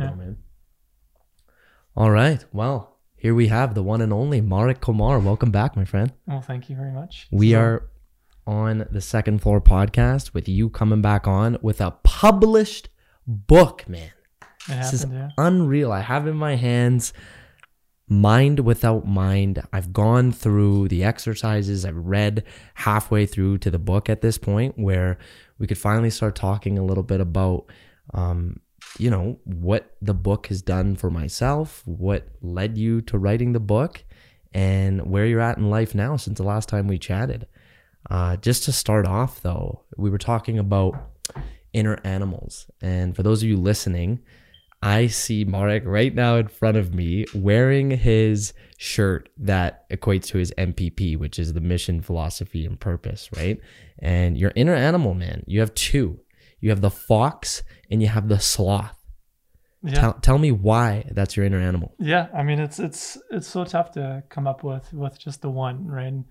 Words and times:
Yeah. 0.00 0.14
man. 0.14 0.36
All 1.96 2.10
right. 2.10 2.44
Well, 2.52 2.98
here 3.16 3.34
we 3.34 3.48
have 3.48 3.74
the 3.74 3.82
one 3.82 4.00
and 4.00 4.12
only 4.12 4.40
Marek 4.40 4.80
Komar. 4.80 5.22
Welcome 5.22 5.50
back, 5.50 5.76
my 5.76 5.84
friend. 5.84 6.12
Well, 6.26 6.40
thank 6.40 6.70
you 6.70 6.76
very 6.76 6.92
much. 6.92 7.26
We 7.30 7.52
So- 7.52 7.60
are 7.60 7.90
on 8.46 8.86
the 8.90 9.00
second 9.00 9.40
floor 9.42 9.60
podcast 9.60 10.32
with 10.34 10.48
you 10.48 10.70
coming 10.70 11.02
back 11.02 11.26
on 11.26 11.58
with 11.62 11.80
a 11.80 11.92
published 12.02 12.88
book, 13.26 13.88
man. 13.88 14.10
It 14.68 14.76
This 14.76 14.92
is 14.92 15.06
yeah. 15.10 15.30
unreal. 15.38 15.92
I 15.92 16.00
have 16.00 16.26
in 16.26 16.36
my 16.36 16.56
hands 16.56 17.12
Mind 18.08 18.60
Without 18.60 19.06
Mind. 19.06 19.62
I've 19.72 19.92
gone 19.92 20.32
through 20.32 20.88
the 20.88 21.04
exercises. 21.04 21.84
I've 21.84 21.96
read 21.96 22.42
halfway 22.74 23.24
through 23.26 23.58
to 23.58 23.70
the 23.70 23.78
book 23.78 24.08
at 24.10 24.20
this 24.20 24.36
point 24.38 24.76
where 24.78 25.18
we 25.58 25.66
could 25.68 25.78
finally 25.78 26.10
start 26.10 26.34
talking 26.34 26.76
a 26.78 26.84
little 26.84 27.04
bit 27.04 27.20
about, 27.20 27.66
um, 28.12 28.58
you 28.98 29.10
know, 29.10 29.38
what 29.44 29.94
the 30.02 30.14
book 30.14 30.48
has 30.48 30.62
done 30.62 30.96
for 30.96 31.10
myself, 31.10 31.82
what 31.86 32.28
led 32.40 32.76
you 32.76 33.00
to 33.02 33.18
writing 33.18 33.52
the 33.52 33.60
book, 33.60 34.04
and 34.52 35.10
where 35.10 35.26
you're 35.26 35.40
at 35.40 35.58
in 35.58 35.70
life 35.70 35.94
now 35.94 36.16
since 36.16 36.38
the 36.38 36.44
last 36.44 36.68
time 36.68 36.86
we 36.86 36.98
chatted. 36.98 37.46
Uh, 38.08 38.36
just 38.36 38.64
to 38.64 38.72
start 38.72 39.06
off, 39.06 39.42
though, 39.42 39.82
we 39.96 40.10
were 40.10 40.18
talking 40.18 40.58
about 40.58 40.94
inner 41.72 41.98
animals. 42.04 42.66
And 42.80 43.14
for 43.14 43.22
those 43.22 43.42
of 43.42 43.48
you 43.48 43.56
listening, 43.56 44.20
I 44.82 45.08
see 45.08 45.44
Marek 45.44 45.82
right 45.84 46.14
now 46.14 46.36
in 46.36 46.48
front 46.48 46.76
of 46.76 46.94
me 46.94 47.26
wearing 47.34 47.90
his 47.90 48.54
shirt 48.78 49.28
that 49.36 49.88
equates 49.90 50.26
to 50.28 50.38
his 50.38 50.52
MPP, 50.56 51.18
which 51.18 51.38
is 51.38 51.52
the 51.52 51.60
mission, 51.60 52.00
philosophy, 52.00 52.64
and 52.64 52.80
purpose, 52.80 53.28
right? 53.36 53.60
And 53.98 54.38
your 54.38 54.52
inner 54.56 54.74
animal, 54.74 55.12
man, 55.12 55.44
you 55.46 55.60
have 55.60 55.74
two. 55.74 56.20
You 56.60 56.70
have 56.70 56.80
the 56.80 56.90
fox 56.90 57.62
and 57.90 58.02
you 58.02 58.08
have 58.08 58.28
the 58.28 58.38
sloth. 58.38 58.96
Yeah. 59.82 59.94
Tell, 59.94 60.12
tell 60.14 60.38
me 60.38 60.52
why 60.52 61.10
that's 61.12 61.36
your 61.36 61.46
inner 61.46 61.58
animal. 61.58 61.94
Yeah, 61.98 62.28
I 62.34 62.42
mean 62.42 62.58
it's 62.58 62.78
it's 62.78 63.16
it's 63.30 63.46
so 63.46 63.64
tough 63.64 63.92
to 63.92 64.22
come 64.28 64.46
up 64.46 64.62
with 64.62 64.92
with 64.92 65.18
just 65.18 65.40
the 65.40 65.50
one, 65.50 65.86
right? 65.86 66.06
And, 66.06 66.24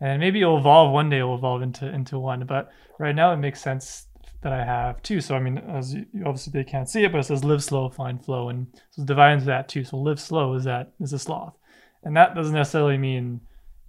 and 0.00 0.20
maybe 0.20 0.40
it'll 0.40 0.58
evolve 0.58 0.92
one 0.92 1.08
day. 1.08 1.18
It'll 1.18 1.36
evolve 1.36 1.62
into 1.62 1.86
into 1.88 2.18
one, 2.18 2.44
but 2.46 2.70
right 2.98 3.14
now 3.14 3.32
it 3.32 3.36
makes 3.36 3.60
sense 3.60 4.06
that 4.42 4.52
I 4.52 4.64
have 4.64 5.02
two. 5.02 5.20
So 5.20 5.36
I 5.36 5.40
mean, 5.40 5.58
as 5.58 5.94
you, 5.94 6.06
obviously 6.24 6.52
they 6.52 6.64
can't 6.64 6.88
see 6.88 7.04
it, 7.04 7.12
but 7.12 7.18
it 7.18 7.24
says 7.24 7.44
live 7.44 7.62
slow, 7.62 7.88
find 7.88 8.22
flow, 8.22 8.48
and 8.48 8.66
so 8.90 9.02
it's 9.02 9.06
divided 9.06 9.34
into 9.34 9.46
that 9.46 9.68
too. 9.68 9.84
So 9.84 9.98
live 9.98 10.20
slow 10.20 10.54
is 10.54 10.64
that 10.64 10.92
is 10.98 11.12
a 11.12 11.18
sloth, 11.18 11.54
and 12.02 12.16
that 12.16 12.34
doesn't 12.34 12.54
necessarily 12.54 12.98
mean 12.98 13.40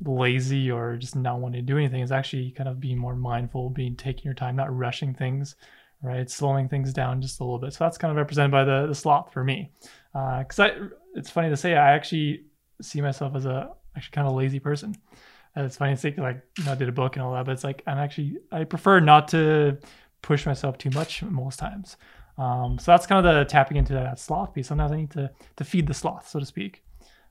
lazy 0.06 0.70
or 0.70 0.96
just 0.96 1.16
not 1.16 1.40
wanting 1.40 1.66
to 1.66 1.66
do 1.66 1.78
anything. 1.78 2.02
It's 2.02 2.12
actually 2.12 2.52
kind 2.52 2.70
of 2.70 2.80
being 2.80 3.00
more 3.00 3.16
mindful, 3.16 3.72
being 3.72 3.96
taking 3.96 4.26
your 4.26 4.36
time, 4.36 4.56
not 4.56 4.76
rushing 4.76 5.14
things, 5.16 5.56
right? 6.02 6.30
Slowing 6.30 6.70
things 6.70 6.94
down 6.94 7.22
just 7.22 7.40
a 7.40 7.44
little 7.44 7.60
bit. 7.60 7.74
So 7.74 7.84
that's 7.84 7.98
kind 7.98 8.12
of 8.12 8.18
represented 8.18 8.52
by 8.52 8.64
the 8.64 8.88
the 8.88 8.96
sloth 8.96 9.34
for 9.34 9.44
me 9.44 9.72
because 10.14 10.60
I 10.60 10.72
it's 11.16 11.30
funny 11.30 11.50
to 11.50 11.58
say 11.58 11.76
I 11.76 11.94
actually 11.94 12.46
see 12.82 13.02
myself 13.02 13.36
as 13.36 13.46
a 13.46 13.72
actually 13.96 14.14
kind 14.14 14.28
of 14.28 14.34
lazy 14.34 14.60
person. 14.60 14.96
And 15.56 15.66
it's 15.66 15.78
funny 15.78 15.96
to 15.96 16.00
say 16.00 16.14
like 16.18 16.42
you 16.58 16.66
know 16.66 16.74
I 16.74 16.76
did 16.76 16.90
a 16.90 16.94
book 16.94 17.16
and 17.16 17.24
all 17.24 17.34
that, 17.34 17.46
but 17.46 17.52
it's 17.52 17.64
like 17.64 17.84
I'm 17.88 17.98
actually 17.98 18.38
I 18.52 18.64
prefer 18.64 19.00
not 19.00 19.28
to 19.30 19.78
push 20.22 20.46
myself 20.46 20.78
too 20.78 20.90
much 20.92 21.24
most 21.24 21.60
times. 21.60 21.98
Um, 22.38 22.78
so 22.78 22.92
that's 22.92 23.08
kind 23.08 23.26
of 23.26 23.36
the 23.36 23.46
tapping 23.46 23.78
into 23.78 23.94
that 23.94 24.20
sloth 24.20 24.54
piece. 24.54 24.68
Sometimes 24.68 24.92
I 24.92 24.98
need 24.98 25.12
to 25.12 25.32
to 25.56 25.64
feed 25.64 25.88
the 25.88 25.94
sloth, 25.94 26.28
so 26.28 26.40
to 26.40 26.46
speak. 26.46 26.84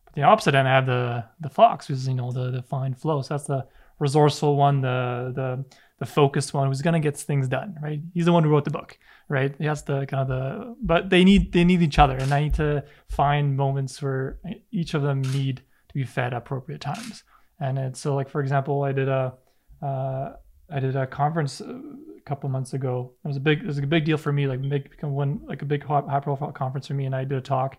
But 0.05 0.15
the 0.15 0.23
opposite 0.23 0.55
end, 0.55 0.67
I 0.67 0.75
have 0.75 0.87
the 0.87 1.25
the 1.41 1.51
fox, 1.51 1.89
which 1.89 1.99
is 1.99 2.09
you 2.09 2.15
know 2.15 2.33
the 2.33 2.51
the 2.51 2.63
fine 2.63 2.95
flow. 2.95 3.23
So 3.23 3.35
that's 3.35 3.47
the 3.47 3.67
resourceful 3.99 4.57
one, 4.57 4.81
the 4.81 5.33
the 5.35 5.65
the 5.99 6.07
focused 6.07 6.53
one, 6.53 6.69
who's 6.69 6.83
gonna 6.83 7.01
get 7.01 7.17
things 7.17 7.49
done. 7.49 7.77
Right? 7.83 8.01
He's 8.15 8.27
the 8.27 8.33
one 8.33 8.45
who 8.45 8.51
wrote 8.51 8.65
the 8.65 8.71
book 8.71 8.99
right? 9.29 9.55
He 9.59 9.65
has 9.65 9.83
the 9.83 10.07
kind 10.07 10.23
of 10.23 10.29
the, 10.29 10.77
but 10.81 11.11
they 11.11 11.25
need 11.25 11.53
they 11.53 11.65
need 11.65 11.83
each 11.83 11.99
other, 11.99 12.17
and 12.17 12.33
I 12.33 12.45
need 12.45 12.55
to 12.55 12.85
find 13.09 13.57
moments 13.57 14.01
where 14.01 14.39
each 14.71 14.95
of 14.95 15.03
them 15.03 15.23
need 15.23 15.63
to 15.89 15.95
be 15.95 16.05
fed 16.05 16.33
appropriate 16.33 16.81
times. 16.81 17.25
And 17.61 17.79
it's 17.79 18.01
so 18.01 18.15
like 18.15 18.29
for 18.29 18.41
example, 18.41 18.83
I 18.83 18.93
did 18.93 19.09
a 19.09 19.35
uh, 19.83 20.33
I 20.71 20.81
did 20.81 20.97
a 20.97 21.07
conference 21.07 21.61
a 21.61 21.81
couple 22.25 22.49
months 22.51 22.75
ago. 22.75 23.13
It 23.25 23.29
was 23.29 23.37
a 23.37 23.41
big 23.41 23.61
it 23.61 23.67
was 23.67 23.79
a 23.79 23.87
big 23.87 24.05
deal 24.05 24.17
for 24.17 24.33
me, 24.33 24.47
like 24.47 24.61
big 24.69 24.91
become 24.91 25.13
one 25.13 25.41
like 25.47 25.63
a 25.63 25.67
big 25.67 25.85
high 25.85 26.21
profile 26.21 26.53
conference 26.53 26.87
for 26.87 26.95
me, 26.95 27.07
and 27.07 27.15
I 27.15 27.25
did 27.25 27.39
a 27.39 27.43
talk. 27.43 27.79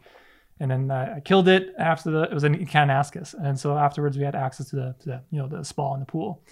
And 0.59 0.71
then 0.71 0.89
I 0.89 1.17
I 1.17 1.19
killed 1.19 1.47
it 1.47 1.73
after 1.77 2.11
the 2.11 2.23
it 2.23 2.33
was 2.33 2.43
in 2.43 2.65
Kananaskis, 2.65 3.35
and 3.35 3.57
so 3.57 3.77
afterwards 3.77 4.17
we 4.17 4.23
had 4.23 4.35
access 4.35 4.69
to 4.69 4.75
the, 4.75 4.95
to 4.99 5.09
the 5.09 5.21
you 5.29 5.39
know 5.39 5.47
the 5.47 5.63
spa 5.63 5.93
and 5.93 6.01
the 6.01 6.05
pool, 6.07 6.43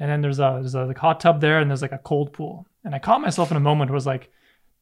and 0.00 0.10
then 0.10 0.22
there's 0.22 0.40
a 0.40 0.58
there's 0.60 0.74
a 0.74 0.86
like 0.86 0.98
hot 0.98 1.20
tub 1.20 1.40
there, 1.40 1.60
and 1.60 1.70
there's 1.70 1.82
like 1.82 1.92
a 1.92 1.98
cold 1.98 2.32
pool, 2.32 2.66
and 2.84 2.94
I 2.94 2.98
caught 2.98 3.20
myself 3.20 3.50
in 3.50 3.56
a 3.56 3.60
moment 3.60 3.90
where 3.90 3.94
it 3.94 3.98
was 3.98 4.06
like 4.06 4.30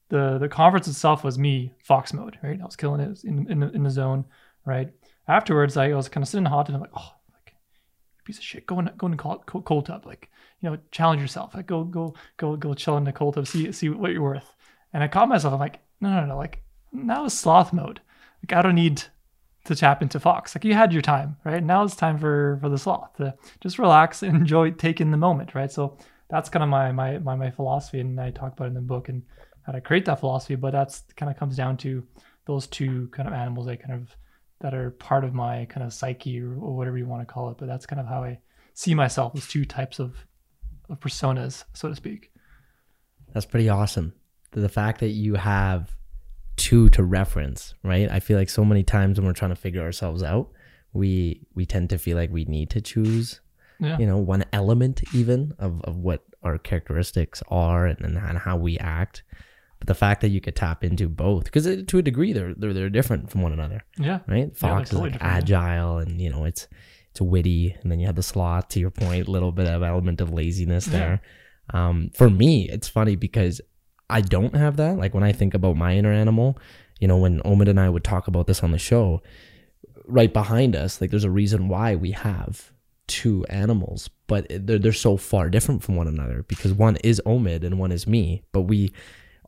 the 0.09 0.39
the 0.39 0.49
conference 0.49 0.87
itself 0.89 1.25
was 1.25 1.39
me 1.39 1.75
fox 1.83 2.13
mode, 2.13 2.39
right? 2.43 2.59
I 2.61 2.65
was 2.65 2.77
killing 2.77 3.01
it 3.01 3.25
in 3.25 3.51
in 3.51 3.61
the, 3.61 3.71
in 3.73 3.83
the 3.83 3.91
zone, 3.91 4.25
right? 4.65 4.91
Afterwards, 5.27 5.77
I 5.77 5.93
was 5.93 6.09
kind 6.09 6.23
of 6.23 6.29
sitting 6.29 6.39
in 6.39 6.45
the 6.45 6.51
hot 6.51 6.67
tub 6.67 6.75
and 6.75 6.77
I'm 6.77 6.81
like, 6.83 6.93
oh, 6.97 7.13
like 7.35 7.55
piece 8.25 8.39
of 8.39 8.45
shit, 8.45 8.67
go 8.67 8.79
in 8.79 8.91
go 8.97 9.09
in 9.09 9.17
cold, 9.17 9.45
cold, 9.47 9.87
tub, 9.87 10.07
like 10.07 10.31
you 10.61 10.71
know, 10.71 10.79
challenge 10.93 11.21
yourself, 11.21 11.55
like 11.55 11.67
go 11.67 11.83
go 11.85 12.15
go 12.37 12.57
go 12.57 12.75
chill 12.75 12.97
in 12.97 13.05
the 13.05 13.13
cold 13.13 13.35
tub, 13.35 13.47
see 13.47 13.73
see 13.73 13.89
what 13.89 14.13
you're 14.13 14.23
worth. 14.23 14.55
And 14.93 15.03
I 15.03 15.09
caught 15.09 15.29
myself, 15.29 15.53
I'm 15.53 15.61
like, 15.61 15.81
no 16.01 16.11
no 16.11 16.27
no, 16.27 16.37
like 16.37 16.63
now 16.93 17.25
is 17.25 17.37
sloth 17.37 17.73
mode, 17.73 18.01
like 18.43 18.57
I 18.57 18.63
don't 18.63 18.77
need 18.77 19.03
to 19.69 19.77
tap 19.77 20.01
into 20.01 20.19
fox. 20.19 20.55
Like 20.55 20.65
you 20.65 20.73
had 20.73 20.93
your 20.95 21.03
time, 21.03 21.37
right? 21.45 21.63
Now 21.63 21.85
it's 21.85 21.95
time 21.95 22.19
for 22.19 22.59
for 22.61 22.69
the 22.69 22.79
sloth 22.79 23.15
to 23.19 23.35
just 23.61 23.79
relax 23.79 24.23
and 24.23 24.37
enjoy 24.41 24.73
taking 24.73 25.11
the 25.11 25.17
moment, 25.17 25.55
right? 25.55 25.71
So 25.71 25.99
that's 26.31 26.49
kind 26.49 26.63
of 26.63 26.69
my 26.69 26.91
my 26.91 27.19
my 27.19 27.37
my 27.37 27.51
philosophy, 27.51 28.01
and 28.01 28.19
I 28.21 28.31
talk 28.31 28.55
about 28.55 28.65
it 28.65 28.69
in 28.69 28.75
the 28.75 28.81
book 28.81 29.09
and 29.09 29.23
how 29.63 29.73
to 29.73 29.81
create 29.81 30.07
that 30.07 30.21
philosophy. 30.21 30.55
But 30.55 30.73
that's 30.73 31.05
kind 31.17 31.31
of 31.31 31.39
comes 31.39 31.57
down 31.57 31.77
to 31.79 32.03
those 32.47 32.67
two 32.67 33.09
kind 33.13 33.29
of 33.29 33.35
animals 33.35 33.67
that 33.67 33.83
kind 33.83 33.95
of 33.95 34.17
that 34.61 34.75
are 34.75 34.91
part 34.93 35.23
of 35.23 35.35
my 35.35 35.67
kind 35.67 35.87
of 35.87 35.93
psyche 35.93 36.41
or, 36.41 36.55
or 36.55 36.75
whatever 36.75 36.97
you 36.97 37.07
want 37.07 37.21
to 37.27 37.33
call 37.33 37.51
it. 37.51 37.59
But 37.59 37.69
that's 37.69 37.87
kind 37.87 38.01
of 38.01 38.07
how 38.07 38.25
I 38.25 38.39
see 38.73 38.95
myself 38.95 39.37
as 39.37 39.47
two 39.47 39.67
types 39.67 39.99
of, 39.99 40.17
of 40.89 40.99
personas, 40.99 41.65
so 41.75 41.91
to 41.91 41.95
speak. 41.95 42.33
That's 43.35 43.47
pretty 43.47 43.69
awesome. 43.69 44.15
The 44.53 44.69
fact 44.69 45.01
that 45.01 45.11
you 45.11 45.35
have 45.35 45.95
two 46.59 46.89
to 46.91 47.03
reference, 47.03 47.75
right? 47.83 48.11
I 48.11 48.21
feel 48.21 48.37
like 48.37 48.51
so 48.51 48.65
many 48.65 48.83
times 48.83 49.19
when 49.19 49.27
we're 49.27 49.33
trying 49.33 49.51
to 49.53 49.57
figure 49.67 49.83
ourselves 49.83 50.23
out, 50.23 50.51
we 50.93 51.41
we 51.55 51.65
tend 51.65 51.89
to 51.91 51.99
feel 51.99 52.17
like 52.17 52.31
we 52.31 52.45
need 52.45 52.69
to 52.71 52.81
choose, 52.81 53.41
Yeah. 53.81 53.97
you 53.99 54.07
know, 54.07 54.19
one 54.19 54.45
element 54.53 55.03
even 55.15 55.55
of, 55.59 55.81
of 55.83 55.97
what 55.97 56.25
our 56.43 56.59
characteristics 56.59 57.43
are 57.49 57.87
and, 57.87 58.01
and 58.05 58.39
how 58.39 58.57
we 58.57 58.79
act. 58.79 59.23
But 59.79 59.87
the 59.87 59.95
fact 59.95 60.21
that 60.23 60.31
you 60.31 60.41
could 60.41 60.57
tap 60.57 60.83
into 60.83 61.09
both, 61.09 61.45
because 61.45 61.67
to 61.85 61.99
a 61.99 62.03
degree 62.03 62.33
they're, 62.33 62.53
they're 62.55 62.75
they're 62.75 62.91
different 62.91 63.31
from 63.31 63.43
one 63.43 63.53
another, 63.53 63.85
Yeah. 63.99 64.21
right? 64.27 64.57
Fox 64.57 64.91
totally 64.91 65.11
is 65.11 65.15
like 65.15 65.23
agile 65.23 65.99
and 65.99 66.21
you 66.21 66.31
know 66.31 66.45
it's 66.45 66.67
it's 67.13 67.21
witty, 67.21 67.75
and 67.83 67.91
then 67.91 68.01
you 68.01 68.07
have 68.07 68.17
the 68.17 68.23
sloth. 68.23 68.69
To 68.71 68.81
your 68.81 68.91
point, 68.91 69.29
a 69.29 69.31
little 69.31 69.53
bit 69.53 69.67
of 69.69 69.83
element 69.83 70.21
of 70.21 70.33
laziness 70.33 70.87
Yeah. 70.89 70.93
there. 70.99 71.21
Um, 71.71 72.11
for 72.15 72.29
me, 72.31 72.69
it's 72.69 72.89
funny 72.89 73.15
because 73.17 73.61
I 74.11 74.21
don't 74.21 74.55
have 74.57 74.77
that. 74.77 74.97
Like 74.97 75.15
when 75.15 75.25
I 75.25 75.33
think 75.33 75.55
about 75.55 75.77
my 75.77 75.97
inner 75.97 76.13
animal, 76.13 76.59
you 77.01 77.09
know, 77.09 77.19
when 77.19 77.41
Omid 77.43 77.69
and 77.69 77.79
I 77.79 77.89
would 77.89 78.05
talk 78.05 78.29
about 78.29 78.47
this 78.47 78.63
on 78.63 78.73
the 78.73 78.79
show, 78.79 79.23
right 80.07 80.33
behind 80.33 80.75
us, 80.75 81.01
like 81.01 81.11
there's 81.11 81.25
a 81.25 81.31
reason 81.31 81.69
why 81.69 81.95
we 81.95 82.13
have 82.13 82.73
two 83.07 83.45
animals, 83.49 84.09
but 84.27 84.47
they're 84.51 84.79
they're 84.79 84.93
so 84.93 85.17
far 85.17 85.51
different 85.51 85.83
from 85.83 85.97
one 85.97 86.09
another 86.09 86.45
because 86.49 86.73
one 86.73 86.97
is 86.97 87.21
Omid 87.27 87.65
and 87.65 87.79
one 87.79 87.93
is 87.93 88.07
me. 88.07 88.43
But 88.53 88.63
we 88.63 88.93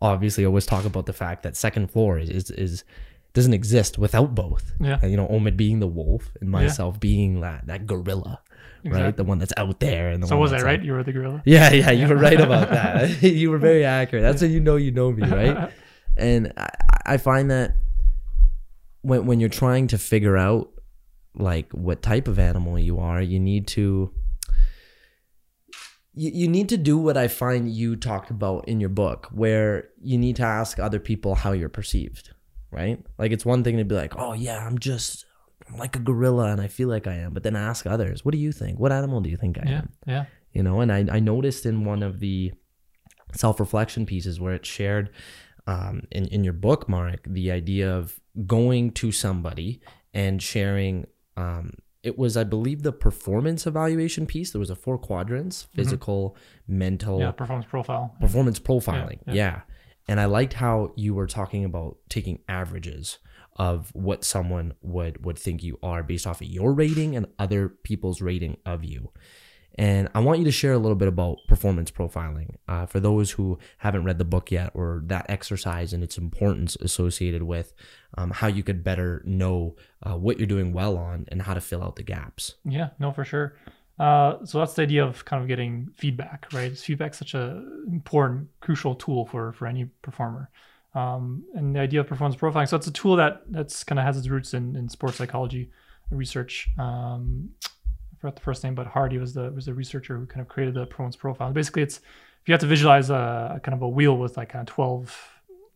obviously 0.03 0.45
always 0.45 0.67
talk 0.67 0.85
about 0.85 1.07
the 1.07 1.13
fact 1.13 1.43
that 1.43 1.57
second 1.57 1.91
floor 1.91 2.19
is 2.19 2.31
is, 2.31 2.51
is 2.51 2.85
doesn't 3.33 3.55
exist 3.55 3.99
without 3.99 4.35
both. 4.35 4.73
Yeah. 4.81 4.99
And, 5.01 5.11
you 5.11 5.17
know, 5.17 5.29
Omid 5.29 5.57
being 5.57 5.79
the 5.79 5.87
wolf 5.87 6.33
and 6.41 6.51
myself 6.51 6.99
being 6.99 7.41
that 7.41 7.67
that 7.67 7.87
gorilla, 7.87 8.41
right? 8.85 9.17
The 9.17 9.25
one 9.25 9.39
that's 9.39 9.53
out 9.57 9.81
there. 9.81 10.11
And 10.11 10.23
the 10.23 10.27
So 10.27 10.37
was 10.37 10.53
I 10.53 10.61
right? 10.63 10.83
You 10.83 10.93
were 10.93 11.03
the 11.03 11.13
gorilla. 11.13 11.43
yeah, 11.45 11.73
yeah, 11.73 11.91
you 11.91 12.07
were 12.09 12.17
right 12.17 12.41
about 12.41 12.71
that. 12.71 13.23
you 13.23 13.51
were 13.51 13.59
very 13.59 13.85
accurate. 13.85 14.23
That's 14.23 14.41
how 14.41 14.49
you 14.49 14.61
know 14.61 14.77
you 14.77 14.91
know 14.93 15.13
me, 15.13 15.27
right? 15.27 15.73
And 16.17 16.53
I, 16.57 16.69
I 17.07 17.17
find 17.17 17.51
that 17.51 17.77
when 19.03 19.25
when 19.27 19.41
you're 19.41 19.49
trying 19.49 19.87
to 19.89 19.97
figure 19.99 20.37
out 20.37 20.71
like 21.35 21.71
what 21.73 22.03
type 22.03 22.29
of 22.29 22.39
animal 22.39 22.79
you 22.79 22.99
are, 22.99 23.23
you 23.23 23.39
need 23.41 23.67
to 23.69 24.13
you, 26.13 26.31
you 26.35 26.49
need 26.49 26.69
to 26.71 26.77
do 26.77 26.99
what 26.99 27.17
I 27.17 27.29
find 27.29 27.71
you 27.71 27.97
talked 27.97 28.31
about 28.31 28.69
in 28.69 28.81
your 28.81 28.89
book, 28.89 29.29
where 29.33 29.89
you 30.03 30.19
need 30.19 30.37
to 30.37 30.43
ask 30.43 30.79
other 30.79 30.99
people 30.99 31.37
how 31.37 31.53
you're 31.53 31.69
perceived, 31.69 32.35
right? 32.71 33.03
Like 33.17 33.33
it's 33.33 33.47
one 33.47 33.63
thing 33.65 33.79
to 33.79 33.85
be 33.85 33.95
like, 33.95 34.15
oh 34.17 34.33
yeah, 34.33 34.67
I'm 34.67 34.79
just 34.79 35.25
I'm 35.71 35.79
like 35.79 35.95
a 35.97 36.01
gorilla 36.01 36.51
and 36.51 36.61
I 36.61 36.67
feel 36.69 36.89
like 36.89 37.07
I 37.07 37.15
am, 37.15 37.33
but 37.33 37.43
then 37.45 37.55
ask 37.57 37.87
others, 37.87 38.25
what 38.25 38.33
do 38.33 38.39
you 38.39 38.53
think? 38.53 38.79
What 38.81 38.93
animal 38.93 39.21
do 39.21 39.31
you 39.31 39.37
think 39.37 39.59
I 39.59 39.63
Yeah. 39.69 39.79
am? 39.79 39.89
Yeah. 40.07 40.25
you 40.53 40.63
know 40.65 40.81
and 40.81 40.91
i, 40.93 41.07
I 41.17 41.21
noticed 41.21 41.65
in 41.65 41.85
one 41.85 42.03
of 42.03 42.19
the 42.19 42.53
self-reflection 43.35 44.07
pieces 44.07 44.41
where 44.41 44.53
it 44.55 44.67
shared 44.67 45.11
um, 45.67 46.03
in, 46.11 46.27
in 46.27 46.43
your 46.45 46.53
book 46.53 46.89
mark 46.89 47.21
the 47.27 47.51
idea 47.53 47.93
of 47.95 48.19
going 48.47 48.91
to 48.93 49.13
somebody 49.13 49.81
and 50.13 50.43
sharing 50.43 51.07
um, 51.37 51.75
it 52.03 52.19
was 52.19 52.37
i 52.37 52.43
believe 52.45 52.83
the 52.83 52.93
performance 52.93 53.67
evaluation 53.67 54.27
piece 54.27 54.51
there 54.51 54.59
was 54.59 54.71
a 54.71 54.75
four 54.77 54.99
quadrants 54.99 55.69
physical 55.75 56.37
mental 56.67 57.21
Yeah. 57.21 57.31
Performance 57.33 57.67
profile. 57.71 58.15
performance 58.21 58.59
profiling 58.59 59.19
Yeah, 59.27 59.35
yeah, 59.35 59.35
yeah. 59.35 59.61
And 60.09 60.19
I 60.19 60.25
liked 60.25 60.55
how 60.55 60.93
you 60.97 61.15
were 61.15 61.29
talking 61.29 61.65
about 61.65 61.99
taking 62.09 62.41
averages 62.49 63.19
of 63.61 63.91
what 63.95 64.25
someone 64.25 64.73
would 64.81 65.23
would 65.25 65.39
think 65.39 65.63
you 65.63 65.79
are 65.83 66.03
based 66.03 66.27
off 66.27 66.41
of 66.41 66.47
your 66.47 66.73
rating 66.73 67.15
and 67.15 67.27
other 67.39 67.69
people's 67.69 68.23
rating 68.23 68.57
of 68.65 68.83
you. 68.83 69.13
And 69.77 70.09
I 70.15 70.21
want 70.21 70.39
you 70.39 70.47
to 70.47 70.51
share 70.51 70.73
a 70.73 70.79
little 70.79 70.97
bit 70.97 71.09
about 71.09 71.37
performance 71.47 71.91
profiling 71.91 72.57
uh, 72.67 72.87
for 72.87 73.01
those 73.01 73.33
who 73.33 73.59
haven't 73.79 74.05
read 74.05 74.19
the 74.19 74.25
book 74.25 74.51
yet, 74.51 74.71
or 74.75 75.03
that 75.07 75.27
exercise 75.29 75.93
and 75.93 76.03
its 76.03 76.17
importance 76.17 76.75
associated 76.77 77.43
with 77.43 77.75
um, 78.17 78.31
how 78.31 78.47
you 78.47 78.63
could 78.63 78.83
better 78.83 79.23
know 79.27 79.77
uh, 80.03 80.17
what 80.17 80.39
you're 80.39 80.47
doing 80.47 80.73
well 80.73 80.97
on 80.97 81.27
and 81.29 81.43
how 81.43 81.53
to 81.53 81.61
fill 81.61 81.85
out 81.85 81.97
the 81.97 82.03
gaps. 82.03 82.55
Yeah, 82.65 82.89
no, 82.99 83.13
for 83.13 83.25
sure. 83.25 83.57
Uh, 83.99 84.43
so 84.45 84.59
that's 84.59 84.73
the 84.73 84.83
idea 84.83 85.05
of 85.05 85.27
kind 85.27 85.43
of 85.43 85.49
getting 85.49 85.91
feedback, 85.97 86.47
right? 86.55 86.77
Feedback 86.77 87.13
such 87.13 87.35
an 87.35 87.85
important, 87.93 88.49
crucial 88.61 88.95
tool 88.95 89.27
for 89.27 89.53
for 89.53 89.67
any 89.67 89.85
performer. 90.01 90.51
Um, 90.93 91.45
and 91.55 91.75
the 91.75 91.79
idea 91.79 92.01
of 92.01 92.09
performance 92.09 92.41
profiling. 92.41 92.69
So 92.69 92.77
it's 92.77 92.89
a 92.89 92.93
tool 92.93 93.15
that 93.15 93.43
that's 93.49 93.85
kind 93.85 93.99
of 94.01 94.05
has 94.05 94.17
its 94.17 94.29
roots 94.29 94.55
in, 94.55 94.75
in 94.75 94.89
sports 94.89 95.19
psychology 95.19 95.71
research. 96.11 96.69
Um, 96.79 97.51
I 97.65 98.17
forgot 98.19 98.35
the 98.35 98.43
first 98.43 98.65
name, 98.65 98.75
but 98.75 98.89
Hardy 98.89 99.19
was 99.19 99.33
the 99.33 99.53
was 99.53 99.67
the 99.67 99.75
researcher 99.75 100.19
who 100.19 100.27
kind 100.27 100.41
of 100.41 100.49
created 100.49 100.75
the 100.75 100.87
performance 100.87 101.15
profile. 101.15 101.53
Basically, 101.53 101.83
it's 101.83 101.99
if 101.99 102.49
you 102.49 102.53
have 102.53 102.61
to 102.61 102.67
visualize 102.67 103.09
a, 103.09 103.55
a 103.57 103.61
kind 103.61 103.75
of 103.75 103.83
a 103.83 103.89
wheel 103.89 104.17
with 104.19 104.37
like 104.37 104.49
kind 104.49 104.69
of 104.69 104.75
twelve 104.75 105.17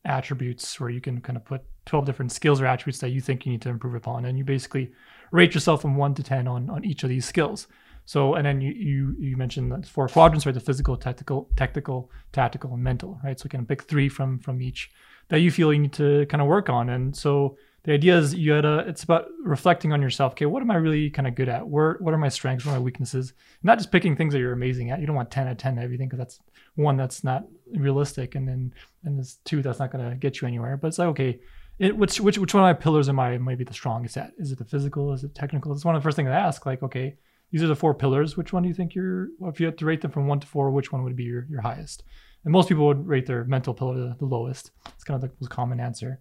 attributes, 0.04 0.80
where 0.80 0.90
you 0.90 1.00
can 1.00 1.20
kind 1.20 1.36
of 1.36 1.44
put 1.44 1.62
twelve 1.86 2.06
different 2.06 2.32
skills 2.32 2.60
or 2.60 2.66
attributes 2.66 2.98
that 2.98 3.10
you 3.10 3.20
think 3.20 3.46
you 3.46 3.52
need 3.52 3.62
to 3.62 3.68
improve 3.68 3.94
upon, 3.94 4.24
and 4.24 4.36
you 4.36 4.44
basically 4.44 4.90
rate 5.30 5.54
yourself 5.54 5.80
from 5.80 5.96
one 5.96 6.14
to 6.14 6.24
ten 6.24 6.48
on 6.48 6.68
on 6.70 6.84
each 6.84 7.04
of 7.04 7.08
these 7.08 7.24
skills. 7.24 7.68
So, 8.06 8.34
and 8.34 8.44
then 8.44 8.60
you 8.60 8.72
you 8.72 9.16
you 9.18 9.36
mentioned 9.36 9.72
the 9.72 9.86
four 9.86 10.08
quadrants, 10.08 10.44
right? 10.46 10.54
The 10.54 10.60
physical, 10.60 10.96
technical, 10.96 11.48
technical, 11.56 12.10
tactical, 12.32 12.74
and 12.74 12.82
mental, 12.82 13.18
right? 13.24 13.38
So, 13.38 13.46
you 13.46 13.50
can 13.50 13.66
pick 13.66 13.82
three 13.82 14.08
from 14.08 14.38
from 14.38 14.60
each 14.60 14.90
that 15.28 15.38
you 15.38 15.50
feel 15.50 15.72
you 15.72 15.78
need 15.78 15.92
to 15.94 16.26
kind 16.26 16.42
of 16.42 16.48
work 16.48 16.68
on. 16.68 16.90
And 16.90 17.16
so, 17.16 17.56
the 17.84 17.92
idea 17.92 18.18
is 18.18 18.34
you 18.34 18.52
had 18.52 18.64
a, 18.64 18.78
It's 18.86 19.04
about 19.04 19.28
reflecting 19.42 19.92
on 19.92 20.02
yourself. 20.02 20.32
Okay, 20.32 20.46
what 20.46 20.62
am 20.62 20.70
I 20.70 20.76
really 20.76 21.10
kind 21.10 21.28
of 21.28 21.34
good 21.34 21.48
at? 21.48 21.66
Where 21.66 21.96
what 22.00 22.14
are 22.14 22.18
my 22.18 22.30
strengths? 22.30 22.64
What 22.64 22.72
are 22.72 22.78
my 22.78 22.82
weaknesses? 22.82 23.34
Not 23.62 23.78
just 23.78 23.92
picking 23.92 24.16
things 24.16 24.32
that 24.32 24.38
you're 24.38 24.52
amazing 24.52 24.90
at. 24.90 25.00
You 25.00 25.06
don't 25.06 25.16
want 25.16 25.30
ten 25.30 25.46
out 25.46 25.52
of 25.52 25.58
ten 25.58 25.78
everything 25.78 26.08
because 26.08 26.18
that's 26.18 26.40
one 26.76 26.96
that's 26.96 27.24
not 27.24 27.44
realistic, 27.72 28.34
and 28.34 28.48
then 28.48 28.74
and 29.04 29.18
there's 29.18 29.38
two 29.44 29.62
that's 29.62 29.78
not 29.78 29.92
gonna 29.92 30.14
get 30.14 30.40
you 30.40 30.48
anywhere. 30.48 30.76
But 30.76 30.88
it's 30.88 30.98
like 30.98 31.08
okay. 31.08 31.40
It, 31.78 31.96
which 31.96 32.20
which 32.20 32.38
which 32.38 32.54
one 32.54 32.62
of 32.62 32.68
my 32.68 32.80
pillars 32.80 33.08
am 33.08 33.18
I 33.18 33.36
maybe 33.36 33.64
the 33.64 33.74
strongest 33.74 34.16
at? 34.16 34.32
Is 34.38 34.52
it 34.52 34.58
the 34.58 34.64
physical? 34.64 35.12
Is 35.12 35.24
it 35.24 35.34
technical? 35.34 35.72
It's 35.72 35.84
one 35.84 35.96
of 35.96 36.02
the 36.02 36.06
first 36.06 36.16
things 36.16 36.28
I 36.28 36.34
ask. 36.34 36.64
Like, 36.64 36.84
okay, 36.84 37.16
these 37.50 37.62
are 37.62 37.68
the 37.68 37.76
four 37.76 37.94
pillars. 37.94 38.36
Which 38.36 38.52
one 38.52 38.62
do 38.62 38.68
you 38.68 38.74
think 38.74 38.94
you're, 38.94 39.28
well, 39.38 39.50
if 39.50 39.60
you 39.60 39.66
had 39.66 39.78
to 39.78 39.86
rate 39.86 40.00
them 40.00 40.10
from 40.10 40.26
one 40.26 40.40
to 40.40 40.46
four, 40.46 40.70
which 40.70 40.92
one 40.92 41.04
would 41.04 41.16
be 41.16 41.24
your, 41.24 41.46
your 41.48 41.60
highest? 41.60 42.02
And 42.44 42.52
most 42.52 42.68
people 42.68 42.86
would 42.86 43.06
rate 43.06 43.26
their 43.26 43.44
mental 43.44 43.74
pillar 43.74 43.96
the, 43.96 44.16
the 44.18 44.26
lowest. 44.26 44.70
It's 44.94 45.04
kind 45.04 45.22
of 45.22 45.28
the 45.28 45.34
most 45.40 45.50
common 45.50 45.80
answer. 45.80 46.20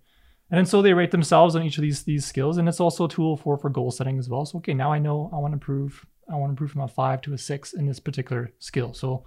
And 0.50 0.58
then 0.58 0.66
so 0.66 0.82
they 0.82 0.94
rate 0.94 1.12
themselves 1.12 1.56
on 1.56 1.64
each 1.64 1.78
of 1.78 1.82
these 1.82 2.04
these 2.04 2.26
skills. 2.26 2.58
And 2.58 2.70
it's 2.70 2.80
also 2.80 3.06
a 3.06 3.10
tool 3.10 3.38
for 3.38 3.58
for 3.58 3.70
goal 3.70 3.92
setting 3.92 4.20
as 4.20 4.30
well. 4.30 4.46
So 4.46 4.60
okay, 4.60 4.74
now 4.74 4.92
I 4.92 5.00
know 5.00 5.30
I 5.34 5.38
want 5.38 5.52
to 5.52 5.56
improve. 5.56 6.06
I 6.30 6.36
want 6.36 6.50
to 6.50 6.52
improve 6.52 6.72
from 6.72 6.82
a 6.82 6.88
five 6.88 7.22
to 7.24 7.34
a 7.34 7.38
six 7.38 7.74
in 7.74 7.86
this 7.86 8.00
particular 8.00 8.54
skill. 8.60 8.94
So 8.94 9.26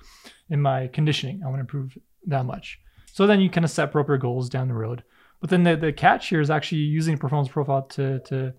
in 0.48 0.62
my 0.62 0.86
conditioning, 0.86 1.42
I 1.42 1.46
want 1.46 1.56
to 1.56 1.60
improve 1.60 1.98
that 2.26 2.46
much. 2.46 2.80
So 3.12 3.26
then 3.26 3.40
you 3.40 3.50
kind 3.50 3.64
of 3.64 3.70
set 3.70 3.92
proper 3.92 4.16
goals 4.16 4.48
down 4.48 4.68
the 4.68 4.74
road. 4.74 5.02
But 5.40 5.50
then 5.50 5.64
the, 5.64 5.76
the 5.76 5.92
catch 5.92 6.28
here 6.28 6.40
is 6.40 6.50
actually 6.50 6.82
using 6.82 7.18
performance 7.18 7.48
profile 7.48 7.82
to 7.82 8.20
to 8.20 8.54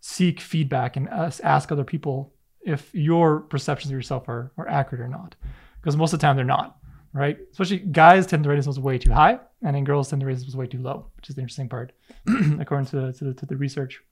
seek 0.00 0.40
feedback 0.40 0.96
and 0.96 1.08
ask 1.08 1.70
other 1.70 1.84
people 1.84 2.34
if 2.62 2.94
your 2.94 3.40
perceptions 3.40 3.90
of 3.90 3.96
yourself 3.96 4.28
are, 4.28 4.52
are 4.56 4.68
accurate 4.68 5.00
or 5.00 5.08
not. 5.08 5.34
Because 5.80 5.96
most 5.96 6.12
of 6.12 6.20
the 6.20 6.26
time 6.26 6.36
they're 6.36 6.44
not, 6.44 6.76
right? 7.12 7.38
Especially 7.52 7.78
guys 7.78 8.26
tend 8.26 8.44
to 8.44 8.50
rate 8.50 8.56
themselves 8.56 8.78
way 8.78 8.98
too 8.98 9.12
high, 9.12 9.38
and 9.62 9.74
then 9.74 9.84
girls 9.84 10.10
tend 10.10 10.20
to 10.20 10.26
rate 10.26 10.34
themselves 10.34 10.56
way 10.56 10.66
too 10.66 10.80
low, 10.80 11.06
which 11.16 11.30
is 11.30 11.36
the 11.36 11.40
interesting 11.40 11.68
part, 11.68 11.92
according 12.60 12.86
to 12.86 13.00
the, 13.00 13.12
to 13.14 13.24
the, 13.24 13.34
to 13.34 13.46
the 13.46 13.56
research. 13.56 14.02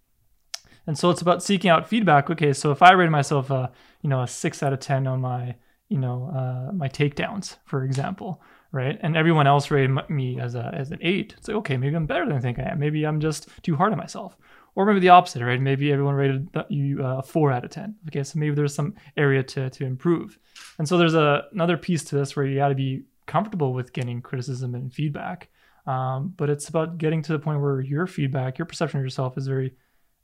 And 0.87 0.99
so 0.99 1.11
it's 1.11 1.21
about 1.21 1.43
seeking 1.43 1.71
out 1.71 1.87
feedback. 1.87 2.31
Okay, 2.31 2.55
so 2.55 2.71
if 2.71 2.81
I 2.81 2.93
rated 2.93 3.13
myself, 3.13 3.51
a, 3.51 3.71
you 4.01 4.09
know, 4.09 4.23
a 4.23 4.27
six 4.27 4.63
out 4.63 4.73
of 4.73 4.81
ten 4.81 5.07
on 5.07 5.21
my, 5.21 5.57
you 5.91 5.99
know, 5.99 6.31
uh, 6.35 6.73
my 6.73 6.89
takedowns, 6.89 7.57
for 7.67 7.85
example, 7.85 8.41
right? 8.73 8.99
And 9.03 9.15
everyone 9.15 9.47
else 9.47 9.71
rated 9.71 9.91
me 10.09 10.41
as 10.41 10.55
a 10.55 10.71
as 10.75 10.91
an 10.91 10.99
eight. 11.03 11.35
It's 11.37 11.49
like 11.49 11.59
okay, 11.59 11.77
maybe 11.77 11.95
I'm 11.95 12.07
better 12.07 12.25
than 12.25 12.37
I 12.37 12.41
think 12.41 12.59
I 12.59 12.71
am. 12.71 12.79
Maybe 12.79 13.05
I'm 13.05 13.21
just 13.21 13.49
too 13.63 13.77
hard 13.77 13.93
on 13.93 13.99
myself 13.99 14.39
or 14.75 14.87
maybe 14.87 15.01
the 15.01 15.09
opposite, 15.09 15.45
right? 15.45 15.61
Maybe 15.61 15.93
everyone 15.93 16.15
rated 16.15 16.49
you 16.69 17.05
uh, 17.05 17.19
a 17.19 17.23
four 17.23 17.53
out 17.53 17.65
of 17.65 17.71
ten. 17.71 17.97
Okay, 18.09 18.23
so 18.23 18.39
maybe 18.39 18.55
there's 18.55 18.75
some 18.75 18.95
area 19.17 19.43
to 19.43 19.71
to 19.71 19.85
improve. 19.85 20.39
And 20.79 20.89
so 20.89 20.97
there's 20.99 21.15
a, 21.15 21.45
another 21.53 21.77
piece 21.77 22.05
to 22.05 22.17
this 22.17 22.37
where 22.37 22.47
you 22.47 22.57
got 22.57 22.69
to 22.69 22.75
be 22.75 23.03
comfortable 23.27 23.73
with 23.73 23.93
getting 23.93 24.21
criticism 24.21 24.75
and 24.75 24.93
feedback. 24.93 25.49
Um, 25.87 26.35
but 26.37 26.51
it's 26.51 26.69
about 26.69 26.99
getting 26.99 27.23
to 27.23 27.33
the 27.33 27.39
point 27.39 27.61
where 27.61 27.81
your 27.81 28.07
feedback, 28.07 28.59
your 28.59 28.67
perception 28.67 29.01
of 29.01 29.05
yourself, 29.05 29.39
is 29.39 29.47
very 29.47 29.75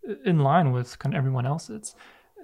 uh, 0.08 0.14
in 0.25 0.41
line 0.41 0.73
with 0.73 0.99
kind 0.99 1.14
of 1.14 1.19
everyone 1.19 1.46
else's. 1.46 1.94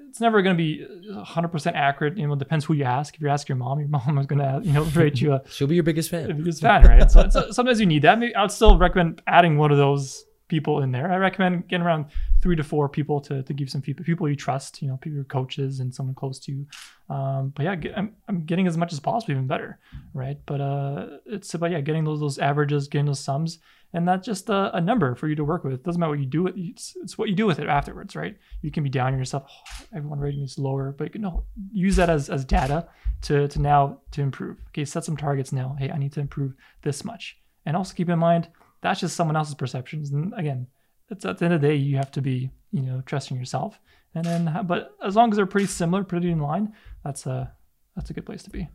It's 0.09 0.21
never 0.21 0.43
going 0.43 0.57
to 0.57 0.59
be 0.59 0.85
100% 1.09 1.73
accurate. 1.75 2.17
You 2.17 2.27
know, 2.27 2.33
it 2.33 2.39
depends 2.39 2.65
who 2.65 2.75
you 2.75 2.85
ask. 2.85 3.15
If 3.15 3.21
you 3.21 3.29
ask 3.29 3.49
your 3.49 3.57
mom, 3.57 3.79
your 3.79 3.89
mom 3.97 4.19
is 4.19 4.27
going 4.27 4.39
to, 4.39 4.61
you 4.65 4.73
know, 4.73 4.85
rate 4.85 5.21
you 5.21 5.35
a. 5.35 5.43
She'll 5.49 5.69
be 5.69 5.75
your 5.75 5.85
biggest 5.85 6.11
fan. 6.11 6.29
Biggest 6.39 6.63
fan, 6.63 6.83
right? 6.83 7.11
so, 7.11 7.29
so 7.29 7.51
sometimes 7.51 7.79
you 7.79 7.87
need 7.87 8.03
that. 8.03 8.19
Maybe 8.19 8.35
I'd 8.35 8.51
still 8.51 8.79
recommend 8.79 9.23
adding 9.27 9.59
one 9.59 9.71
of 9.71 9.79
those 9.79 10.25
people 10.51 10.83
in 10.83 10.93
there. 10.93 11.11
I 11.11 11.17
recommend 11.17 11.69
getting 11.69 11.87
around 11.87 12.07
three 12.43 12.57
to 12.57 12.63
four 12.63 12.89
people 12.89 13.21
to, 13.23 13.43
to 13.43 13.53
give 13.55 13.71
some 13.71 13.81
feedback, 13.81 14.05
people 14.05 14.29
you 14.29 14.37
trust, 14.37 14.83
you 14.83 14.89
know, 14.89 14.99
people, 14.99 15.17
your 15.17 15.25
coaches 15.25 15.81
and 15.81 15.95
someone 15.95 16.15
close 16.15 16.39
to 16.41 16.53
you. 16.53 16.67
Um, 17.09 17.53
but 17.57 17.63
yeah, 17.65 17.75
get, 17.77 17.97
I'm, 17.97 18.15
I'm 18.29 18.45
getting 18.45 18.67
as 18.67 18.77
much 18.77 18.93
as 18.93 19.01
possible, 19.01 19.33
even 19.33 19.47
better, 19.47 19.79
right? 20.13 20.39
But 20.45 20.61
uh, 20.61 21.07
it's 21.25 21.55
about 21.55 21.71
yeah, 21.71 21.81
getting 21.81 22.05
those 22.05 22.21
those 22.21 22.39
averages, 22.39 22.89
getting 22.89 23.07
those 23.07 23.21
sums, 23.21 23.59
and 23.93 24.07
that's 24.07 24.27
just 24.27 24.49
a, 24.49 24.77
a 24.77 24.81
number 24.81 25.15
for 25.15 25.27
you 25.29 25.35
to 25.37 25.45
work 25.45 25.65
with. 25.65 25.73
It 25.73 25.83
doesn't 25.83 25.99
matter 25.99 26.11
what 26.11 26.21
you 26.21 26.27
do 26.27 26.43
with 26.45 26.55
it's, 26.57 26.95
it's 27.03 27.17
what 27.17 27.29
you 27.29 27.35
do 27.35 27.47
with 27.47 27.59
it 27.59 27.69
afterwards, 27.69 28.15
right? 28.15 28.37
You 28.63 28.71
can 28.71 28.85
be 28.85 28.91
down 28.91 29.13
on 29.13 29.19
yourself. 29.19 29.45
Oh, 29.49 29.97
everyone 29.97 30.21
rating 30.21 30.41
me 30.41 30.45
is 30.45 30.59
lower, 30.59 30.95
but 30.97 31.05
you 31.05 31.11
can 31.11 31.31
use 31.73 31.97
that 31.97 32.11
as, 32.11 32.29
as 32.29 32.45
data 32.45 32.89
to 33.23 33.49
to 33.49 33.59
now 33.61 34.01
to 34.13 34.23
improve. 34.23 34.59
Okay, 34.69 34.85
set 34.85 35.05
some 35.05 35.17
targets 35.17 35.53
now. 35.53 35.77
Hey, 35.79 35.91
I 35.91 35.99
need 35.99 36.13
to 36.13 36.21
improve 36.21 36.55
this 36.83 37.05
much, 37.05 37.39
and 37.67 37.77
also 37.77 37.95
keep 37.95 38.09
in 38.09 38.19
mind 38.19 38.49
that's 38.83 39.01
just 39.01 39.17
someone 39.17 39.37
else's 39.37 39.55
perceptions. 39.55 40.11
And 40.13 40.33
again, 40.37 40.67
it's 41.09 41.25
at 41.25 41.39
the 41.39 41.45
end 41.45 41.55
of 41.55 41.61
the 41.61 41.69
day, 41.69 41.77
you 41.77 41.97
have 41.97 42.11
to 42.13 42.23
be, 42.23 42.51
you 42.73 42.83
know, 42.83 43.03
trusting 43.05 43.37
yourself. 43.37 43.79
And 44.15 44.25
then, 44.25 44.65
but 44.67 44.97
as 45.05 45.17
long 45.17 45.31
as 45.31 45.37
they're 45.37 45.47
pretty 45.47 45.67
similar, 45.67 46.05
pretty 46.05 46.31
in 46.31 46.41
line, 46.41 46.73
that's 47.05 47.27
a 47.27 47.53
that's 47.97 48.11
a 48.11 48.13
good 48.13 48.27
place 48.27 48.43
to 48.45 48.51
be. 48.51 48.69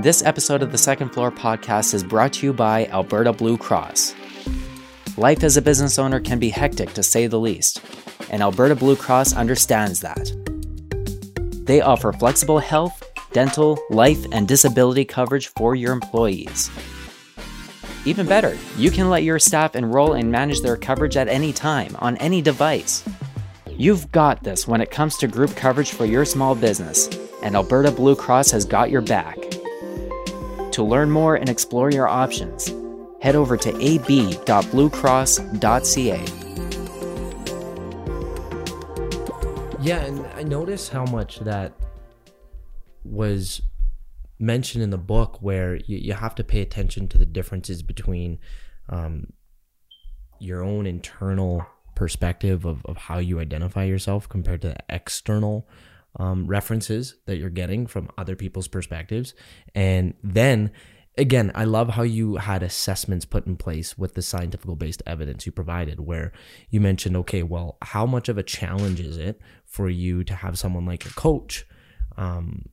This 0.00 0.22
episode 0.22 0.62
of 0.62 0.70
the 0.70 0.78
Second 0.78 1.10
Floor 1.10 1.32
podcast 1.32 1.92
is 1.92 2.04
brought 2.04 2.34
to 2.34 2.46
you 2.46 2.52
by 2.52 2.86
Alberta 2.86 3.32
Blue 3.32 3.58
Cross. 3.58 4.14
Life 5.16 5.42
as 5.42 5.56
a 5.56 5.62
business 5.62 5.98
owner 5.98 6.20
can 6.20 6.38
be 6.38 6.50
hectic 6.50 6.92
to 6.94 7.02
say 7.02 7.26
the 7.26 7.40
least, 7.40 7.82
and 8.30 8.40
Alberta 8.40 8.76
Blue 8.76 8.94
Cross 8.94 9.34
understands 9.34 10.00
that. 10.00 10.30
They 11.66 11.80
offer 11.80 12.12
flexible 12.12 12.60
health, 12.60 13.02
dental, 13.32 13.78
life, 13.90 14.24
and 14.30 14.46
disability 14.46 15.04
coverage 15.04 15.48
for 15.48 15.74
your 15.74 15.92
employees. 15.92 16.70
Even 18.08 18.26
better, 18.26 18.56
you 18.78 18.90
can 18.90 19.10
let 19.10 19.22
your 19.22 19.38
staff 19.38 19.76
enroll 19.76 20.14
and 20.14 20.32
manage 20.32 20.62
their 20.62 20.78
coverage 20.78 21.18
at 21.18 21.28
any 21.28 21.52
time 21.52 21.94
on 21.98 22.16
any 22.16 22.40
device. 22.40 23.04
You've 23.70 24.10
got 24.12 24.42
this 24.42 24.66
when 24.66 24.80
it 24.80 24.90
comes 24.90 25.18
to 25.18 25.28
group 25.28 25.54
coverage 25.54 25.90
for 25.90 26.06
your 26.06 26.24
small 26.24 26.54
business, 26.54 27.10
and 27.42 27.54
Alberta 27.54 27.90
Blue 27.90 28.16
Cross 28.16 28.50
has 28.52 28.64
got 28.64 28.90
your 28.90 29.02
back. 29.02 29.36
To 30.70 30.82
learn 30.82 31.10
more 31.10 31.34
and 31.34 31.50
explore 31.50 31.90
your 31.90 32.08
options, 32.08 32.72
head 33.20 33.36
over 33.36 33.58
to 33.58 33.68
ab.bluecross.ca. 33.68 36.24
Yeah, 39.82 39.98
and 39.98 40.26
I 40.28 40.44
noticed 40.44 40.90
how 40.90 41.04
much 41.04 41.40
that 41.40 41.74
was 43.04 43.60
mentioned 44.38 44.82
in 44.82 44.90
the 44.90 44.98
book 44.98 45.42
where 45.42 45.76
you, 45.76 45.98
you 45.98 46.12
have 46.12 46.34
to 46.36 46.44
pay 46.44 46.60
attention 46.60 47.08
to 47.08 47.18
the 47.18 47.26
differences 47.26 47.82
between 47.82 48.38
um, 48.88 49.32
your 50.38 50.62
own 50.62 50.86
internal 50.86 51.66
perspective 51.94 52.64
of, 52.64 52.84
of 52.86 52.96
how 52.96 53.18
you 53.18 53.40
identify 53.40 53.84
yourself 53.84 54.28
compared 54.28 54.62
to 54.62 54.68
the 54.68 54.76
external 54.88 55.68
um, 56.16 56.46
references 56.46 57.16
that 57.26 57.36
you're 57.36 57.50
getting 57.50 57.86
from 57.86 58.08
other 58.16 58.36
people's 58.36 58.68
perspectives. 58.68 59.34
And 59.74 60.14
then 60.22 60.70
again, 61.16 61.50
I 61.54 61.64
love 61.64 61.90
how 61.90 62.02
you 62.02 62.36
had 62.36 62.62
assessments 62.62 63.24
put 63.24 63.46
in 63.46 63.56
place 63.56 63.98
with 63.98 64.14
the 64.14 64.22
scientific 64.22 64.78
based 64.78 65.02
evidence 65.06 65.44
you 65.44 65.52
provided, 65.52 66.00
where 66.00 66.32
you 66.70 66.80
mentioned, 66.80 67.16
okay, 67.16 67.42
well, 67.42 67.76
how 67.82 68.06
much 68.06 68.28
of 68.28 68.38
a 68.38 68.42
challenge 68.42 69.00
is 69.00 69.16
it 69.16 69.40
for 69.66 69.88
you 69.88 70.22
to 70.24 70.34
have 70.34 70.58
someone 70.58 70.86
like 70.86 71.04
a 71.04 71.10
coach 71.14 71.66
um, 72.16 72.66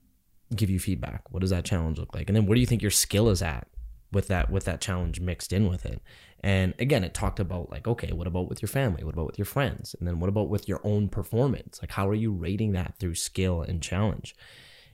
give 0.53 0.69
you 0.69 0.79
feedback? 0.79 1.31
What 1.31 1.41
does 1.41 1.49
that 1.49 1.65
challenge 1.65 1.97
look 1.97 2.13
like? 2.13 2.29
And 2.29 2.35
then 2.35 2.45
where 2.45 2.55
do 2.55 2.61
you 2.61 2.67
think 2.67 2.81
your 2.81 2.91
skill 2.91 3.29
is 3.29 3.41
at 3.41 3.67
with 4.11 4.27
that 4.27 4.49
with 4.49 4.65
that 4.65 4.81
challenge 4.81 5.19
mixed 5.19 5.53
in 5.53 5.69
with 5.69 5.85
it? 5.85 6.01
And 6.41 6.73
again, 6.77 7.03
it 7.03 7.13
talked 7.13 7.39
about 7.39 7.71
like, 7.71 7.87
okay, 7.87 8.11
what 8.11 8.27
about 8.27 8.49
with 8.49 8.61
your 8.61 8.69
family? 8.69 9.03
What 9.03 9.15
about 9.15 9.25
with 9.25 9.39
your 9.39 9.45
friends? 9.45 9.95
And 9.97 10.07
then 10.07 10.19
what 10.19 10.29
about 10.29 10.49
with 10.49 10.67
your 10.67 10.81
own 10.83 11.09
performance? 11.09 11.79
Like 11.81 11.91
how 11.91 12.07
are 12.07 12.15
you 12.15 12.31
rating 12.31 12.73
that 12.73 12.95
through 12.99 13.15
skill 13.15 13.61
and 13.61 13.81
challenge? 13.81 14.35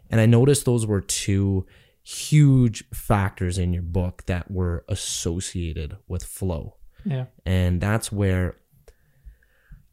And 0.09 0.21
I 0.21 0.25
noticed 0.25 0.65
those 0.65 0.85
were 0.85 1.01
two 1.01 1.65
huge 2.03 2.83
factors 2.93 3.57
in 3.57 3.73
your 3.73 3.83
book 3.83 4.23
that 4.25 4.49
were 4.49 4.83
associated 4.87 5.97
with 6.07 6.23
flow. 6.23 6.75
Yeah. 7.05 7.25
And 7.45 7.81
that's 7.81 8.11
where, 8.11 8.57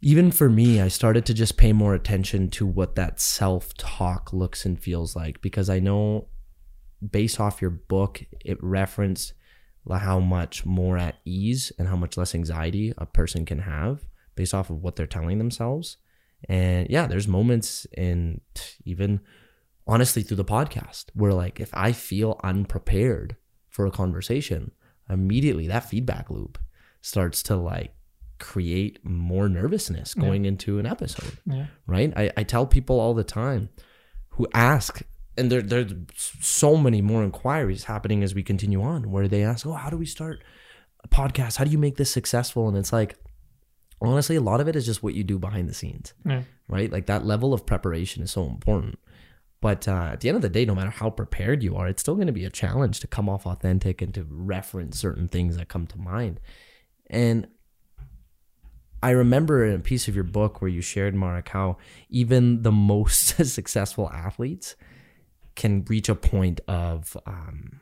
even 0.01 0.31
for 0.31 0.49
me, 0.49 0.81
I 0.81 0.89
started 0.89 1.27
to 1.27 1.35
just 1.35 1.57
pay 1.57 1.73
more 1.73 1.95
attention 1.95 2.51
to 2.51 2.67
what 2.67 2.95
that 2.95 3.21
self 3.21 3.75
talk 3.75 4.33
looks 4.33 4.65
and 4.65 4.81
feels 4.81 5.17
like 5.17 5.41
because 5.41 5.69
I 5.69 5.81
know 5.81 6.29
based 7.11 7.41
off 7.41 7.61
your 7.61 7.71
book, 7.71 8.25
it 8.45 8.63
referenced 8.63 9.35
how 9.91 10.21
much 10.21 10.67
more 10.67 10.99
at 10.99 11.17
ease 11.25 11.73
and 11.79 11.89
how 11.89 11.97
much 11.97 12.17
less 12.17 12.35
anxiety 12.35 12.93
a 12.99 13.07
person 13.07 13.47
can 13.47 13.61
have 13.61 14.07
based 14.35 14.53
off 14.53 14.69
of 14.71 14.83
what 14.83 14.97
they're 14.97 15.07
telling 15.07 15.39
themselves. 15.39 15.97
And 16.49 16.89
yeah, 16.91 17.07
there's 17.07 17.27
moments 17.27 17.87
in 17.97 18.41
even 18.85 19.21
honestly 19.87 20.23
through 20.23 20.37
the 20.37 20.45
podcast 20.45 21.07
where 21.15 21.33
like 21.33 21.59
if 21.59 21.71
I 21.73 21.93
feel 21.93 22.39
unprepared 22.45 23.37
for 23.69 23.87
a 23.87 23.91
conversation, 23.91 24.73
immediately 25.09 25.67
that 25.69 25.89
feedback 25.89 26.31
loop 26.31 26.59
starts 27.01 27.43
to 27.45 27.57
like 27.57 27.95
create 28.39 29.05
more 29.05 29.49
nervousness 29.49 30.15
going 30.15 30.45
yeah. 30.45 30.49
into 30.49 30.79
an 30.79 30.87
episode. 30.87 31.39
Yeah. 31.47 31.67
Right? 31.87 32.13
I, 32.17 32.31
I 32.37 32.43
tell 32.45 32.67
people 32.67 33.01
all 33.01 33.15
the 33.15 33.25
time 33.25 33.69
who 34.31 34.47
ask 34.55 35.03
and 35.37 35.53
there 35.53 35.63
there's 35.63 35.93
so 36.41 36.77
many 36.77 37.01
more 37.01 37.23
inquiries 37.23 37.85
happening 37.85 38.23
as 38.23 38.35
we 38.35 38.43
continue 38.43 38.83
on 38.83 39.11
where 39.11 39.29
they 39.29 39.45
ask, 39.45 39.67
Oh, 39.67 39.73
how 39.73 39.91
do 39.91 39.97
we 39.97 40.07
start 40.07 40.43
a 41.05 41.09
podcast? 41.09 41.57
How 41.57 41.65
do 41.65 41.71
you 41.71 41.79
make 41.79 41.97
this 41.97 42.11
successful? 42.11 42.69
And 42.69 42.77
it's 42.77 42.93
like 42.93 43.17
honestly, 44.01 44.37
a 44.37 44.41
lot 44.41 44.61
of 44.61 44.69
it 44.69 44.77
is 44.77 44.87
just 44.87 45.03
what 45.03 45.15
you 45.15 45.25
do 45.25 45.39
behind 45.39 45.69
the 45.69 45.75
scenes. 45.75 46.15
Yeah. 46.25 46.43
Right? 46.69 46.91
Like 46.91 47.07
that 47.07 47.25
level 47.25 47.53
of 47.53 47.67
preparation 47.67 48.23
is 48.23 48.31
so 48.31 48.47
important. 48.47 48.99
But 49.61 49.89
uh, 49.89 50.11
at 50.13 50.21
the 50.21 50.29
end 50.29 50.37
of 50.37 50.43
the 50.43 50.49
day, 50.49 50.65
no 50.65 50.75
matter 50.75 50.91
how 50.91 51.11
prepared 51.11 51.63
you 51.63 51.75
are, 51.77 51.89
it's 51.89 52.01
still 52.01 52.15
going 52.15 52.29
to 52.29 52.33
be 52.33 52.45
a 52.45 52.51
challenge 52.51 53.01
to 53.01 53.09
come 53.09 53.29
off 53.29 53.47
authentic 53.47 54.01
and 54.01 54.15
to 54.15 54.25
reference 54.29 54.99
certain 55.01 55.27
things 55.29 55.57
that 55.57 55.69
come 55.69 55.87
to 55.89 55.99
mind. 55.99 56.39
And 57.11 57.49
I 59.03 59.11
remember 59.11 59.65
in 59.65 59.75
a 59.75 59.81
piece 59.81 60.09
of 60.09 60.15
your 60.15 60.25
book 60.25 60.61
where 60.61 60.71
you 60.71 60.81
shared, 60.81 61.15
Mark, 61.15 61.49
how 61.51 61.79
even 62.09 62.63
the 62.63 62.73
most 62.73 63.45
successful 63.45 64.11
athletes 64.11 64.77
can 65.55 65.85
reach 65.89 66.09
a 66.09 66.15
point 66.15 66.61
of, 66.69 67.17
um, 67.27 67.81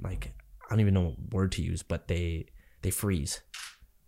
like, 0.00 0.32
I 0.64 0.70
don't 0.70 0.80
even 0.80 0.94
know 0.94 1.04
what 1.04 1.32
word 1.32 1.52
to 1.52 1.62
use, 1.62 1.82
but 1.82 2.08
they 2.08 2.46
they 2.82 2.90
freeze 2.90 3.42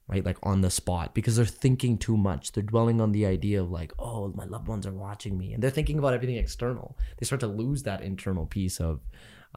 right? 0.08 0.24
Like 0.24 0.38
on 0.42 0.60
the 0.60 0.70
spot 0.70 1.14
because 1.14 1.36
they're 1.36 1.44
thinking 1.44 1.98
too 1.98 2.16
much. 2.16 2.52
They're 2.52 2.62
dwelling 2.62 3.00
on 3.00 3.12
the 3.12 3.26
idea 3.26 3.62
of 3.62 3.70
like, 3.70 3.92
oh, 3.98 4.32
my 4.34 4.44
loved 4.44 4.68
ones 4.68 4.86
are 4.86 4.92
watching 4.92 5.38
me, 5.38 5.52
and 5.52 5.62
they're 5.62 5.70
thinking 5.70 5.98
about 5.98 6.14
everything 6.14 6.36
external. 6.36 6.98
They 7.18 7.26
start 7.26 7.40
to 7.40 7.46
lose 7.46 7.84
that 7.84 8.02
internal 8.02 8.46
piece 8.46 8.80
of, 8.80 9.00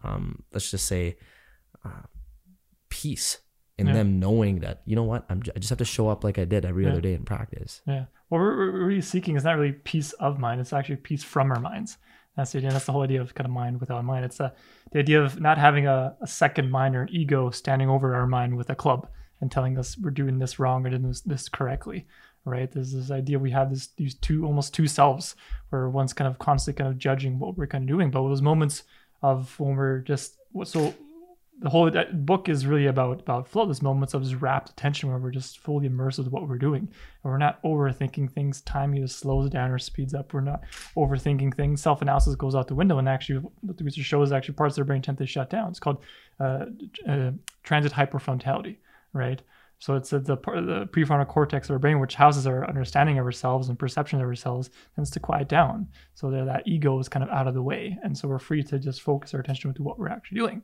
um, 0.04 0.44
let's 0.54 0.72
just 0.72 0.86
say, 0.86 1.18
uh, 1.84 2.04
peace 2.90 3.40
in 3.78 3.88
yeah. 3.88 3.94
them 3.94 4.20
knowing 4.20 4.60
that 4.60 4.82
you 4.86 4.96
know 4.96 5.04
what 5.04 5.26
I'm, 5.30 5.42
I 5.56 5.60
just 5.60 5.70
have 5.70 5.78
to 5.80 5.86
show 5.86 6.10
up 6.10 6.24
like 6.24 6.40
I 6.40 6.46
did 6.46 6.66
every 6.66 6.86
yeah. 6.86 6.92
other 6.92 7.02
day 7.02 7.14
in 7.14 7.24
practice. 7.26 7.82
Yeah. 7.86 8.06
What 8.30 8.40
we're, 8.40 8.58
we're 8.58 8.86
really 8.88 9.02
seeking 9.02 9.36
is 9.36 9.44
not 9.44 9.58
really 9.58 9.72
peace 9.72 10.14
of 10.14 10.40
mind. 10.40 10.62
It's 10.62 10.74
actually 10.74 10.98
peace 10.98 11.24
from 11.24 11.52
our 11.52 11.60
minds. 11.60 11.98
That's 12.36 12.52
the 12.52 12.60
idea. 12.60 12.72
That's 12.72 12.86
the 12.86 12.92
whole 12.92 13.04
idea 13.04 13.22
of 13.22 13.34
kind 13.34 13.46
of 13.46 13.52
mind 13.52 13.80
without 13.80 14.04
mind. 14.04 14.26
It's 14.26 14.40
uh, 14.40 14.52
the 14.92 15.00
idea 15.00 15.24
of 15.24 15.40
not 15.40 15.58
having 15.58 15.88
a, 15.88 16.16
a 16.22 16.28
second 16.28 16.70
mind 16.70 16.96
or 16.96 17.04
an 17.04 17.10
ego 17.12 17.50
standing 17.50 17.90
over 17.90 18.16
our 18.16 18.28
mind 18.28 18.58
with 18.58 18.70
a 18.70 18.76
club 18.76 19.08
and 19.42 19.52
telling 19.52 19.78
us 19.78 19.98
we're 19.98 20.12
doing 20.12 20.40
this 20.40 20.60
wrong 20.60 20.86
or 20.86 20.90
doing 20.90 21.08
this, 21.08 21.22
this 21.22 21.50
correctly 21.50 22.08
right 22.46 22.72
there's 22.72 22.94
this 22.94 23.12
idea 23.12 23.38
we 23.38 23.52
have 23.52 23.70
this 23.70 23.88
these 23.98 24.16
two 24.16 24.46
almost 24.46 24.74
two 24.74 24.88
selves 24.88 25.36
where 25.70 25.90
one's 25.90 26.14
kind 26.14 26.28
of 26.28 26.40
constantly 26.40 26.82
kind 26.82 26.90
of 26.90 26.98
judging 26.98 27.38
what 27.40 27.58
we're 27.58 27.68
kind 27.68 27.84
of 27.84 27.88
doing 27.88 28.10
but 28.10 28.24
those 28.24 28.42
moments 28.42 28.84
of 29.22 29.60
when 29.60 29.76
we're 29.76 30.00
just 30.00 30.38
so 30.64 30.94
the 31.60 31.70
whole 31.70 31.92
book 32.14 32.50
is 32.50 32.68
really 32.68 32.86
about 32.86 33.22
about 33.22 33.48
flow. 33.48 33.72
Moments 33.82 34.14
of 34.14 34.24
just 34.24 34.42
rapt 34.42 34.70
attention 34.70 35.10
where 35.10 35.18
we're 35.18 35.32
just 35.32 35.60
fully 35.60 35.88
immersed 35.88 36.20
with 36.20 36.30
what 36.30 36.48
we're 36.48 36.58
doing. 36.58 36.82
And 36.82 37.32
we're 37.32 37.38
not 37.38 37.62
overthinking 37.64 38.32
things. 38.32 38.62
Time 38.62 38.94
either 38.94 39.08
slows 39.08 39.50
down 39.50 39.72
or 39.72 39.80
speeds 39.80 40.14
up. 40.14 40.34
We're 40.34 40.42
not 40.42 40.62
overthinking 40.96 41.56
things. 41.56 41.82
Self-analysis 41.82 42.36
goes 42.36 42.54
out 42.54 42.68
the 42.68 42.76
window 42.76 43.00
and 43.00 43.10
actually 43.10 43.40
what 43.62 43.78
the 43.78 43.84
research 43.84 44.06
shows 44.06 44.32
actually 44.32 44.56
parts 44.56 44.74
of 44.74 44.76
their 44.78 44.86
brain 44.86 45.02
tend 45.02 45.18
to 45.18 45.26
shut 45.26 45.50
down. 45.50 45.70
It's 45.70 45.80
called 45.80 46.04
uh, 46.40 46.66
uh, 47.08 47.32
transient 47.64 47.96
hypofrontality 47.96 48.78
right? 49.14 49.42
So 49.80 49.96
it's 49.96 50.10
the, 50.10 50.20
the 50.20 50.38
prefrontal 50.38 51.28
cortex 51.28 51.70
of 51.70 51.74
our 51.74 51.80
brain, 51.80 52.00
which 52.00 52.16
houses 52.16 52.48
our 52.48 52.68
understanding 52.68 53.20
of 53.20 53.26
ourselves 53.26 53.70
and 53.70 53.78
perception 53.78 54.20
of 54.20 54.26
ourselves, 54.26 54.72
tends 54.96 55.12
to 55.12 55.20
quiet 55.20 55.50
down. 55.50 55.88
So 56.16 56.32
that 56.32 56.64
ego 56.68 56.98
is 57.00 57.08
kind 57.08 57.24
of 57.24 57.30
out 57.30 57.48
of 57.48 57.54
the 57.54 57.62
way, 57.62 57.98
and 58.04 58.18
so 58.18 58.28
we're 58.28 58.40
free 58.40 58.64
to 58.64 58.80
just 58.80 59.02
focus 59.02 59.36
our 59.36 59.40
attention 59.40 59.74
to 59.76 59.84
what 59.84 60.00
we're 60.00 60.10
actually 60.10 60.40
doing, 60.40 60.64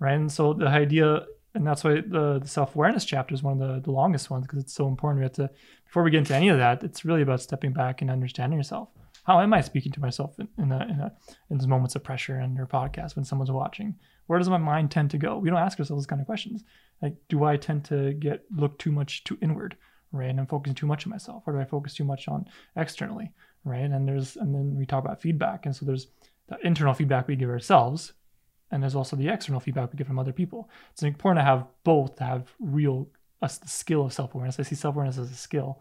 right? 0.00 0.14
And 0.14 0.30
so 0.30 0.52
the 0.52 0.66
idea, 0.66 1.26
and 1.54 1.64
that's 1.66 1.84
why 1.84 2.00
the, 2.00 2.40
the 2.42 2.48
self 2.48 2.74
awareness 2.74 3.04
chapter 3.04 3.34
is 3.34 3.42
one 3.42 3.60
of 3.60 3.68
the, 3.68 3.80
the 3.80 3.92
longest 3.92 4.30
ones 4.30 4.46
because 4.46 4.62
it's 4.62 4.74
so 4.74 4.88
important. 4.88 5.20
We 5.20 5.24
have 5.24 5.32
to 5.34 5.50
before 5.84 6.02
we 6.02 6.10
get 6.10 6.18
into 6.18 6.34
any 6.34 6.48
of 6.48 6.58
that, 6.58 6.82
it's 6.82 7.04
really 7.04 7.22
about 7.22 7.40
stepping 7.40 7.72
back 7.72 8.02
and 8.02 8.10
understanding 8.10 8.58
yourself. 8.58 8.88
How 9.24 9.40
am 9.40 9.52
I 9.52 9.60
speaking 9.60 9.92
to 9.92 10.00
myself 10.00 10.34
in, 10.38 10.48
in, 10.58 10.72
a, 10.72 10.82
in, 10.84 11.00
a, 11.00 11.12
in 11.50 11.58
those 11.58 11.66
moments 11.66 11.94
of 11.94 12.02
pressure 12.02 12.40
in 12.40 12.56
your 12.56 12.66
podcast 12.66 13.14
when 13.14 13.24
someone's 13.24 13.50
watching? 13.50 13.94
Where 14.26 14.38
does 14.38 14.48
my 14.48 14.58
mind 14.58 14.90
tend 14.90 15.10
to 15.10 15.18
go? 15.18 15.38
We 15.38 15.50
don't 15.50 15.58
ask 15.58 15.78
ourselves 15.78 16.02
those 16.02 16.06
kind 16.06 16.20
of 16.20 16.26
questions 16.26 16.64
like 17.02 17.14
do 17.28 17.44
i 17.44 17.56
tend 17.56 17.84
to 17.84 18.12
get 18.14 18.44
look 18.54 18.78
too 18.78 18.92
much 18.92 19.24
too 19.24 19.38
inward 19.42 19.76
right 20.12 20.30
and 20.30 20.40
i'm 20.40 20.46
focusing 20.46 20.74
too 20.74 20.86
much 20.86 21.06
on 21.06 21.10
myself 21.10 21.42
or 21.46 21.52
do 21.52 21.60
i 21.60 21.64
focus 21.64 21.94
too 21.94 22.04
much 22.04 22.28
on 22.28 22.44
externally 22.76 23.30
right 23.64 23.90
and 23.90 24.08
there's 24.08 24.36
and 24.36 24.54
then 24.54 24.74
we 24.76 24.86
talk 24.86 25.04
about 25.04 25.20
feedback 25.20 25.66
and 25.66 25.74
so 25.74 25.84
there's 25.84 26.08
the 26.48 26.58
internal 26.66 26.94
feedback 26.94 27.28
we 27.28 27.36
give 27.36 27.50
ourselves 27.50 28.12
and 28.70 28.82
there's 28.82 28.94
also 28.94 29.16
the 29.16 29.28
external 29.28 29.60
feedback 29.60 29.92
we 29.92 29.96
get 29.96 30.06
from 30.06 30.18
other 30.18 30.32
people 30.32 30.68
it's 30.92 31.02
important 31.02 31.40
to 31.40 31.44
have 31.44 31.66
both 31.84 32.16
to 32.16 32.24
have 32.24 32.54
real 32.58 33.08
a 33.42 33.48
skill 33.48 34.04
of 34.04 34.12
self-awareness 34.12 34.58
i 34.58 34.62
see 34.62 34.74
self-awareness 34.74 35.18
as 35.18 35.30
a 35.30 35.34
skill 35.34 35.80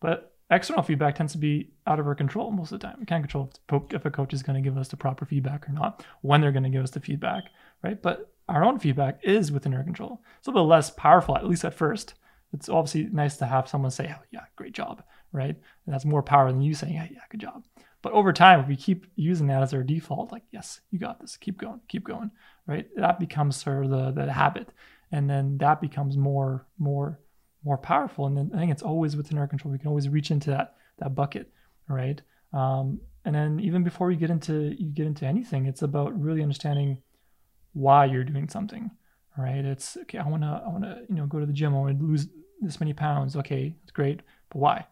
but 0.00 0.34
external 0.50 0.82
feedback 0.82 1.14
tends 1.14 1.32
to 1.32 1.38
be 1.38 1.70
out 1.86 1.98
of 1.98 2.06
our 2.06 2.14
control 2.14 2.50
most 2.50 2.72
of 2.72 2.80
the 2.80 2.86
time 2.86 2.96
we 2.98 3.06
can't 3.06 3.22
control 3.22 3.50
if 3.90 4.04
a 4.04 4.10
coach 4.10 4.32
is 4.32 4.42
going 4.42 4.62
to 4.62 4.66
give 4.66 4.78
us 4.78 4.88
the 4.88 4.96
proper 4.96 5.24
feedback 5.24 5.68
or 5.68 5.72
not 5.72 6.04
when 6.22 6.40
they're 6.40 6.52
going 6.52 6.62
to 6.62 6.70
give 6.70 6.82
us 6.82 6.90
the 6.90 7.00
feedback 7.00 7.44
right 7.82 8.00
but 8.02 8.32
our 8.48 8.64
own 8.64 8.78
feedback 8.78 9.20
is 9.22 9.50
within 9.50 9.74
our 9.74 9.82
control. 9.82 10.22
It's 10.38 10.46
a 10.46 10.50
little 10.50 10.66
bit 10.66 10.70
less 10.70 10.90
powerful, 10.90 11.36
at 11.36 11.46
least 11.46 11.64
at 11.64 11.74
first. 11.74 12.14
It's 12.52 12.68
obviously 12.68 13.08
nice 13.12 13.36
to 13.38 13.46
have 13.46 13.68
someone 13.68 13.90
say, 13.90 14.14
oh, 14.16 14.22
yeah, 14.30 14.44
great 14.54 14.72
job, 14.72 15.02
right? 15.32 15.54
And 15.54 15.94
that's 15.94 16.04
more 16.04 16.22
power 16.22 16.50
than 16.50 16.62
you 16.62 16.74
saying, 16.74 16.94
yeah, 16.94 17.08
yeah, 17.10 17.20
good 17.28 17.40
job. 17.40 17.64
But 18.06 18.12
over 18.12 18.32
time, 18.32 18.60
if 18.60 18.68
we 18.68 18.76
keep 18.76 19.04
using 19.16 19.48
that 19.48 19.64
as 19.64 19.74
our 19.74 19.82
default, 19.82 20.30
like, 20.30 20.44
yes, 20.52 20.80
you 20.92 20.98
got 21.00 21.18
this, 21.20 21.36
keep 21.36 21.58
going, 21.58 21.80
keep 21.88 22.04
going, 22.04 22.30
right? 22.64 22.86
That 22.94 23.18
becomes 23.18 23.56
sort 23.56 23.84
of 23.84 23.90
the, 23.90 24.12
the 24.12 24.32
habit. 24.32 24.68
And 25.10 25.28
then 25.28 25.58
that 25.58 25.80
becomes 25.80 26.16
more, 26.16 26.68
more, 26.78 27.18
more 27.64 27.76
powerful. 27.76 28.26
And 28.26 28.36
then 28.36 28.52
I 28.54 28.58
think 28.58 28.70
it's 28.70 28.84
always 28.84 29.16
within 29.16 29.38
our 29.38 29.48
control. 29.48 29.72
We 29.72 29.78
can 29.80 29.88
always 29.88 30.08
reach 30.08 30.30
into 30.30 30.50
that, 30.50 30.76
that 30.98 31.16
bucket, 31.16 31.50
right? 31.88 32.22
Um, 32.52 33.00
and 33.24 33.34
then 33.34 33.58
even 33.58 33.82
before 33.82 34.06
we 34.06 34.14
get 34.14 34.30
into, 34.30 34.76
you 34.78 34.86
get 34.86 35.08
into 35.08 35.26
anything, 35.26 35.66
it's 35.66 35.82
about 35.82 36.16
really 36.16 36.42
understanding 36.42 36.98
why 37.72 38.04
you're 38.04 38.22
doing 38.22 38.48
something 38.48 38.88
right 39.36 39.66
it's 39.66 39.98
okay 39.98 40.16
i 40.16 40.26
want 40.26 40.42
to 40.42 40.62
i 40.64 40.68
want 40.68 40.82
to 40.82 40.98
you 41.10 41.16
know 41.16 41.26
go 41.26 41.38
to 41.38 41.44
the 41.44 41.52
gym 41.52 41.74
i 41.74 41.78
want 41.78 41.98
to 41.98 42.02
lose 42.06 42.26
this 42.62 42.80
many 42.80 42.94
pounds 42.94 43.36
okay 43.36 43.74
it's 43.82 43.92
great 43.92 44.20
but 44.48 44.58
why 44.58 44.86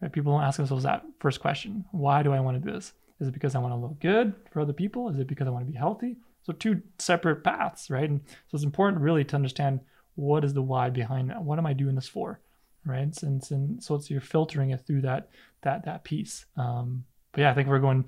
right? 0.00 0.12
People 0.12 0.32
don't 0.32 0.44
ask 0.44 0.56
themselves 0.56 0.84
that 0.84 1.04
first 1.20 1.40
question. 1.40 1.84
Why 1.92 2.22
do 2.22 2.32
i 2.32 2.40
want 2.40 2.62
to 2.62 2.66
do 2.66 2.74
this? 2.74 2.92
Is 3.20 3.28
it 3.28 3.34
because 3.34 3.54
i 3.54 3.58
want 3.58 3.72
to 3.72 3.78
look 3.78 4.00
good 4.00 4.34
for 4.50 4.60
other 4.60 4.72
people? 4.72 5.08
Is 5.08 5.18
it 5.18 5.26
because 5.26 5.46
i 5.46 5.50
want 5.50 5.66
to 5.66 5.70
be 5.70 5.78
healthy? 5.78 6.16
So 6.42 6.52
two 6.52 6.82
separate 6.98 7.42
paths 7.42 7.90
right? 7.90 8.08
And 8.08 8.20
so 8.48 8.54
it's 8.54 8.64
important 8.64 9.02
really 9.02 9.24
to 9.24 9.36
understand 9.36 9.80
what 10.14 10.44
is 10.44 10.54
the 10.54 10.62
why 10.62 10.90
behind 10.90 11.30
that? 11.30 11.42
What 11.42 11.58
am 11.58 11.66
i 11.66 11.72
doing 11.72 11.94
this 11.94 12.08
for 12.08 12.40
right? 12.84 13.22
And, 13.22 13.42
and 13.50 13.82
so 13.82 13.96
it's 13.96 14.10
you're 14.10 14.20
filtering 14.20 14.70
it 14.70 14.86
through 14.86 15.02
that 15.02 15.28
that 15.62 15.84
that 15.84 16.04
piece. 16.04 16.46
Um 16.56 17.04
but 17.32 17.40
yeah 17.42 17.50
i 17.50 17.54
think 17.54 17.68
we're 17.68 17.78
going 17.78 18.04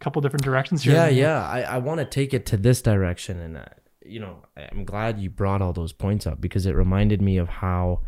a 0.00 0.04
couple 0.04 0.22
different 0.22 0.44
directions 0.44 0.82
here. 0.82 0.94
Yeah, 0.94 1.08
yeah. 1.08 1.46
I, 1.46 1.62
I 1.62 1.78
want 1.78 1.98
to 1.98 2.04
take 2.04 2.32
it 2.34 2.46
to 2.46 2.56
this 2.56 2.82
direction. 2.82 3.38
And, 3.40 3.56
uh, 3.58 3.64
you 4.04 4.20
know, 4.20 4.44
I'm 4.56 4.84
glad 4.84 5.18
you 5.20 5.30
brought 5.30 5.62
all 5.62 5.72
those 5.72 5.92
points 5.92 6.26
up 6.26 6.40
because 6.40 6.66
it 6.66 6.74
reminded 6.74 7.20
me 7.20 7.36
of 7.36 7.48
how 7.48 8.00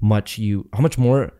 much 0.00 0.38
you, 0.38 0.68
how 0.72 0.80
much 0.80 0.96
more 0.98 1.32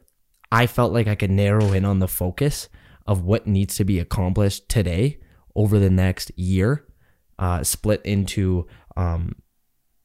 I 0.52 0.66
felt 0.66 0.92
like 0.92 1.06
I 1.06 1.14
could 1.14 1.30
narrow 1.30 1.72
in 1.72 1.84
on 1.84 2.00
the 2.00 2.08
focus 2.08 2.68
of 3.06 3.22
what 3.22 3.46
needs 3.46 3.76
to 3.76 3.84
be 3.84 3.98
accomplished 3.98 4.68
today 4.68 5.18
over 5.54 5.78
the 5.78 5.90
next 5.90 6.36
year, 6.38 6.86
uh, 7.38 7.62
split 7.62 8.00
into 8.04 8.66
um, 8.96 9.36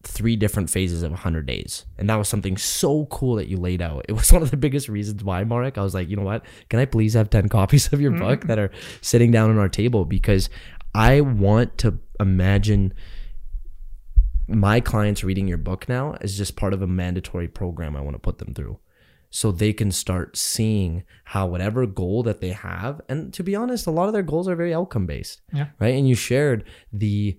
three 0.03 0.35
different 0.35 0.69
phases 0.69 1.03
of 1.03 1.11
100 1.11 1.45
days. 1.45 1.85
And 1.97 2.09
that 2.09 2.15
was 2.15 2.29
something 2.29 2.57
so 2.57 3.05
cool 3.07 3.35
that 3.35 3.47
you 3.47 3.57
laid 3.57 3.81
out. 3.81 4.05
It 4.07 4.13
was 4.13 4.31
one 4.33 4.41
of 4.41 4.51
the 4.51 4.57
biggest 4.57 4.87
reasons 4.87 5.23
why, 5.23 5.43
Mark. 5.43 5.77
I 5.77 5.81
was 5.81 5.93
like, 5.93 6.09
you 6.09 6.15
know 6.15 6.23
what? 6.23 6.45
Can 6.69 6.79
I 6.79 6.85
please 6.85 7.13
have 7.13 7.29
10 7.29 7.49
copies 7.49 7.91
of 7.91 8.01
your 8.01 8.11
mm-hmm. 8.11 8.21
book 8.21 8.41
that 8.45 8.59
are 8.59 8.71
sitting 9.01 9.31
down 9.31 9.49
on 9.49 9.57
our 9.57 9.69
table? 9.69 10.05
Because 10.05 10.49
I 10.93 11.21
want 11.21 11.77
to 11.79 11.99
imagine 12.19 12.93
my 14.47 14.79
clients 14.79 15.23
reading 15.23 15.47
your 15.47 15.57
book 15.57 15.89
now 15.89 16.15
as 16.21 16.37
just 16.37 16.55
part 16.55 16.73
of 16.73 16.81
a 16.81 16.87
mandatory 16.87 17.47
program 17.47 17.95
I 17.95 18.01
want 18.01 18.15
to 18.15 18.19
put 18.19 18.37
them 18.37 18.53
through. 18.53 18.79
So 19.29 19.51
they 19.51 19.73
can 19.73 19.91
start 19.91 20.37
seeing 20.37 21.03
how 21.25 21.47
whatever 21.47 21.85
goal 21.85 22.23
that 22.23 22.41
they 22.41 22.51
have, 22.51 23.01
and 23.09 23.33
to 23.33 23.43
be 23.43 23.55
honest, 23.55 23.87
a 23.87 23.91
lot 23.91 24.07
of 24.07 24.13
their 24.13 24.23
goals 24.23 24.47
are 24.47 24.55
very 24.55 24.73
outcome 24.73 25.05
based. 25.05 25.41
Yeah. 25.53 25.67
Right. 25.79 25.95
And 25.95 26.07
you 26.07 26.15
shared 26.15 26.63
the 26.93 27.37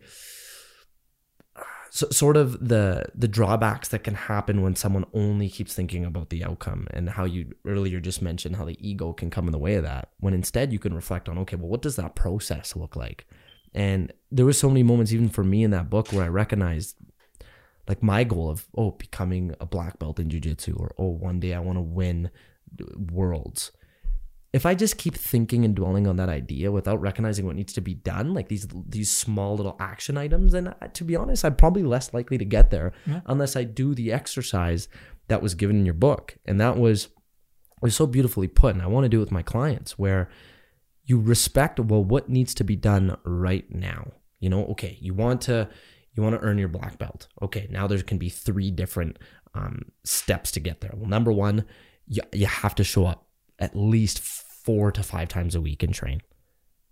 so, 1.96 2.08
sort 2.10 2.36
of 2.36 2.68
the 2.68 3.06
the 3.14 3.26
drawbacks 3.26 3.88
that 3.88 4.04
can 4.04 4.14
happen 4.14 4.60
when 4.60 4.76
someone 4.76 5.06
only 5.14 5.48
keeps 5.48 5.74
thinking 5.74 6.04
about 6.04 6.28
the 6.28 6.44
outcome 6.44 6.86
and 6.90 7.08
how 7.08 7.24
you 7.24 7.54
earlier 7.64 8.00
just 8.00 8.20
mentioned 8.20 8.56
how 8.56 8.66
the 8.66 8.76
ego 8.86 9.14
can 9.14 9.30
come 9.30 9.46
in 9.46 9.52
the 9.52 9.58
way 9.58 9.76
of 9.76 9.84
that 9.84 10.10
when 10.20 10.34
instead 10.34 10.74
you 10.74 10.78
can 10.78 10.92
reflect 10.92 11.26
on 11.26 11.38
okay 11.38 11.56
well 11.56 11.70
what 11.70 11.80
does 11.80 11.96
that 11.96 12.14
process 12.14 12.76
look 12.76 12.96
like 12.96 13.26
and 13.72 14.12
there 14.30 14.44
was 14.44 14.58
so 14.58 14.68
many 14.68 14.82
moments 14.82 15.10
even 15.10 15.30
for 15.30 15.42
me 15.42 15.64
in 15.64 15.70
that 15.70 15.88
book 15.88 16.12
where 16.12 16.24
i 16.24 16.28
recognized 16.28 16.96
like 17.88 18.02
my 18.02 18.24
goal 18.24 18.48
of 18.50 18.66
oh 18.76 18.90
becoming 18.92 19.54
a 19.60 19.66
black 19.66 19.98
belt 19.98 20.18
in 20.18 20.28
jiu-jitsu 20.28 20.74
or 20.78 20.92
oh 20.98 21.06
one 21.08 21.40
day 21.40 21.54
i 21.54 21.58
want 21.60 21.76
to 21.76 21.82
win 21.82 22.30
worlds 23.10 23.72
if 24.52 24.64
I 24.64 24.74
just 24.74 24.96
keep 24.96 25.14
thinking 25.16 25.66
and 25.66 25.74
dwelling 25.76 26.06
on 26.06 26.16
that 26.16 26.30
idea 26.30 26.72
without 26.72 26.98
recognizing 26.98 27.44
what 27.44 27.56
needs 27.56 27.74
to 27.74 27.82
be 27.82 27.92
done, 27.92 28.32
like 28.32 28.48
these 28.48 28.66
these 28.88 29.10
small 29.10 29.54
little 29.54 29.76
action 29.78 30.16
items, 30.16 30.52
then 30.52 30.68
uh, 30.68 30.88
to 30.94 31.04
be 31.04 31.14
honest, 31.14 31.44
I'm 31.44 31.56
probably 31.56 31.82
less 31.82 32.14
likely 32.14 32.38
to 32.38 32.44
get 32.44 32.70
there 32.70 32.92
Yeah. 33.06 33.20
unless 33.26 33.54
I 33.54 33.64
do 33.64 33.94
the 33.94 34.12
exercise 34.12 34.88
that 35.28 35.42
was 35.42 35.54
given 35.54 35.76
in 35.76 35.84
your 35.84 35.94
book. 35.94 36.38
And 36.46 36.58
that 36.58 36.78
was 36.78 37.08
was 37.82 37.94
so 37.94 38.06
beautifully 38.06 38.48
put. 38.48 38.74
And 38.74 38.82
I 38.82 38.86
want 38.86 39.04
to 39.04 39.10
do 39.10 39.18
it 39.18 39.24
with 39.24 39.32
my 39.32 39.42
clients 39.42 39.98
where 39.98 40.30
you 41.04 41.20
respect 41.20 41.78
well 41.78 42.02
what 42.02 42.30
needs 42.30 42.54
to 42.54 42.64
be 42.64 42.76
done 42.76 43.18
right 43.24 43.70
now. 43.70 44.12
You 44.40 44.48
know, 44.48 44.64
okay, 44.68 44.96
you 45.02 45.12
want 45.12 45.42
to 45.42 45.68
you 46.16 46.22
want 46.22 46.34
to 46.34 46.40
earn 46.40 46.58
your 46.58 46.68
black 46.68 46.98
belt. 46.98 47.28
Okay, 47.42 47.68
now 47.70 47.86
there 47.86 48.02
can 48.02 48.18
be 48.18 48.28
three 48.28 48.70
different 48.70 49.18
um, 49.54 49.82
steps 50.04 50.50
to 50.52 50.60
get 50.60 50.80
there. 50.80 50.92
Well, 50.94 51.08
number 51.08 51.32
one, 51.32 51.64
you, 52.06 52.22
you 52.32 52.46
have 52.46 52.74
to 52.76 52.84
show 52.84 53.06
up 53.06 53.26
at 53.58 53.76
least 53.76 54.20
four 54.20 54.90
to 54.92 55.02
five 55.02 55.28
times 55.28 55.54
a 55.54 55.60
week 55.60 55.82
and 55.82 55.94
train. 55.94 56.22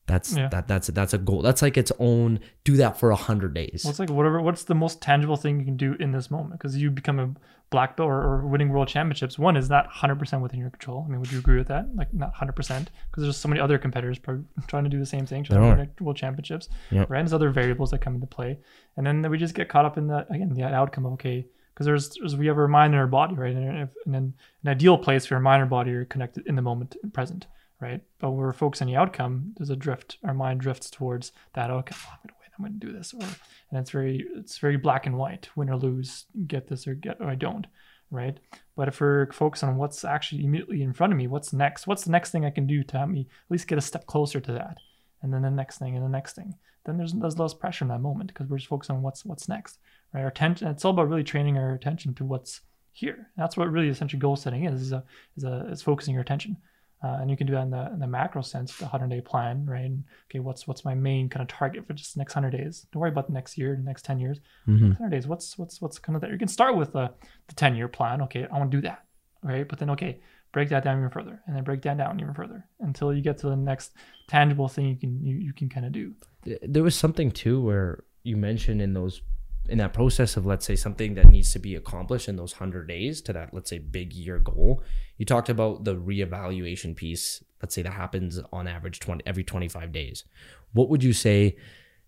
That's 0.07 0.37
Yeah. 0.37 0.49
that 0.49 0.69
that's 0.69 0.89
that's 0.89 1.15
a 1.15 1.19
goal. 1.19 1.41
That's 1.41 1.63
like 1.63 1.77
its 1.77 1.91
own. 1.99 2.41
Do 2.65 2.77
that 2.77 2.99
for 2.99 3.11
a 3.11 3.17
hundred 3.17 3.55
days. 3.55 3.83
Well, 3.85 3.91
it's 3.91 3.99
like 3.99 4.11
whatever. 4.11 4.41
What's 4.41 4.65
the 4.65 4.75
most 4.75 5.01
tangible 5.01 5.37
thing 5.37 5.59
you 5.59 5.65
can 5.65 5.77
do 5.77 5.95
in 5.99 6.13
this 6.13 6.31
moment? 6.31 6.53
Because 6.53 6.77
you 6.77 6.91
become 6.91 7.19
a 7.19 7.33
black 7.71 7.97
belt 7.97 8.09
or, 8.09 8.21
or 8.23 8.47
winning 8.47 8.69
world 8.69 8.87
championships. 8.87 9.39
One 9.39 9.57
is 9.57 9.69
not 9.69 9.91
100% 9.91 10.41
within 10.43 10.61
your 10.61 10.71
control. 10.71 11.05
I 11.07 11.11
mean, 11.11 11.19
would 11.21 11.33
you 11.33 11.39
agree 11.39 11.57
with 11.57 11.69
that? 11.69 11.89
Like 11.97 12.13
not 12.13 12.33
100% 12.35 12.55
because 12.57 12.87
there's 13.17 13.37
so 13.37 13.49
many 13.49 13.61
other 13.61 13.79
competitors 13.79 14.19
probably 14.19 14.45
trying 14.67 14.85
to 14.85 14.91
do 14.91 14.99
the 14.99 15.07
same 15.07 15.27
thing, 15.27 15.43
trying 15.43 15.61
to 15.61 15.77
win 15.77 15.91
world 16.01 16.17
championships. 16.17 16.69
Yep. 16.91 17.11
Right? 17.11 17.21
There's 17.21 17.33
other 17.33 17.51
variables 17.51 17.91
that 17.91 18.01
come 18.01 18.15
into 18.15 18.27
play, 18.27 18.59
and 18.97 19.07
then 19.07 19.29
we 19.29 19.39
just 19.39 19.55
get 19.55 19.69
caught 19.69 19.87
up 19.87 19.97
in 19.99 20.07
that 20.09 20.27
again, 20.31 20.53
the 20.53 20.65
outcome 20.65 21.07
of 21.07 21.15
okay. 21.15 21.47
Because 21.73 21.87
there's, 21.87 22.11
there's 22.21 22.37
we 22.37 22.47
have 22.47 22.57
our 22.59 22.69
mind 22.69 22.93
and 22.95 23.01
our 23.01 23.09
body, 23.09 23.35
right? 23.35 23.57
And, 23.57 23.79
if, 23.79 23.89
and 24.05 24.15
then 24.15 24.35
an 24.63 24.69
ideal 24.69 24.97
place 24.97 25.27
for 25.27 25.35
your 25.35 25.41
mind 25.41 25.61
and 25.63 25.69
body 25.69 25.91
are 25.91 26.05
connected 26.05 26.47
in 26.47 26.55
the 26.55 26.63
moment, 26.63 26.95
present, 27.13 27.49
right? 27.81 28.03
But 28.19 28.31
when 28.31 28.39
we're 28.39 28.53
focused 28.53 28.83
on 28.83 28.89
the 28.89 28.97
outcome, 28.97 29.55
there's 29.57 29.71
a 29.71 29.77
drift. 29.77 30.19
Our 30.25 30.35
mind 30.35 30.61
drifts 30.61 30.91
towards 30.91 31.33
that 31.55 31.71
outcome. 31.71 31.99
Oh, 32.07 32.13
I'm 32.13 32.19
gonna 32.29 32.39
win. 32.41 32.51
I'm 32.59 32.65
gonna 32.65 32.93
do 32.93 32.97
this, 32.97 33.15
or 33.15 33.27
and 33.75 33.81
it's 33.81 33.91
very 33.91 34.25
it's 34.37 34.59
very 34.59 34.77
black 34.77 35.05
and 35.05 35.19
white 35.19 35.49
win 35.57 35.69
or 35.69 35.77
lose 35.77 36.27
get 36.47 36.69
this 36.69 36.87
or 36.87 36.95
get 36.95 37.21
or 37.21 37.29
i 37.29 37.35
don't 37.35 37.67
right 38.11 38.39
but 38.77 38.87
if 38.87 39.01
we're 39.01 39.31
focused 39.33 39.65
on 39.65 39.77
what's 39.77 40.05
actually 40.05 40.45
immediately 40.45 40.81
in 40.83 40.93
front 40.93 41.13
of 41.13 41.17
me 41.19 41.27
what's 41.27 41.53
next 41.53 41.87
what's 41.87 42.05
the 42.05 42.11
next 42.11 42.31
thing 42.31 42.45
i 42.45 42.51
can 42.51 42.67
do 42.67 42.85
to 42.85 42.97
help 42.97 43.11
me 43.11 43.23
at 43.23 43.51
least 43.51 43.67
get 43.67 43.79
a 43.79 43.83
step 43.83 44.07
closer 44.07 44.39
to 44.41 44.53
that 44.53 44.79
and 45.23 45.35
then 45.35 45.43
the 45.43 45.51
next 45.51 45.79
thing 45.79 45.97
and 45.97 46.05
the 46.05 46.09
next 46.09 46.37
thing 46.37 46.55
then 46.87 46.97
there's 46.97 47.13
there's 47.15 47.39
less 47.39 47.53
pressure 47.53 47.85
in 47.85 47.89
that 47.89 48.01
moment 48.01 48.29
because 48.29 48.49
we're 48.49 48.59
just 48.59 48.69
focused 48.69 48.91
on 48.91 49.03
what's 49.03 49.25
what's 49.25 49.49
next 49.49 49.79
right 50.13 50.21
our 50.21 50.29
attention 50.29 50.69
it's 50.69 50.85
all 50.85 50.93
about 50.93 51.09
really 51.09 51.25
training 51.25 51.59
our 51.59 51.73
attention 51.73 52.15
to 52.15 52.25
what's 52.25 52.61
here 52.93 53.29
that's 53.37 53.57
what 53.57 53.71
really 53.73 53.89
essentially 53.89 54.21
goal 54.21 54.37
setting 54.37 54.67
is 54.67 54.81
is 54.81 54.93
a 54.93 55.03
is 55.37 55.43
a 55.43 55.67
is 55.71 55.83
focusing 55.83 56.15
your 56.15 56.23
attention 56.23 56.57
uh, 57.05 57.19
and 57.21 57.31
you 57.31 57.37
can 57.37 57.47
do 57.47 57.53
that 57.53 57.63
in 57.63 57.71
the 57.71 57.85
in 57.93 57.99
the 57.99 58.07
macro 58.07 58.41
sense, 58.41 58.77
the 58.79 58.87
hundred 58.87 59.11
day 59.11 59.21
plan, 59.21 59.67
right? 59.67 59.85
And, 59.85 60.05
okay, 60.31 60.39
what's 60.39 60.67
what's 60.67 60.85
my 60.87 60.95
main 60.95 61.29
kind 61.29 61.43
of 61.43 61.49
target 61.49 61.87
for 61.87 61.93
just 61.93 62.15
the 62.15 62.19
next 62.19 62.33
hundred 62.33 62.53
days? 62.53 62.87
Don't 62.91 63.01
worry 63.01 63.11
about 63.11 63.27
the 63.27 63.35
next 63.35 63.59
year, 63.59 63.77
the 63.77 63.83
next 63.83 64.05
ten 64.05 64.19
years. 64.19 64.39
Mhm. 64.67 64.97
Hundred 64.97 65.11
days. 65.11 65.27
What's 65.27 65.59
what's 65.59 65.83
what's 65.83 65.99
kind 65.99 66.17
of 66.17 66.23
that? 66.23 66.31
You 66.31 66.39
can 66.39 66.49
start 66.49 66.77
with 66.77 66.93
the 66.93 67.13
the 67.49 67.55
ten 67.55 67.77
year 67.77 67.89
plan. 67.89 68.23
Okay, 68.23 68.47
I 68.51 68.59
want 68.59 68.71
to 68.71 68.77
do 68.79 68.83
that, 68.89 69.05
right? 69.43 69.69
But 69.69 69.79
then 69.79 69.91
okay, 69.91 70.21
break 70.53 70.71
that 70.71 70.83
down 70.85 70.97
even 70.99 71.11
further, 71.11 71.43
and 71.47 71.55
then 71.55 71.65
break 71.65 71.83
that 71.83 71.99
down 71.99 72.19
even 72.21 72.33
further 72.33 72.65
until 72.81 73.13
you 73.13 73.21
get 73.21 73.37
to 73.39 73.49
the 73.49 73.57
next 73.57 73.93
tangible 74.29 74.69
thing 74.69 74.87
you 74.87 74.97
can 74.97 75.23
you, 75.23 75.37
you 75.37 75.53
can 75.53 75.69
kind 75.69 75.85
of 75.85 75.93
do. 75.93 76.15
there 76.63 76.83
was 76.83 76.95
something 76.95 77.31
too 77.31 77.61
where 77.61 78.05
you 78.23 78.37
mentioned 78.37 78.81
in 78.81 78.95
those 78.95 79.21
in 79.69 79.79
that 79.79 79.93
process 79.93 80.37
of 80.37 80.45
let's 80.47 80.67
say 80.67 80.77
something 80.77 81.15
that 81.15 81.31
needs 81.31 81.53
to 81.53 81.59
be 81.59 81.75
accomplished 81.75 82.29
in 82.29 82.37
those 82.37 82.53
100 82.53 82.87
days 82.87 83.21
to 83.23 83.33
that 83.33 83.53
let's 83.53 83.71
say 83.71 83.79
big 83.79 84.13
year 84.13 84.39
goal 84.39 84.83
you 85.17 85.25
talked 85.25 85.49
about 85.49 85.85
the 85.85 85.95
reevaluation 85.95 86.95
piece 86.95 87.43
let's 87.63 87.75
say 87.75 87.83
that 87.83 87.93
happens 87.93 88.41
on 88.53 88.69
average 88.69 89.01
20 89.01 89.23
every 89.27 89.45
25 89.45 89.93
days. 89.93 90.25
What 90.73 90.89
would 90.91 91.03
you 91.03 91.13
say 91.13 91.57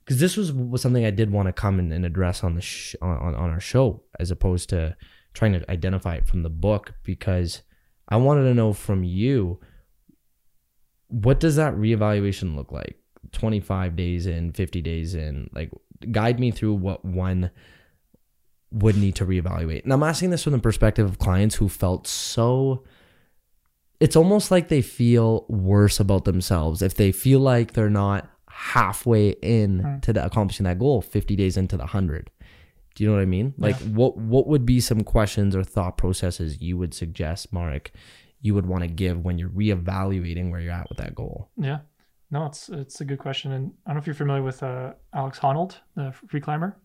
because 0.05 0.21
this 0.21 0.37
was, 0.37 0.53
was 0.53 0.83
something 0.83 1.05
i 1.05 1.11
did 1.11 1.31
want 1.31 1.47
to 1.47 1.53
come 1.53 1.79
and, 1.79 1.93
and 1.93 2.05
address 2.05 2.45
on 2.45 2.55
the 2.55 2.61
sh- 2.61 2.95
on, 3.03 3.35
on 3.35 3.51
our 3.51 3.61
show 3.61 4.03
as 4.21 4.31
opposed 4.31 4.69
to 4.69 4.97
trying 5.35 5.53
to 5.53 5.71
identify 5.71 6.15
it 6.15 6.27
from 6.29 6.43
the 6.43 6.51
book 6.51 6.95
because 7.03 7.63
i 8.09 8.17
wanted 8.17 8.45
to 8.45 8.55
know 8.55 8.73
from 8.73 9.03
you 9.03 9.59
what 11.09 11.41
does 11.41 11.57
that 11.57 11.75
reevaluation 11.75 12.57
look 12.57 12.73
like? 12.73 12.99
25 13.33 13.97
days 13.97 14.27
in 14.27 14.53
50 14.53 14.81
days 14.83 15.15
in 15.15 15.51
like 15.53 15.71
guide 16.13 16.39
me 16.41 16.51
through 16.51 16.75
what 16.75 17.05
one 17.05 17.51
would 18.73 18.97
need 18.97 19.15
to 19.15 19.25
reevaluate 19.25 19.85
and 19.85 19.93
i'm 19.93 20.03
asking 20.03 20.31
this 20.31 20.43
from 20.45 20.53
the 20.53 20.59
perspective 20.59 21.07
of 21.09 21.19
clients 21.19 21.55
who 21.55 21.69
felt 21.69 22.07
so 22.07 22.85
it's 24.01 24.17
almost 24.17 24.51
like 24.51 24.69
they 24.69 24.83
feel 24.83 25.47
worse 25.49 26.01
about 26.01 26.25
themselves 26.25 26.83
if 26.83 26.95
they 26.97 27.13
feel 27.13 27.41
like 27.41 27.73
they're 27.73 27.89
not 27.91 28.29
halfway 28.51 29.31
in 29.43 29.81
Hmm. 29.81 29.99
to 30.01 30.13
the 30.13 30.25
accomplishing 30.25 30.65
that 30.65 30.79
goal 30.79 31.01
50 31.01 31.37
days 31.37 31.57
into 31.57 31.77
the 31.77 31.85
100 31.85 32.31
do 32.95 33.05
you 33.05 33.09
know 33.11 33.17
what 33.17 33.23
i 33.23 33.27
mean 33.27 33.55
like 33.59 33.79
Yeah. 33.81 33.87
what 33.89 34.17
what 34.19 34.47
would 34.49 34.67
be 34.67 34.81
some 34.81 35.03
questions 35.05 35.55
or 35.55 35.63
thought 35.63 35.97
processes 35.97 36.61
you 36.61 36.77
would 36.77 36.93
suggest 36.95 37.53
mark 37.53 37.93
you 38.41 38.55
would 38.55 38.67
want 38.67 38.83
to 38.83 38.89
give 38.89 39.25
when 39.25 39.39
you're 39.39 39.49
reevaluating 39.51 40.51
where 40.51 40.61
you're 40.61 40.73
at 40.73 40.89
with 40.89 40.99
that 40.99 41.15
goal 41.15 41.49
Yeah. 41.57 41.79
No, 42.31 42.47
it's 42.47 42.69
it's 42.69 43.01
a 43.01 43.05
good 43.05 43.19
question, 43.19 43.53
and 43.53 43.73
I 43.87 43.91
don't 43.91 43.97
know 43.97 44.01
if 44.01 44.07
you're 44.07 44.15
familiar 44.15 44.43
with 44.43 44.63
uh, 44.63 44.95
Alex 45.15 45.39
Honnold, 45.39 45.77
the 45.95 46.13
free 46.29 46.41
climber. 46.41 46.77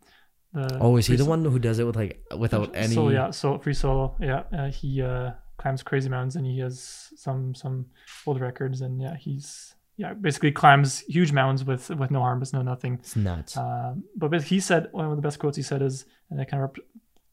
The 0.53 0.77
Oh, 0.79 0.97
is 0.97 1.07
he 1.07 1.15
the 1.15 1.25
one 1.25 1.43
who 1.43 1.59
does 1.59 1.79
it 1.79 1.85
with 1.85 1.95
like 1.95 2.23
without 2.37 2.75
any? 2.75 2.93
So 2.93 3.09
yeah, 3.09 3.31
so 3.31 3.57
free 3.57 3.73
solo. 3.73 4.15
Yeah, 4.19 4.43
uh, 4.53 4.69
he 4.69 5.01
uh, 5.01 5.31
climbs 5.57 5.81
crazy 5.81 6.09
mountains, 6.09 6.35
and 6.35 6.45
he 6.45 6.59
has 6.59 7.09
some 7.15 7.55
some 7.55 7.87
world 8.25 8.41
records, 8.41 8.81
and 8.81 9.01
yeah, 9.01 9.15
he's 9.15 9.75
yeah 9.97 10.13
basically 10.13 10.51
climbs 10.51 10.99
huge 11.01 11.31
mountains 11.31 11.63
with 11.63 11.89
with 11.89 12.11
no 12.11 12.21
arms, 12.21 12.53
no 12.53 12.61
nothing. 12.61 12.95
It's 12.99 13.15
nuts. 13.15 13.57
Um, 13.57 14.03
but 14.15 14.43
he 14.43 14.59
said 14.59 14.89
one 14.91 15.05
of 15.05 15.15
the 15.15 15.21
best 15.21 15.39
quotes 15.39 15.57
he 15.57 15.63
said 15.63 15.81
is, 15.81 16.05
and 16.29 16.39
it 16.39 16.49
kind 16.49 16.63
of 16.63 16.75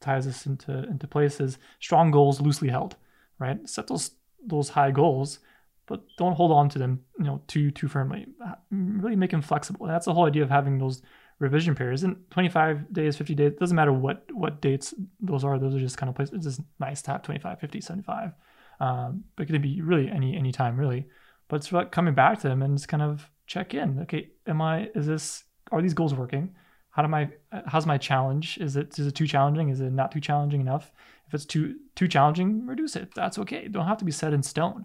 ties 0.00 0.24
this 0.26 0.46
into 0.46 0.84
into 0.84 1.06
place 1.06 1.40
is 1.40 1.58
strong 1.80 2.10
goals 2.10 2.40
loosely 2.40 2.68
held, 2.68 2.96
right? 3.38 3.68
Set 3.68 3.88
those 3.88 4.12
those 4.46 4.70
high 4.70 4.92
goals, 4.92 5.40
but 5.88 6.02
don't 6.18 6.34
hold 6.34 6.52
on 6.52 6.68
to 6.68 6.78
them, 6.78 7.00
you 7.18 7.24
know, 7.24 7.40
too 7.48 7.70
too 7.70 7.88
firmly. 7.88 8.26
Uh, 8.44 8.54
Really 8.70 9.16
make 9.16 9.30
them 9.30 9.42
flexible. 9.42 9.86
That's 9.86 10.04
the 10.04 10.14
whole 10.14 10.26
idea 10.26 10.42
of 10.42 10.50
having 10.50 10.78
those 10.78 11.02
revision 11.38 11.74
periods. 11.74 12.02
And 12.02 12.16
25 12.30 12.92
days, 12.92 13.16
50 13.16 13.34
days, 13.34 13.52
doesn't 13.58 13.74
matter 13.74 13.92
what 13.92 14.24
what 14.32 14.60
dates 14.60 14.94
those 15.20 15.44
are. 15.44 15.58
Those 15.58 15.74
are 15.74 15.80
just 15.80 15.96
kind 15.96 16.10
of 16.10 16.16
places. 16.16 16.34
It's 16.34 16.44
just 16.44 16.60
nice 16.78 17.02
to 17.02 17.12
have 17.12 17.22
25, 17.22 17.58
50, 17.58 17.80
75. 17.80 18.32
Um, 18.80 19.24
but 19.34 19.42
it 19.42 19.46
could 19.52 19.62
be 19.62 19.80
really 19.80 20.08
any 20.08 20.36
any 20.36 20.52
time 20.52 20.76
really. 20.76 21.06
But 21.48 21.56
it's 21.56 21.68
about 21.70 21.92
coming 21.92 22.14
back 22.14 22.40
to 22.40 22.48
them 22.48 22.62
and 22.62 22.76
just 22.76 22.88
kind 22.88 23.02
of 23.02 23.28
check 23.46 23.74
in. 23.74 24.00
Okay, 24.00 24.28
am 24.46 24.60
I? 24.60 24.90
Is 24.94 25.06
this? 25.06 25.44
Are 25.72 25.82
these 25.82 25.94
goals 25.94 26.14
working? 26.14 26.54
How 26.90 27.02
do 27.02 27.08
my? 27.08 27.30
How's 27.66 27.86
my 27.86 27.98
challenge? 27.98 28.58
Is 28.58 28.76
it 28.76 28.98
is 28.98 29.06
it 29.06 29.14
too 29.14 29.26
challenging? 29.26 29.70
Is 29.70 29.80
it 29.80 29.90
not 29.90 30.12
too 30.12 30.20
challenging 30.20 30.60
enough? 30.60 30.92
If 31.26 31.34
it's 31.34 31.46
too 31.46 31.76
too 31.94 32.08
challenging, 32.08 32.66
reduce 32.66 32.96
it. 32.96 33.14
That's 33.14 33.38
okay. 33.38 33.68
Don't 33.68 33.86
have 33.86 33.98
to 33.98 34.04
be 34.04 34.12
set 34.12 34.32
in 34.32 34.42
stone. 34.42 34.84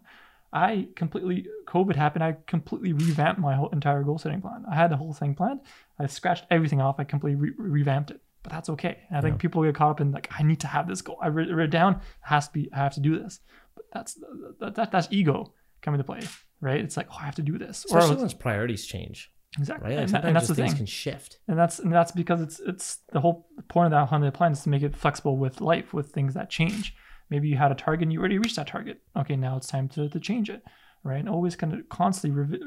I 0.54 0.88
completely 0.96 1.48
COVID 1.66 1.96
happened. 1.96 2.24
I 2.24 2.38
completely 2.46 2.94
revamped 2.94 3.40
my 3.42 3.56
whole 3.56 3.70
entire 3.70 4.04
goal 4.04 4.20
setting 4.20 4.40
plan. 4.42 4.64
I 4.72 4.76
had 4.76 4.92
the 4.92 4.98
whole 4.98 5.12
thing 5.14 5.34
planned. 5.34 5.62
I 6.00 6.06
scratched 6.08 6.46
everything 6.52 6.80
off. 6.80 7.00
I 7.00 7.04
completely 7.06 7.36
re- 7.42 7.56
revamped 7.58 8.12
it. 8.12 8.22
But 8.44 8.52
that's 8.52 8.70
okay. 8.70 9.00
And 9.10 9.18
I 9.18 9.22
think 9.22 9.36
Yeah. 9.36 9.40
people 9.40 9.64
get 9.64 9.74
caught 9.76 9.92
up 9.92 10.02
in 10.02 10.12
like, 10.12 10.30
I 10.38 10.44
need 10.44 10.60
to 10.60 10.68
have 10.68 10.88
this 10.88 11.02
goal. 11.02 11.18
I 11.22 11.30
wrote 11.30 11.48
it 11.50 11.68
down. 11.72 11.94
It 11.96 12.00
has 12.22 12.48
to 12.48 12.54
be. 12.54 12.70
I 12.72 12.78
have 12.78 12.94
to 12.94 13.00
do 13.00 13.18
this. 13.18 13.40
But 13.76 13.86
that's 13.94 14.20
that, 14.60 14.76
that 14.76 14.92
that's 14.92 15.08
ego 15.12 15.54
coming 15.82 15.98
to 15.98 16.04
play, 16.04 16.20
right? 16.62 16.80
It's 16.82 16.98
like, 16.98 17.08
oh, 17.12 17.18
I 17.20 17.24
have 17.26 17.36
to 17.36 17.42
do 17.42 17.58
this. 17.58 17.86
Or 17.90 17.98
Especially 17.98 18.22
once 18.22 18.34
priorities 18.34 18.86
change, 18.86 19.32
exactly. 19.58 19.90
right? 19.90 20.00
Like 20.00 20.14
and, 20.14 20.26
and 20.26 20.36
that's 20.36 20.48
the 20.50 20.56
thing 20.56 20.76
can 20.76 20.86
shift. 20.86 21.40
and 21.48 21.58
that's 21.58 21.80
and 21.80 21.92
that's 21.92 22.12
because 22.12 22.42
it's 22.42 22.60
it's 22.60 22.98
the 23.12 23.22
whole 23.22 23.48
point 23.70 23.86
of 23.88 23.92
that 23.92 24.08
hundred 24.10 24.34
plan 24.36 24.52
is 24.52 24.62
to 24.64 24.70
make 24.70 24.84
it 24.84 24.96
flexible 24.96 25.38
with 25.38 25.62
life 25.62 25.94
with 25.94 26.12
things 26.12 26.34
that 26.36 26.50
change 26.50 26.96
maybe 27.30 27.48
you 27.48 27.58
had 27.58 27.72
a 27.72 27.76
target 27.76 28.04
and 28.04 28.14
you 28.14 28.20
already 28.20 28.38
reached 28.38 28.56
that 28.56 28.68
target. 28.68 29.02
Okay 29.16 29.36
now 29.36 29.58
it's 29.58 29.68
time 29.68 29.90
to, 29.90 30.10
to 30.10 30.20
change 30.20 30.50
it 30.50 30.64
right? 31.04 31.20
And 31.20 31.30
always 31.30 31.56
kind 31.56 31.74
of 31.74 31.88
constantly 31.90 32.44
revi- 32.44 32.62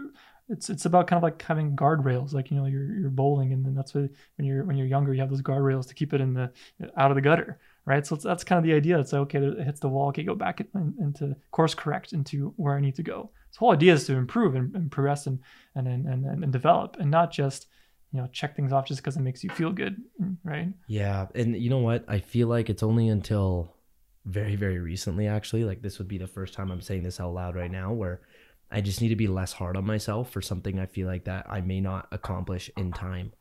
it's 0.48 0.70
it's 0.70 0.84
about 0.84 1.08
kind 1.08 1.18
of 1.18 1.22
like 1.22 1.42
having 1.42 1.74
guardrails 1.74 2.32
like 2.32 2.50
you 2.50 2.56
know 2.56 2.66
you're 2.66 2.94
you're 2.94 3.10
bowling 3.10 3.52
and 3.52 3.64
then 3.64 3.74
that's 3.74 3.94
what 3.94 4.08
when 4.36 4.46
you're 4.46 4.64
when 4.64 4.76
you're 4.76 4.86
younger 4.86 5.12
you 5.12 5.20
have 5.20 5.30
those 5.30 5.42
guardrails 5.42 5.88
to 5.88 5.94
keep 5.94 6.12
it 6.12 6.20
in 6.20 6.34
the 6.34 6.52
out 6.96 7.10
of 7.10 7.16
the 7.16 7.20
gutter 7.20 7.58
right? 7.84 8.04
So 8.04 8.16
that's 8.16 8.42
kind 8.42 8.58
of 8.58 8.64
the 8.64 8.74
idea. 8.74 8.98
It's 8.98 9.12
like 9.12 9.22
okay 9.22 9.38
it 9.38 9.64
hits 9.64 9.80
the 9.80 9.88
wall 9.88 10.08
okay 10.08 10.22
go 10.22 10.34
back 10.34 10.60
in, 10.60 10.94
into 11.00 11.34
course 11.50 11.74
correct 11.74 12.12
into 12.12 12.52
where 12.56 12.76
i 12.76 12.80
need 12.80 12.96
to 12.96 13.02
go. 13.02 13.30
The 13.52 13.58
whole 13.58 13.72
idea 13.72 13.94
is 13.94 14.04
to 14.06 14.14
improve 14.14 14.54
and, 14.54 14.74
and 14.74 14.90
progress 14.90 15.26
and 15.26 15.40
and, 15.74 15.88
and 15.88 16.06
and 16.06 16.44
and 16.44 16.52
develop 16.52 16.96
and 17.00 17.10
not 17.10 17.32
just 17.32 17.66
you 18.12 18.20
know 18.20 18.28
check 18.32 18.54
things 18.54 18.72
off 18.72 18.86
just 18.86 19.00
because 19.00 19.16
it 19.16 19.22
makes 19.22 19.42
you 19.42 19.50
feel 19.50 19.72
good, 19.72 19.96
right? 20.44 20.68
Yeah, 20.86 21.26
and 21.34 21.56
you 21.56 21.70
know 21.70 21.78
what? 21.78 22.04
I 22.06 22.20
feel 22.20 22.48
like 22.48 22.70
it's 22.70 22.82
only 22.82 23.08
until 23.08 23.75
very 24.26 24.56
very 24.56 24.78
recently 24.78 25.26
actually, 25.26 25.64
like 25.64 25.82
this 25.82 25.98
would 25.98 26.08
be 26.08 26.18
the 26.18 26.26
first 26.26 26.52
time 26.52 26.70
I'm 26.70 26.80
saying 26.82 27.04
this 27.04 27.20
out 27.20 27.32
loud 27.32 27.56
right 27.56 27.70
now 27.70 27.92
where 27.92 28.20
I 28.70 28.80
just 28.80 29.00
need 29.00 29.10
to 29.10 29.16
be 29.16 29.28
less 29.28 29.52
hard 29.52 29.76
on 29.76 29.86
myself 29.86 30.30
for 30.30 30.42
something 30.42 30.78
I 30.78 30.86
feel 30.86 31.06
like 31.06 31.24
that 31.24 31.46
I 31.48 31.60
may 31.60 31.80
not 31.80 32.08
accomplish 32.10 32.68
in 32.76 32.92
time. 32.92 33.32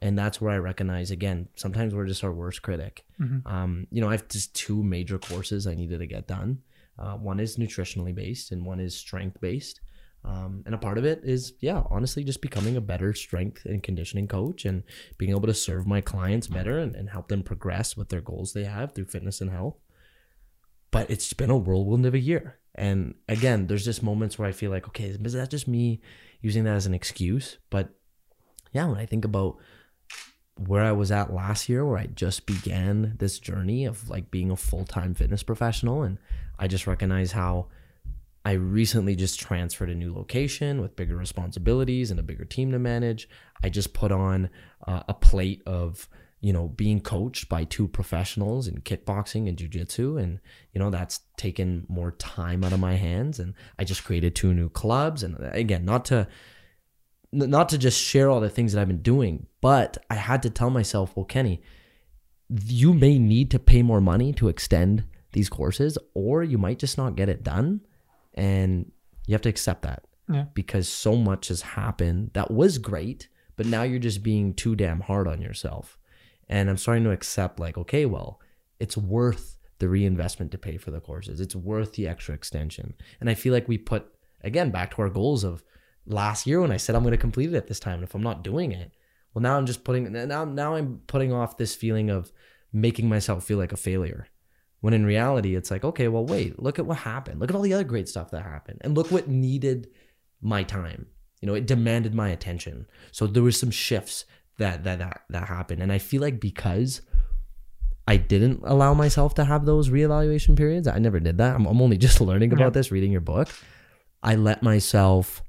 And 0.00 0.18
that's 0.18 0.40
where 0.40 0.52
I 0.52 0.56
recognize 0.58 1.10
again, 1.10 1.48
sometimes 1.54 1.94
we're 1.94 2.06
just 2.06 2.24
our 2.24 2.32
worst 2.32 2.62
critic. 2.62 3.04
Mhm. 3.20 3.46
Um, 3.46 3.86
you 3.90 4.00
know, 4.00 4.08
I 4.08 4.12
have 4.12 4.28
just 4.28 4.54
two 4.54 4.82
major 4.82 5.18
courses 5.18 5.66
I 5.66 5.74
needed 5.74 5.98
to 5.98 6.06
get 6.06 6.26
done. 6.26 6.62
Uh, 6.98 7.16
one 7.16 7.38
is 7.38 7.58
nutritionally 7.58 8.14
based 8.14 8.50
and 8.50 8.64
one 8.64 8.80
is 8.80 8.96
strength 8.96 9.38
based. 9.40 9.80
Um, 10.24 10.62
and 10.66 10.74
a 10.74 10.78
part 10.78 10.98
of 10.98 11.04
it 11.04 11.20
is, 11.24 11.54
yeah, 11.60 11.82
honestly, 11.90 12.24
just 12.24 12.42
becoming 12.42 12.76
a 12.76 12.80
better 12.80 13.12
strength 13.14 13.64
and 13.64 13.82
conditioning 13.82 14.28
coach 14.28 14.64
and 14.64 14.82
being 15.18 15.30
able 15.30 15.46
to 15.46 15.54
serve 15.54 15.86
my 15.86 16.00
clients 16.00 16.46
better 16.46 16.78
and, 16.78 16.94
and 16.94 17.10
help 17.10 17.28
them 17.28 17.42
progress 17.42 17.96
with 17.96 18.08
their 18.10 18.20
goals 18.20 18.52
they 18.52 18.64
have 18.64 18.92
through 18.92 19.06
fitness 19.06 19.40
and 19.40 19.50
health. 19.50 19.76
But 20.90 21.10
it's 21.10 21.32
been 21.32 21.50
a 21.50 21.56
whirlwind 21.56 22.06
of 22.06 22.14
a 22.14 22.18
year. 22.18 22.58
And 22.74 23.14
again, 23.28 23.66
there's 23.66 23.84
just 23.84 24.02
moments 24.02 24.38
where 24.38 24.48
I 24.48 24.52
feel 24.52 24.70
like, 24.70 24.86
okay, 24.88 25.04
is 25.04 25.32
that 25.32 25.50
just 25.50 25.68
me 25.68 26.00
using 26.40 26.64
that 26.64 26.76
as 26.76 26.86
an 26.86 26.94
excuse? 26.94 27.58
But 27.68 27.90
yeah, 28.72 28.86
when 28.86 28.98
I 28.98 29.06
think 29.06 29.24
about 29.24 29.58
where 30.56 30.84
I 30.84 30.92
was 30.92 31.10
at 31.10 31.32
last 31.32 31.68
year, 31.68 31.84
where 31.84 31.98
I 31.98 32.06
just 32.06 32.46
began 32.46 33.16
this 33.18 33.38
journey 33.38 33.84
of 33.86 34.08
like 34.08 34.30
being 34.30 34.50
a 34.50 34.56
full 34.56 34.84
time 34.84 35.14
fitness 35.14 35.42
professional, 35.42 36.02
and 36.02 36.18
I 36.58 36.68
just 36.68 36.86
recognize 36.86 37.32
how 37.32 37.68
I 38.44 38.52
recently 38.52 39.16
just 39.16 39.38
transferred 39.38 39.90
a 39.90 39.94
new 39.94 40.14
location 40.14 40.80
with 40.80 40.96
bigger 40.96 41.16
responsibilities 41.16 42.10
and 42.10 42.18
a 42.18 42.22
bigger 42.22 42.44
team 42.44 42.72
to 42.72 42.78
manage. 42.78 43.28
I 43.62 43.68
just 43.68 43.92
put 43.92 44.12
on 44.12 44.50
uh, 44.86 45.02
a 45.08 45.14
plate 45.14 45.62
of 45.66 46.08
you 46.40 46.52
know 46.52 46.68
being 46.68 47.00
coached 47.00 47.48
by 47.48 47.64
two 47.64 47.86
professionals 47.86 48.66
in 48.66 48.80
kickboxing 48.80 49.48
and 49.48 49.58
jiu-jitsu 49.58 50.16
and 50.16 50.40
you 50.72 50.78
know 50.78 50.90
that's 50.90 51.20
taken 51.36 51.84
more 51.88 52.12
time 52.12 52.64
out 52.64 52.72
of 52.72 52.80
my 52.80 52.94
hands 52.94 53.38
and 53.38 53.52
I 53.78 53.84
just 53.84 54.04
created 54.04 54.34
two 54.34 54.54
new 54.54 54.68
clubs 54.70 55.22
and 55.22 55.36
uh, 55.38 55.50
again 55.52 55.84
not 55.84 56.04
to 56.06 56.26
not 57.32 57.68
to 57.68 57.78
just 57.78 58.00
share 58.02 58.28
all 58.30 58.40
the 58.40 58.48
things 58.48 58.72
that 58.72 58.80
I've 58.80 58.88
been 58.88 59.02
doing 59.02 59.46
but 59.60 59.98
I 60.10 60.14
had 60.14 60.42
to 60.42 60.50
tell 60.50 60.70
myself 60.70 61.14
well 61.14 61.26
Kenny 61.26 61.62
you 62.66 62.92
may 62.92 63.18
need 63.18 63.50
to 63.52 63.58
pay 63.58 63.82
more 63.82 64.00
money 64.00 64.32
to 64.34 64.48
extend 64.48 65.04
these 65.32 65.48
courses 65.48 65.96
or 66.14 66.42
you 66.42 66.58
might 66.58 66.78
just 66.78 66.98
not 66.98 67.14
get 67.16 67.28
it 67.28 67.44
done 67.44 67.80
and 68.34 68.90
you 69.26 69.34
have 69.34 69.42
to 69.42 69.48
accept 69.48 69.82
that 69.82 70.04
Yeah. 70.28 70.46
because 70.54 70.88
so 70.88 71.14
much 71.16 71.48
has 71.48 71.62
happened 71.62 72.30
that 72.32 72.50
was 72.50 72.78
great 72.78 73.28
but 73.56 73.66
now 73.66 73.82
you're 73.82 74.00
just 74.00 74.22
being 74.22 74.54
too 74.54 74.74
damn 74.74 75.00
hard 75.00 75.28
on 75.28 75.40
yourself 75.40 75.98
and 76.50 76.68
i'm 76.68 76.76
starting 76.76 77.04
to 77.04 77.10
accept 77.10 77.58
like 77.58 77.78
okay 77.78 78.04
well 78.04 78.38
it's 78.78 78.96
worth 78.96 79.56
the 79.80 79.88
reinvestment 79.88 80.52
to 80.52 80.58
pay 80.58 80.76
for 80.76 80.90
the 80.90 81.00
courses. 81.00 81.40
It's 81.40 81.56
worth 81.56 81.94
the 81.94 82.06
extra 82.06 82.34
extension. 82.34 82.94
And 83.20 83.28
i 83.28 83.34
feel 83.34 83.52
like 83.52 83.66
we 83.66 83.78
put 83.78 84.06
again 84.42 84.70
back 84.70 84.94
to 84.94 85.02
our 85.02 85.10
goals 85.10 85.42
of 85.42 85.64
last 86.06 86.46
year 86.46 86.60
when 86.60 86.72
i 86.72 86.76
said 86.76 86.94
i'm 86.94 87.02
going 87.02 87.12
to 87.12 87.18
complete 87.18 87.52
it 87.52 87.56
at 87.56 87.66
this 87.66 87.80
time. 87.80 87.94
And 87.94 88.04
if 88.04 88.14
i'm 88.14 88.22
not 88.22 88.44
doing 88.44 88.72
it 88.72 88.92
well 89.34 89.42
now 89.42 89.56
i'm 89.56 89.66
just 89.66 89.84
putting 89.84 90.12
now 90.12 90.44
now 90.44 90.76
i'm 90.76 91.00
putting 91.06 91.32
off 91.32 91.56
this 91.56 91.74
feeling 91.74 92.10
of 92.10 92.30
making 92.72 93.08
myself 93.08 93.44
feel 93.44 93.58
like 93.58 93.72
a 93.72 93.76
failure. 93.76 94.28
When 94.80 94.94
in 94.94 95.04
reality 95.04 95.56
it's 95.56 95.70
like 95.70 95.84
okay 95.84 96.08
well 96.08 96.26
wait 96.26 96.62
look 96.62 96.78
at 96.78 96.86
what 96.86 96.98
happened. 96.98 97.40
Look 97.40 97.50
at 97.50 97.56
all 97.56 97.62
the 97.62 97.74
other 97.74 97.84
great 97.84 98.08
stuff 98.08 98.30
that 98.30 98.42
happened. 98.42 98.80
And 98.82 98.96
look 98.96 99.10
what 99.10 99.28
needed 99.28 99.88
my 100.40 100.62
time. 100.62 101.06
You 101.40 101.46
know 101.46 101.54
it 101.54 101.66
demanded 101.66 102.14
my 102.14 102.28
attention. 102.28 102.86
So 103.12 103.26
there 103.26 103.42
was 103.42 103.58
some 103.58 103.70
shifts 103.70 104.26
that 104.60 104.84
that 104.84 104.98
that, 105.00 105.22
that 105.30 105.48
happened. 105.48 105.82
And 105.82 105.92
i 105.92 105.98
feel 105.98 106.20
like 106.22 106.38
because 106.40 107.02
i 108.08 108.16
didn't 108.16 108.60
allow 108.64 108.94
myself 108.94 109.34
to 109.34 109.44
have 109.44 109.66
those 109.66 109.88
reevaluation 109.90 110.56
periods 110.56 110.86
i 110.88 110.98
never 110.98 111.20
did 111.20 111.36
that. 111.38 111.54
I'm, 111.56 111.66
I'm 111.66 111.80
only 111.82 111.98
just 111.98 112.20
learning 112.30 112.52
about 112.52 112.66
Yeah. 112.72 112.78
this 112.78 112.90
reading 112.90 113.12
your 113.12 113.20
book. 113.20 113.48
I 114.22 114.34
let 114.36 114.62
myself 114.62 115.42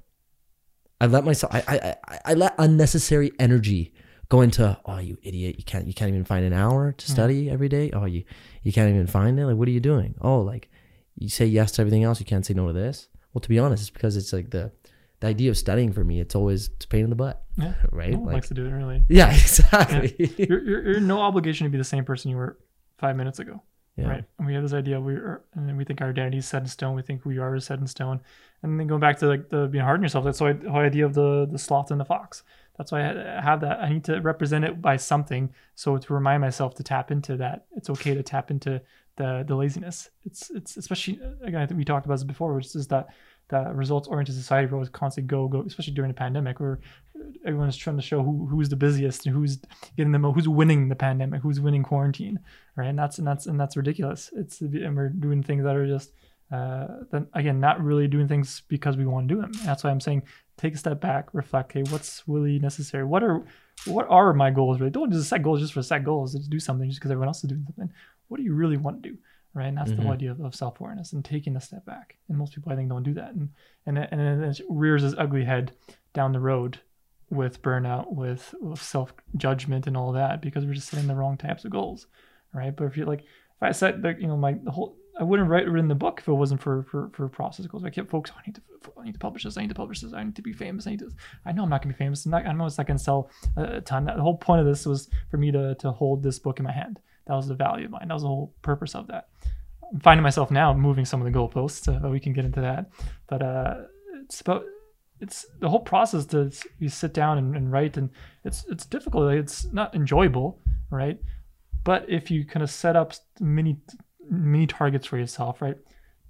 i 0.99 1.05
let 1.07 1.23
myself 1.25 1.53
I, 1.55 1.63
I 1.67 1.95
i 2.13 2.19
i 2.31 2.33
let 2.33 2.53
unnecessary 2.57 3.31
energy 3.39 3.93
go 4.29 4.41
into 4.41 4.77
oh 4.85 4.97
you 4.99 5.17
idiot. 5.23 5.55
You 5.57 5.63
can't 5.71 5.87
you 5.87 5.93
can't 5.93 6.09
even 6.09 6.23
find 6.25 6.45
an 6.45 6.53
hour 6.53 6.91
to 6.93 7.05
Yeah. 7.07 7.13
study 7.13 7.49
every 7.49 7.69
day. 7.77 7.91
Oh 7.91 8.05
you 8.05 8.23
you 8.63 8.71
can't 8.71 8.89
even 8.93 9.07
find 9.07 9.39
it. 9.39 9.45
Like 9.45 9.57
what 9.57 9.67
are 9.67 9.71
you 9.79 9.85
doing? 9.93 10.15
Oh 10.21 10.39
like 10.51 10.69
you 11.15 11.29
say 11.29 11.45
yes 11.45 11.71
to 11.73 11.81
everything 11.81 12.03
else. 12.03 12.19
You 12.21 12.25
can't 12.25 12.45
say 12.45 12.53
no 12.53 12.67
to 12.67 12.73
this. 12.73 13.07
Well 13.33 13.41
to 13.41 13.49
be 13.49 13.59
honest 13.59 13.81
it's 13.83 13.89
because 13.89 14.15
it's 14.15 14.31
like 14.31 14.51
the 14.51 14.71
the 15.21 15.27
idea 15.27 15.49
of 15.49 15.57
studying 15.57 15.91
for 15.93 16.03
me 16.03 16.19
it's 16.19 16.35
always 16.35 16.67
it's 16.75 16.85
a 16.85 16.87
pain 16.87 17.03
in 17.05 17.09
the 17.09 17.15
butt 17.15 17.41
Yeah. 17.57 17.73
right 17.91 18.11
No 18.11 18.17
one 18.19 18.25
like 18.27 18.33
likes 18.35 18.47
to 18.49 18.53
do 18.53 18.65
it 18.65 18.71
really. 18.71 19.03
yeah 19.07 19.31
exactly 19.33 20.13
You're, 20.37 20.61
you're, 20.63 20.83
you're 20.91 20.99
no 20.99 21.19
obligation 21.21 21.65
to 21.65 21.71
be 21.71 21.77
the 21.77 21.83
same 21.83 22.03
person 22.05 22.29
you 22.31 22.37
were 22.37 22.57
five 22.97 23.15
minutes 23.15 23.39
ago. 23.39 23.61
yeah 23.97 24.09
Right. 24.09 24.23
And 24.37 24.47
we 24.47 24.53
have 24.53 24.63
this 24.63 24.73
idea 24.73 24.99
we 24.99 25.13
are, 25.15 25.43
and 25.55 25.77
we 25.77 25.83
think 25.85 26.01
our 26.01 26.09
identity 26.09 26.37
is 26.37 26.47
set 26.47 26.61
in 26.61 26.67
stone. 26.67 26.95
We 26.95 27.01
think 27.01 27.25
we 27.25 27.37
are 27.39 27.59
set 27.59 27.79
in 27.79 27.87
stone. 27.87 28.19
And 28.63 28.79
then 28.79 28.87
going 28.87 29.01
back 29.01 29.17
to 29.19 29.27
like 29.27 29.49
the 29.49 29.67
being 29.67 29.83
hard 29.83 29.99
on 29.99 30.03
yourself, 30.03 30.23
that's 30.25 30.39
why 30.39 30.53
the 30.53 30.69
whole 30.71 30.81
idea 30.81 31.05
of 31.05 31.13
the 31.13 31.47
the 31.51 31.57
sloth 31.57 31.91
and 31.91 31.99
the 31.99 32.05
fox. 32.05 32.43
That's 32.77 32.91
why 32.91 33.01
I 33.01 33.41
have 33.41 33.59
that. 33.61 33.79
I 33.81 33.89
need 33.89 34.03
to 34.05 34.19
represent 34.21 34.65
it 34.65 34.81
by 34.81 34.95
something. 34.97 35.53
So 35.75 35.97
to 35.97 36.13
remind 36.13 36.41
myself 36.41 36.73
to 36.75 36.83
tap 36.83 37.11
into 37.11 37.37
that, 37.37 37.65
it's 37.75 37.89
okay 37.89 38.13
to 38.15 38.23
tap 38.23 38.49
into 38.49 38.81
the 39.17 39.43
the 39.47 39.55
laziness. 39.55 40.09
It's 40.25 40.49
it's 40.51 40.77
especially 40.77 41.19
again 41.43 41.61
I 41.61 41.65
think 41.65 41.77
we 41.77 41.83
talked 41.85 42.05
about 42.05 42.15
this 42.15 42.23
before, 42.35 42.53
which 42.53 42.75
is 42.75 42.87
that 42.87 43.07
that 43.51 43.75
results 43.75 44.07
oriented 44.07 44.35
society 44.35 44.71
where 44.71 44.81
it's 44.81 44.89
constantly 44.89 45.27
go 45.27 45.47
go, 45.47 45.63
especially 45.65 45.93
during 45.93 46.09
the 46.09 46.15
pandemic, 46.15 46.59
where 46.59 46.79
everyone's 47.45 47.77
trying 47.77 47.97
to 47.97 48.01
show 48.01 48.23
who 48.23 48.47
who's 48.47 48.69
the 48.69 48.75
busiest 48.75 49.25
and 49.25 49.35
who's 49.35 49.59
getting 49.95 50.11
the 50.11 50.19
mo- 50.19 50.31
who's 50.31 50.49
winning 50.49 50.89
the 50.89 50.95
pandemic, 50.95 51.41
who's 51.41 51.59
winning 51.59 51.83
quarantine, 51.83 52.39
right? 52.75 52.87
And 52.87 52.97
that's 52.97 53.19
and 53.19 53.27
that's 53.27 53.45
and 53.45 53.59
that's 53.59 53.77
ridiculous. 53.77 54.31
It's 54.35 54.61
and 54.61 54.95
we're 54.95 55.09
doing 55.09 55.43
things 55.43 55.63
that 55.63 55.75
are 55.75 55.87
just 55.87 56.13
uh, 56.51 56.87
then 57.11 57.27
again 57.33 57.59
not 57.59 57.83
really 57.83 58.07
doing 58.07 58.27
things 58.27 58.63
because 58.67 58.97
we 58.97 59.05
want 59.05 59.29
to 59.29 59.35
do 59.35 59.41
them. 59.41 59.51
That's 59.63 59.83
why 59.83 59.91
I'm 59.91 60.01
saying 60.01 60.23
take 60.57 60.73
a 60.75 60.77
step 60.77 60.99
back, 60.99 61.29
reflect. 61.33 61.71
Okay, 61.71 61.89
what's 61.91 62.23
really 62.27 62.59
necessary? 62.59 63.03
What 63.03 63.23
are 63.23 63.43
what 63.85 64.07
are 64.09 64.33
my 64.33 64.51
goals? 64.51 64.79
Really, 64.79 64.91
don't 64.91 65.11
just 65.11 65.29
set 65.29 65.43
goals 65.43 65.59
just 65.59 65.73
for 65.73 65.83
set 65.83 66.03
goals. 66.03 66.33
Just 66.33 66.49
do 66.49 66.59
something 66.59 66.89
just 66.89 66.99
because 66.99 67.11
everyone 67.11 67.29
else 67.29 67.43
is 67.43 67.49
doing 67.49 67.65
something. 67.65 67.93
What 68.27 68.37
do 68.37 68.43
you 68.43 68.53
really 68.53 68.77
want 68.77 69.03
to 69.03 69.09
do? 69.09 69.17
Right, 69.53 69.67
and 69.67 69.77
that's 69.77 69.89
the 69.89 69.95
mm-hmm. 69.95 70.03
whole 70.03 70.13
idea 70.13 70.31
of, 70.31 70.39
of 70.39 70.55
self 70.55 70.79
awareness 70.79 71.11
and 71.11 71.25
taking 71.25 71.57
a 71.57 71.61
step 71.61 71.85
back. 71.85 72.15
And 72.29 72.37
most 72.37 72.53
people, 72.55 72.71
I 72.71 72.77
think, 72.77 72.87
don't 72.87 73.03
do 73.03 73.13
that, 73.15 73.33
and 73.33 73.49
and 73.85 73.97
it- 73.97 74.09
and 74.11 74.21
it 74.21 74.61
rears 74.69 75.03
its 75.03 75.15
ugly 75.17 75.43
head 75.43 75.73
down 76.13 76.31
the 76.31 76.39
road 76.39 76.79
with 77.29 77.61
burnout, 77.61 78.13
with, 78.13 78.53
with 78.61 78.81
self 78.81 79.13
judgment, 79.35 79.87
and 79.87 79.97
all 79.97 80.11
that 80.11 80.41
because 80.41 80.65
we're 80.65 80.73
just 80.73 80.89
setting 80.89 81.07
the 81.07 81.15
wrong 81.15 81.37
types 81.37 81.65
of 81.65 81.71
goals, 81.71 82.07
right? 82.53 82.75
But 82.75 82.85
if 82.85 82.97
you're 82.97 83.07
like, 83.07 83.21
if 83.21 83.61
I 83.61 83.71
set 83.71 84.01
the, 84.01 84.15
you 84.19 84.27
know, 84.27 84.37
my 84.37 84.53
the 84.63 84.71
whole, 84.71 84.97
I 85.19 85.23
wouldn't 85.23 85.49
write 85.49 85.67
it 85.67 85.75
in 85.75 85.87
the 85.87 85.95
book 85.95 86.19
if 86.19 86.27
it 86.27 86.33
wasn't 86.33 86.61
for 86.61 86.83
for 86.83 87.09
for 87.13 87.27
process 87.27 87.67
goals. 87.67 87.83
I 87.83 87.89
kept 87.89 88.09
focusing. 88.09 88.37
I 88.37 88.47
need 88.47 88.55
to, 88.55 88.61
I 88.99 89.03
need 89.05 89.13
to 89.13 89.19
publish 89.19 89.43
this. 89.43 89.57
I 89.57 89.61
need 89.61 89.69
to 89.69 89.75
publish 89.75 90.01
this. 90.01 90.13
I 90.13 90.23
need 90.23 90.35
to 90.35 90.41
be 90.41 90.53
famous. 90.53 90.87
I 90.87 90.91
need 90.91 90.99
to. 90.99 91.11
I 91.45 91.51
know 91.51 91.63
I'm 91.63 91.69
not 91.69 91.81
gonna 91.81 91.93
be 91.93 91.97
famous. 91.97 92.25
I'm 92.25 92.31
not, 92.31 92.45
I 92.45 92.51
know 92.53 92.65
it's 92.65 92.77
not 92.77 92.87
gonna 92.87 92.99
sell 92.99 93.29
a 93.57 93.63
a 93.63 93.81
ton. 93.81 94.05
The 94.05 94.21
whole 94.21 94.37
point 94.37 94.61
of 94.61 94.65
this 94.65 94.85
was 94.85 95.09
for 95.29 95.37
me 95.37 95.51
to 95.51 95.75
to 95.75 95.91
hold 95.91 96.23
this 96.23 96.39
book 96.39 96.59
in 96.59 96.65
my 96.65 96.71
hand. 96.71 96.99
That 97.27 97.35
was 97.35 97.47
the 97.47 97.55
value 97.55 97.85
of 97.85 97.91
mine. 97.91 98.07
That 98.07 98.13
was 98.13 98.23
the 98.23 98.29
whole 98.29 98.53
purpose 98.61 98.95
of 98.95 99.07
that. 99.07 99.29
I'm 99.91 99.99
finding 99.99 100.23
myself 100.23 100.51
now 100.51 100.73
moving 100.73 101.05
some 101.05 101.21
of 101.21 101.31
the 101.31 101.37
goalposts. 101.37 101.87
Uh, 101.87 102.09
we 102.09 102.19
can 102.19 102.33
get 102.33 102.45
into 102.45 102.61
that, 102.61 102.89
but 103.27 103.41
uh, 103.41 103.75
it's 104.23 104.41
about 104.41 104.63
it's 105.21 105.45
the 105.59 105.69
whole 105.69 105.79
process 105.79 106.25
to 106.25 106.51
you 106.79 106.89
sit 106.89 107.13
down 107.13 107.37
and, 107.37 107.55
and 107.55 107.71
write 107.71 107.95
and 107.95 108.09
it's 108.43 108.65
it's 108.69 108.85
difficult 108.85 109.31
it's 109.31 109.71
not 109.71 109.93
enjoyable 109.95 110.59
right 110.89 111.19
but 111.83 112.03
if 112.09 112.31
you 112.31 112.43
kind 112.43 112.63
of 112.63 112.69
set 112.69 112.95
up 112.95 113.13
mini 113.39 113.77
mini 114.29 114.67
targets 114.67 115.05
for 115.05 115.17
yourself 115.17 115.61
right 115.61 115.77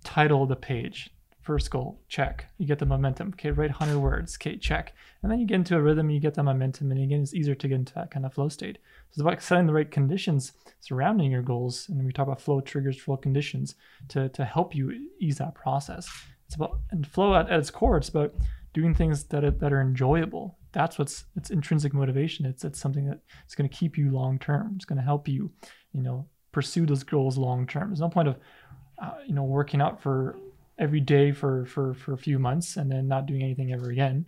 title 0.03 0.45
the 0.45 0.55
page 0.55 1.09
first 1.41 1.71
goal 1.71 1.99
check 2.07 2.45
you 2.57 2.65
get 2.65 2.79
the 2.79 2.85
momentum 2.85 3.29
okay 3.29 3.51
write 3.51 3.69
100 3.69 3.99
words 3.99 4.37
okay 4.39 4.55
check 4.57 4.93
and 5.23 5.31
then 5.31 5.39
you 5.39 5.45
get 5.45 5.55
into 5.55 5.75
a 5.75 5.81
rhythm 5.81 6.09
you 6.09 6.19
get 6.19 6.33
the 6.33 6.43
momentum 6.43 6.91
and 6.91 7.01
again 7.01 7.21
it's 7.21 7.33
easier 7.33 7.55
to 7.55 7.67
get 7.67 7.75
into 7.75 7.93
that 7.93 8.11
kind 8.11 8.25
of 8.25 8.33
flow 8.33 8.47
state 8.47 8.77
so 9.09 9.09
it's 9.09 9.21
about 9.21 9.41
setting 9.41 9.65
the 9.65 9.73
right 9.73 9.91
conditions 9.91 10.53
surrounding 10.79 11.31
your 11.31 11.41
goals 11.41 11.87
and 11.89 12.03
we 12.05 12.11
talk 12.11 12.27
about 12.27 12.41
flow 12.41 12.61
triggers 12.61 12.99
flow 12.99 13.17
conditions 13.17 13.75
to 14.07 14.29
to 14.29 14.45
help 14.45 14.75
you 14.75 15.09
ease 15.19 15.37
that 15.37 15.55
process 15.55 16.09
it's 16.45 16.55
about 16.55 16.79
and 16.91 17.07
flow 17.07 17.35
at, 17.35 17.49
at 17.49 17.59
its 17.59 17.71
core 17.71 17.97
it's 17.97 18.09
about 18.09 18.33
doing 18.73 18.93
things 18.93 19.25
that 19.25 19.43
are, 19.43 19.51
that 19.51 19.73
are 19.73 19.81
enjoyable. 19.81 20.57
That's 20.71 20.97
what's 20.97 21.25
it's 21.35 21.49
intrinsic 21.49 21.93
motivation. 21.93 22.45
It's 22.45 22.63
it's 22.63 22.79
something 22.79 23.05
that 23.07 23.19
it's 23.45 23.55
going 23.55 23.69
to 23.69 23.75
keep 23.75 23.97
you 23.97 24.11
long 24.11 24.39
term. 24.39 24.73
It's 24.75 24.85
going 24.85 24.97
to 24.97 25.03
help 25.03 25.27
you, 25.27 25.51
you 25.93 26.01
know, 26.01 26.25
pursue 26.51 26.85
those 26.85 27.03
goals 27.03 27.37
long 27.37 27.67
term. 27.67 27.89
There's 27.89 27.99
no 27.99 28.09
point 28.09 28.29
of, 28.29 28.37
uh, 29.01 29.15
you 29.25 29.33
know, 29.33 29.43
working 29.43 29.81
out 29.81 30.01
for 30.01 30.37
every 30.81 30.99
day 30.99 31.31
for 31.31 31.65
for 31.65 31.93
for 31.93 32.13
a 32.13 32.17
few 32.17 32.39
months 32.39 32.75
and 32.75 32.91
then 32.91 33.07
not 33.07 33.27
doing 33.27 33.43
anything 33.43 33.71
ever 33.71 33.91
again. 33.91 34.25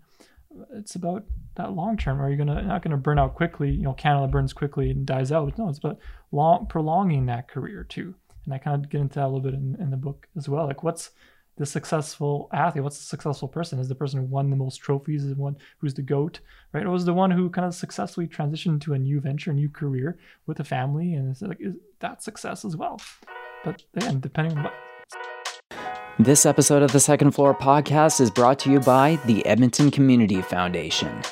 It's 0.73 0.95
about 0.95 1.25
that 1.55 1.73
long 1.73 1.97
term. 1.97 2.21
Are 2.21 2.29
you 2.29 2.37
gonna 2.37 2.61
not 2.61 2.83
gonna 2.83 2.97
burn 2.97 3.19
out 3.19 3.33
quickly? 3.33 3.71
You 3.71 3.83
know, 3.83 3.93
Canada 3.93 4.27
burns 4.27 4.53
quickly 4.53 4.91
and 4.91 5.05
dies 5.05 5.31
out. 5.31 5.57
No, 5.57 5.67
it's 5.67 5.79
about 5.79 5.97
long 6.31 6.67
prolonging 6.67 7.25
that 7.25 7.47
career 7.47 7.83
too. 7.83 8.13
And 8.45 8.53
I 8.53 8.59
kind 8.59 8.83
of 8.83 8.89
get 8.89 9.01
into 9.01 9.15
that 9.15 9.25
a 9.25 9.27
little 9.27 9.41
bit 9.41 9.55
in, 9.55 9.75
in 9.79 9.89
the 9.89 9.97
book 9.97 10.27
as 10.37 10.47
well. 10.47 10.67
Like 10.67 10.83
what's 10.83 11.09
the 11.57 11.65
successful 11.65 12.49
athlete? 12.53 12.83
What's 12.83 12.97
the 12.97 13.05
successful 13.05 13.47
person? 13.47 13.79
Is 13.79 13.87
the 13.87 13.95
person 13.95 14.19
who 14.19 14.25
won 14.25 14.49
the 14.49 14.55
most 14.55 14.77
trophies? 14.77 15.23
Is 15.23 15.35
the 15.35 15.41
one 15.41 15.57
who's 15.79 15.93
the 15.95 16.01
goat, 16.01 16.39
right? 16.71 16.85
Or 16.85 16.91
was 16.91 17.05
the 17.05 17.13
one 17.13 17.31
who 17.31 17.49
kind 17.49 17.65
of 17.65 17.73
successfully 17.73 18.27
transitioned 18.27 18.81
to 18.81 18.93
a 18.93 18.99
new 18.99 19.19
venture, 19.19 19.51
a 19.51 19.55
new 19.55 19.69
career 19.69 20.19
with 20.45 20.59
a 20.59 20.63
family, 20.63 21.13
and 21.15 21.31
it's 21.31 21.41
like 21.41 21.61
is 21.61 21.75
that 21.99 22.21
success 22.21 22.63
as 22.63 22.75
well? 22.75 23.01
But 23.63 23.83
again, 23.95 24.19
depending 24.19 24.57
on 24.57 24.63
what 24.65 24.73
This 26.19 26.45
episode 26.45 26.83
of 26.83 26.91
the 26.91 26.99
Second 26.99 27.31
Floor 27.31 27.55
podcast 27.55 28.21
is 28.21 28.29
brought 28.29 28.59
to 28.59 28.71
you 28.71 28.79
by 28.79 29.17
the 29.25 29.43
Edmonton 29.47 29.89
Community 29.89 30.43
Foundation. 30.43 31.23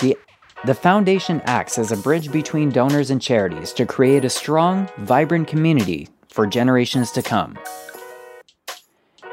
The, 0.00 0.18
the 0.64 0.74
foundation 0.74 1.40
acts 1.44 1.78
as 1.78 1.92
a 1.92 1.96
bridge 1.96 2.32
between 2.32 2.70
donors 2.70 3.10
and 3.10 3.22
charities 3.22 3.72
to 3.74 3.86
create 3.86 4.24
a 4.24 4.30
strong, 4.30 4.88
vibrant 4.98 5.46
community 5.46 6.08
for 6.28 6.44
generations 6.44 7.12
to 7.12 7.22
come. 7.22 7.56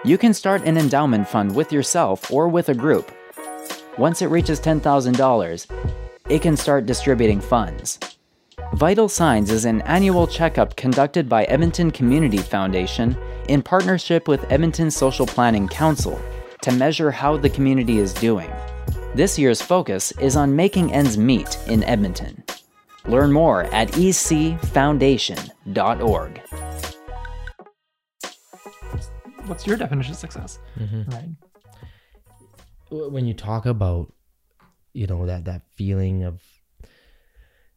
You 0.06 0.20
can 0.20 0.36
start 0.36 0.62
an 0.62 0.78
endowment 0.78 1.28
fund 1.28 1.56
with 1.56 1.74
yourself 1.74 2.32
or 2.32 2.48
with 2.48 2.70
a 2.70 2.76
group. 2.76 3.12
Once 3.98 4.22
it 4.22 4.28
reaches 4.28 4.60
$10,000, 4.60 5.90
it 6.30 6.44
can 6.44 6.56
start 6.56 6.86
distributing 6.86 7.42
funds. 7.42 7.98
Vital 8.74 9.10
Signs 9.10 9.50
is 9.50 9.66
an 9.66 9.82
annual 9.82 10.28
checkup 10.28 10.76
conducted 10.76 11.28
by 11.28 11.46
Edmonton 11.46 11.90
Community 11.90 12.38
Foundation 12.38 13.18
in 13.48 13.62
partnership 13.62 14.28
with 14.28 14.50
Edmonton 14.52 14.92
Social 14.92 15.26
Planning 15.26 15.68
Council 15.68 16.20
to 16.62 16.72
measure 16.72 17.12
how 17.12 17.38
the 17.38 17.50
community 17.50 18.00
is 18.00 18.14
doing. 18.14 18.52
This 19.16 19.38
year's 19.38 19.62
focus 19.62 20.12
is 20.20 20.36
on 20.36 20.56
making 20.56 20.92
ends 20.94 21.18
meet 21.18 21.58
in 21.68 21.84
Edmonton. 21.84 22.44
Learn 23.06 23.32
more 23.32 23.64
at 23.66 23.90
ecfoundation.org. 23.90 26.42
what's 29.46 29.68
your 29.68 29.76
definition 29.78 30.14
of 30.14 30.18
success, 30.18 30.58
Mm-hmm. 30.80 31.12
right? 31.12 31.30
when 32.90 33.26
you 33.26 33.34
talk 33.34 33.66
about 33.66 34.14
you 34.94 35.08
know 35.08 35.26
that 35.26 35.46
that 35.46 35.64
feeling 35.76 36.24
of 36.24 36.42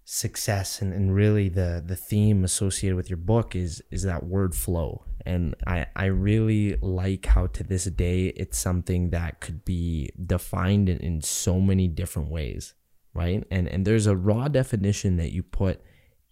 success 0.05 0.83
and, 0.83 0.93
and 0.93 1.15
really 1.15 1.49
the 1.49 1.83
the 1.85 1.97
theme 1.97 2.45
associated 2.45 2.97
with 2.97 3.09
your 3.09 3.17
book 3.17 3.57
is 3.57 3.83
is 3.91 4.03
that 4.03 4.25
word 4.27 4.55
flow 4.55 5.05
and 5.27 5.55
i 5.67 5.87
i 5.97 6.05
really 6.07 6.77
like 6.81 7.27
how 7.27 7.47
to 7.47 7.63
this 7.65 7.85
day 7.85 8.29
it's 8.29 8.59
something 8.59 9.11
that 9.11 9.41
could 9.41 9.65
be 9.65 10.11
defined 10.25 10.89
in, 10.89 10.99
in 10.99 11.21
so 11.21 11.61
many 11.61 11.89
different 11.89 12.31
ways 12.31 12.75
right? 13.17 13.45
And 13.51 13.67
and 13.67 13.85
there's 13.85 14.07
a 14.07 14.15
raw 14.15 14.47
definition 14.49 15.17
that 15.17 15.33
you 15.33 15.43
put 15.43 15.81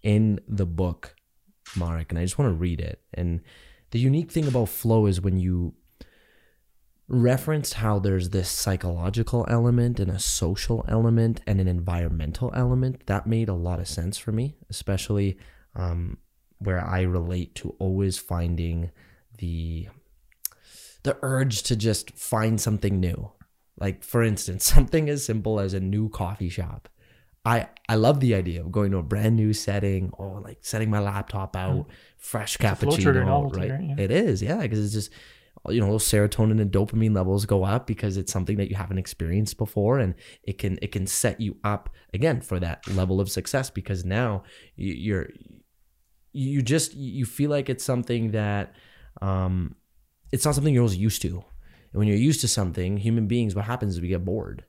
in 0.03 0.39
the 0.47 0.67
book 0.67 1.17
marek 1.75 2.13
and 2.13 2.19
i 2.19 2.23
just 2.23 2.39
want 2.39 2.51
to 2.51 2.55
read 2.55 2.79
it. 2.79 3.01
And 3.15 3.41
the 3.91 3.99
unique 3.99 4.31
thing 4.31 4.47
about 4.47 4.69
flow 4.69 5.07
is 5.07 5.21
when 5.21 5.39
you 5.39 5.75
referenced 7.09 7.75
how 7.75 7.99
there's 7.99 8.31
this 8.31 8.51
psychological 8.51 9.47
element 9.49 9.99
and 9.99 10.11
a 10.11 10.19
social 10.19 10.85
element 10.89 11.41
and 11.47 11.61
an 11.61 11.69
environmental 11.69 12.51
element 12.55 13.07
that 13.07 13.27
made 13.27 13.49
a 13.49 13.55
lot 13.55 13.79
of 13.79 13.87
sense 13.87 14.17
for 14.17 14.33
me 14.33 14.57
especially 14.71 15.37
um, 15.77 16.17
where 16.65 16.85
i 16.85 17.03
relate 17.03 17.55
to 17.55 17.75
always 17.79 18.19
finding 18.19 18.91
the 19.39 19.89
the 21.03 21.17
urge 21.23 21.63
to 21.63 21.77
just 21.77 22.11
find 22.13 22.61
something 22.61 22.99
new 23.01 23.31
like 23.79 24.03
for 24.03 24.23
instance 24.23 24.65
something 24.75 25.09
as 25.09 25.25
simple 25.25 25.61
as 25.61 25.75
a 25.75 25.81
new 25.81 26.09
coffee 26.09 26.49
shop 26.49 26.89
I, 27.47 27.69
I 27.91 27.97
love 27.97 28.21
the 28.21 28.35
idea 28.35 28.63
of 28.63 28.73
going 28.73 28.91
to 28.93 28.97
a 28.97 29.03
brand 29.03 29.37
new 29.37 29.53
setting 29.53 30.11
or 30.15 30.41
like 30.41 30.59
setting 30.63 30.89
my 30.89 31.01
laptop 31.01 31.55
hmm. 31.55 31.61
out, 31.61 31.87
fresh 32.17 32.59
a 32.59 32.75
flow 32.75 32.97
trigger 32.97 33.21
cappuccino, 33.21 33.27
novelty, 33.27 33.61
right? 33.61 33.71
right? 33.73 33.83
Yeah. 33.83 33.95
It 33.99 34.11
is, 34.11 34.43
yeah, 34.43 34.63
because 34.63 34.83
it's 34.83 34.95
just 34.95 35.11
you 35.69 35.81
know 35.81 35.91
those 35.91 36.05
serotonin 36.05 36.61
and 36.61 36.71
dopamine 36.71 37.15
levels 37.15 37.47
go 37.47 37.65
up 37.65 37.87
because 37.87 38.17
it's 38.17 38.33
something 38.33 38.57
that 38.57 38.69
you 38.69 38.77
haven't 38.77 38.99
experienced 38.99 39.57
before 39.57 39.99
and 39.99 40.15
it 40.43 40.59
can 40.59 40.79
it 40.83 40.93
can 40.93 41.07
set 41.07 41.41
you 41.41 41.57
up 41.65 41.89
again 42.13 42.41
for 42.41 42.61
that 42.61 42.87
level 42.89 43.21
of 43.21 43.31
success 43.31 43.71
because 43.71 44.05
now 44.05 44.43
you're 44.77 45.29
you 46.35 46.61
just 46.63 46.95
you 46.95 47.25
feel 47.25 47.49
like 47.49 47.71
it's 47.71 47.85
something 47.85 48.33
that 48.33 48.75
um 49.23 49.75
it's 50.33 50.45
not 50.45 50.55
something 50.55 50.75
you're 50.75 50.83
always 50.83 50.97
used 50.97 51.23
to. 51.23 51.37
And 51.37 52.01
when 52.01 52.09
you're 52.09 52.17
used 52.17 52.41
to 52.41 52.49
something 52.49 52.97
human 52.97 53.27
beings 53.29 53.55
what 53.55 53.65
happens 53.65 53.95
is 53.95 54.01
we 54.01 54.09
get 54.09 54.25
bored. 54.25 54.65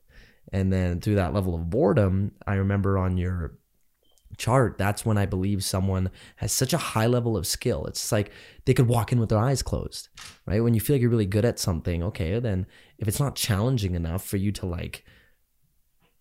And 0.53 0.71
then 0.71 1.01
through 1.01 1.15
that 1.15 1.33
level 1.33 1.55
of 1.55 1.69
boredom 1.69 2.31
i 2.47 2.53
remember 2.55 2.97
on 2.97 3.17
your 3.17 3.57
chart 4.37 4.77
that's 4.77 5.05
when 5.05 5.17
i 5.17 5.25
believe 5.25 5.63
someone 5.63 6.09
has 6.35 6.51
such 6.51 6.73
a 6.73 6.77
high 6.77 7.07
level 7.07 7.35
of 7.35 7.47
skill. 7.47 7.85
It's 7.87 8.11
like 8.11 8.31
they 8.65 8.73
could 8.73 8.87
walk 8.87 9.11
in 9.11 9.19
with 9.19 9.29
their 9.29 9.39
eyes 9.39 9.63
closed 9.63 10.09
right? 10.45 10.61
When 10.61 10.75
you 10.75 10.79
feel 10.79 10.95
like 10.95 11.01
you're 11.01 11.09
really 11.09 11.25
good 11.25 11.45
at 11.45 11.59
something 11.59 12.03
okay 12.03 12.39
then 12.39 12.67
if 12.99 13.07
it's 13.07 13.19
not 13.19 13.35
challenging 13.35 13.95
enough 13.95 14.23
for 14.23 14.37
you 14.37 14.51
to 14.53 14.65
like 14.67 15.03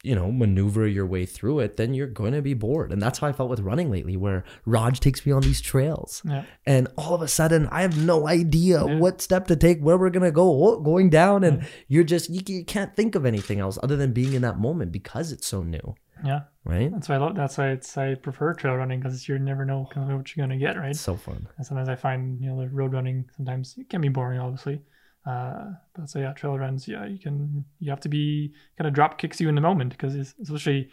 you 0.05 0.15
know 0.15 0.31
maneuver 0.31 0.87
your 0.87 1.07
way 1.07 1.25
through 1.27 1.59
it 1.61 1.77
then 1.77 1.95
you're 1.95 2.07
going 2.07 2.33
to 2.33 2.43
be 2.43 2.55
bored 2.55 2.93
and 2.93 3.01
that's 3.03 3.19
how 3.21 3.27
i 3.27 3.33
felt 3.33 3.49
with 3.51 3.61
running 3.61 3.91
lately 3.91 4.17
where 4.17 4.45
raj 4.67 5.01
takes 5.01 5.25
me 5.27 5.33
on 5.33 5.43
these 5.43 5.61
trails 5.61 6.23
Yeah. 6.25 6.45
and 6.67 6.89
all 6.99 7.15
of 7.15 7.23
a 7.23 7.29
sudden 7.29 7.67
i 7.69 7.83
have 7.83 7.97
no 8.05 8.29
idea 8.29 8.85
Yeah. 8.87 8.99
what 8.99 9.21
step 9.21 9.47
to 9.49 9.57
take 9.57 9.81
where 9.81 9.97
we're 9.97 10.11
gonna 10.11 10.31
go 10.31 10.47
oh, 10.65 10.81
going 10.81 11.11
down 11.11 11.45
and 11.45 11.67
you're 11.89 12.05
just 12.05 12.29
you, 12.31 12.41
you 12.47 12.65
can't 12.65 12.95
think 12.95 13.15
of 13.15 13.25
anything 13.25 13.61
else 13.61 13.79
other 13.83 13.97
than 13.97 14.13
being 14.13 14.33
in 14.35 14.43
that 14.43 14.59
moment 14.59 14.93
because 14.93 15.33
it's 15.33 15.47
so 15.47 15.63
new 15.63 15.95
Yeah. 16.25 16.41
right 16.65 16.91
That's 16.93 17.09
why 17.09 17.17
I 17.17 17.19
love. 17.19 17.35
That's 17.35 17.57
why 17.59 17.69
it's 17.77 17.97
I 17.99 18.15
prefer 18.15 18.55
trail 18.55 18.77
running 18.77 19.01
because 19.01 19.29
you 19.29 19.39
never 19.39 19.65
know 19.65 19.89
kind 19.93 20.11
of 20.11 20.17
what 20.19 20.27
you're 20.37 20.47
gonna 20.47 20.59
get, 20.59 20.77
right? 20.79 20.91
it's 20.91 21.01
so 21.01 21.17
fun 21.17 21.49
And 21.57 21.67
sometimes 21.67 21.89
I 21.89 21.97
find 21.97 22.41
you 22.41 22.49
know 22.51 22.59
the 22.61 22.69
road 22.69 22.93
running 22.93 23.19
sometimes 23.37 23.75
it 23.79 23.89
can 23.91 24.01
be 24.01 24.09
boring, 24.09 24.41
obviously. 24.41 24.81
Uh, 25.27 25.73
but 25.95 26.09
so 26.09 26.19
yeah, 26.19 26.33
trail 26.33 26.59
runs, 26.59 26.87
yeah, 26.87 27.07
you 27.07 27.19
can 27.19 27.65
you 27.79 27.91
have 27.91 28.01
to 28.01 28.09
be 28.09 28.53
kind 28.77 28.87
of 28.87 28.95
drop 28.95 29.19
kicks 29.19 29.41
you 29.41 29.49
in 29.49 29.55
the 29.55 29.61
moment 29.61 29.91
because 29.91 30.15
especially 30.15 30.91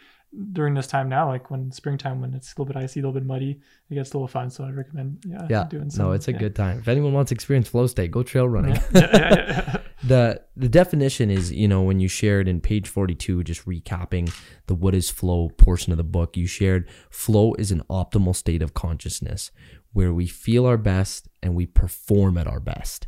during 0.52 0.72
this 0.72 0.86
time 0.86 1.08
now, 1.08 1.28
like 1.28 1.50
when 1.50 1.70
springtime 1.70 2.20
when 2.20 2.32
it's 2.32 2.48
a 2.48 2.52
little 2.52 2.72
bit 2.72 2.82
icy, 2.82 3.00
a 3.00 3.02
little 3.02 3.12
bit 3.12 3.26
muddy, 3.26 3.60
it 3.90 3.94
gets 3.94 4.12
a 4.12 4.16
little 4.16 4.28
fun. 4.28 4.48
So 4.48 4.64
I 4.64 4.70
recommend 4.70 5.22
yeah, 5.26 5.46
yeah 5.50 5.64
doing 5.64 5.90
some. 5.90 6.06
no 6.06 6.12
it's 6.12 6.28
a 6.28 6.32
yeah. 6.32 6.38
good 6.38 6.56
time 6.56 6.78
if 6.78 6.88
anyone 6.88 7.12
wants 7.12 7.28
to 7.28 7.34
experience 7.34 7.68
flow 7.68 7.86
state 7.86 8.10
go 8.10 8.22
trail 8.22 8.48
running 8.48 8.80
Yeah, 8.94 9.78
the 10.04 10.42
the 10.56 10.68
definition 10.68 11.30
is 11.30 11.52
you 11.52 11.68
know 11.68 11.82
when 11.82 12.00
you 12.00 12.08
shared 12.08 12.48
in 12.48 12.60
page 12.60 12.88
42 12.88 13.44
just 13.44 13.66
recapping 13.66 14.32
the 14.66 14.74
what 14.74 14.94
is 14.94 15.10
flow 15.10 15.50
portion 15.50 15.92
of 15.92 15.98
the 15.98 16.04
book 16.04 16.36
you 16.36 16.46
shared 16.46 16.88
flow 17.10 17.52
is 17.54 17.70
an 17.70 17.82
optimal 17.90 18.34
state 18.34 18.62
of 18.62 18.72
consciousness 18.72 19.50
where 19.92 20.14
we 20.14 20.26
feel 20.26 20.64
our 20.64 20.78
best 20.78 21.28
and 21.42 21.54
we 21.54 21.66
perform 21.66 22.38
at 22.38 22.46
our 22.46 22.60
best 22.60 23.06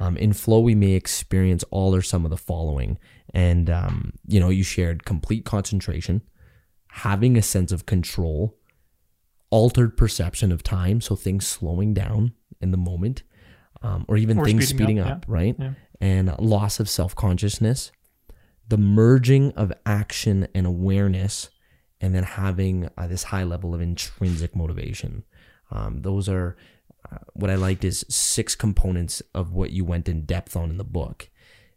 um, 0.00 0.16
in 0.16 0.32
flow 0.32 0.58
we 0.60 0.74
may 0.74 0.92
experience 0.92 1.64
all 1.70 1.94
or 1.94 2.02
some 2.02 2.24
of 2.24 2.30
the 2.30 2.36
following 2.36 2.98
and 3.32 3.70
um, 3.70 4.12
you 4.26 4.40
know 4.40 4.48
you 4.48 4.64
shared 4.64 5.04
complete 5.04 5.44
concentration 5.44 6.22
having 6.88 7.36
a 7.36 7.42
sense 7.42 7.70
of 7.70 7.86
control 7.86 8.56
altered 9.50 9.96
perception 9.96 10.50
of 10.52 10.62
time 10.62 11.00
so 11.00 11.14
things 11.14 11.46
slowing 11.46 11.94
down 11.94 12.32
in 12.60 12.70
the 12.72 12.76
moment 12.76 13.22
um, 13.82 14.04
or 14.08 14.16
even 14.16 14.38
Or 14.38 14.44
things 14.44 14.68
speeding 14.68 14.86
speeding 14.86 14.98
up, 15.00 15.10
up, 15.10 15.24
right 15.28 15.56
Yeah. 15.58 15.72
and 16.00 16.38
loss 16.38 16.80
of 16.80 16.88
self 16.88 17.14
consciousness, 17.14 17.92
the 18.68 18.76
merging 18.78 19.52
of 19.52 19.72
action 19.86 20.46
and 20.54 20.66
awareness, 20.66 21.48
and 22.00 22.14
then 22.14 22.24
having 22.24 22.88
uh, 22.98 23.06
this 23.06 23.24
high 23.24 23.44
level 23.44 23.74
of 23.74 23.80
intrinsic 23.80 24.54
motivation. 24.54 25.24
Um, 25.70 26.02
those 26.02 26.28
are 26.28 26.56
uh, 27.12 27.18
what 27.34 27.50
I 27.50 27.54
liked 27.54 27.84
is 27.84 28.04
six 28.08 28.54
components 28.54 29.22
of 29.34 29.52
what 29.52 29.70
you 29.70 29.84
went 29.84 30.08
in 30.08 30.22
depth 30.24 30.56
on 30.56 30.70
in 30.70 30.76
the 30.78 30.84
book. 30.84 31.28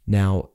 Now, 0.08 0.50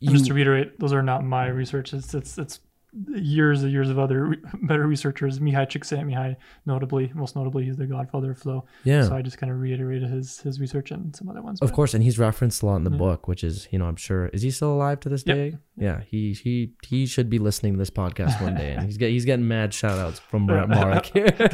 you, 0.00 0.10
just 0.10 0.26
to 0.26 0.34
reiterate, 0.34 0.78
those 0.80 0.92
are 0.92 1.02
not 1.02 1.24
my 1.24 1.46
research. 1.46 1.92
It's 1.92 2.12
it's 2.14 2.36
it's 2.38 2.60
years 3.08 3.62
and 3.62 3.72
years 3.72 3.88
of 3.88 3.98
other 3.98 4.26
re- 4.26 4.36
better 4.62 4.86
researchers. 4.86 5.38
Mihaly 5.40 5.66
Csikszentmihalyi, 5.66 6.36
notably, 6.66 7.10
most 7.14 7.36
notably, 7.36 7.64
he's 7.64 7.76
the 7.76 7.86
godfather 7.86 8.32
of 8.32 8.38
flow. 8.38 8.64
yeah, 8.84 9.04
So 9.04 9.14
I 9.16 9.22
just 9.22 9.38
kind 9.38 9.50
of 9.52 9.60
reiterated 9.60 10.10
his 10.10 10.40
his 10.40 10.60
research 10.60 10.90
and 10.90 11.14
some 11.14 11.28
other 11.28 11.40
ones. 11.40 11.60
of 11.62 11.68
but- 11.68 11.74
course, 11.74 11.94
and 11.94 12.02
he's 12.02 12.18
referenced 12.18 12.62
a 12.62 12.66
lot 12.66 12.76
in 12.76 12.84
the 12.84 12.90
Yeah. 12.90 12.96
book, 12.98 13.28
which 13.28 13.44
is 13.44 13.68
you 13.70 13.78
know 13.78 13.86
I'm 13.86 13.96
sure 13.96 14.26
is 14.28 14.42
he 14.42 14.50
still 14.50 14.72
alive 14.74 15.00
to 15.00 15.08
this 15.08 15.22
Yep. 15.26 15.36
day? 15.36 15.58
Yeah, 15.76 16.00
he 16.00 16.32
he 16.32 16.72
he 16.84 17.06
should 17.06 17.30
be 17.30 17.38
listening 17.38 17.74
to 17.74 17.78
this 17.78 17.90
podcast 17.90 18.42
one 18.42 18.54
day, 18.56 18.72
and 18.72 18.84
he's 18.84 18.96
get, 18.98 19.10
he's 19.10 19.24
getting 19.24 19.46
mad 19.48 19.72
shout 19.72 19.98
outs 19.98 20.18
from 20.18 20.46
Brett 20.48 20.68
Marek. 20.68 21.12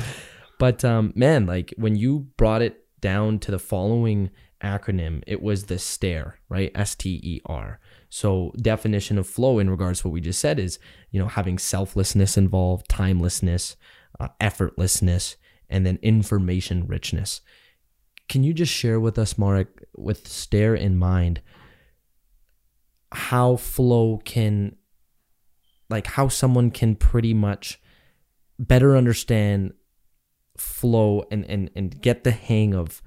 but 0.58 0.84
um, 0.84 1.12
man, 1.14 1.46
like 1.46 1.72
when 1.76 1.96
you 1.96 2.28
brought 2.36 2.62
it 2.62 2.84
down 3.00 3.38
to 3.40 3.50
the 3.50 3.58
following 3.58 4.30
acronym, 4.62 5.22
it 5.26 5.40
was 5.40 5.64
the 5.64 5.78
STARE, 5.78 6.38
right? 6.48 6.72
S 6.74 6.94
T 6.94 7.20
E 7.22 7.40
R. 7.46 7.78
So 8.10 8.52
definition 8.60 9.18
of 9.18 9.26
flow 9.26 9.58
in 9.58 9.70
regards 9.70 10.00
to 10.00 10.08
what 10.08 10.14
we 10.14 10.20
just 10.20 10.40
said 10.40 10.58
is 10.58 10.78
you 11.10 11.20
know 11.20 11.28
having 11.28 11.58
selflessness 11.58 12.36
involved, 12.36 12.88
timelessness, 12.88 13.76
uh, 14.18 14.28
effortlessness, 14.40 15.36
and 15.68 15.86
then 15.86 15.98
information 16.02 16.86
richness. 16.86 17.40
Can 18.28 18.44
you 18.44 18.52
just 18.52 18.72
share 18.72 19.00
with 19.00 19.18
us, 19.18 19.38
Marek, 19.38 19.84
with 19.96 20.28
stare 20.28 20.74
in 20.74 20.96
mind, 20.96 21.40
how 23.10 23.56
flow 23.56 24.20
can, 24.22 24.76
like, 25.88 26.06
how 26.06 26.28
someone 26.28 26.70
can 26.70 26.94
pretty 26.94 27.32
much 27.32 27.80
better 28.58 28.96
understand 28.96 29.72
flow 30.60 31.24
and, 31.30 31.44
and, 31.46 31.70
and 31.74 32.00
get 32.00 32.24
the 32.24 32.30
hang 32.30 32.74
of 32.74 33.02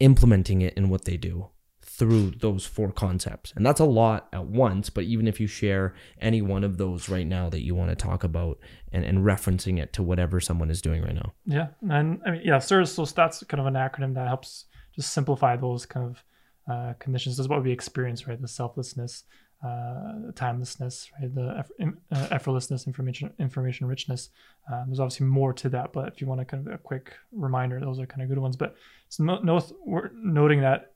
implementing 0.00 0.62
it 0.62 0.74
in 0.74 0.88
what 0.88 1.04
they 1.04 1.16
do? 1.16 1.50
through 1.96 2.30
those 2.40 2.66
four 2.66 2.90
concepts. 2.90 3.52
And 3.54 3.64
that's 3.64 3.78
a 3.78 3.84
lot 3.84 4.28
at 4.32 4.46
once, 4.46 4.90
but 4.90 5.04
even 5.04 5.28
if 5.28 5.38
you 5.38 5.46
share 5.46 5.94
any 6.20 6.42
one 6.42 6.64
of 6.64 6.76
those 6.76 7.08
right 7.08 7.26
now 7.26 7.48
that 7.50 7.62
you 7.62 7.76
want 7.76 7.90
to 7.90 7.94
talk 7.94 8.24
about 8.24 8.58
and, 8.92 9.04
and 9.04 9.18
referencing 9.18 9.78
it 9.78 9.92
to 9.92 10.02
whatever 10.02 10.40
someone 10.40 10.70
is 10.70 10.82
doing 10.82 11.02
right 11.02 11.14
now. 11.14 11.34
Yeah. 11.46 11.68
And 11.88 12.20
I 12.26 12.32
mean, 12.32 12.42
yeah, 12.44 12.58
SIRS, 12.58 12.92
so 12.92 13.04
that's 13.04 13.44
kind 13.44 13.60
of 13.60 13.66
an 13.66 13.74
acronym 13.74 14.14
that 14.14 14.26
helps 14.26 14.64
just 14.96 15.12
simplify 15.12 15.56
those 15.56 15.86
kind 15.86 16.06
of 16.06 16.24
uh, 16.68 16.94
conditions. 16.98 17.38
Is 17.38 17.48
what 17.48 17.62
we 17.62 17.70
experience, 17.70 18.26
right? 18.26 18.40
The 18.40 18.48
selflessness, 18.48 19.22
uh, 19.64 20.32
timelessness, 20.34 21.10
right? 21.18 21.34
The 21.34 21.58
eff- 21.58 21.92
uh, 22.12 22.26
effortlessness, 22.36 22.86
information 22.86 23.32
information 23.38 23.86
richness. 23.86 24.30
Um, 24.70 24.84
there's 24.86 25.00
obviously 25.00 25.26
more 25.26 25.52
to 25.54 25.68
that, 25.70 25.92
but 25.92 26.08
if 26.08 26.20
you 26.20 26.26
want 26.26 26.40
to 26.40 26.44
kind 26.44 26.66
of 26.66 26.74
a 26.74 26.78
quick 26.78 27.14
reminder, 27.32 27.80
those 27.80 27.98
are 27.98 28.06
kind 28.06 28.22
of 28.22 28.28
good 28.28 28.38
ones. 28.38 28.56
But 28.56 28.76
it's 29.06 29.18
no, 29.18 29.38
no 29.38 29.62
we're 29.84 30.10
noting 30.14 30.60
that 30.60 30.92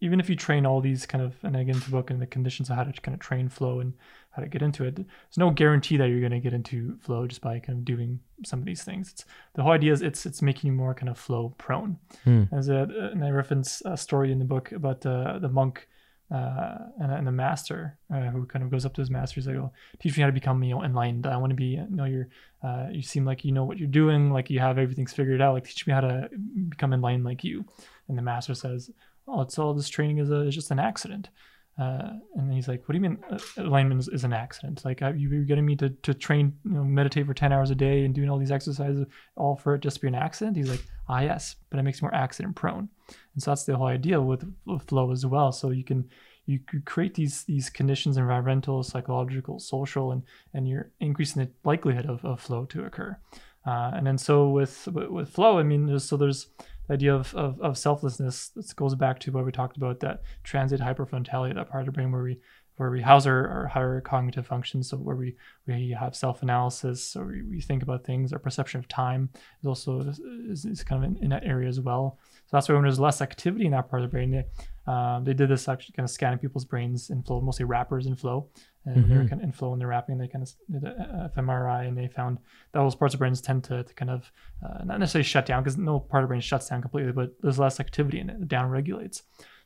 even 0.00 0.20
if 0.20 0.28
you 0.28 0.36
train 0.36 0.66
all 0.66 0.80
these 0.80 1.06
kind 1.06 1.24
of, 1.24 1.34
and 1.42 1.56
I 1.56 1.62
get 1.62 1.76
into 1.76 1.86
the 1.86 1.96
book 1.96 2.10
and 2.10 2.20
the 2.20 2.26
conditions 2.26 2.68
of 2.68 2.76
how 2.76 2.84
to 2.84 2.92
kind 3.00 3.14
of 3.14 3.20
train 3.20 3.48
flow 3.48 3.80
and 3.80 3.94
how 4.30 4.42
to 4.42 4.48
get 4.48 4.60
into 4.60 4.84
it, 4.84 4.96
there's 4.96 5.38
no 5.38 5.50
guarantee 5.50 5.96
that 5.96 6.08
you're 6.08 6.20
going 6.20 6.32
to 6.32 6.40
get 6.40 6.52
into 6.52 6.98
flow 7.00 7.26
just 7.26 7.40
by 7.40 7.58
kind 7.58 7.78
of 7.78 7.84
doing 7.84 8.20
some 8.44 8.58
of 8.58 8.64
these 8.66 8.84
things. 8.84 9.12
It's 9.12 9.24
the 9.54 9.62
whole 9.62 9.72
idea 9.72 9.92
is 9.92 10.02
it's 10.02 10.26
it's 10.26 10.42
making 10.42 10.68
you 10.68 10.76
more 10.76 10.94
kind 10.94 11.08
of 11.08 11.18
flow 11.18 11.54
prone. 11.58 11.96
Hmm. 12.24 12.44
As 12.52 12.68
a, 12.68 12.86
and 13.12 13.24
I 13.24 13.30
reference 13.30 13.82
a 13.86 13.96
story 13.96 14.30
in 14.30 14.38
the 14.38 14.44
book 14.44 14.72
about 14.72 15.06
uh, 15.06 15.38
the 15.38 15.48
monk 15.48 15.88
uh, 16.34 16.78
and, 17.00 17.12
and 17.12 17.26
the 17.26 17.32
master 17.32 17.96
uh, 18.12 18.22
who 18.30 18.44
kind 18.46 18.64
of 18.64 18.70
goes 18.70 18.84
up 18.84 18.92
to 18.94 19.00
his 19.00 19.10
master. 19.10 19.36
He's 19.36 19.46
like, 19.46 19.56
"Oh, 19.56 19.70
teach 20.00 20.16
me 20.16 20.22
how 20.22 20.26
to 20.26 20.32
become 20.32 20.62
you 20.64 20.74
know 20.74 20.82
enlightened. 20.82 21.26
I 21.26 21.36
want 21.36 21.50
to 21.50 21.54
be 21.56 21.66
you 21.66 21.86
know 21.88 22.06
you're 22.06 22.28
uh, 22.62 22.88
you 22.90 23.02
seem 23.02 23.24
like 23.24 23.44
you 23.44 23.52
know 23.52 23.64
what 23.64 23.78
you're 23.78 23.86
doing, 23.86 24.32
like 24.32 24.50
you 24.50 24.58
have 24.58 24.76
everything's 24.76 25.12
figured 25.12 25.40
out. 25.40 25.54
Like 25.54 25.64
teach 25.64 25.86
me 25.86 25.92
how 25.92 26.00
to 26.00 26.28
become 26.68 26.92
enlightened 26.92 27.24
like 27.24 27.44
you." 27.44 27.64
And 28.08 28.18
the 28.18 28.22
master 28.22 28.54
says, 28.54 28.90
"Oh, 29.28 29.42
it's 29.42 29.58
all 29.58 29.74
this 29.74 29.88
training 29.88 30.18
is 30.18 30.30
a 30.30 30.40
is 30.40 30.54
just 30.54 30.72
an 30.72 30.80
accident." 30.80 31.28
Uh, 31.76 32.10
and 32.36 32.52
he's 32.52 32.68
like, 32.68 32.86
"What 32.86 32.92
do 32.92 32.98
you 32.98 33.02
mean 33.02 33.18
uh, 33.30 33.38
alignment 33.56 34.00
is, 34.00 34.08
is 34.08 34.24
an 34.24 34.32
accident? 34.32 34.84
Like, 34.84 35.00
you, 35.00 35.28
you're 35.28 35.44
getting 35.44 35.66
me 35.66 35.74
to, 35.76 35.90
to 35.90 36.14
train, 36.14 36.56
you 36.64 36.72
know, 36.72 36.84
meditate 36.84 37.26
for 37.26 37.34
ten 37.34 37.52
hours 37.52 37.70
a 37.70 37.74
day 37.74 38.04
and 38.04 38.14
doing 38.14 38.30
all 38.30 38.38
these 38.38 38.52
exercises, 38.52 39.06
all 39.36 39.56
for 39.56 39.74
it 39.74 39.80
just 39.80 39.96
to 39.96 40.02
be 40.02 40.08
an 40.08 40.14
accident?" 40.14 40.56
He's 40.56 40.70
like, 40.70 40.84
"Ah, 41.08 41.20
yes, 41.20 41.56
but 41.70 41.80
it 41.80 41.82
makes 41.82 42.00
you 42.00 42.06
more 42.06 42.14
accident 42.14 42.54
prone." 42.54 42.88
And 43.34 43.42
so 43.42 43.50
that's 43.50 43.64
the 43.64 43.76
whole 43.76 43.88
idea 43.88 44.20
with, 44.20 44.44
with 44.66 44.84
flow 44.84 45.10
as 45.10 45.26
well. 45.26 45.50
So 45.50 45.70
you 45.70 45.84
can 45.84 46.08
you 46.46 46.60
create 46.84 47.14
these 47.14 47.44
these 47.44 47.70
conditions, 47.70 48.16
environmental, 48.16 48.82
psychological, 48.82 49.58
social, 49.58 50.12
and 50.12 50.22
and 50.52 50.68
you're 50.68 50.90
increasing 51.00 51.42
the 51.42 51.50
likelihood 51.64 52.06
of, 52.06 52.24
of 52.24 52.40
flow 52.40 52.66
to 52.66 52.84
occur. 52.84 53.18
Uh, 53.66 53.92
and 53.94 54.06
then 54.06 54.18
so 54.18 54.48
with 54.48 54.86
with 54.88 55.30
flow, 55.30 55.58
I 55.58 55.62
mean, 55.62 55.98
so 55.98 56.16
there's 56.16 56.48
the 56.86 56.94
idea 56.94 57.14
of, 57.14 57.34
of, 57.34 57.60
of 57.60 57.78
selflessness. 57.78 58.48
This 58.48 58.72
goes 58.72 58.94
back 58.94 59.18
to 59.20 59.32
what 59.32 59.44
we 59.44 59.52
talked 59.52 59.76
about 59.76 60.00
that 60.00 60.22
transient 60.42 60.82
hypofrontality, 60.82 61.54
that 61.54 61.70
part 61.70 61.82
of 61.82 61.86
the 61.86 61.92
brain 61.92 62.12
where 62.12 62.22
we 62.22 62.40
where 62.76 62.90
we 62.90 63.00
house 63.00 63.26
our, 63.26 63.48
our 63.48 63.66
higher 63.66 64.00
cognitive 64.00 64.46
functions. 64.46 64.90
So 64.90 64.96
where 64.96 65.16
we 65.16 65.36
we 65.66 65.96
have 65.98 66.16
self 66.16 66.42
analysis, 66.42 67.16
or 67.16 67.26
we, 67.26 67.42
we 67.42 67.60
think 67.60 67.82
about 67.82 68.04
things. 68.04 68.32
Our 68.32 68.38
perception 68.38 68.80
of 68.80 68.88
time 68.88 69.30
is 69.60 69.66
also 69.66 70.00
is, 70.00 70.64
is 70.64 70.82
kind 70.82 71.04
of 71.04 71.10
in, 71.10 71.22
in, 71.24 71.30
that 71.30 71.44
area 71.44 71.68
as 71.68 71.80
well. 71.80 72.18
So 72.46 72.56
that's 72.56 72.68
why 72.68 72.74
when 72.74 72.82
there's 72.82 73.00
less 73.00 73.20
activity 73.20 73.66
in 73.66 73.72
that 73.72 73.88
part 73.88 74.02
of 74.02 74.10
the 74.10 74.12
brain, 74.12 74.30
they, 74.30 74.44
um, 74.92 75.24
they 75.24 75.34
did 75.34 75.48
this 75.48 75.68
actually 75.68 75.94
kind 75.94 76.04
of 76.04 76.10
scanning 76.10 76.38
people's 76.38 76.64
brains 76.64 77.10
in 77.10 77.22
flow, 77.22 77.40
mostly 77.40 77.64
rappers 77.64 78.06
in 78.06 78.16
flow. 78.16 78.48
And 78.86 78.96
mm-hmm. 78.96 79.08
they're 79.08 79.28
kind 79.28 79.40
of 79.40 79.44
in 79.44 79.52
flow 79.52 79.72
and 79.72 79.80
they're 79.80 79.88
rapping, 79.88 80.18
they 80.18 80.28
kind 80.28 80.46
of 80.46 80.52
did 80.70 80.84
a 80.84 81.32
fMRI 81.34 81.88
and 81.88 81.96
they 81.96 82.06
found 82.06 82.36
that 82.72 82.80
those 82.80 82.94
parts 82.94 83.14
of 83.14 83.18
brains 83.18 83.40
tend 83.40 83.64
to, 83.64 83.82
to 83.82 83.94
kind 83.94 84.10
of 84.10 84.30
uh, 84.62 84.84
not 84.84 85.00
necessarily 85.00 85.24
shut 85.24 85.46
down 85.46 85.62
because 85.62 85.78
no 85.78 85.98
part 85.98 86.22
of 86.22 86.28
the 86.28 86.32
brain 86.32 86.42
shuts 86.42 86.68
down 86.68 86.82
completely, 86.82 87.12
but 87.12 87.34
there's 87.40 87.58
less 87.58 87.80
activity 87.80 88.20
in 88.20 88.28
it, 88.28 88.42
it 88.42 88.48
down 88.48 88.68
regulates. 88.68 89.22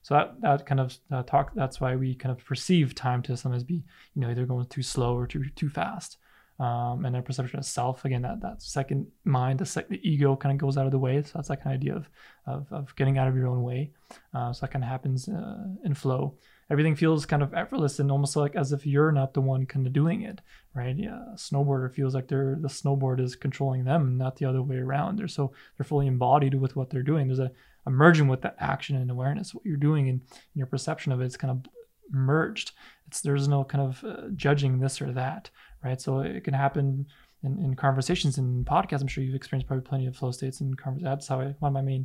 So 0.08 0.14
that, 0.14 0.40
that 0.40 0.64
kind 0.64 0.80
of 0.80 0.96
uh, 1.12 1.22
talk, 1.24 1.52
that's 1.54 1.82
why 1.82 1.94
we 1.94 2.14
kind 2.14 2.32
of 2.34 2.42
perceive 2.42 2.94
time 2.94 3.20
to 3.24 3.36
sometimes 3.36 3.62
be, 3.62 3.84
you 4.14 4.22
know, 4.22 4.30
either 4.30 4.46
going 4.46 4.64
too 4.64 4.82
slow 4.82 5.14
or 5.14 5.26
too, 5.26 5.44
too 5.54 5.68
fast. 5.68 6.16
Um, 6.58 7.04
and 7.04 7.14
then 7.14 7.22
perception 7.22 7.58
of 7.58 7.66
self, 7.66 8.06
again, 8.06 8.22
that, 8.22 8.40
that 8.40 8.62
second 8.62 9.08
mind, 9.26 9.58
the, 9.58 9.66
sec- 9.66 9.90
the 9.90 10.00
ego 10.08 10.34
kind 10.34 10.54
of 10.54 10.58
goes 10.58 10.78
out 10.78 10.86
of 10.86 10.92
the 10.92 10.98
way. 10.98 11.22
So 11.22 11.32
that's 11.34 11.48
that 11.48 11.62
kind 11.62 11.76
of 11.76 11.82
idea 11.82 11.94
of, 11.94 12.08
of, 12.46 12.72
of 12.72 12.96
getting 12.96 13.18
out 13.18 13.28
of 13.28 13.36
your 13.36 13.48
own 13.48 13.62
way. 13.62 13.90
Uh, 14.32 14.50
so 14.50 14.64
that 14.64 14.72
kind 14.72 14.82
of 14.82 14.88
happens 14.88 15.28
uh, 15.28 15.66
in 15.84 15.92
flow 15.92 16.38
everything 16.70 16.94
feels 16.94 17.26
kind 17.26 17.42
of 17.42 17.54
effortless 17.54 17.98
and 17.98 18.10
almost 18.10 18.36
like 18.36 18.54
as 18.54 18.72
if 18.72 18.86
you're 18.86 19.12
not 19.12 19.34
the 19.34 19.40
one 19.40 19.66
kind 19.66 19.86
of 19.86 19.92
doing 19.92 20.22
it, 20.22 20.40
right? 20.74 20.96
Yeah, 20.96 21.20
a 21.32 21.36
snowboarder 21.36 21.92
feels 21.92 22.14
like 22.14 22.28
they're 22.28 22.56
the 22.60 22.68
snowboard 22.68 23.20
is 23.20 23.36
controlling 23.36 23.84
them, 23.84 24.18
not 24.18 24.36
the 24.36 24.44
other 24.44 24.62
way 24.62 24.76
around. 24.76 25.18
They're 25.18 25.28
so 25.28 25.52
they're 25.76 25.84
fully 25.84 26.06
embodied 26.06 26.54
with 26.54 26.76
what 26.76 26.90
they're 26.90 27.02
doing. 27.02 27.26
There's 27.26 27.38
a, 27.38 27.52
merging 27.90 28.28
with 28.28 28.42
the 28.42 28.54
action 28.58 28.96
and 28.96 29.10
awareness. 29.10 29.54
What 29.54 29.64
you're 29.64 29.76
doing 29.76 30.08
and, 30.08 30.20
your 30.54 30.66
perception 30.66 31.12
of 31.12 31.20
it 31.20 31.26
is 31.26 31.36
kind 31.36 31.50
of 31.50 31.66
merged. 32.10 32.72
It's 33.06 33.20
there's 33.20 33.48
no 33.48 33.64
kind 33.64 33.84
of 33.88 34.04
uh, 34.04 34.28
judging 34.34 34.78
this 34.78 35.00
or 35.00 35.12
that, 35.12 35.50
right? 35.84 36.00
So 36.00 36.20
it 36.20 36.44
can 36.44 36.54
happen. 36.54 37.06
In, 37.44 37.56
in 37.64 37.76
conversations 37.76 38.36
and 38.38 38.66
podcasts, 38.66 39.00
I'm 39.00 39.06
sure 39.06 39.22
you've 39.22 39.36
experienced 39.36 39.68
probably 39.68 39.88
plenty 39.88 40.06
of 40.06 40.16
flow 40.16 40.32
states 40.32 40.60
and 40.60 40.76
conversations. 40.76 41.08
That's 41.08 41.28
how 41.28 41.40
I, 41.40 41.54
one 41.60 41.68
of 41.68 41.72
my 41.72 41.82
main 41.82 42.04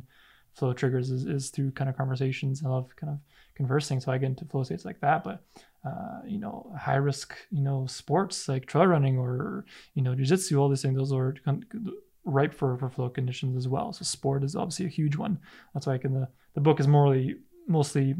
flow 0.52 0.72
triggers 0.72 1.10
is, 1.10 1.26
is 1.26 1.50
through 1.50 1.72
kind 1.72 1.90
of 1.90 1.96
conversations. 1.96 2.62
I 2.64 2.68
love 2.68 2.94
kind 2.94 3.12
of 3.12 3.18
conversing, 3.56 4.00
so 4.00 4.12
I 4.12 4.18
get 4.18 4.28
into 4.28 4.44
flow 4.44 4.62
states 4.62 4.84
like 4.84 5.00
that. 5.00 5.24
But 5.24 5.42
uh, 5.84 6.20
you 6.24 6.38
know, 6.38 6.72
high 6.78 6.94
risk, 6.94 7.34
you 7.50 7.62
know, 7.62 7.84
sports 7.86 8.48
like 8.48 8.66
trail 8.66 8.86
running 8.86 9.18
or 9.18 9.64
you 9.94 10.02
know, 10.02 10.14
jiu-jitsu 10.14 10.56
all 10.56 10.68
these 10.68 10.82
things, 10.82 10.96
those 10.96 11.12
are 11.12 11.34
ripe 12.24 12.54
for, 12.54 12.76
for 12.78 12.88
flow 12.88 13.08
conditions 13.08 13.56
as 13.56 13.68
well. 13.68 13.92
So 13.92 14.04
sport 14.04 14.44
is 14.44 14.56
obviously 14.56 14.86
a 14.86 14.90
huge 14.90 15.16
one. 15.16 15.38
That's 15.72 15.86
why 15.86 15.94
I 15.94 15.98
can 15.98 16.14
the 16.14 16.28
the 16.54 16.60
book 16.60 16.80
is 16.80 16.88
morally 16.88 17.36
mostly 17.66 18.14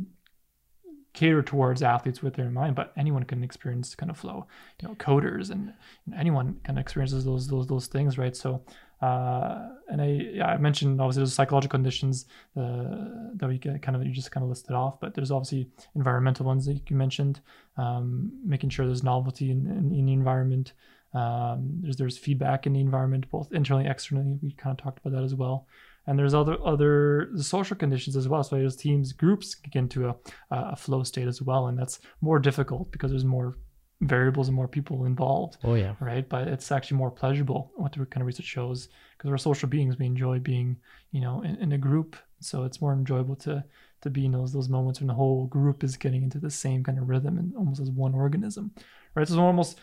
catered 1.12 1.46
towards 1.46 1.80
athletes 1.80 2.22
with 2.22 2.34
their 2.34 2.46
in 2.46 2.52
mind, 2.52 2.74
but 2.74 2.92
anyone 2.96 3.22
can 3.22 3.44
experience 3.44 3.94
kind 3.94 4.10
of 4.10 4.18
flow. 4.18 4.46
You 4.82 4.88
know, 4.88 4.94
coders 4.96 5.50
and 5.50 5.72
anyone 6.16 6.60
kind 6.64 6.78
of 6.78 6.82
experiences 6.82 7.24
those 7.24 7.46
those 7.46 7.66
those 7.66 7.86
things, 7.86 8.18
right? 8.18 8.36
So 8.36 8.62
uh, 9.00 9.68
and 9.88 10.00
I, 10.00 10.06
yeah, 10.06 10.46
I 10.46 10.56
mentioned 10.56 11.00
obviously 11.00 11.20
there's 11.20 11.34
psychological 11.34 11.76
conditions 11.76 12.26
uh, 12.56 13.32
that 13.34 13.48
we 13.48 13.58
get 13.58 13.82
kind 13.82 13.96
of 13.96 14.04
you 14.04 14.12
just 14.12 14.30
kind 14.30 14.42
of 14.42 14.48
listed 14.48 14.72
off, 14.72 14.98
but 15.00 15.14
there's 15.14 15.30
obviously 15.30 15.68
environmental 15.94 16.46
ones 16.46 16.64
that 16.66 16.80
you 16.88 16.96
mentioned, 16.96 17.40
um, 17.76 18.32
making 18.44 18.70
sure 18.70 18.86
there's 18.86 19.02
novelty 19.02 19.50
in, 19.50 19.66
in, 19.66 19.92
in 19.92 20.06
the 20.06 20.12
environment. 20.12 20.72
Um, 21.14 21.79
there's 21.81 21.96
there's 21.96 22.18
feedback 22.18 22.66
in 22.66 22.72
the 22.72 22.81
environment, 22.81 23.31
both 23.31 23.53
internally, 23.53 23.87
externally. 23.87 24.38
We 24.42 24.53
kind 24.53 24.79
of 24.79 24.83
talked 24.83 24.98
about 24.98 25.16
that 25.16 25.24
as 25.24 25.35
well. 25.35 25.66
And 26.07 26.18
there's 26.18 26.35
other 26.35 26.57
other 26.64 27.31
social 27.38 27.77
conditions 27.77 28.16
as 28.16 28.29
well. 28.29 28.42
So 28.42 28.57
there's 28.57 28.77
teams, 28.77 29.12
groups 29.12 29.55
get 29.55 29.77
into 29.77 30.09
a, 30.09 30.16
a 30.50 30.77
flow 30.77 31.03
state 31.03 31.29
as 31.29 31.40
well, 31.40 31.68
and 31.68 31.79
that's 31.79 32.00
more 32.20 32.38
difficult 32.38 32.90
because 32.92 33.11
there's 33.11 33.24
more 33.24 33.57
variables 34.00 34.48
and 34.48 34.57
more 34.57 34.68
people 34.68 35.05
involved. 35.05 35.57
Oh 35.64 35.74
yeah. 35.74 35.94
Right. 36.00 36.29
But 36.29 36.48
it's 36.48 36.70
actually 36.72 36.98
more 36.98 37.11
pleasurable 37.11 37.72
what 37.77 37.92
the 37.92 38.05
kind 38.07 38.22
of 38.22 38.27
research 38.27 38.46
shows 38.46 38.88
because 39.16 39.31
we're 39.31 39.38
social 39.38 39.68
beings. 39.68 39.98
We 39.98 40.07
enjoy 40.07 40.38
being, 40.38 40.77
you 41.12 41.20
know, 41.20 41.42
in, 41.42 41.57
in, 41.57 41.72
a 41.72 41.79
group. 41.79 42.16
So 42.40 42.64
it's 42.64 42.81
more 42.81 42.92
enjoyable 42.92 43.37
to 43.37 43.64
to 44.03 44.11
be 44.11 44.27
in 44.27 44.33
those 44.33 44.53
those 44.53 44.68
moments 44.68 45.00
when 45.00 45.09
the 45.09 45.14
whole 45.14 45.46
group 45.46 45.83
is 45.83 45.96
getting 45.96 46.22
into 46.22 46.38
the 46.38 46.50
same 46.50 46.85
kind 46.85 46.98
of 46.98 47.09
rhythm 47.09 47.38
and 47.38 47.55
almost 47.57 47.81
as 47.81 47.90
one 47.90 48.14
organism. 48.14 48.72
Right. 49.14 49.27
So 49.27 49.35
it's 49.35 49.38
almost 49.38 49.79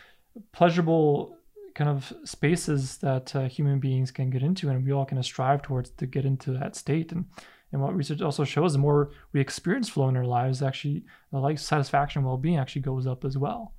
pleasurable 0.52 1.36
kind 1.74 1.88
of 1.88 2.12
spaces 2.24 2.98
that 2.98 3.34
uh, 3.34 3.48
human 3.48 3.80
beings 3.80 4.10
can 4.10 4.30
get 4.30 4.42
into 4.42 4.68
and 4.68 4.84
we 4.84 4.92
all 4.92 5.06
kind 5.06 5.18
of 5.18 5.24
strive 5.24 5.62
towards 5.62 5.90
to 5.90 6.06
get 6.06 6.24
into 6.24 6.52
that 6.52 6.76
state 6.76 7.12
and 7.12 7.24
and 7.72 7.80
what 7.80 7.96
research 7.96 8.20
also 8.20 8.44
shows 8.44 8.74
the 8.74 8.78
more 8.78 9.10
we 9.32 9.40
experience 9.40 9.88
flow 9.88 10.08
in 10.10 10.16
our 10.16 10.26
lives 10.26 10.62
actually 10.62 11.02
the 11.32 11.38
life 11.38 11.58
satisfaction 11.58 12.22
well-being 12.22 12.58
actually 12.58 12.82
goes 12.82 13.06
up 13.06 13.24
as 13.24 13.38
well 13.38 13.72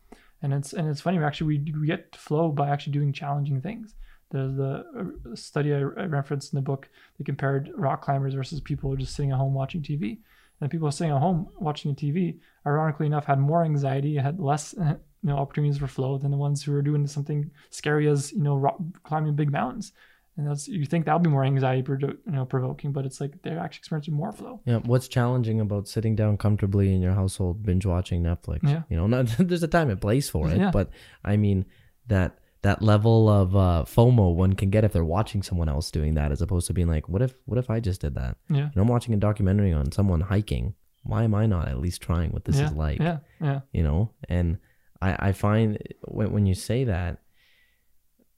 and 0.44 0.54
it's 0.54 0.74
and 0.74 0.88
it's 0.90 1.02
funny. 1.02 1.18
Actually, 1.18 1.58
we, 1.58 1.74
we 1.80 1.88
get 1.88 2.16
flow 2.16 2.52
by 2.52 2.70
actually 2.70 2.94
doing 2.94 3.14
challenging 3.14 3.62
things. 3.62 3.96
There's 4.30 4.56
the 4.56 4.86
uh, 5.32 5.36
study 5.36 5.74
I, 5.74 5.80
referenced 5.80 6.54
in 6.54 6.58
the 6.58 6.62
book. 6.62 6.90
They 7.18 7.24
compared 7.24 7.72
rock 7.76 8.02
climbers 8.02 8.34
versus 8.34 8.60
people 8.60 8.90
who 8.90 8.96
are 8.96 9.00
just 9.00 9.16
sitting 9.16 9.32
at 9.32 9.38
home 9.38 9.54
watching 9.54 9.82
TV. 9.82 10.20
And 10.60 10.70
people 10.70 10.92
sitting 10.92 11.14
at 11.14 11.20
home 11.20 11.48
watching 11.60 11.96
TV, 11.96 12.40
ironically 12.66 13.06
enough, 13.06 13.26
had 13.26 13.40
more 13.40 13.64
anxiety, 13.64 14.16
had 14.16 14.40
less 14.40 14.76
you 15.24 15.30
know 15.30 15.38
opportunities 15.38 15.78
for 15.78 15.88
flow 15.88 16.18
than 16.18 16.32
the 16.32 16.38
ones 16.38 16.64
who 16.64 16.76
are 16.76 16.82
doing 16.82 17.08
something 17.08 17.50
scary 17.70 18.08
as 18.08 18.32
you 18.34 18.44
know 18.44 18.56
rock, 18.56 18.78
climbing 19.04 19.36
big 19.36 19.52
mountains 19.52 19.94
and 20.38 20.48
that's 20.48 20.68
you 20.68 20.86
think 20.86 21.06
that'll 21.06 21.20
be 21.20 21.30
more 21.30 21.46
anxiety 21.46 21.84
you 21.90 22.18
know 22.26 22.46
provoking 22.46 22.92
but 22.92 23.06
it's 23.06 23.22
like 23.22 23.42
they're 23.44 23.60
actually 23.60 23.80
experiencing 23.80 24.14
more 24.14 24.32
flow 24.32 24.60
yeah 24.66 24.78
what's 24.80 25.08
challenging 25.08 25.60
about 25.60 25.88
sitting 25.88 26.16
down 26.16 26.38
comfortably 26.38 26.94
in 26.94 27.02
your 27.02 27.14
household 27.14 27.64
binge 27.64 27.86
watching 27.86 28.24
netflix 28.24 28.60
yeah 28.64 28.82
you 28.90 28.98
know 28.98 29.08
not, 29.08 29.26
there's 29.40 29.64
a 29.64 29.68
time 29.68 29.90
and 29.90 30.02
place 30.02 30.30
for 30.30 30.50
it 30.50 30.58
yeah. 30.58 30.72
but 30.72 30.90
i 31.24 31.38
mean 31.38 31.66
that 32.08 32.40
that 32.64 32.82
level 32.82 33.28
of 33.28 33.56
uh, 33.58 33.84
FOMO 33.86 34.34
one 34.34 34.54
can 34.54 34.70
get 34.70 34.86
if 34.86 34.94
they're 34.94 35.04
watching 35.04 35.44
someone 35.44 35.68
else 35.68 35.92
doing 35.92 36.14
that, 36.14 36.32
as 36.32 36.42
opposed 36.42 36.66
to 36.68 36.74
being 36.74 36.88
like, 36.88 37.10
"What 37.10 37.22
if? 37.22 37.36
What 37.44 37.58
if 37.58 37.70
I 37.70 37.82
just 37.82 38.00
did 38.00 38.16
that?" 38.16 38.38
Yeah. 38.50 38.58
You 38.58 38.72
know, 38.78 38.84
I'm 38.84 38.88
watching 38.88 39.14
a 39.14 39.18
documentary 39.18 39.74
on 39.74 39.92
someone 39.92 40.22
hiking. 40.22 40.74
Why 41.04 41.24
am 41.24 41.36
I 41.36 41.46
not 41.46 41.68
at 41.68 41.80
least 41.80 42.02
trying 42.02 42.32
what 42.32 42.46
this 42.46 42.58
yeah. 42.58 42.66
is 42.68 42.72
like? 42.72 43.00
Yeah, 43.00 43.18
yeah. 43.42 43.60
You 43.74 43.84
know, 43.84 44.12
and 44.30 44.60
I 45.08 45.30
I 45.30 45.32
find 45.32 45.78
when 46.08 46.32
when 46.32 46.46
you 46.46 46.56
say 46.56 46.84
that, 46.86 47.20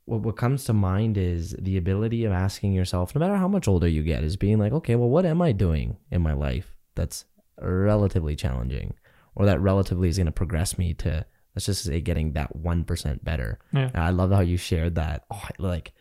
what, 0.06 0.22
what 0.22 0.38
comes 0.38 0.64
to 0.66 0.74
mind 0.74 1.18
is 1.18 1.56
the 1.60 1.78
ability 1.78 2.26
of 2.26 2.32
asking 2.32 2.74
yourself, 2.74 3.16
no 3.16 3.20
matter 3.20 3.36
how 3.38 3.48
much 3.48 3.68
older 3.68 3.88
you 3.88 4.04
get, 4.04 4.24
is 4.24 4.38
being 4.38 4.60
like, 4.60 4.74
okay, 4.74 4.96
well, 4.96 5.10
what 5.10 5.26
am 5.26 5.42
I 5.42 5.52
doing 5.52 5.98
in 6.12 6.22
my 6.22 6.34
life 6.34 6.76
that's 6.96 7.26
relatively 7.62 8.36
challenging 8.36 8.94
or 9.36 9.46
that 9.46 9.60
relatively 9.62 10.10
is 10.10 10.18
going 10.18 10.26
to 10.28 10.32
progress 10.32 10.78
me 10.78 10.94
to 10.94 11.26
let's 11.56 11.66
just 11.66 11.84
say 11.86 12.02
getting 12.02 12.34
that 12.34 12.56
1% 12.58 13.24
better. 13.24 13.60
Yeah. 13.74 13.90
And 13.94 14.04
I 14.04 14.10
love 14.10 14.30
how 14.32 14.42
you 14.42 14.58
shared 14.58 14.96
that. 14.96 15.24
Oh, 15.32 15.48
like 15.58 15.94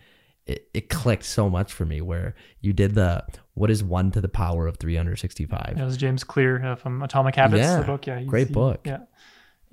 it, 0.47 0.69
it 0.75 0.89
clicked 0.89 1.25
so 1.25 1.49
much 1.49 1.73
for 1.73 1.85
me 1.85 2.01
where 2.01 2.35
you 2.61 2.73
did 2.73 2.95
the 2.97 3.25
what 3.55 3.71
is 3.71 3.83
1 3.85 4.11
to 4.13 4.21
the 4.21 4.29
power 4.29 4.67
of 4.67 4.77
365. 4.79 5.75
that 5.77 5.85
was 5.85 5.97
James 5.97 6.25
Clear 6.25 6.65
uh, 6.65 6.75
from 6.77 7.03
Atomic 7.03 7.37
Habits, 7.37 7.61
Yeah, 7.63 7.81
the 7.81 7.87
book. 7.87 8.07
Yeah, 8.07 8.23
great 8.25 8.49
he- 8.49 8.53
book. 8.55 8.87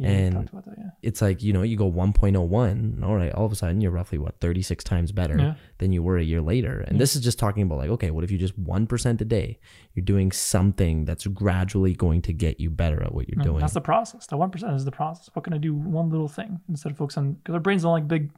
Yeah, 0.01 0.09
And- 0.09 0.35
talked 0.35 0.49
about 0.49 0.65
that. 0.65 0.75
Yeah, 0.77 0.89
It's 1.01 1.21
like, 1.21 1.41
you 1.43 1.53
know, 1.53 1.61
you 1.61 1.77
go 1.77 1.89
1.01, 1.91 3.03
all 3.03 3.15
right, 3.15 3.31
all 3.33 3.45
of 3.45 3.51
a 3.51 3.55
sudden 3.55 3.81
you're 3.81 3.91
roughly 3.91 4.17
what 4.17 4.39
36 4.39 4.83
times 4.83 5.11
better 5.11 5.37
Yeah. 5.37 5.55
than 5.77 5.91
you 5.93 6.01
were 6.03 6.17
a 6.17 6.23
year 6.23 6.41
later. 6.41 6.79
And 6.87 6.99
this 6.99 7.15
is 7.15 7.21
just 7.21 7.37
talking 7.39 7.63
about 7.63 7.77
like, 7.77 7.89
okay, 7.91 8.11
what 8.11 8.23
if 8.23 8.31
you 8.31 8.37
just 8.37 8.57
1% 8.59 9.21
a 9.21 9.25
day? 9.25 9.59
You're 9.93 10.05
doing 10.05 10.31
something 10.31 11.05
that's 11.05 11.27
gradually 11.27 11.93
going 11.93 12.21
to 12.23 12.33
get 12.33 12.59
you 12.59 12.69
better 12.69 13.01
at 13.03 13.13
what 13.13 13.27
you're 13.29 13.37
Yeah, 13.39 13.43
doing. 13.49 13.59
That's 13.59 13.73
the 13.73 13.81
process. 13.81 14.25
The 14.27 14.37
one 14.37 14.49
percent 14.51 14.73
is 14.73 14.85
the 14.85 14.91
process. 14.91 15.29
What 15.33 15.43
can 15.43 15.53
I 15.53 15.57
do? 15.57 15.73
One 15.75 16.09
little 16.09 16.27
thing 16.29 16.59
instead 16.69 16.91
of 16.91 16.97
focus 16.97 17.17
on 17.17 17.33
because 17.33 17.53
our 17.53 17.61
brains 17.61 17.83
don't 17.83 17.91
like 17.91 18.07
big, 18.07 18.31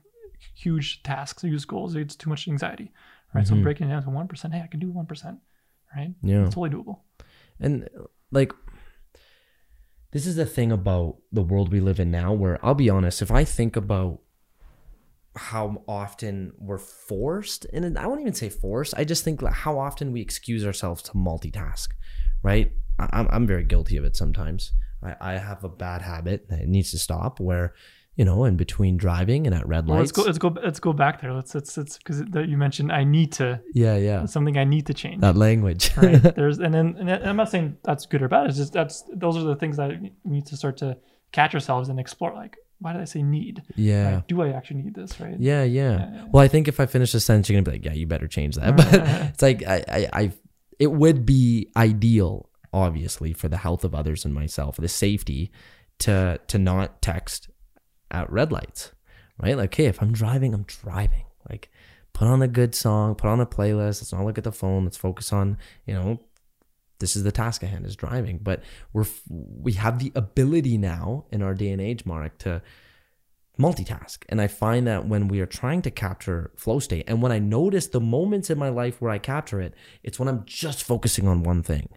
huge 0.55 1.03
tasks 1.03 1.43
use 1.43 1.65
goals. 1.65 1.95
It's 1.95 2.15
too 2.15 2.29
much 2.29 2.47
anxiety, 2.47 2.91
right? 3.33 3.47
So 3.47 3.55
breaking 3.55 3.87
it 3.87 3.91
down 3.91 4.03
to 4.03 4.09
one 4.09 4.27
percent. 4.27 4.53
Hey, 4.53 4.61
I 4.61 4.67
can 4.67 4.79
do 4.79 4.91
one 4.91 5.05
percent, 5.05 5.37
right? 5.95 6.09
Mm-hmm. 6.09 6.27
Yeah. 6.27 6.45
it's 6.45 6.55
totally 6.55 6.69
doable. 6.71 6.99
And 7.59 7.87
like, 8.31 8.51
this 10.13 10.27
is 10.27 10.35
the 10.35 10.45
thing 10.45 10.71
about 10.71 11.17
the 11.31 11.41
world 11.41 11.71
we 11.71 11.79
live 11.79 11.99
in 11.99 12.11
now, 12.11 12.31
where 12.31 12.63
I'll 12.63 12.75
be 12.75 12.89
honest, 12.89 13.21
if 13.21 13.31
I 13.31 13.43
think 13.43 13.75
about 13.75 14.19
how 15.35 15.81
often 15.87 16.53
we're 16.59 16.77
forced, 16.77 17.65
and 17.73 17.97
I 17.97 18.05
won't 18.05 18.21
even 18.21 18.33
say 18.33 18.49
forced, 18.49 18.93
I 18.95 19.03
just 19.03 19.23
think 19.23 19.41
how 19.41 19.79
often 19.79 20.11
we 20.11 20.21
excuse 20.21 20.65
ourselves 20.65 21.01
to 21.03 21.11
multitask, 21.13 21.87
right? 22.43 22.71
I'm, 22.99 23.27
I'm 23.31 23.47
very 23.47 23.63
guilty 23.63 23.97
of 23.97 24.05
it 24.05 24.15
sometimes. 24.15 24.71
I, 25.01 25.15
I 25.19 25.33
have 25.33 25.63
a 25.63 25.69
bad 25.69 26.03
habit 26.03 26.47
that 26.49 26.67
needs 26.67 26.91
to 26.91 26.99
stop 26.99 27.39
where, 27.39 27.73
you 28.15 28.25
know, 28.25 28.45
in 28.45 28.55
between 28.57 28.95
driving 28.97 29.47
and 29.47 29.55
at 29.55 29.67
red 29.67 29.87
Well, 29.87 29.97
lights. 29.97 30.15
let's 30.17 30.37
go. 30.37 30.47
Let's 30.49 30.59
go. 30.59 30.63
Let's 30.63 30.79
go 30.79 30.93
back 30.93 31.21
there. 31.21 31.33
Let's. 31.33 31.55
Let's. 31.55 31.75
Let's 31.77 31.97
because 31.97 32.21
you 32.47 32.57
mentioned 32.57 32.91
I 32.91 33.03
need 33.03 33.31
to 33.33 33.59
yeah, 33.73 33.95
yeah. 33.97 34.25
something 34.25 34.57
I 34.57 34.63
need 34.65 34.85
to 34.87 34.93
change. 34.93 35.21
That 35.21 35.35
language. 35.35 35.91
right 35.97 36.21
there's 36.35 36.59
and 36.59 36.73
then 36.73 36.95
and 36.99 37.09
i'm 37.11 37.35
not 37.35 37.49
saying 37.49 37.77
that's 37.83 38.05
good 38.05 38.21
or 38.21 38.27
bad 38.27 38.47
it's 38.47 38.57
just 38.57 38.73
that's 38.73 39.03
those 39.13 39.35
are 39.37 39.41
the 39.43 39.55
things 39.55 39.77
that 39.77 39.89
we 40.01 40.11
need 40.25 40.45
to 40.47 40.55
start 40.57 40.77
to 40.77 40.97
catch 41.31 41.53
ourselves 41.55 41.89
and 41.89 41.99
explore 41.99 42.33
like 42.33 42.57
why 42.79 42.93
did 42.93 43.01
i 43.01 43.05
say 43.05 43.21
need 43.23 43.63
yeah. 43.75 44.15
Right? 44.15 44.27
do 44.27 44.41
i 44.41 44.49
actually 44.49 44.81
need 44.83 44.93
this 44.93 45.19
right 45.19 45.35
Yeah, 45.39 45.63
yeah. 45.63 45.97
Yeah. 46.13 46.25
Well, 46.31 46.43
I 46.43 46.47
think 46.47 46.67
if 46.67 46.79
I 46.79 46.85
finish 46.85 47.11
the 47.13 47.19
sentence, 47.19 47.49
you're 47.49 47.59
gonna 47.61 47.71
be 47.71 47.77
like, 47.79 47.85
"Yeah, 47.85 47.93
you 47.99 48.05
better 48.07 48.27
change 48.27 48.55
that." 48.55 48.75
But 48.77 48.87
it's 49.29 49.41
like 49.41 49.63
I, 49.65 49.83
I, 49.87 50.09
I, 50.21 50.31
it 50.79 50.91
would 50.91 51.25
be 51.25 51.71
ideal, 51.77 52.49
obviously, 52.73 53.33
for 53.33 53.47
the 53.47 53.57
health 53.57 53.83
of 53.83 53.95
others 53.95 54.25
and 54.25 54.33
myself, 54.33 54.75
the 54.77 54.87
safety, 54.87 55.51
to 55.99 56.39
to 56.47 56.57
not 56.59 57.01
text 57.01 57.49
at 58.13 58.31
red 58.31 58.51
lights, 58.51 58.91
right? 59.41 59.57
Like, 59.57 59.73
hey, 59.75 59.85
if 59.85 60.01
I'm 60.01 60.13
driving, 60.13 60.53
I'm 60.53 60.63
driving. 60.63 61.25
Like, 61.49 61.69
put 62.13 62.27
on 62.27 62.41
a 62.41 62.47
good 62.47 62.75
song, 62.75 63.15
put 63.15 63.27
on 63.27 63.41
a 63.41 63.45
playlist. 63.45 64.01
Let's 64.01 64.13
not 64.13 64.25
look 64.25 64.37
at 64.37 64.43
the 64.43 64.51
phone. 64.51 64.85
Let's 64.85 64.97
focus 64.97 65.33
on, 65.33 65.57
you 65.85 65.93
know, 65.93 66.19
this 66.99 67.15
is 67.15 67.23
the 67.23 67.31
task 67.31 67.63
at 67.63 67.69
hand 67.69 67.85
is 67.85 67.95
driving. 67.95 68.39
But 68.41 68.63
we're 68.93 69.05
we 69.29 69.73
have 69.73 69.99
the 69.99 70.11
ability 70.15 70.77
now 70.77 71.25
in 71.31 71.41
our 71.41 71.53
day 71.53 71.69
and 71.69 71.81
age, 71.81 72.05
Mark, 72.05 72.37
to 72.39 72.61
multitask. 73.59 74.19
And 74.29 74.41
I 74.41 74.47
find 74.47 74.87
that 74.87 75.07
when 75.07 75.27
we 75.27 75.39
are 75.41 75.45
trying 75.45 75.81
to 75.83 75.91
capture 75.91 76.51
flow 76.55 76.79
state, 76.79 77.03
and 77.07 77.21
when 77.21 77.31
I 77.31 77.39
notice 77.39 77.87
the 77.87 77.99
moments 77.99 78.49
in 78.49 78.57
my 78.57 78.69
life 78.69 79.01
where 79.01 79.11
I 79.11 79.19
capture 79.19 79.59
it, 79.59 79.73
it's 80.01 80.19
when 80.19 80.29
I'm 80.29 80.43
just 80.45 80.83
focusing 80.83 81.27
on 81.27 81.43
one 81.43 81.61
thing. 81.61 81.89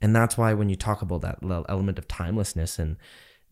And 0.00 0.14
that's 0.16 0.36
why 0.36 0.52
when 0.54 0.68
you 0.68 0.76
talk 0.76 1.00
about 1.00 1.20
that 1.22 1.42
le- 1.42 1.64
element 1.68 1.98
of 1.98 2.08
timelessness 2.08 2.78
and 2.78 2.96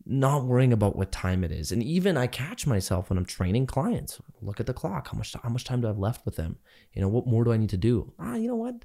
not 0.05 0.45
worrying 0.45 0.73
about 0.73 0.95
what 0.95 1.11
time 1.11 1.43
it 1.43 1.51
is, 1.51 1.71
and 1.71 1.83
even 1.83 2.17
I 2.17 2.27
catch 2.27 2.65
myself 2.67 3.09
when 3.09 3.17
I'm 3.17 3.25
training 3.25 3.67
clients, 3.67 4.19
look 4.41 4.59
at 4.59 4.65
the 4.65 4.73
clock. 4.73 5.09
How 5.09 5.17
much 5.17 5.35
how 5.41 5.49
much 5.49 5.63
time 5.63 5.81
do 5.81 5.87
I 5.87 5.91
have 5.91 5.99
left 5.99 6.25
with 6.25 6.35
them? 6.35 6.57
You 6.93 7.01
know, 7.01 7.07
what 7.07 7.27
more 7.27 7.43
do 7.43 7.51
I 7.51 7.57
need 7.57 7.69
to 7.69 7.77
do? 7.77 8.13
Ah, 8.19 8.35
you 8.35 8.47
know 8.47 8.55
what? 8.55 8.75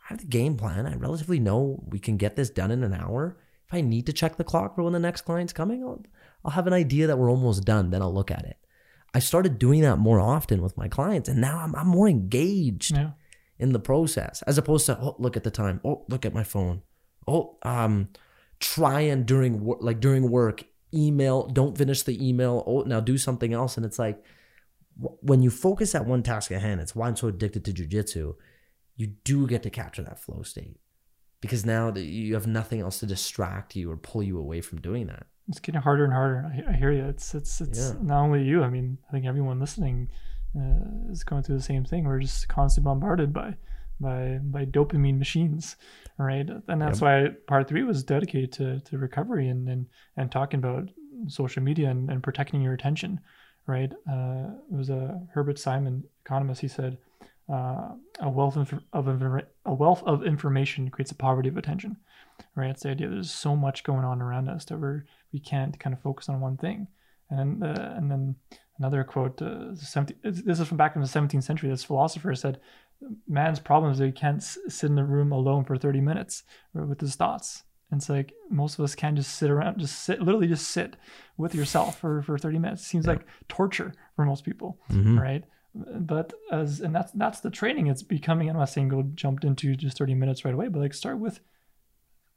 I 0.00 0.04
have 0.08 0.18
the 0.18 0.26
game 0.26 0.56
plan. 0.56 0.86
I 0.86 0.94
relatively 0.94 1.38
know 1.38 1.82
we 1.86 1.98
can 1.98 2.16
get 2.16 2.36
this 2.36 2.50
done 2.50 2.70
in 2.70 2.82
an 2.82 2.94
hour. 2.94 3.38
If 3.68 3.74
I 3.74 3.80
need 3.80 4.06
to 4.06 4.12
check 4.12 4.36
the 4.36 4.44
clock 4.44 4.74
for 4.74 4.82
when 4.82 4.92
the 4.92 4.98
next 4.98 5.22
client's 5.22 5.52
coming, 5.52 5.82
I'll, 5.82 6.02
I'll 6.44 6.52
have 6.52 6.66
an 6.66 6.72
idea 6.72 7.06
that 7.06 7.18
we're 7.18 7.30
almost 7.30 7.64
done. 7.64 7.90
Then 7.90 8.02
I'll 8.02 8.14
look 8.14 8.30
at 8.30 8.44
it. 8.44 8.56
I 9.14 9.18
started 9.18 9.58
doing 9.58 9.82
that 9.82 9.98
more 9.98 10.20
often 10.20 10.62
with 10.62 10.76
my 10.76 10.88
clients, 10.88 11.28
and 11.28 11.40
now 11.40 11.58
I'm, 11.58 11.74
I'm 11.74 11.88
more 11.88 12.08
engaged 12.08 12.96
yeah 12.96 13.10
in 13.62 13.72
the 13.72 13.78
process 13.78 14.42
as 14.42 14.58
opposed 14.58 14.86
to 14.86 14.98
oh 15.00 15.14
look 15.20 15.36
at 15.36 15.44
the 15.44 15.50
time 15.50 15.80
oh 15.84 16.04
look 16.08 16.26
at 16.26 16.34
my 16.34 16.42
phone 16.42 16.82
oh 17.28 17.56
um 17.62 18.08
try 18.62 19.00
and 19.00 19.26
during 19.26 19.64
work 19.64 19.78
like 19.82 20.00
during 20.00 20.30
work 20.30 20.64
email 20.94 21.46
don't 21.48 21.76
finish 21.76 22.02
the 22.02 22.16
email 22.28 22.62
oh 22.66 22.82
now 22.82 23.00
do 23.00 23.18
something 23.18 23.52
else. 23.52 23.76
And 23.76 23.84
it's 23.84 23.98
like 23.98 24.24
when 24.96 25.42
you 25.42 25.50
focus 25.50 25.94
at 25.94 26.06
one 26.06 26.22
task 26.22 26.52
at 26.52 26.60
hand 26.60 26.80
it's 26.80 26.94
why 26.94 27.08
i'm 27.08 27.16
so 27.16 27.26
addicted 27.28 27.64
to 27.64 27.72
jujitsu 27.72 28.34
you 28.96 29.06
do 29.24 29.46
get 29.46 29.62
to 29.62 29.70
capture 29.70 30.02
that 30.02 30.20
flow 30.20 30.42
state. 30.42 30.76
Because 31.40 31.64
now 31.66 31.90
that 31.90 32.02
you 32.04 32.34
have 32.34 32.46
nothing 32.46 32.80
else 32.80 33.00
to 33.00 33.06
distract 33.06 33.74
you 33.74 33.90
or 33.90 33.96
pull 33.96 34.22
you 34.22 34.38
away 34.38 34.60
from 34.60 34.80
doing 34.80 35.06
that. 35.08 35.26
It's 35.48 35.58
getting 35.60 35.80
harder 35.80 36.04
and 36.04 36.12
harder. 36.12 36.38
I, 36.46 36.72
I 36.72 36.76
hear 36.76 36.92
you 36.92 37.04
it's 37.06 37.34
it's 37.34 37.60
it's 37.60 37.78
Yeah. 37.80 37.94
not 38.02 38.20
only 38.22 38.44
you 38.44 38.62
i 38.62 38.68
mean 38.68 38.98
i 39.08 39.12
think 39.12 39.26
everyone 39.26 39.58
listening 39.58 40.08
uh, 40.56 41.10
is 41.10 41.24
going 41.24 41.42
through 41.42 41.56
the 41.56 41.62
same 41.72 41.84
thing. 41.84 42.04
We're 42.04 42.20
just 42.20 42.46
constantly 42.48 42.88
bombarded 42.90 43.32
by 43.32 43.56
by 43.98 44.38
by 44.42 44.66
dopamine 44.66 45.18
machines 45.18 45.76
right? 46.18 46.48
And 46.68 46.80
that's 46.80 47.00
Yep. 47.00 47.02
why 47.02 47.36
part 47.46 47.68
three 47.68 47.82
was 47.82 48.02
dedicated 48.04 48.52
to 48.52 48.80
to 48.80 48.98
recovery 48.98 49.48
and 49.48 49.68
and, 49.68 49.86
and 50.16 50.30
talking 50.30 50.58
about 50.58 50.88
social 51.28 51.62
media 51.62 51.90
and, 51.90 52.10
and 52.10 52.22
protecting 52.22 52.62
your 52.62 52.74
attention 52.74 53.20
right? 53.66 53.92
Uh 54.10 54.50
it 54.70 54.76
was 54.76 54.90
a 54.90 55.20
herbert 55.32 55.58
simon 55.58 56.04
economist 56.24 56.60
he 56.60 56.68
said 56.68 56.98
uh, 57.52 57.88
a 58.20 58.30
wealth 58.30 58.56
of, 58.56 58.72
of 58.92 59.08
a 59.66 59.74
wealth 59.74 60.02
of 60.04 60.24
information 60.24 60.88
creates 60.90 61.10
a 61.10 61.14
poverty 61.14 61.48
of 61.48 61.56
attention 61.56 61.96
right? 62.54 62.70
It's 62.70 62.82
the 62.82 62.90
idea 62.90 63.08
there's 63.08 63.30
so 63.30 63.56
much 63.56 63.84
going 63.84 64.04
on 64.04 64.20
around 64.22 64.48
us 64.48 64.64
that 64.66 64.78
we're 64.78 65.04
we 65.32 65.40
can't 65.40 65.78
kind 65.78 65.94
of 65.94 66.02
focus 66.02 66.28
on 66.28 66.40
one 66.40 66.56
thing. 66.56 66.88
And 67.30 67.62
then 67.62 67.70
uh, 67.70 67.94
and 67.96 68.10
then 68.10 68.36
another 68.78 69.04
quote 69.04 69.40
uh, 69.40 69.74
17, 69.74 70.18
this 70.22 70.60
is 70.60 70.68
from 70.68 70.76
back 70.76 70.96
in 70.96 71.02
the 71.02 71.08
17th 71.08 71.42
century 71.44 71.70
this 71.70 71.84
philosopher 71.84 72.34
said 72.34 72.60
man's 73.28 73.60
problem 73.60 73.92
is 73.92 73.98
that 73.98 74.06
he 74.06 74.12
can't 74.12 74.38
s- 74.38 74.58
sit 74.68 74.88
in 74.90 74.96
the 74.96 75.04
room 75.04 75.32
alone 75.32 75.64
for 75.64 75.76
30 75.76 76.00
minutes 76.00 76.42
with 76.74 77.00
his 77.00 77.14
thoughts. 77.16 77.64
And 77.90 78.00
it's 78.00 78.08
like 78.08 78.32
most 78.48 78.78
of 78.78 78.84
us 78.84 78.94
can't 78.94 79.16
just 79.16 79.34
sit 79.36 79.50
around 79.50 79.78
just 79.78 80.00
sit 80.04 80.20
literally 80.22 80.48
just 80.48 80.68
sit 80.68 80.96
with 81.36 81.54
yourself 81.54 81.98
for, 81.98 82.22
for 82.22 82.38
30 82.38 82.58
minutes. 82.58 82.82
It 82.82 82.86
seems 82.86 83.06
like 83.06 83.26
torture 83.48 83.92
for 84.16 84.24
most 84.24 84.44
people 84.44 84.78
Mhm. 84.90 85.20
right? 85.20 85.44
But 85.74 86.32
as 86.50 86.80
and 86.80 86.94
that's 86.94 87.12
that's 87.12 87.40
the 87.40 87.50
training. 87.50 87.86
It's 87.88 88.02
becoming 88.02 88.48
i'm 88.50 88.56
not 88.56 88.68
saying 88.70 88.88
go 88.88 89.02
jumped 89.14 89.44
into 89.44 89.74
just 89.76 89.98
30 89.98 90.14
minutes 90.14 90.44
right 90.44 90.54
away 90.54 90.68
but 90.68 90.80
like 90.80 90.94
start 90.94 91.18
with 91.18 91.40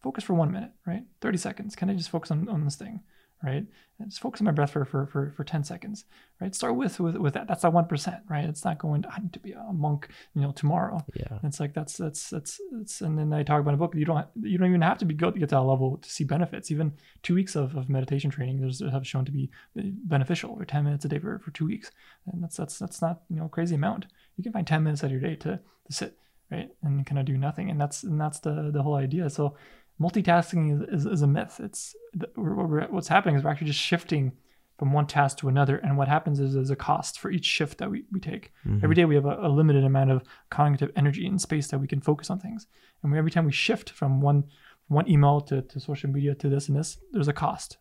focus 0.03 0.23
for 0.23 0.33
one 0.33 0.51
minute 0.51 0.71
right? 0.85 1.03
30 1.21 1.37
seconds. 1.37 1.75
Can 1.75 1.89
i 1.89 1.93
just 1.95 2.09
focus 2.09 2.31
on, 2.31 2.47
on 2.49 2.63
this 2.65 2.75
thing 2.75 3.01
right 3.43 3.65
just 4.05 4.19
focus 4.19 4.41
on 4.41 4.45
my 4.45 4.51
breath 4.51 4.71
for, 4.71 4.85
for 4.85 5.07
for 5.07 5.33
for 5.35 5.43
10 5.43 5.63
seconds 5.63 6.05
right 6.41 6.53
start 6.53 6.75
with 6.75 6.99
with 6.99 7.15
with 7.15 7.33
that 7.33 7.47
that's 7.47 7.61
that 7.61 7.73
one 7.73 7.85
percent 7.85 8.17
right 8.29 8.45
it's 8.45 8.65
not 8.65 8.77
going 8.77 9.01
to, 9.01 9.09
i 9.11 9.19
need 9.19 9.33
to 9.33 9.39
be 9.39 9.51
a 9.51 9.73
monk 9.73 10.09
you 10.33 10.41
know 10.41 10.51
tomorrow 10.51 10.99
yeah 11.15 11.39
it's 11.43 11.59
like 11.59 11.73
that's 11.73 11.97
that's 11.97 12.29
that's 12.29 12.59
that's, 12.71 13.01
and 13.01 13.17
then 13.17 13.33
I 13.33 13.43
talk 13.43 13.61
about 13.61 13.73
a 13.73 13.77
book 13.77 13.95
you 13.95 14.05
don't 14.05 14.25
you 14.41 14.57
don't 14.57 14.67
even 14.69 14.81
have 14.81 14.97
to 14.99 15.05
be 15.05 15.13
go 15.13 15.31
to 15.31 15.39
get 15.39 15.49
to 15.49 15.55
that 15.55 15.61
level 15.61 15.97
to 15.97 16.09
see 16.09 16.23
benefits. 16.23 16.71
Even 16.71 16.93
two 17.23 17.35
weeks 17.35 17.55
of, 17.55 17.75
of 17.75 17.89
meditation 17.89 18.29
training 18.29 18.59
there's 18.59 18.81
have 18.91 19.07
shown 19.07 19.25
to 19.25 19.31
be 19.31 19.49
eh, 19.77 19.83
beneficial 20.03 20.51
or 20.51 20.65
ten 20.65 20.83
minutes 20.83 21.05
a 21.05 21.07
day 21.07 21.19
for, 21.19 21.39
for 21.39 21.51
two 21.51 21.65
weeks. 21.65 21.91
And 22.31 22.43
that's 22.43 22.57
that's 22.57 22.79
that's 22.79 23.01
not 23.01 23.21
you 23.29 23.37
know 23.37 23.47
crazy 23.47 23.75
amount. 23.75 24.07
You 24.37 24.43
can 24.43 24.53
find 24.53 24.67
ten 24.67 24.83
minutes 24.83 25.03
out 25.03 25.07
of 25.07 25.11
your 25.11 25.21
day 25.21 25.35
to, 25.37 25.59
to 25.59 25.93
sit, 25.93 26.17
right? 26.51 26.69
And 26.83 27.05
kind 27.05 27.19
of 27.19 27.25
do 27.25 27.37
nothing. 27.37 27.69
And 27.69 27.79
that's 27.79 28.03
and 28.03 28.19
that's 28.19 28.39
the 28.39 28.71
the 28.71 28.83
whole 28.83 28.95
idea. 28.95 29.29
So 29.29 29.55
multitasking 29.99 30.89
is, 30.93 31.05
is, 31.05 31.11
is 31.11 31.21
a 31.21 31.27
myth. 31.27 31.59
It's 31.63 31.95
we're, 32.35 32.65
we're, 32.65 32.87
what's 32.87 33.07
happening 33.07 33.35
is 33.35 33.43
we're 33.43 33.51
actually 33.51 33.67
just 33.67 33.79
shifting 33.79 34.33
from 34.77 34.91
one 34.91 35.07
task 35.07 35.37
to 35.37 35.47
another. 35.47 35.77
And 35.77 35.97
what 35.97 36.07
happens 36.07 36.39
is 36.39 36.53
there's 36.53 36.69
a 36.69 36.75
cost 36.75 37.19
for 37.19 37.31
each 37.31 37.45
shift 37.45 37.77
that 37.77 37.89
we, 37.89 38.03
we 38.11 38.19
take. 38.19 38.51
Every 38.83 38.95
day 38.95 39.05
we 39.05 39.15
have 39.15 39.25
a, 39.25 39.37
a 39.41 39.49
limited 39.49 39.85
amount 39.85 40.11
of 40.11 40.23
cognitive 40.49 40.91
energy 40.95 41.25
and 41.25 41.39
space 41.39 41.67
that 41.67 41.79
we 41.79 41.87
can 41.87 42.01
focus 42.01 42.29
on 42.29 42.39
things. 42.39 42.67
And 43.01 43.11
we, 43.11 43.17
every 43.17 43.31
time 43.31 43.45
we 43.45 43.53
shift 43.53 43.91
from 43.91 44.21
one 44.21 44.45
one 44.87 45.09
email 45.09 45.41
to, 45.41 45.63
to 45.63 45.79
social 45.79 46.09
media 46.11 46.35
to 46.35 46.47
this 46.49 46.67
and 46.67 46.77
this, 46.77 46.97
there's 47.11 47.27
a 47.27 47.33
cost. 47.33 47.77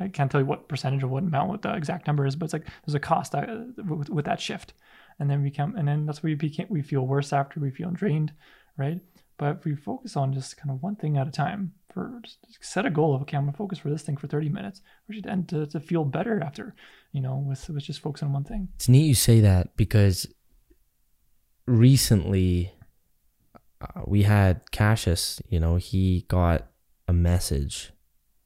I 0.00 0.08
can't 0.08 0.30
tell 0.30 0.40
you 0.40 0.46
what 0.46 0.68
percentage 0.68 1.02
or 1.02 1.08
what 1.08 1.24
amount, 1.24 1.50
what 1.50 1.62
the 1.62 1.74
exact 1.74 2.06
number 2.06 2.24
is, 2.24 2.36
but 2.36 2.44
it's 2.44 2.52
like 2.52 2.66
there's 2.86 2.94
a 2.94 3.00
cost 3.00 3.34
uh, 3.34 3.44
with, 3.76 4.08
with 4.08 4.24
that 4.24 4.40
shift. 4.40 4.72
And 5.18 5.28
then 5.28 5.42
we 5.42 5.50
come, 5.50 5.74
and 5.76 5.88
then 5.88 6.06
that's 6.06 6.22
where 6.22 6.30
we 6.30 6.36
became, 6.36 6.68
we 6.70 6.80
feel 6.80 7.06
worse 7.06 7.32
after, 7.32 7.58
we 7.58 7.70
feel 7.70 7.90
drained, 7.90 8.32
right? 8.76 9.00
But 9.38 9.58
if 9.58 9.64
we 9.64 9.74
focus 9.76 10.16
on 10.16 10.34
just 10.34 10.56
kind 10.56 10.70
of 10.70 10.82
one 10.82 10.96
thing 10.96 11.16
at 11.16 11.28
a 11.28 11.30
time, 11.30 11.72
for 11.92 12.20
just 12.24 12.38
set 12.60 12.84
a 12.84 12.90
goal 12.90 13.14
of 13.14 13.22
okay, 13.22 13.36
I'm 13.36 13.44
gonna 13.44 13.56
focus 13.56 13.78
for 13.78 13.88
this 13.88 14.02
thing 14.02 14.16
for 14.16 14.26
30 14.26 14.48
minutes. 14.48 14.82
We 15.08 15.14
should 15.14 15.26
end 15.26 15.48
to, 15.50 15.66
to 15.68 15.80
feel 15.80 16.04
better 16.04 16.42
after, 16.42 16.74
you 17.12 17.20
know, 17.20 17.36
with 17.36 17.68
with 17.70 17.84
just 17.84 18.00
focusing 18.00 18.28
on 18.28 18.34
one 18.34 18.44
thing. 18.44 18.68
It's 18.74 18.88
neat 18.88 19.06
you 19.06 19.14
say 19.14 19.40
that 19.40 19.76
because 19.76 20.26
recently 21.66 22.72
uh, 23.80 24.02
we 24.06 24.24
had 24.24 24.66
Qashus, 24.72 25.40
you 25.48 25.60
know, 25.60 25.76
he 25.76 26.24
got 26.28 26.68
a 27.06 27.12
message 27.12 27.92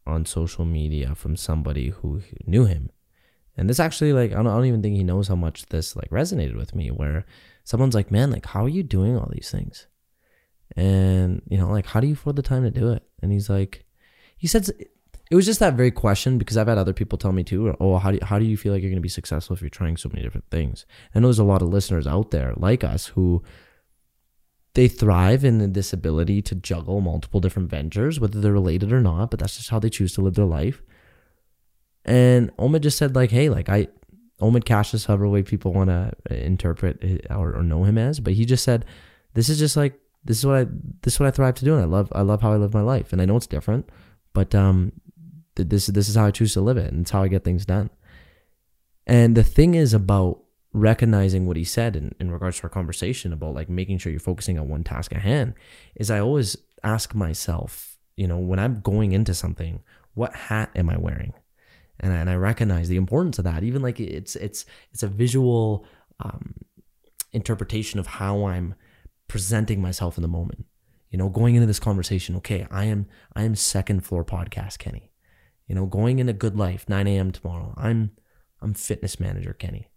on 0.07 0.27
social 0.27 0.65
media 0.65 1.15
from 1.15 1.37
somebody 1.37 1.91
who 1.91 2.23
knew 2.47 2.67
him. 2.67 2.91
And 3.57 3.69
this 3.69 3.81
actually, 3.81 4.13
like, 4.13 4.33
I 4.33 4.37
don't, 4.37 4.47
I 4.47 4.55
don't 4.55 4.65
even 4.65 4.83
think 4.83 4.97
he 4.97 5.05
knows 5.05 5.29
how 5.29 5.35
much 5.35 5.67
this, 5.67 5.95
like, 5.95 6.09
resonated 6.11 6.57
with 6.57 6.75
me, 6.75 6.91
where 6.91 7.27
someone's 7.65 7.95
like, 7.95 8.11
man, 8.11 8.31
like, 8.31 8.47
how 8.47 8.65
are 8.65 8.69
you 8.69 8.83
doing 8.83 9.17
all 9.17 9.31
these 9.31 9.51
things? 9.51 9.87
And, 10.77 11.43
you 11.49 11.59
know, 11.59 11.71
like, 11.71 11.87
how 11.87 12.01
do 12.01 12.07
you 12.07 12.15
afford 12.15 12.37
the 12.37 12.43
time 12.43 12.63
to 12.63 12.71
do 12.71 12.93
it? 12.93 13.03
And 13.21 13.33
he's 13.33 13.51
like, 13.51 13.85
he 14.37 14.47
said, 14.47 14.69
it 15.31 15.35
was 15.35 15.47
just 15.47 15.61
that 15.61 15.75
very 15.75 15.91
question 15.91 16.37
because 16.39 16.57
I've 16.57 16.69
had 16.69 16.79
other 16.79 16.93
people 16.93 17.17
tell 17.17 17.33
me 17.33 17.45
too, 17.45 17.75
oh, 17.81 17.99
how 17.99 18.11
do 18.11 18.19
you, 18.19 18.25
how 18.25 18.39
do 18.39 18.45
you 18.45 18.57
feel 18.57 18.73
like 18.73 18.83
you're 18.83 18.91
going 18.91 18.97
to 18.97 19.03
be 19.03 19.09
successful 19.09 19.55
if 19.55 19.63
you're 19.63 19.71
trying 19.71 19.97
so 19.97 20.09
many 20.09 20.23
different 20.23 20.51
things? 20.51 20.85
I 21.15 21.21
know 21.21 21.29
there's 21.29 21.39
a 21.39 21.45
lot 21.45 21.63
of 21.63 21.69
listeners 21.69 22.07
out 22.07 22.33
there 22.33 22.53
like 22.57 22.85
us 22.85 23.07
who 23.09 23.43
they 24.75 24.89
thrive 24.89 25.45
in 25.45 25.73
this 25.73 25.93
ability 25.93 26.43
to 26.43 26.55
juggle 26.55 27.01
multiple 27.01 27.41
different 27.41 27.71
ventures, 27.71 28.19
whether 28.19 28.41
they're 28.41 28.53
related 28.53 28.93
or 28.93 29.01
not, 29.01 29.31
but 29.31 29.41
that's 29.41 29.57
just 29.57 29.71
how 29.71 29.79
they 29.79 29.91
choose 29.91 30.15
to 30.15 30.21
live 30.23 30.35
their 30.35 30.45
life. 30.45 30.83
And 32.05 32.55
Omid 32.57 32.81
just 32.81 32.99
said, 32.99 33.15
like, 33.15 33.31
hey, 33.31 33.49
like 33.49 33.69
I, 33.69 33.89
Omid 34.41 34.65
Qashus, 34.65 35.07
however 35.07 35.29
way 35.29 35.43
people 35.43 35.73
want 35.73 35.91
to 35.91 36.13
interpret 36.31 37.27
or, 37.31 37.55
or 37.57 37.63
know 37.63 37.85
him 37.85 37.97
as, 37.97 38.19
but 38.19 38.33
he 38.33 38.45
just 38.45 38.65
said, 38.65 38.85
this 39.35 39.49
is 39.49 39.59
just 39.59 39.77
like 39.77 39.99
this 40.25 40.39
is 40.39 40.47
what 40.47 40.57
I 40.57 40.67
this 41.03 41.15
is 41.15 41.21
what 41.21 41.27
I 41.27 41.31
thrive 41.31 41.55
to 41.57 41.65
do, 41.65 41.75
and 41.75 41.83
I 41.83 41.87
love 41.87 42.13
I 42.13 42.23
love 42.23 42.43
how 42.43 42.53
I 42.53 42.57
live 42.57 42.75
my 42.75 42.83
life, 42.83 43.13
and 43.13 43.21
I 43.21 43.25
know 43.25 43.37
it's 43.37 43.47
different, 43.47 43.89
but 44.33 44.55
um, 44.55 44.93
this 45.55 45.87
this 45.87 46.09
is 46.09 46.15
how 46.15 46.27
I 46.27 46.31
choose 46.31 46.55
to 46.55 46.61
live 46.61 46.77
it, 46.77 46.93
and 46.93 47.03
it's 47.03 47.11
how 47.11 47.23
I 47.23 47.29
get 47.29 47.45
things 47.45 47.67
done. 47.67 47.91
And 49.07 49.37
the 49.37 49.43
thing 49.43 49.75
is 49.75 49.93
about 49.93 50.43
recognizing 50.73 51.47
what 51.47 51.57
he 51.57 51.65
said 51.65 51.97
in, 51.97 52.15
in 52.19 52.31
regards 52.31 52.59
to 52.59 52.63
our 52.65 52.71
conversation 52.71 53.33
about 53.33 53.55
like 53.55 53.69
making 53.69 53.99
sure 53.99 54.11
you're 54.11 54.21
focusing 54.21 54.59
on 54.59 54.69
one 54.69 54.85
task 54.85 55.13
at 55.13 55.21
hand 55.21 55.55
is 55.95 56.11
I 56.11 56.21
always 56.21 56.57
ask 56.83 57.15
myself, 57.15 57.99
you 58.17 58.27
know, 58.27 58.39
when 58.39 58.59
I'm 58.59 58.81
going 58.81 59.13
into 59.13 59.35
something, 59.35 59.83
what 60.15 60.35
hat 60.35 60.71
am 60.75 60.89
I 60.89 60.97
wearing? 60.97 61.35
And 62.01 62.13
I, 62.13 62.17
and 62.17 62.31
I 62.31 62.37
recognize 62.37 62.89
the 62.89 62.97
importance 62.97 63.39
of 63.39 63.45
that. 63.45 63.63
Even 63.63 63.83
like 63.83 64.01
it's 64.01 64.35
it's 64.37 64.65
it's 64.93 65.03
a 65.03 65.09
visual 65.09 65.85
um, 66.21 66.55
interpretation 67.33 68.01
of 68.01 68.07
how 68.07 68.47
I'm 68.47 68.75
presenting 69.33 69.81
myself 69.81 70.17
in 70.17 70.23
the 70.23 70.29
moment. 70.29 70.67
You 71.11 71.19
know, 71.19 71.29
going 71.29 71.55
into 71.55 71.67
this 71.67 71.81
conversation, 71.81 72.37
okay, 72.37 72.67
I 72.71 72.85
am 72.85 73.07
I 73.35 73.43
am 73.43 73.55
second 73.55 74.05
floor 74.05 74.25
podcast 74.25 74.79
Kenny. 74.79 75.11
You 75.67 75.75
know, 75.75 75.87
going 75.87 76.19
into 76.19 76.35
GoodLife, 76.35 76.89
9 76.89 77.07
a.m. 77.07 77.33
tomorrow. 77.33 77.75
I'm 77.77 78.13
I'm 78.61 78.75
fitness 78.75 79.19
manager 79.19 79.53
Kenny 79.53 79.89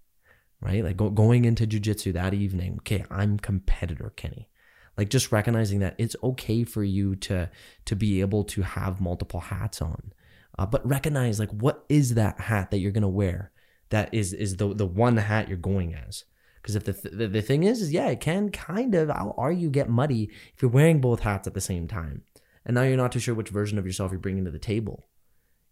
right? 0.61 0.83
Like 0.83 0.97
go, 0.97 1.09
going 1.09 1.45
into 1.45 1.67
jujitsu 1.67 2.13
that 2.13 2.33
evening, 2.33 2.75
okay, 2.79 3.05
I'm 3.09 3.38
competitor 3.38 4.13
Kenny. 4.15 4.49
Like 4.97 5.09
just 5.09 5.31
recognizing 5.31 5.79
that 5.79 5.95
it's 5.97 6.15
okay 6.23 6.63
for 6.63 6.83
you 6.83 7.15
to 7.17 7.49
to 7.86 7.95
be 7.95 8.21
able 8.21 8.43
to 8.45 8.61
have 8.61 9.01
multiple 9.01 9.41
hats 9.41 9.81
on, 9.81 10.13
uh, 10.57 10.65
but 10.65 10.88
recognize 10.88 11.39
like 11.39 11.51
what 11.51 11.86
is 11.89 12.13
that 12.15 12.39
hat 12.39 12.71
that 12.71 12.79
you're 12.79 12.91
gonna 12.91 13.09
wear 13.09 13.51
that 13.89 14.13
is 14.13 14.33
is 14.33 14.55
the 14.57 14.73
the 14.73 14.86
one 14.86 15.17
hat 15.17 15.49
you're 15.49 15.57
going 15.57 15.93
as. 15.93 16.23
Because 16.66 16.76
if 16.76 16.86
the, 16.86 16.93
th- 16.93 17.32
the 17.32 17.41
thing 17.43 17.61
is, 17.61 17.80
is 17.80 17.91
yeah, 17.91 18.07
it 18.07 18.20
can 18.20 18.49
kind 18.49 18.95
of 18.95 19.11
I'll 19.11 19.36
argue 19.38 19.70
get 19.70 19.88
muddy 19.88 20.32
if 20.55 20.61
you're 20.61 20.72
wearing 20.72 20.99
both 20.99 21.20
hats 21.20 21.47
at 21.47 21.53
the 21.53 21.61
same 21.61 21.88
time, 21.88 22.24
and 22.66 22.74
now 22.74 22.82
you're 22.82 22.97
not 22.97 23.11
too 23.11 23.20
sure 23.20 23.36
which 23.36 23.49
version 23.49 23.78
of 23.78 23.86
yourself 23.86 24.11
you're 24.11 24.20
bringing 24.20 24.45
to 24.45 24.51
the 24.51 24.57
table 24.57 25.07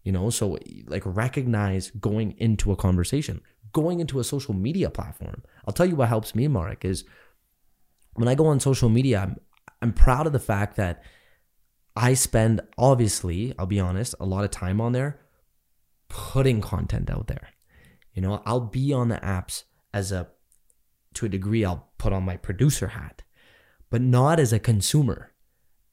you 0.03 0.11
know 0.11 0.29
so 0.29 0.57
like 0.87 1.01
recognize 1.05 1.89
going 1.91 2.35
into 2.37 2.73
a 2.73 2.75
conversation 2.75 3.39
going 3.73 3.99
into 3.99 4.19
a 4.19 4.23
social 4.23 4.53
media 4.53 4.89
platform. 4.89 5.43
I'll 5.65 5.73
tell 5.73 5.87
you 5.87 5.95
what 5.95 6.07
helps 6.07 6.33
me, 6.33 6.47
Mark, 6.47 6.85
is 6.85 7.03
when 8.13 8.27
I 8.27 8.35
go 8.35 8.45
on 8.45 8.59
social 8.59 8.87
media, 8.87 9.19
I'm, 9.19 9.37
I'm 9.81 9.93
proud 9.93 10.27
of 10.27 10.33
the 10.33 10.39
fact 10.39 10.77
that 10.77 11.03
I 11.95 12.13
spend, 12.13 12.61
obviously, 12.77 13.53
I'll 13.59 13.65
be 13.65 13.79
honest, 13.79 14.15
a 14.19 14.25
lot 14.25 14.45
of 14.45 14.51
time 14.51 14.79
on 14.79 14.93
there 14.93 15.19
putting 16.07 16.61
content 16.61 17.09
out 17.09 17.27
there. 17.27 17.49
You 18.13 18.21
know, 18.21 18.41
I'll 18.45 18.59
be 18.59 18.93
on 18.93 19.09
the 19.09 19.17
apps 19.17 19.63
as 19.93 20.11
a, 20.11 20.27
to 21.15 21.25
a 21.25 21.29
degree, 21.29 21.65
I'll 21.65 21.89
put 21.97 22.13
on 22.13 22.23
my 22.23 22.37
producer 22.37 22.87
hat, 22.87 23.23
but 23.89 24.01
not 24.01 24.39
as 24.39 24.53
a 24.53 24.59
consumer. 24.59 25.31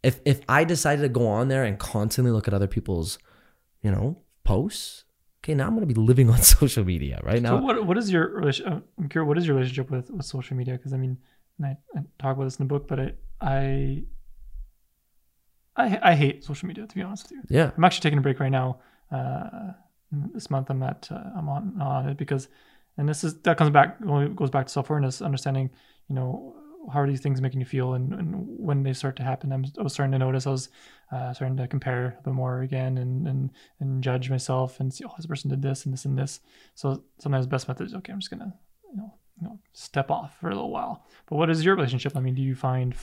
If, 0.02 0.20
if 0.24 0.40
I 0.48 0.64
decided 0.64 1.02
to 1.02 1.08
go 1.08 1.26
on 1.26 1.48
there 1.48 1.64
and 1.64 1.78
constantly 1.78 2.32
look 2.32 2.48
at 2.48 2.54
other 2.54 2.66
people's, 2.66 3.18
you 3.82 3.90
know, 3.90 4.22
posts, 4.44 5.04
okay, 5.44 5.54
now 5.54 5.66
I'm 5.66 5.74
going 5.74 5.86
to 5.86 5.94
be 5.94 6.00
living 6.00 6.30
on 6.30 6.38
social 6.42 6.84
media 6.84 7.20
right 7.22 7.42
now. 7.42 7.58
So 7.58 7.62
what 7.62 7.86
what 7.86 7.98
is 7.98 8.10
your 8.10 8.48
uh, 8.48 8.80
I'm 8.98 9.08
curious, 9.08 9.28
what 9.28 9.38
is 9.38 9.46
your 9.46 9.56
relationship 9.56 9.90
with, 9.90 10.10
with 10.10 10.24
social 10.24 10.56
media? 10.56 10.74
Because 10.74 10.92
I 10.92 10.96
mean, 10.96 11.18
I, 11.62 11.76
I, 11.94 12.00
talk 12.18 12.36
about 12.36 12.44
this 12.44 12.58
in 12.58 12.66
the 12.66 12.68
book, 12.68 12.88
but 12.88 13.00
I, 13.00 13.12
I 13.40 14.04
I 15.76 15.98
I 16.02 16.14
hate 16.14 16.44
social 16.44 16.66
media 16.68 16.86
to 16.86 16.94
be 16.94 17.02
honest 17.02 17.24
with 17.24 17.32
you. 17.32 17.42
Yeah, 17.48 17.70
I'm 17.76 17.84
actually 17.84 18.02
taking 18.02 18.18
a 18.18 18.22
break 18.22 18.40
right 18.40 18.50
now. 18.50 18.80
Uh, 19.10 19.72
this 20.10 20.50
month 20.50 20.70
I'm 20.70 20.82
at 20.82 21.08
uh, 21.10 21.22
I'm 21.36 21.48
on 21.48 21.80
on 21.80 22.08
it 22.08 22.16
because, 22.16 22.48
and 23.00 23.08
this 23.08 23.24
is 23.24 23.34
that 23.40 23.56
comes 23.56 23.70
back 23.70 23.98
goes 24.36 24.50
back 24.50 24.66
to 24.66 24.72
self 24.72 24.90
awareness, 24.90 25.22
understanding 25.22 25.70
you 26.08 26.14
know 26.14 26.54
how 26.92 27.00
are 27.00 27.08
these 27.08 27.20
things 27.20 27.40
making 27.40 27.60
you 27.60 27.66
feel 27.66 27.94
and, 27.94 28.12
and 28.12 28.34
when 28.46 28.82
they 28.82 28.92
start 28.92 29.16
to 29.16 29.22
happen. 29.22 29.52
I'm, 29.52 29.64
i 29.78 29.82
was 29.82 29.92
starting 29.94 30.12
to 30.12 30.18
notice 30.18 30.46
i 30.46 30.50
was 30.50 30.68
uh, 31.12 31.32
starting 31.32 31.56
to 31.56 31.66
compare 31.66 32.18
a 32.18 32.22
bit 32.22 32.34
more 32.34 32.60
again 32.60 32.98
and, 32.98 33.26
and 33.26 33.50
and 33.80 34.04
judge 34.04 34.28
myself 34.28 34.80
and 34.80 34.92
see 34.92 35.04
oh 35.06 35.12
this 35.16 35.26
person 35.26 35.48
did 35.48 35.62
this 35.62 35.86
and 35.86 35.94
this 35.94 36.04
and 36.04 36.18
this. 36.18 36.40
So 36.74 37.02
sometimes 37.18 37.46
the 37.46 37.50
best 37.50 37.68
method 37.68 37.86
is 37.86 37.94
okay 37.94 38.12
i'm 38.12 38.20
just 38.20 38.30
gonna 38.30 38.52
you 38.90 38.98
know, 38.98 39.14
you 39.40 39.48
know 39.48 39.58
step 39.72 40.10
off 40.10 40.38
for 40.38 40.50
a 40.50 40.54
little 40.54 40.70
while. 40.70 41.06
But 41.26 41.36
what 41.36 41.48
is 41.48 41.64
your 41.64 41.76
relationship? 41.76 42.14
I 42.18 42.20
mean 42.20 42.34
do 42.34 42.42
you 42.42 42.54
find 42.54 42.94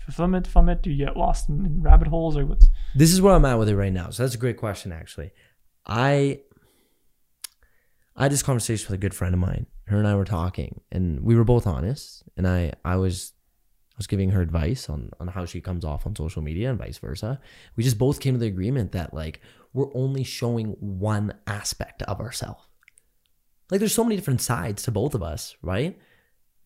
fulfillment 0.00 0.48
from 0.48 0.68
it? 0.68 0.82
Do 0.82 0.90
you 0.90 1.04
get 1.06 1.16
lost 1.16 1.48
in, 1.48 1.64
in 1.64 1.80
rabbit 1.80 2.08
holes 2.08 2.36
or 2.36 2.44
what's 2.44 2.68
this 2.96 3.12
is 3.12 3.22
where 3.22 3.34
i'm 3.34 3.44
at 3.44 3.56
with 3.60 3.68
it 3.68 3.76
right 3.76 3.92
now. 3.92 4.10
So 4.10 4.24
that's 4.24 4.34
a 4.34 4.38
great 4.44 4.56
question 4.56 4.90
actually. 4.90 5.30
I 5.86 6.40
I 8.16 8.24
had 8.24 8.32
this 8.32 8.42
conversation 8.42 8.86
with 8.86 8.94
a 8.94 9.00
good 9.00 9.14
friend 9.14 9.34
of 9.34 9.40
mine. 9.40 9.66
Her 9.86 9.98
and 9.98 10.06
I 10.06 10.14
were 10.14 10.24
talking, 10.24 10.80
and 10.92 11.20
we 11.20 11.34
were 11.34 11.44
both 11.44 11.66
honest. 11.66 12.22
And 12.36 12.46
I, 12.46 12.72
I 12.84 12.96
was, 12.96 13.32
I 13.92 13.96
was 13.98 14.06
giving 14.06 14.30
her 14.30 14.40
advice 14.40 14.88
on 14.88 15.10
on 15.20 15.28
how 15.28 15.44
she 15.44 15.60
comes 15.60 15.84
off 15.84 16.06
on 16.06 16.16
social 16.16 16.42
media, 16.42 16.70
and 16.70 16.78
vice 16.78 16.98
versa. 16.98 17.40
We 17.76 17.84
just 17.84 17.98
both 17.98 18.20
came 18.20 18.34
to 18.34 18.40
the 18.40 18.46
agreement 18.46 18.92
that 18.92 19.12
like 19.12 19.40
we're 19.72 19.94
only 19.94 20.24
showing 20.24 20.76
one 20.78 21.34
aspect 21.46 22.02
of 22.02 22.20
ourselves. 22.20 22.62
Like 23.70 23.80
there's 23.80 23.94
so 23.94 24.04
many 24.04 24.16
different 24.16 24.40
sides 24.40 24.84
to 24.84 24.90
both 24.90 25.14
of 25.14 25.22
us, 25.22 25.56
right? 25.60 25.98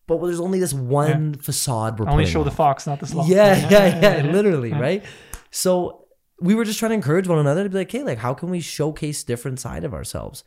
But 0.05 0.23
there's 0.23 0.39
only 0.39 0.59
this 0.59 0.73
one 0.73 1.33
yeah. 1.33 1.41
facade. 1.41 1.99
We're 1.99 2.09
only 2.09 2.25
show 2.25 2.39
off. 2.39 2.45
the 2.45 2.51
fox, 2.51 2.87
not 2.87 2.99
the 2.99 3.07
sloth. 3.07 3.27
Yeah, 3.27 3.55
yeah, 3.69 3.99
yeah, 3.99 4.23
yeah 4.23 4.31
literally, 4.31 4.71
right? 4.71 5.03
So 5.51 6.05
we 6.39 6.55
were 6.55 6.65
just 6.65 6.79
trying 6.79 6.89
to 6.89 6.95
encourage 6.95 7.27
one 7.27 7.39
another 7.39 7.63
to 7.63 7.69
be 7.69 7.77
like, 7.77 7.91
hey, 7.91 8.03
like 8.03 8.19
how 8.19 8.33
can 8.33 8.49
we 8.49 8.59
showcase 8.59 9.23
different 9.23 9.59
side 9.59 9.83
of 9.83 9.93
ourselves? 9.93 10.43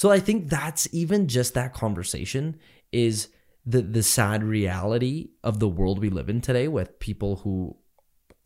So 0.00 0.10
I 0.10 0.18
think 0.18 0.48
that's 0.48 0.88
even 0.92 1.28
just 1.28 1.52
that 1.52 1.74
conversation 1.74 2.56
is 2.90 3.28
the 3.66 3.82
the 3.82 4.02
sad 4.02 4.42
reality 4.42 5.32
of 5.44 5.60
the 5.60 5.68
world 5.68 5.98
we 5.98 6.08
live 6.08 6.30
in 6.30 6.40
today 6.40 6.68
with 6.68 6.98
people 7.00 7.36
who 7.36 7.76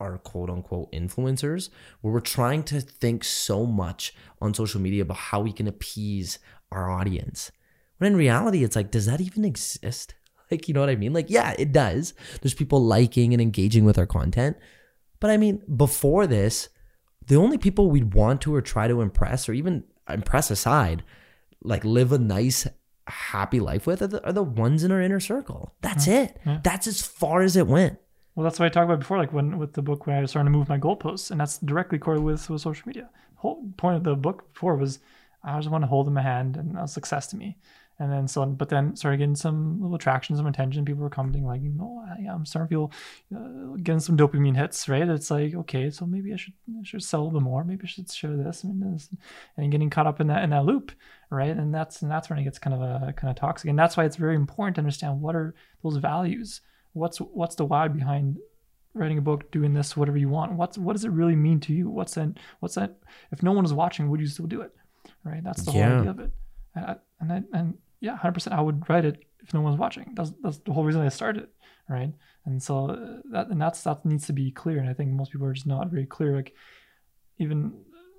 are 0.00 0.18
quote 0.18 0.50
unquote 0.50 0.90
influencers 0.90 1.70
where 2.00 2.12
we're 2.12 2.18
trying 2.18 2.64
to 2.64 2.80
think 2.80 3.22
so 3.22 3.66
much 3.66 4.12
on 4.40 4.52
social 4.52 4.80
media 4.80 5.02
about 5.02 5.16
how 5.16 5.42
we 5.42 5.52
can 5.52 5.68
appease 5.68 6.40
our 6.72 6.90
audience. 6.90 7.52
When 7.98 8.10
in 8.10 8.18
reality 8.18 8.64
it's 8.64 8.74
like 8.74 8.90
does 8.90 9.06
that 9.06 9.20
even 9.20 9.44
exist? 9.44 10.16
Like 10.50 10.66
you 10.66 10.74
know 10.74 10.80
what 10.80 10.90
I 10.90 10.96
mean? 10.96 11.12
Like 11.12 11.30
yeah, 11.30 11.54
it 11.56 11.70
does. 11.70 12.14
There's 12.42 12.52
people 12.52 12.82
liking 12.82 13.32
and 13.32 13.40
engaging 13.40 13.84
with 13.84 13.96
our 13.96 14.06
content. 14.06 14.56
But 15.20 15.30
I 15.30 15.36
mean, 15.36 15.62
before 15.76 16.26
this, 16.26 16.68
the 17.28 17.36
only 17.36 17.58
people 17.58 17.90
we'd 17.90 18.12
want 18.12 18.40
to 18.42 18.54
or 18.54 18.60
try 18.60 18.88
to 18.88 19.00
impress 19.00 19.48
or 19.48 19.52
even 19.52 19.84
impress 20.08 20.50
aside 20.50 21.04
like 21.64 21.84
live 21.84 22.12
a 22.12 22.18
nice 22.18 22.66
happy 23.06 23.60
life 23.60 23.86
with 23.86 24.02
are 24.02 24.06
the, 24.06 24.24
are 24.24 24.32
the 24.32 24.42
ones 24.42 24.84
in 24.84 24.92
our 24.92 25.00
inner 25.00 25.20
circle. 25.20 25.74
That's 25.82 26.06
yeah. 26.06 26.22
it. 26.22 26.40
Yeah. 26.46 26.60
that's 26.62 26.86
as 26.86 27.02
far 27.02 27.42
as 27.42 27.56
it 27.56 27.66
went. 27.66 27.98
Well 28.34 28.44
that's 28.44 28.58
what 28.58 28.66
i 28.66 28.68
talked 28.68 28.86
about 28.86 28.98
before 28.98 29.18
like 29.18 29.32
when 29.32 29.58
with 29.58 29.74
the 29.74 29.82
book 29.82 30.06
when 30.06 30.16
i 30.16 30.20
was 30.20 30.30
starting 30.30 30.52
to 30.52 30.58
move 30.58 30.68
my 30.68 30.78
goalposts 30.78 31.30
and 31.30 31.38
that's 31.38 31.58
directly 31.58 31.98
correlated 31.98 32.26
with, 32.26 32.50
with 32.50 32.62
social 32.62 32.86
media. 32.86 33.08
The 33.34 33.40
whole 33.40 33.64
point 33.76 33.96
of 33.96 34.04
the 34.04 34.16
book 34.16 34.52
before 34.52 34.76
was 34.76 34.98
i 35.44 35.56
just 35.58 35.70
want 35.70 35.82
to 35.82 35.88
hold 35.88 36.08
in 36.08 36.14
my 36.14 36.22
hand 36.22 36.56
and 36.56 36.74
that 36.74 36.82
was 36.82 36.92
success 36.92 37.28
to 37.28 37.36
me 37.36 37.56
and 37.98 38.10
then 38.10 38.26
so 38.26 38.44
but 38.44 38.68
then 38.68 38.96
started 38.96 39.18
getting 39.18 39.36
some 39.36 39.80
little 39.80 39.98
traction 39.98 40.36
some 40.36 40.46
attention 40.46 40.84
people 40.84 41.02
were 41.02 41.10
commenting 41.10 41.44
like 41.44 41.62
you 41.62 41.70
know 41.70 42.04
yeah, 42.20 42.34
i'm 42.34 42.44
starting 42.44 42.68
to 42.68 42.74
feel 42.74 42.92
uh, 43.36 43.76
getting 43.82 44.00
some 44.00 44.16
dopamine 44.16 44.56
hits 44.56 44.88
right? 44.88 45.08
It's 45.08 45.30
like 45.30 45.54
okay 45.54 45.90
so 45.90 46.06
maybe 46.06 46.32
i 46.32 46.36
should 46.36 46.54
I 46.68 46.84
should 46.84 47.02
sell 47.02 47.20
a 47.20 47.24
little 47.24 47.40
bit 47.40 47.44
more. 47.44 47.64
Maybe 47.64 47.82
i 47.84 47.86
should 47.86 48.10
share 48.10 48.36
this 48.36 48.64
and 48.64 48.82
this 48.82 49.08
and 49.56 49.70
getting 49.70 49.90
caught 49.90 50.06
up 50.06 50.20
in 50.20 50.26
that 50.28 50.42
in 50.42 50.50
that 50.50 50.64
loop 50.64 50.92
right? 51.30 51.56
And 51.56 51.74
that's 51.74 52.02
and 52.02 52.10
that's 52.10 52.30
when 52.30 52.38
it 52.38 52.44
gets 52.44 52.58
kind 52.58 52.74
of 52.74 52.80
a 52.80 53.12
kind 53.12 53.30
of 53.30 53.36
toxic. 53.36 53.68
And 53.68 53.78
that's 53.78 53.96
why 53.96 54.04
it's 54.04 54.16
very 54.16 54.36
important 54.36 54.76
to 54.76 54.80
understand 54.80 55.20
what 55.20 55.34
are 55.34 55.54
those 55.82 55.96
values. 55.96 56.60
What's 56.92 57.18
what's 57.18 57.56
the 57.56 57.64
why 57.64 57.88
behind 57.88 58.38
writing 58.92 59.18
a 59.18 59.22
book 59.22 59.50
doing 59.50 59.74
this 59.74 59.96
whatever 59.96 60.16
you 60.16 60.28
want? 60.28 60.52
What's 60.52 60.78
what 60.78 60.92
does 60.92 61.04
it 61.04 61.10
really 61.10 61.34
mean 61.34 61.58
to 61.60 61.72
you? 61.72 61.88
What's 61.90 62.14
that 62.14 62.38
what's 62.60 62.76
that 62.76 62.96
if 63.32 63.42
no 63.42 63.52
one 63.52 63.64
is 63.64 63.72
watching 63.72 64.10
would 64.10 64.20
you 64.20 64.26
still 64.26 64.46
do 64.46 64.60
it 64.60 64.72
right? 65.24 65.42
That's 65.42 65.62
the 65.62 65.72
yeah. 65.72 65.88
whole 65.88 65.98
idea 65.98 66.10
of 66.10 66.20
it. 66.20 66.30
And, 66.74 66.98
and, 67.20 67.44
and 67.52 67.78
yeah, 68.00 68.16
hundred 68.16 68.34
percent. 68.34 68.56
I 68.56 68.60
would 68.60 68.88
write 68.88 69.04
it 69.04 69.24
if 69.42 69.54
no 69.54 69.60
one's 69.60 69.78
watching? 69.78 70.12
That's 70.14 70.32
that's 70.42 70.58
the 70.58 70.72
whole 70.72 70.84
reason 70.84 71.02
I 71.02 71.08
started, 71.08 71.48
right? 71.88 72.12
And 72.46 72.62
so 72.62 72.90
uh, 72.90 73.20
that 73.32 73.48
and 73.48 73.60
that's 73.60 73.82
that 73.82 74.04
needs 74.04 74.26
to 74.26 74.32
be 74.32 74.50
clear. 74.50 74.78
And 74.78 74.88
I 74.88 74.94
think 74.94 75.10
most 75.10 75.32
people 75.32 75.46
are 75.46 75.52
just 75.52 75.66
not 75.66 75.88
very 75.90 76.06
clear. 76.06 76.34
Like 76.34 76.54
even 77.38 77.72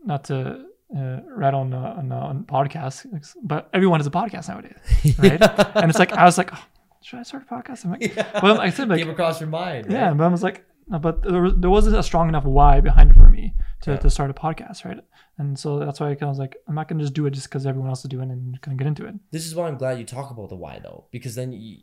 not 0.04 0.26
to 0.26 0.66
uh, 0.96 0.98
on 0.98 1.74
uh, 1.74 1.96
on, 1.98 2.12
uh, 2.12 2.16
on 2.16 2.44
podcasts, 2.44 3.06
but 3.44 3.70
everyone 3.74 4.00
has 4.00 4.08
a 4.08 4.12
podcast 4.12 4.50
nowadays, 4.50 4.78
right? 5.18 5.42
and 5.76 5.90
it's 5.90 6.00
like 6.00 6.14
I 6.14 6.26
was 6.26 6.38
like, 6.38 6.54
oh, 6.54 6.64
should 7.02 7.20
I 7.20 7.24
start 7.24 7.44
a 7.50 7.54
podcast? 7.54 7.86
I'm 7.86 7.92
like, 7.92 8.16
well, 8.44 8.60
I 8.60 8.70
said 8.70 8.90
like, 8.90 9.00
Came 9.00 9.10
across 9.10 9.40
your 9.40 9.50
mind. 9.50 9.88
yeah, 9.90 10.10
right? 10.10 10.18
but 10.18 10.24
I 10.24 10.28
was 10.28 10.44
like, 10.44 10.66
Uh, 10.94 11.00
but 11.00 11.22
there, 11.24 11.42
was- 11.42 11.56
there 11.58 11.70
wasn't 11.70 11.96
a 11.96 12.04
strong 12.04 12.30
enough 12.30 12.44
why 12.46 12.80
behind 12.80 13.10
it 13.12 13.16
for 13.18 13.30
me 13.30 13.54
to, 13.82 13.92
Yeah. 13.92 13.98
to 13.98 14.10
start 14.10 14.30
a 14.30 14.34
podcast, 14.34 14.86
right? 14.86 15.00
And 15.38 15.58
so 15.58 15.80
that's 15.80 16.00
why 16.00 16.08
I 16.12 16.16
kind 16.16 16.24
of 16.24 16.30
was 16.30 16.38
like, 16.40 16.56
I'm 16.68 16.76
not 16.76 16.88
gonna 16.88 17.02
just 17.02 17.14
do 17.16 17.26
it 17.26 17.32
just 17.32 17.48
because 17.50 17.66
everyone 17.66 17.90
else 17.90 18.06
is 18.06 18.10
doing 18.10 18.30
it 18.30 18.34
and 18.34 18.60
gonna 18.62 18.78
get 18.78 18.88
into 18.88 19.06
it. 19.06 19.16
This 19.32 19.46
is 19.48 19.56
why 19.56 19.68
I'm 19.68 19.78
glad 19.78 19.98
you 20.00 20.06
talk 20.06 20.30
about 20.32 20.50
the 20.50 20.56
why 20.56 20.80
though, 20.84 21.08
because 21.12 21.34
then 21.36 21.52
you, 21.54 21.78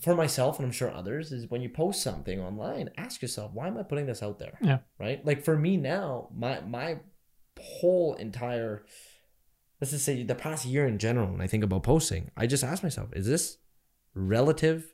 for 0.00 0.14
myself 0.14 0.58
and 0.58 0.66
I'm 0.66 0.72
sure 0.72 0.90
others 0.92 1.32
is 1.32 1.48
when 1.50 1.60
you 1.62 1.68
post 1.68 2.02
something 2.02 2.40
online, 2.40 2.90
ask 2.96 3.22
yourself, 3.22 3.52
why 3.52 3.66
am 3.68 3.76
I 3.78 3.82
putting 3.84 4.06
this 4.06 4.22
out 4.22 4.38
there? 4.38 4.58
Yeah. 4.60 4.78
Right. 4.98 5.24
Like 5.24 5.44
for 5.44 5.56
me 5.56 5.76
now, 5.76 6.28
my 6.34 6.60
my 6.60 6.98
whole 7.60 8.14
entire 8.14 8.84
let's 9.80 9.90
just 9.92 10.04
say 10.04 10.22
the 10.22 10.34
past 10.34 10.64
year 10.64 10.86
in 10.86 10.98
general, 10.98 11.30
when 11.30 11.40
I 11.40 11.46
think 11.46 11.62
about 11.64 11.82
posting, 11.82 12.30
I 12.36 12.46
just 12.46 12.64
ask 12.64 12.82
myself, 12.82 13.10
is 13.14 13.26
this 13.26 13.58
relative 14.14 14.92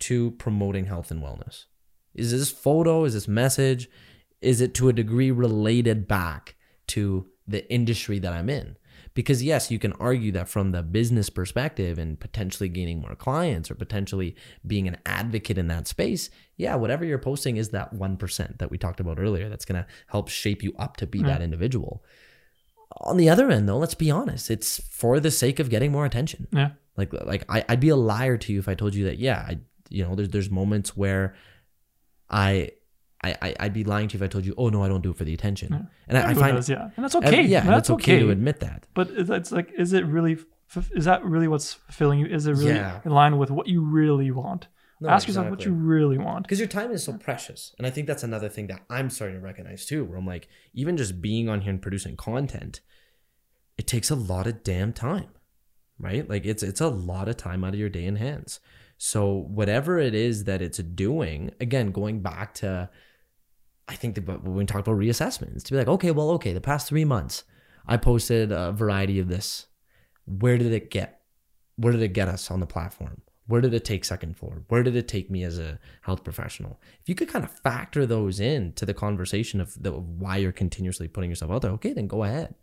to 0.00 0.30
promoting 0.32 0.86
health 0.86 1.10
and 1.10 1.22
wellness? 1.22 1.64
Is 2.14 2.30
this 2.30 2.50
photo? 2.50 3.04
Is 3.04 3.14
this 3.14 3.28
message? 3.28 3.88
Is 4.40 4.60
it 4.60 4.74
to 4.74 4.88
a 4.88 4.92
degree 4.92 5.30
related 5.30 6.08
back 6.08 6.56
to 6.88 7.26
the 7.46 7.70
industry 7.72 8.18
that 8.18 8.32
I'm 8.32 8.48
in? 8.48 8.76
Because 9.12 9.42
yes, 9.42 9.70
you 9.70 9.78
can 9.78 9.92
argue 9.94 10.30
that 10.32 10.48
from 10.48 10.70
the 10.70 10.82
business 10.82 11.30
perspective 11.30 11.98
and 11.98 12.18
potentially 12.18 12.68
gaining 12.68 13.00
more 13.00 13.16
clients 13.16 13.70
or 13.70 13.74
potentially 13.74 14.36
being 14.66 14.86
an 14.86 14.98
advocate 15.04 15.58
in 15.58 15.66
that 15.68 15.88
space, 15.88 16.30
yeah, 16.56 16.76
whatever 16.76 17.04
you're 17.04 17.18
posting 17.18 17.56
is 17.56 17.70
that 17.70 17.92
1% 17.92 18.58
that 18.58 18.70
we 18.70 18.78
talked 18.78 19.00
about 19.00 19.18
earlier 19.18 19.48
that's 19.48 19.64
going 19.64 19.82
to 19.82 19.88
help 20.06 20.28
shape 20.28 20.62
you 20.62 20.72
up 20.78 20.96
to 20.98 21.06
be 21.06 21.22
that 21.22 21.38
hmm. 21.38 21.44
individual. 21.44 22.04
On 23.02 23.16
the 23.16 23.28
other 23.28 23.50
end 23.50 23.68
though, 23.68 23.78
let's 23.78 23.94
be 23.94 24.10
honest, 24.10 24.50
it's 24.50 24.80
for 24.90 25.20
the 25.20 25.30
sake 25.30 25.58
of 25.58 25.70
getting 25.70 25.92
more 25.92 26.04
attention. 26.04 26.46
Yeah. 26.52 26.70
Like 26.96 27.12
like 27.12 27.44
I, 27.48 27.64
I'd 27.68 27.80
be 27.80 27.88
a 27.88 27.96
liar 27.96 28.36
to 28.36 28.52
you 28.52 28.58
if 28.58 28.68
I 28.68 28.74
told 28.74 28.94
you 28.94 29.04
that 29.04 29.18
yeah, 29.18 29.44
I 29.48 29.58
you 29.88 30.04
know, 30.04 30.14
there's 30.14 30.28
there's 30.30 30.50
moments 30.50 30.96
where 30.96 31.34
I 32.30 32.70
I, 33.22 33.36
I 33.42 33.54
I'd 33.60 33.72
be 33.74 33.84
lying 33.84 34.08
to 34.08 34.14
you 34.16 34.22
if 34.22 34.28
I 34.28 34.28
told 34.28 34.46
you, 34.46 34.54
oh 34.56 34.68
no, 34.68 34.82
I 34.82 34.88
don't 34.88 35.02
do 35.02 35.10
it 35.10 35.16
for 35.16 35.24
the 35.24 35.34
attention. 35.34 35.88
And 36.08 36.16
I, 36.18 36.30
I 36.30 36.34
find 36.34 36.56
does, 36.56 36.68
yeah, 36.68 36.90
and 36.96 37.04
that's 37.04 37.14
okay. 37.16 37.42
yeah, 37.42 37.60
and 37.60 37.68
that's 37.68 37.90
okay, 37.90 38.14
okay. 38.16 38.20
to 38.20 38.30
admit 38.30 38.60
that. 38.60 38.86
But 38.94 39.10
it's, 39.10 39.52
like, 39.52 39.72
is 39.76 39.92
it 39.92 40.06
really? 40.06 40.38
Is 40.92 41.04
that 41.04 41.24
really 41.24 41.48
what's 41.48 41.74
fulfilling 41.74 42.20
you? 42.20 42.26
Is 42.26 42.46
it 42.46 42.52
really 42.52 42.74
Yeah. 42.76 43.00
in 43.04 43.10
line 43.10 43.38
with 43.38 43.50
what 43.50 43.66
you 43.66 43.82
really 43.82 44.30
want? 44.30 44.68
No, 45.02 45.08
Ask 45.08 45.26
yourself 45.28 45.48
what 45.48 45.64
you 45.64 45.72
really 45.72 46.18
want. 46.18 46.44
because 46.44 46.58
your 46.58 46.68
time 46.68 46.92
is 46.92 47.02
so 47.02 47.14
precious 47.14 47.74
and 47.78 47.86
i 47.86 47.90
think 47.90 48.06
that's 48.06 48.22
another 48.22 48.50
thing 48.50 48.66
that 48.66 48.82
i'm 48.90 49.08
starting 49.08 49.38
to 49.38 49.42
recognize 49.42 49.86
too 49.86 50.04
where 50.04 50.18
i'm 50.18 50.26
like 50.26 50.46
even 50.74 50.98
just 50.98 51.22
being 51.22 51.48
on 51.48 51.62
here 51.62 51.70
and 51.70 51.80
producing 51.80 52.16
content 52.18 52.82
it 53.78 53.86
takes 53.86 54.10
a 54.10 54.14
lot 54.14 54.46
of 54.46 54.62
damn 54.62 54.92
time 54.92 55.28
right 55.98 56.28
like 56.28 56.44
it's 56.44 56.62
it's 56.62 56.82
a 56.82 56.88
lot 56.88 57.28
of 57.30 57.38
time 57.38 57.64
out 57.64 57.72
of 57.72 57.80
your 57.80 57.88
day 57.88 58.04
and 58.04 58.18
hands 58.18 58.60
so 59.02 59.46
whatever 59.48 59.98
it 59.98 60.14
is 60.14 60.44
that 60.44 60.60
it's 60.60 60.78
doing 60.78 61.50
again 61.58 61.90
going 61.90 62.20
back 62.20 62.52
to 62.52 62.88
i 63.88 63.94
think 63.94 64.14
that 64.14 64.26
when 64.26 64.54
we 64.54 64.66
talk 64.66 64.80
about 64.80 64.98
reassessments 64.98 65.62
to 65.62 65.72
be 65.72 65.78
like 65.78 65.88
okay 65.88 66.10
well 66.10 66.30
okay 66.30 66.52
the 66.52 66.60
past 66.60 66.86
three 66.86 67.04
months 67.04 67.44
i 67.86 67.96
posted 67.96 68.52
a 68.52 68.72
variety 68.72 69.18
of 69.18 69.28
this. 69.28 69.66
Where 70.26 70.58
did 70.58 70.72
it 70.72 70.90
get 70.90 71.20
where 71.76 71.92
did 71.92 72.02
it 72.02 72.12
get 72.12 72.28
us 72.28 72.50
on 72.50 72.60
the 72.60 72.66
platform? 72.66 73.22
Where 73.46 73.62
did 73.62 73.72
it 73.72 73.86
take 73.86 74.04
second 74.04 74.36
floor? 74.36 74.64
Where 74.68 74.82
did 74.82 74.94
it 74.94 75.08
take 75.08 75.30
me 75.30 75.42
as 75.44 75.58
a 75.58 75.78
health 76.02 76.22
professional? 76.22 76.78
If 77.00 77.08
you 77.08 77.14
could 77.14 77.28
kind 77.28 77.44
of 77.44 77.50
factor 77.50 78.04
those 78.04 78.38
in 78.38 78.74
to 78.74 78.84
the 78.84 78.94
conversation 78.94 79.60
of 79.60 79.82
the 79.82 79.92
of 79.92 80.06
why 80.20 80.36
you're 80.36 80.52
continuously 80.52 81.08
putting 81.08 81.30
yourself 81.30 81.50
out 81.50 81.62
there 81.62 81.72
okay 81.72 81.92
then 81.92 82.06
go 82.06 82.24
ahead 82.24 82.54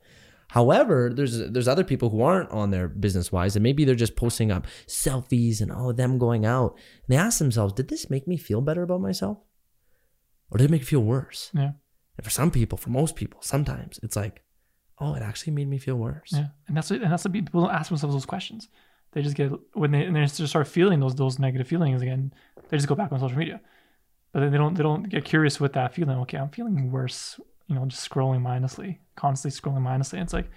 however 0.50 1.12
there's 1.14 1.50
there's 1.50 1.68
other 1.68 1.84
people 1.84 2.10
who 2.10 2.22
aren't 2.22 2.50
on 2.52 2.72
their 2.72 2.88
business 2.88 3.32
wise 3.32 3.56
and 3.56 3.64
maybe 3.64 3.84
they're 3.84 3.96
just 3.96 4.16
posting 4.16 4.52
up 4.52 4.66
selfies 4.88 5.62
and 5.62 5.72
all 5.72 5.90
oh 5.90 5.92
them 5.92 6.18
going 6.18 6.46
out 6.46 6.72
and 6.74 7.10
they 7.10 7.18
ask 7.18 7.40
themselves 7.40 7.74
did 7.74 7.88
this 7.90 8.10
make 8.10 8.28
me 8.28 8.38
feel 8.38 8.62
better 8.62 8.84
about 8.84 9.02
myself 9.02 9.38
or 10.50 10.58
did 10.58 10.66
it 10.66 10.72
make 10.72 10.82
me 10.82 10.86
feel 10.86 11.04
worse 11.04 11.52
Yeah, 11.54 11.72
and 12.18 12.24
for 12.24 12.30
some 12.30 12.52
people 12.52 12.78
for 12.78 12.90
most 12.90 13.16
people 13.16 13.42
sometimes 13.42 14.00
it's 14.04 14.16
like 14.16 14.44
oh 15.00 15.16
it 15.16 15.22
actually 15.22 15.54
made 15.54 15.68
me 15.68 15.78
feel 15.78 15.96
worse 15.96 16.32
yeah, 16.34 16.48
and 16.68 16.78
that's 16.78 16.90
what, 16.90 17.02
and 17.02 17.12
that's 17.12 17.26
what 17.26 17.34
people 17.34 17.62
don't 17.62 17.72
ask 17.72 17.90
themselves 17.90 18.16
those 18.16 18.26
questions. 18.26 18.70
They 19.14 19.22
just 19.22 19.36
get 19.36 19.52
when 19.74 19.92
they 19.92 20.04
and 20.04 20.16
they 20.16 20.26
just 20.26 20.46
start 20.48 20.68
feeling 20.68 21.00
those 21.00 21.16
those 21.16 21.40
negative 21.40 21.68
feelings 21.68 22.02
again. 22.02 22.34
They 22.70 22.78
just 22.78 22.90
go 22.90 22.96
back 22.96 23.12
on 23.12 23.20
social 23.20 23.38
media, 23.38 23.62
but 24.34 24.42
then 24.42 24.52
they 24.52 24.58
don't 24.58 24.76
they 24.76 24.84
don't 24.84 25.04
get 25.10 25.26
curious 25.26 25.60
with 25.60 25.74
that 25.74 25.94
feeling. 25.94 26.18
Okay, 26.20 26.38
I'm 26.38 26.50
feeling 26.50 26.92
worse. 26.92 27.40
You 27.68 27.76
know, 27.76 27.86
just 27.86 28.10
scrolling 28.10 28.42
mindlessly, 28.42 29.00
constantly 29.16 29.60
scrolling 29.60 29.82
mindlessly. 29.82 30.20
It's 30.20 30.34
like 30.34 30.50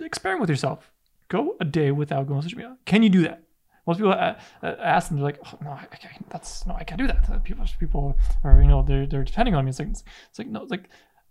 experiment 0.00 0.40
with 0.40 0.50
yourself. 0.50 0.90
Go 1.28 1.56
a 1.60 1.64
day 1.64 1.90
without 1.90 2.26
going 2.26 2.38
on 2.38 2.42
social 2.42 2.58
media. 2.58 2.76
Can 2.84 3.02
you 3.02 3.10
do 3.10 3.22
that? 3.22 3.42
Most 3.86 3.98
people 3.98 4.12
uh, 4.12 4.34
uh, 4.62 4.66
ask 4.82 5.08
them, 5.08 5.18
they're 5.18 5.24
like, 5.24 5.38
oh, 5.44 5.58
"No, 5.62 5.70
I 5.72 5.84
can't, 5.84 6.30
that's 6.30 6.64
no, 6.66 6.74
I 6.74 6.84
can't 6.84 6.98
do 6.98 7.06
that." 7.06 7.28
Uh, 7.30 7.38
People, 7.38 7.66
people, 7.78 8.18
are 8.42 8.60
you 8.62 8.68
know, 8.68 8.82
they're 8.82 9.06
they're 9.06 9.24
depending 9.24 9.54
on 9.54 9.64
me. 9.64 9.70
It's 9.70 9.78
like 9.78 9.88
it's, 9.88 10.04
it's 10.30 10.38
like 10.38 10.48
no, 10.48 10.62
it's 10.62 10.70
like 10.70 10.88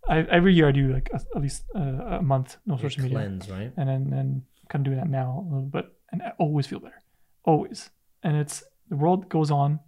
I, 0.08 0.20
every 0.20 0.54
year 0.54 0.68
I 0.68 0.72
do 0.72 0.94
like 0.94 1.10
a, 1.12 1.20
at 1.36 1.42
least 1.42 1.64
uh, 1.76 1.80
a 1.80 2.22
month 2.22 2.58
no 2.66 2.78
social 2.78 3.04
media 3.04 3.18
cleanse 3.20 3.50
right 3.50 3.72
and 3.78 3.88
then 3.90 4.14
and 4.14 4.42
kind 4.70 4.86
of 4.86 4.92
doing 4.92 4.98
that 4.98 5.10
now 5.10 5.46
a 5.48 5.50
little 5.50 5.70
bit 5.70 5.86
and 6.12 6.22
I 6.22 6.34
always 6.40 6.68
feel 6.68 6.80
better 6.80 7.02
always 7.46 7.90
and 8.22 8.36
it's 8.36 8.64
the 8.90 8.98
world 8.98 9.30
goes 9.30 9.50
on 9.50 9.80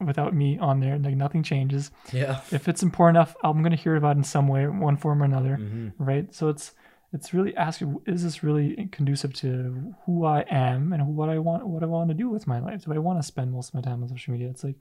without 0.00 0.34
me 0.34 0.58
on 0.58 0.80
there 0.80 0.98
like 0.98 1.16
nothing 1.16 1.42
changes 1.42 1.90
yeah 2.12 2.40
if 2.50 2.68
it's 2.68 2.82
important 2.82 3.16
enough 3.16 3.34
i'm 3.42 3.60
going 3.62 3.76
to 3.76 3.82
hear 3.82 3.96
about 3.96 4.16
it 4.16 4.18
in 4.18 4.24
some 4.24 4.48
way 4.48 4.66
one 4.66 4.96
form 4.96 5.22
or 5.22 5.24
another 5.24 5.56
hmm 5.56 5.88
right 5.98 6.34
so 6.34 6.48
it's 6.48 6.72
it's 7.12 7.32
really 7.32 7.54
asking 7.56 8.00
is 8.06 8.24
this 8.24 8.42
really 8.42 8.88
conducive 8.90 9.32
to 9.32 9.94
who 10.04 10.24
i 10.24 10.40
am 10.50 10.92
and 10.92 11.16
what 11.16 11.28
i 11.28 11.38
want 11.38 11.66
what 11.66 11.82
i 11.82 11.86
want 11.86 12.08
to 12.08 12.14
do 12.14 12.28
with 12.28 12.46
my 12.46 12.58
life 12.58 12.84
do 12.84 12.92
i 12.92 12.98
want 12.98 13.18
to 13.18 13.22
spend 13.22 13.52
most 13.52 13.68
of 13.68 13.74
my 13.74 13.80
time 13.80 14.02
on 14.02 14.08
social 14.08 14.32
media 14.32 14.48
it's 14.48 14.64
like 14.64 14.76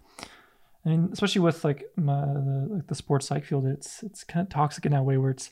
I 0.86 0.90
mean, 0.90 1.10
especially 1.14 1.42
with 1.42 1.64
like 1.64 1.86
my 1.96 2.26
the, 2.26 2.68
like 2.70 2.88
the 2.88 2.96
sports 2.96 3.28
psych 3.28 3.46
field, 3.46 3.66
it's 3.66 4.04
it's 4.04 4.24
kind 4.24 4.46
of 4.46 4.52
toxic 4.52 4.86
in 4.86 4.92
that 4.92 5.04
way 5.04 5.18
where 5.18 5.32
it's 5.32 5.52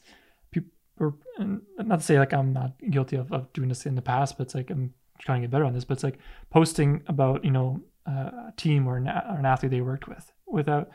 people. 0.52 0.72
Or, 1.00 1.16
and 1.38 1.62
not 1.78 2.00
to 2.00 2.06
say 2.06 2.20
like 2.20 2.34
I'm 2.34 2.54
not 2.54 2.74
guilty 2.90 3.16
of, 3.16 3.32
of 3.32 3.52
doing 3.54 3.70
this 3.70 3.86
in 3.86 3.96
the 3.96 4.02
past, 4.02 4.38
but 4.38 4.44
it's 4.48 4.56
like 4.56 4.70
I'm 4.70 4.94
trying 5.20 5.42
to 5.42 5.48
get 5.48 5.52
better 5.52 5.64
on 5.66 5.74
this. 5.74 5.86
But 5.86 5.96
it's 5.96 6.04
like 6.04 6.20
posting 6.50 7.04
about 7.08 7.46
you 7.46 7.52
know 7.52 7.82
uh, 8.08 8.50
a 8.50 8.54
team 8.58 8.88
or 8.88 8.98
an, 8.98 9.08
or 9.08 9.38
an 9.38 9.46
athlete 9.46 9.72
they 9.72 9.82
worked 9.82 10.08
with 10.08 10.32
without. 10.48 10.90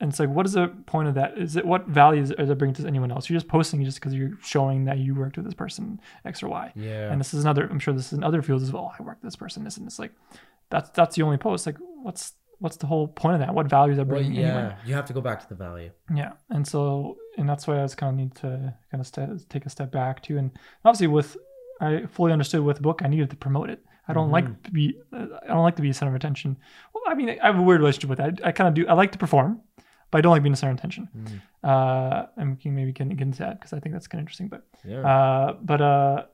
And 0.00 0.10
it's 0.10 0.18
like, 0.18 0.30
what 0.30 0.46
is 0.46 0.54
the 0.54 0.66
point 0.86 1.06
of 1.06 1.14
that? 1.14 1.38
Is 1.38 1.54
it 1.54 1.64
what 1.64 1.86
values 1.86 2.32
is 2.32 2.50
it 2.50 2.58
bringing 2.58 2.74
to 2.74 2.86
anyone 2.88 3.12
else? 3.12 3.30
You're 3.30 3.36
just 3.36 3.46
posting 3.46 3.84
just 3.84 4.00
because 4.00 4.12
you're 4.12 4.36
showing 4.42 4.84
that 4.86 4.98
you 4.98 5.14
worked 5.14 5.36
with 5.36 5.44
this 5.44 5.54
person 5.54 6.00
X 6.24 6.42
or 6.42 6.48
Y. 6.48 6.72
yeah 6.74 7.10
And 7.10 7.20
this 7.20 7.32
is 7.32 7.44
another. 7.44 7.68
I'm 7.70 7.78
sure 7.78 7.94
this 7.94 8.06
is 8.06 8.18
in 8.18 8.24
other 8.24 8.42
fields 8.42 8.64
as 8.64 8.72
well. 8.72 8.92
I 8.98 9.02
worked 9.02 9.22
with 9.22 9.30
this 9.30 9.36
person. 9.36 9.62
This 9.62 9.76
and 9.76 9.86
it's 9.86 10.00
like, 10.00 10.12
that's 10.70 10.90
that's 10.90 11.14
the 11.14 11.22
only 11.22 11.36
post. 11.36 11.66
Like, 11.66 11.76
what's 12.02 12.32
what's 12.58 12.76
the 12.76 12.86
whole 12.86 13.06
point 13.08 13.34
of 13.34 13.40
that? 13.40 13.54
What 13.54 13.68
values 13.68 13.98
are 13.98 14.04
well, 14.04 14.18
bringing 14.18 14.32
yeah 14.32 14.58
anyone? 14.58 14.74
you 14.86 14.94
have 14.94 15.04
to 15.06 15.12
go 15.12 15.20
back 15.20 15.40
to 15.40 15.48
the 15.48 15.54
value 15.54 15.90
Yeah, 16.12 16.32
and 16.50 16.66
so 16.66 17.16
and 17.38 17.48
that's 17.48 17.68
why 17.68 17.78
I 17.78 17.82
was 17.82 17.94
kind 17.94 18.10
of 18.10 18.16
need 18.16 18.34
to 18.36 18.74
kind 18.90 19.00
of 19.00 19.06
ste- 19.06 19.48
take 19.50 19.66
a 19.66 19.70
step 19.70 19.92
back 19.92 20.22
too. 20.22 20.36
And 20.36 20.50
obviously, 20.84 21.06
with 21.06 21.36
I 21.80 22.06
fully 22.06 22.32
understood 22.32 22.62
with 22.62 22.76
the 22.76 22.82
book, 22.82 23.02
I 23.04 23.08
needed 23.08 23.30
to 23.30 23.36
promote 23.36 23.70
it. 23.70 23.84
I 24.08 24.12
don't 24.12 24.30
like 24.30 24.62
to 24.64 24.70
be 24.70 24.96
uh, 25.12 25.26
I 25.44 25.48
don't 25.48 25.62
like 25.62 25.76
to 25.76 25.82
be 25.82 25.90
a 25.90 25.94
center 25.94 26.10
of 26.10 26.16
attention. 26.16 26.58
Well, 26.92 27.04
I 27.06 27.14
mean, 27.14 27.38
I 27.42 27.46
have 27.46 27.58
a 27.58 27.62
weird 27.62 27.80
relationship 27.80 28.10
with 28.10 28.18
that. 28.18 28.40
I, 28.44 28.48
I 28.48 28.52
kind 28.52 28.68
of 28.68 28.74
do. 28.74 28.86
I 28.88 28.94
like 28.94 29.12
to 29.12 29.18
perform, 29.18 29.60
but 30.10 30.18
I 30.18 30.20
don't 30.20 30.32
like 30.32 30.42
being 30.42 30.52
the 30.52 30.56
center 30.56 30.72
of 30.72 30.78
attention. 30.78 31.08
Uh, 31.62 32.26
and 32.36 32.50
we 32.50 32.56
can 32.56 32.74
maybe 32.74 32.92
get, 32.92 33.08
get 33.08 33.20
into 33.20 33.38
that 33.38 33.60
because 33.60 33.72
I 33.72 33.80
think 33.80 33.94
that's 33.94 34.08
kind 34.08 34.20
of 34.20 34.24
interesting. 34.24 34.48
But 34.48 34.66
yeah 34.84 35.06
uh, 35.06 35.52
but 35.62 35.80
uh, 35.80 36.24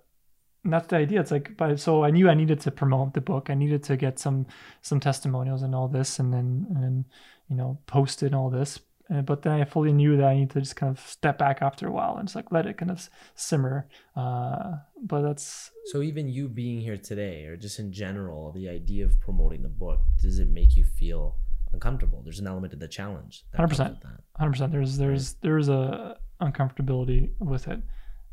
that's 0.64 0.88
the 0.88 0.96
idea. 0.96 1.20
It's 1.20 1.30
like, 1.30 1.56
but 1.56 1.78
so 1.78 2.04
I 2.04 2.10
knew 2.10 2.28
I 2.28 2.34
needed 2.34 2.60
to 2.60 2.70
promote 2.70 3.14
the 3.14 3.20
book. 3.20 3.50
I 3.50 3.54
needed 3.54 3.82
to 3.84 3.96
get 3.96 4.18
some 4.18 4.46
some 4.82 5.00
testimonials 5.00 5.62
and 5.62 5.74
all 5.74 5.88
this, 5.88 6.18
and 6.18 6.32
then 6.32 6.66
and 6.70 6.82
then 6.82 7.04
you 7.48 7.56
know 7.56 7.78
post 7.86 8.22
it 8.22 8.26
and 8.26 8.34
all 8.34 8.50
this. 8.50 8.80
Uh, 9.12 9.22
but 9.22 9.42
then 9.42 9.52
I 9.52 9.64
fully 9.64 9.92
knew 9.92 10.16
that 10.18 10.26
I 10.26 10.34
need 10.34 10.50
to 10.50 10.60
just 10.60 10.76
kind 10.76 10.90
of 10.96 11.00
step 11.06 11.38
back 11.38 11.62
after 11.62 11.86
a 11.86 11.90
while 11.90 12.16
and 12.16 12.28
just 12.28 12.36
like 12.36 12.52
let 12.52 12.66
it 12.66 12.76
kind 12.76 12.90
of 12.90 13.08
simmer. 13.34 13.88
Uh, 14.14 14.76
but 15.02 15.22
that's 15.22 15.70
So 15.86 16.02
even 16.02 16.28
you 16.28 16.48
being 16.48 16.80
here 16.80 16.98
today, 16.98 17.46
or 17.46 17.56
just 17.56 17.78
in 17.78 17.92
general, 17.92 18.52
the 18.52 18.68
idea 18.68 19.06
of 19.06 19.18
promoting 19.20 19.62
the 19.62 19.68
book, 19.68 20.00
does 20.20 20.38
it 20.38 20.48
make 20.48 20.76
you 20.76 20.84
feel 20.84 21.36
uncomfortable? 21.72 22.20
There's 22.22 22.38
an 22.38 22.46
element 22.46 22.74
of 22.74 22.80
the 22.80 22.88
challenge. 22.88 23.44
100%. 23.56 24.02
hundred 24.36 24.52
percent. 24.52 24.72
There's 24.72 24.98
there's 24.98 25.34
there's 25.34 25.68
a 25.68 26.18
uncomfortability 26.40 27.30
with 27.40 27.66
it 27.66 27.80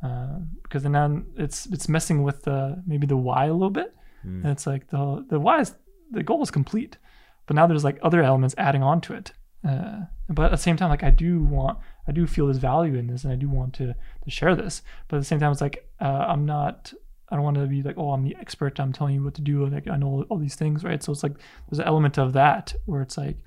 uh, 0.04 0.40
because 0.64 0.84
then 0.84 0.92
then 0.92 1.26
it's 1.38 1.66
it's 1.68 1.90
messing 1.90 2.24
with 2.24 2.44
the 2.44 2.82
maybe 2.86 3.08
the 3.08 3.18
why 3.18 3.46
a 3.46 3.54
little 3.54 3.70
bit. 3.70 3.96
Mm. 4.26 4.44
And 4.44 4.48
it's 4.48 4.68
like 4.68 4.90
the 4.90 5.26
the 5.30 5.40
why 5.40 5.62
is 5.62 5.76
the 6.12 6.24
goal 6.24 6.44
is 6.44 6.52
complete, 6.52 6.98
but 7.46 7.56
now 7.56 7.66
there's 7.66 7.84
like 7.84 7.98
other 8.02 8.22
elements 8.22 8.56
adding 8.58 8.84
on 8.84 9.02
to 9.02 9.14
it. 9.14 9.32
Uh, 9.68 10.06
but 10.30 10.46
at 10.46 10.52
the 10.52 10.58
same 10.58 10.78
time, 10.78 10.90
like 10.90 11.04
I 11.04 11.10
do 11.10 11.42
want, 11.44 11.80
I 12.08 12.12
do 12.12 12.28
feel 12.28 12.46
there's 12.46 12.58
value 12.58 12.96
in 12.96 13.08
this, 13.08 13.24
and 13.24 13.34
I 13.34 13.36
do 13.36 13.50
want 13.50 13.74
to 13.76 13.88
to 13.88 14.30
share 14.30 14.56
this. 14.56 14.82
But 15.08 15.18
at 15.18 15.20
the 15.20 15.26
same 15.26 15.40
time, 15.40 15.52
it's 15.52 15.62
like 15.62 15.90
uh, 16.00 16.26
I'm 16.28 16.46
not 16.46 16.94
I 17.30 17.36
don't 17.36 17.44
want 17.44 17.58
to 17.58 17.66
be 17.66 17.82
like, 17.82 17.98
oh, 17.98 18.12
I'm 18.12 18.24
the 18.24 18.36
expert. 18.40 18.80
I'm 18.80 18.94
telling 18.94 19.16
you 19.16 19.24
what 19.24 19.34
to 19.36 19.42
do. 19.42 19.66
Like 19.66 19.88
I 19.88 19.98
know 19.98 20.08
all, 20.08 20.26
all 20.30 20.38
these 20.38 20.56
things, 20.56 20.84
right? 20.84 21.02
So 21.02 21.12
it's 21.12 21.24
like 21.24 21.34
there's 21.70 21.80
an 21.80 21.86
element 21.86 22.18
of 22.18 22.34
that 22.34 22.74
where 22.86 23.02
it's 23.02 23.18
like 23.18 23.38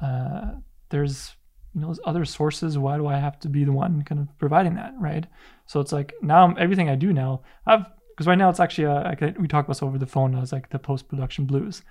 uh, 0.00 0.52
there's 0.90 1.36
you 1.74 1.80
know 1.80 1.86
there's 1.88 2.00
other 2.04 2.24
sources. 2.24 2.76
Why 2.78 2.96
do 2.96 3.06
I 3.06 3.18
have 3.18 3.38
to 3.40 3.48
be 3.48 3.64
the 3.64 3.72
one 3.72 4.02
kind 4.02 4.20
of 4.20 4.38
providing 4.38 4.74
that, 4.74 4.94
right? 4.98 5.26
So 5.66 5.80
it's 5.80 5.92
like 5.92 6.12
now 6.20 6.54
everything 6.54 6.88
I 6.88 6.96
do 6.96 7.12
now, 7.12 7.42
I've 7.66 7.86
because 8.10 8.26
right 8.26 8.36
now 8.38 8.50
it's 8.50 8.60
actually 8.60 8.86
uh, 8.86 9.14
we 9.38 9.48
talk 9.48 9.64
about 9.64 9.68
this 9.68 9.82
over 9.82 9.98
the 9.98 10.06
phone 10.06 10.34
as 10.34 10.52
like 10.52 10.68
the 10.70 10.78
post 10.78 11.08
production 11.08 11.46
blues, 11.46 11.82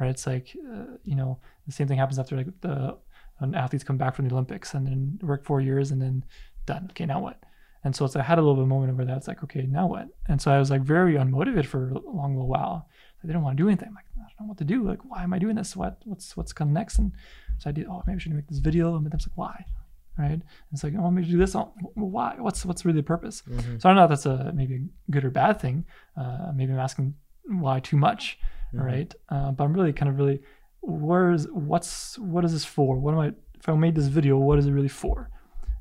right? 0.00 0.10
It's 0.10 0.26
like 0.26 0.56
uh, 0.72 0.96
you 1.04 1.14
know 1.14 1.38
the 1.66 1.72
same 1.72 1.86
thing 1.86 1.98
happens 1.98 2.18
after 2.18 2.36
like 2.36 2.60
the 2.62 2.96
when 3.38 3.54
athletes 3.54 3.84
come 3.84 3.96
back 3.96 4.14
from 4.14 4.28
the 4.28 4.34
Olympics 4.34 4.74
and 4.74 4.86
then 4.86 5.18
work 5.22 5.44
four 5.44 5.60
years 5.60 5.90
and 5.90 6.00
then 6.00 6.24
done. 6.66 6.88
Okay, 6.90 7.06
now 7.06 7.20
what? 7.20 7.42
And 7.84 7.94
so 7.94 8.04
it's 8.04 8.16
I 8.16 8.22
had 8.22 8.38
a 8.38 8.42
little 8.42 8.56
bit 8.56 8.62
of 8.62 8.66
a 8.66 8.74
moment 8.74 8.92
over 8.92 9.04
that. 9.04 9.16
It's 9.16 9.28
like, 9.28 9.42
okay, 9.44 9.62
now 9.62 9.86
what? 9.86 10.08
And 10.26 10.42
so 10.42 10.50
I 10.50 10.58
was 10.58 10.70
like 10.70 10.82
very 10.82 11.14
unmotivated 11.14 11.66
for 11.66 11.90
a 11.90 12.10
long 12.10 12.34
little 12.34 12.48
while. 12.48 12.88
I 13.22 13.26
didn't 13.26 13.42
want 13.42 13.56
to 13.56 13.62
do 13.62 13.68
anything. 13.68 13.88
I'm 13.88 13.94
like, 13.94 14.04
I 14.16 14.28
don't 14.38 14.46
know 14.46 14.48
what 14.48 14.58
to 14.58 14.64
do. 14.64 14.86
Like, 14.86 15.04
why 15.04 15.22
am 15.22 15.32
I 15.32 15.38
doing 15.38 15.56
this? 15.56 15.76
What 15.76 15.98
what's 16.04 16.36
what's 16.36 16.52
coming 16.52 16.74
next? 16.74 16.98
And 16.98 17.12
so 17.58 17.70
I 17.70 17.72
did, 17.72 17.86
oh, 17.86 18.02
maybe 18.06 18.16
I 18.16 18.18
should 18.18 18.32
make 18.32 18.48
this 18.48 18.58
video. 18.58 18.96
And 18.96 19.04
then 19.04 19.12
I 19.12 19.16
was 19.16 19.26
like, 19.26 19.38
why? 19.38 19.64
Right? 20.18 20.32
And 20.32 20.42
it's 20.72 20.82
like, 20.82 20.94
oh, 20.98 21.14
to 21.14 21.22
do 21.22 21.38
this. 21.38 21.54
Oh, 21.54 21.72
why? 21.94 22.34
What's 22.38 22.64
what's 22.64 22.84
really 22.84 23.00
the 23.00 23.04
purpose? 23.04 23.42
Mm-hmm. 23.48 23.78
So 23.78 23.88
I 23.88 23.90
don't 23.90 23.96
know 23.96 24.04
if 24.04 24.10
that's 24.10 24.26
a 24.26 24.52
maybe 24.52 24.74
a 24.74 25.10
good 25.12 25.24
or 25.24 25.30
bad 25.30 25.60
thing. 25.60 25.86
Uh, 26.16 26.50
maybe 26.54 26.72
I'm 26.72 26.80
asking 26.80 27.14
why 27.46 27.78
too 27.80 27.96
much, 27.96 28.38
mm-hmm. 28.74 28.84
right? 28.84 29.14
Uh, 29.28 29.52
but 29.52 29.64
I'm 29.64 29.72
really 29.72 29.92
kind 29.92 30.10
of 30.10 30.18
really, 30.18 30.40
where's 30.80 31.46
what's 31.48 32.18
what 32.18 32.44
is 32.44 32.52
this 32.52 32.64
for? 32.64 32.96
What 32.96 33.14
am 33.14 33.20
I? 33.20 33.32
If 33.58 33.68
I 33.68 33.74
made 33.74 33.94
this 33.94 34.06
video, 34.06 34.38
what 34.38 34.58
is 34.58 34.66
it 34.66 34.72
really 34.72 34.88
for? 34.88 35.30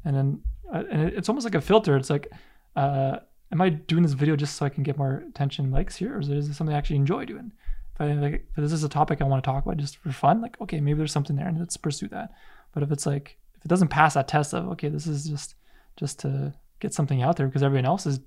And 0.03 0.15
then 0.15 0.41
uh, 0.73 0.83
and 0.91 1.09
it's 1.09 1.29
almost 1.29 1.45
like 1.45 1.55
a 1.55 1.61
filter. 1.61 1.95
It's 1.95 2.09
like, 2.09 2.31
uh, 2.75 3.17
am 3.51 3.61
I 3.61 3.69
doing 3.69 4.03
this 4.03 4.13
video 4.13 4.35
just 4.35 4.55
so 4.55 4.65
I 4.65 4.69
can 4.69 4.83
get 4.83 4.97
more 4.97 5.23
attention, 5.29 5.71
likes 5.71 5.95
here, 5.95 6.15
or 6.15 6.19
is 6.19 6.27
this 6.27 6.57
something 6.57 6.75
I 6.75 6.77
actually 6.77 6.97
enjoy 6.97 7.25
doing? 7.25 7.51
If 7.95 8.01
I 8.01 8.13
like, 8.13 8.33
if 8.33 8.55
this 8.55 8.73
is 8.73 8.83
a 8.83 8.89
topic 8.89 9.21
I 9.21 9.25
want 9.25 9.43
to 9.43 9.47
talk 9.47 9.65
about 9.65 9.77
just 9.77 9.97
for 9.97 10.11
fun, 10.11 10.41
like 10.41 10.59
okay, 10.61 10.81
maybe 10.81 10.97
there's 10.97 11.11
something 11.11 11.35
there, 11.35 11.47
and 11.47 11.59
let's 11.59 11.77
pursue 11.77 12.07
that. 12.09 12.31
But 12.73 12.83
if 12.83 12.91
it's 12.91 13.05
like 13.05 13.37
if 13.55 13.65
it 13.65 13.69
doesn't 13.69 13.87
pass 13.89 14.15
that 14.15 14.27
test 14.27 14.53
of 14.53 14.67
okay, 14.69 14.89
this 14.89 15.07
is 15.07 15.27
just 15.27 15.55
just 15.95 16.19
to 16.19 16.53
get 16.79 16.93
something 16.93 17.21
out 17.21 17.37
there 17.37 17.47
because 17.47 17.63
everyone 17.63 17.85
else 17.85 18.05
is 18.05 18.19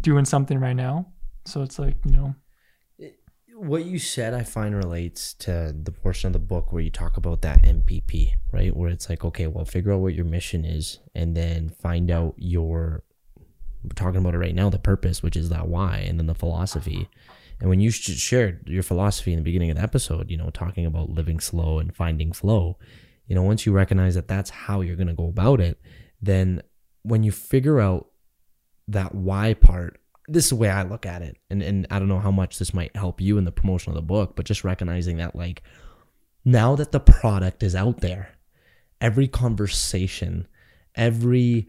doing 0.00 0.24
something 0.24 0.58
right 0.60 0.76
now, 0.76 1.06
so 1.44 1.62
it's 1.62 1.78
like 1.78 1.96
you 2.04 2.12
know 2.12 2.34
what 3.58 3.84
you 3.84 3.98
said 3.98 4.34
I 4.34 4.44
find 4.44 4.74
relates 4.74 5.34
to 5.34 5.74
the 5.82 5.90
portion 5.90 6.28
of 6.28 6.32
the 6.32 6.38
book 6.38 6.72
where 6.72 6.82
you 6.82 6.90
talk 6.90 7.16
about 7.16 7.42
that 7.42 7.62
MPP, 7.62 8.34
right? 8.52 8.74
Where 8.74 8.88
it's 8.88 9.10
like, 9.10 9.24
okay, 9.24 9.48
well, 9.48 9.64
figure 9.64 9.92
out 9.92 10.00
what 10.00 10.14
your 10.14 10.24
mission 10.24 10.64
is 10.64 11.00
and 11.14 11.36
then 11.36 11.68
find 11.68 12.10
out 12.10 12.34
your 12.36 13.02
we're 13.82 13.90
talking 13.94 14.20
about 14.20 14.34
it 14.34 14.38
right 14.38 14.54
now, 14.54 14.70
the 14.70 14.78
purpose, 14.78 15.22
which 15.22 15.36
is 15.36 15.48
that 15.48 15.68
why, 15.68 15.98
and 15.98 16.18
then 16.18 16.26
the 16.26 16.34
philosophy. 16.34 17.08
And 17.60 17.68
when 17.68 17.80
you 17.80 17.90
shared 17.90 18.68
your 18.68 18.82
philosophy 18.82 19.32
in 19.32 19.38
the 19.38 19.44
beginning 19.44 19.70
of 19.70 19.76
the 19.76 19.82
episode, 19.82 20.30
you 20.30 20.36
know, 20.36 20.50
talking 20.50 20.86
about 20.86 21.10
living 21.10 21.40
slow 21.40 21.78
and 21.78 21.94
finding 21.94 22.32
flow, 22.32 22.76
you 23.26 23.34
know, 23.34 23.42
once 23.42 23.66
you 23.66 23.72
recognize 23.72 24.14
that 24.14 24.28
that's 24.28 24.50
how 24.50 24.80
you're 24.80 24.96
going 24.96 25.08
to 25.08 25.14
go 25.14 25.28
about 25.28 25.60
it, 25.60 25.80
then 26.20 26.62
when 27.02 27.22
you 27.22 27.32
figure 27.32 27.80
out 27.80 28.08
that 28.88 29.14
why 29.14 29.54
part 29.54 30.00
this 30.28 30.44
is 30.44 30.50
the 30.50 30.56
way 30.56 30.68
I 30.68 30.82
look 30.82 31.06
at 31.06 31.22
it. 31.22 31.36
And 31.50 31.62
and 31.62 31.86
I 31.90 31.98
don't 31.98 32.08
know 32.08 32.20
how 32.20 32.30
much 32.30 32.58
this 32.58 32.74
might 32.74 32.94
help 32.94 33.20
you 33.20 33.38
in 33.38 33.44
the 33.44 33.52
promotion 33.52 33.90
of 33.90 33.96
the 33.96 34.02
book, 34.02 34.36
but 34.36 34.44
just 34.44 34.62
recognizing 34.62 35.16
that 35.16 35.34
like 35.34 35.62
now 36.44 36.76
that 36.76 36.92
the 36.92 37.00
product 37.00 37.62
is 37.62 37.74
out 37.74 38.00
there, 38.00 38.36
every 39.00 39.26
conversation, 39.26 40.46
every 40.94 41.68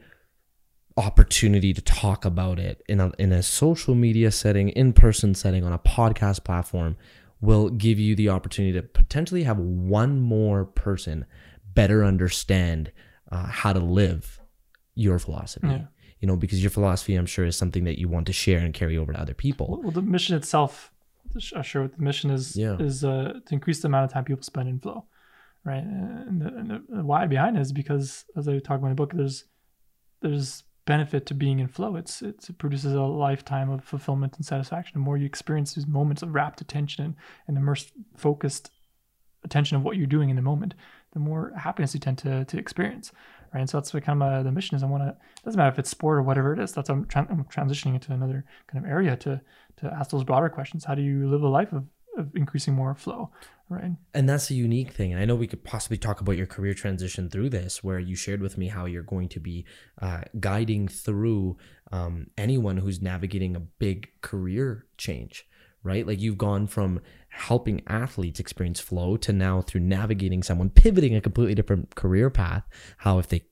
opportunity 0.97 1.73
to 1.73 1.81
talk 1.81 2.25
about 2.25 2.59
it 2.59 2.83
in 2.89 2.99
a 2.99 3.11
in 3.17 3.31
a 3.31 3.41
social 3.41 3.95
media 3.95 4.31
setting, 4.31 4.69
in-person 4.69 5.33
setting 5.33 5.63
on 5.63 5.71
a 5.71 5.79
podcast 5.79 6.43
platform 6.43 6.97
will 7.41 7.69
give 7.69 7.97
you 7.97 8.15
the 8.15 8.27
opportunity 8.27 8.73
to 8.73 8.83
potentially 8.85 9.43
have 9.43 9.57
one 9.57 10.19
more 10.19 10.65
person 10.65 11.25
better 11.73 12.03
understand 12.03 12.91
uh, 13.31 13.45
how 13.45 13.71
to 13.71 13.79
live 13.79 14.41
your 14.95 15.17
philosophy. 15.17 15.67
Yeah 15.67 15.85
you 16.19 16.27
know, 16.27 16.35
because 16.35 16.61
your 16.61 16.69
philosophy, 16.69 17.15
I'm 17.15 17.25
sure, 17.25 17.45
is 17.45 17.55
something 17.55 17.85
that 17.85 17.99
you 17.99 18.07
want 18.07 18.27
to 18.27 18.33
share 18.33 18.59
and 18.59 18.73
carry 18.73 18.97
over 18.97 19.13
to 19.13 19.19
other 19.19 19.33
people. 19.33 19.79
Well, 19.81 19.91
the 19.91 20.01
mission 20.01 20.35
itself, 20.35 20.91
I'm 21.55 21.63
sure 21.63 21.83
what 21.83 21.95
the 21.95 22.01
mission 22.01 22.29
is, 22.29 22.55
yeah. 22.55 22.77
is 22.79 23.03
uh, 23.03 23.39
to 23.45 23.53
increase 23.53 23.81
the 23.81 23.87
amount 23.87 24.05
of 24.05 24.11
time 24.11 24.25
people 24.25 24.43
spend 24.43 24.67
in 24.67 24.79
flow, 24.79 25.05
right? 25.63 25.83
And 25.83 26.41
the, 26.41 26.47
and 26.47 26.69
the 26.71 27.03
why 27.03 27.25
behind 27.27 27.57
it 27.57 27.61
is 27.61 27.71
because, 27.71 28.25
as 28.35 28.47
I 28.47 28.59
talk 28.59 28.79
about 28.79 28.87
in 28.87 28.91
the 28.91 28.95
book, 28.95 29.13
there's 29.13 29.45
there's 30.21 30.63
benefit 30.85 31.25
to 31.27 31.33
being 31.33 31.59
in 31.59 31.67
flow. 31.67 31.95
It's, 31.95 32.21
it's, 32.23 32.49
it 32.49 32.57
produces 32.57 32.93
a 32.93 33.01
lifetime 33.01 33.69
of 33.69 33.83
fulfillment 33.83 34.35
and 34.37 34.45
satisfaction. 34.45 34.93
The 34.95 35.05
more 35.05 35.17
you 35.17 35.25
experience 35.25 35.75
these 35.75 35.85
moments 35.85 36.23
of 36.23 36.33
rapt 36.33 36.61
attention 36.61 37.05
and, 37.05 37.15
and 37.47 37.57
immersed, 37.57 37.91
focused 38.17 38.71
attention 39.43 39.77
of 39.77 39.83
what 39.83 39.97
you're 39.97 40.07
doing 40.07 40.31
in 40.31 40.35
the 40.35 40.41
moment, 40.41 40.73
the 41.13 41.19
more 41.19 41.53
happiness 41.55 41.93
you 41.93 41.99
tend 41.99 42.17
to 42.19 42.43
to 42.45 42.57
experience 42.57 43.11
right? 43.53 43.61
And 43.61 43.69
so 43.69 43.77
that's 43.77 43.91
kind 43.91 44.21
of 44.21 44.43
the 44.43 44.51
mission 44.51 44.75
is. 44.75 44.83
I 44.83 44.87
want 44.87 45.03
to. 45.03 45.15
Doesn't 45.43 45.57
matter 45.57 45.71
if 45.71 45.79
it's 45.79 45.89
sport 45.89 46.17
or 46.17 46.23
whatever 46.23 46.53
it 46.53 46.59
is. 46.59 46.71
That's 46.71 46.89
I'm, 46.89 47.05
tra- 47.05 47.27
I'm 47.29 47.45
transitioning 47.45 47.95
into 47.95 48.13
another 48.13 48.45
kind 48.67 48.83
of 48.83 48.89
area 48.89 49.15
to 49.17 49.41
to 49.77 49.93
ask 49.93 50.11
those 50.11 50.23
broader 50.23 50.49
questions. 50.49 50.85
How 50.85 50.95
do 50.95 51.01
you 51.01 51.29
live 51.29 51.41
a 51.41 51.47
life 51.47 51.71
of, 51.71 51.85
of 52.17 52.35
increasing 52.35 52.73
more 52.73 52.93
flow, 52.95 53.31
right? 53.69 53.91
And 54.13 54.27
that's 54.27 54.49
a 54.49 54.53
unique 54.53 54.91
thing. 54.91 55.13
And 55.13 55.21
I 55.21 55.25
know 55.25 55.35
we 55.35 55.47
could 55.47 55.63
possibly 55.63 55.97
talk 55.97 56.21
about 56.21 56.37
your 56.37 56.47
career 56.47 56.73
transition 56.73 57.29
through 57.29 57.49
this, 57.49 57.83
where 57.83 57.99
you 57.99 58.15
shared 58.15 58.41
with 58.41 58.57
me 58.57 58.67
how 58.67 58.85
you're 58.85 59.03
going 59.03 59.29
to 59.29 59.39
be 59.39 59.65
uh, 60.01 60.21
guiding 60.39 60.87
through 60.87 61.57
um, 61.91 62.27
anyone 62.37 62.77
who's 62.77 63.01
navigating 63.01 63.55
a 63.55 63.61
big 63.61 64.09
career 64.21 64.85
change 64.97 65.45
right? 65.83 66.05
Like 66.05 66.19
you've 66.19 66.37
gone 66.37 66.67
from 66.67 66.99
helping 67.29 67.81
athletes 67.87 68.39
experience 68.39 68.79
flow 68.79 69.17
to 69.17 69.31
now 69.31 69.61
through 69.61 69.81
navigating 69.81 70.43
someone 70.43 70.69
pivoting 70.69 71.15
a 71.15 71.21
completely 71.21 71.55
different 71.55 71.95
career 71.95 72.29
path, 72.29 72.67
how 72.97 73.19
if 73.19 73.27
they 73.27 73.43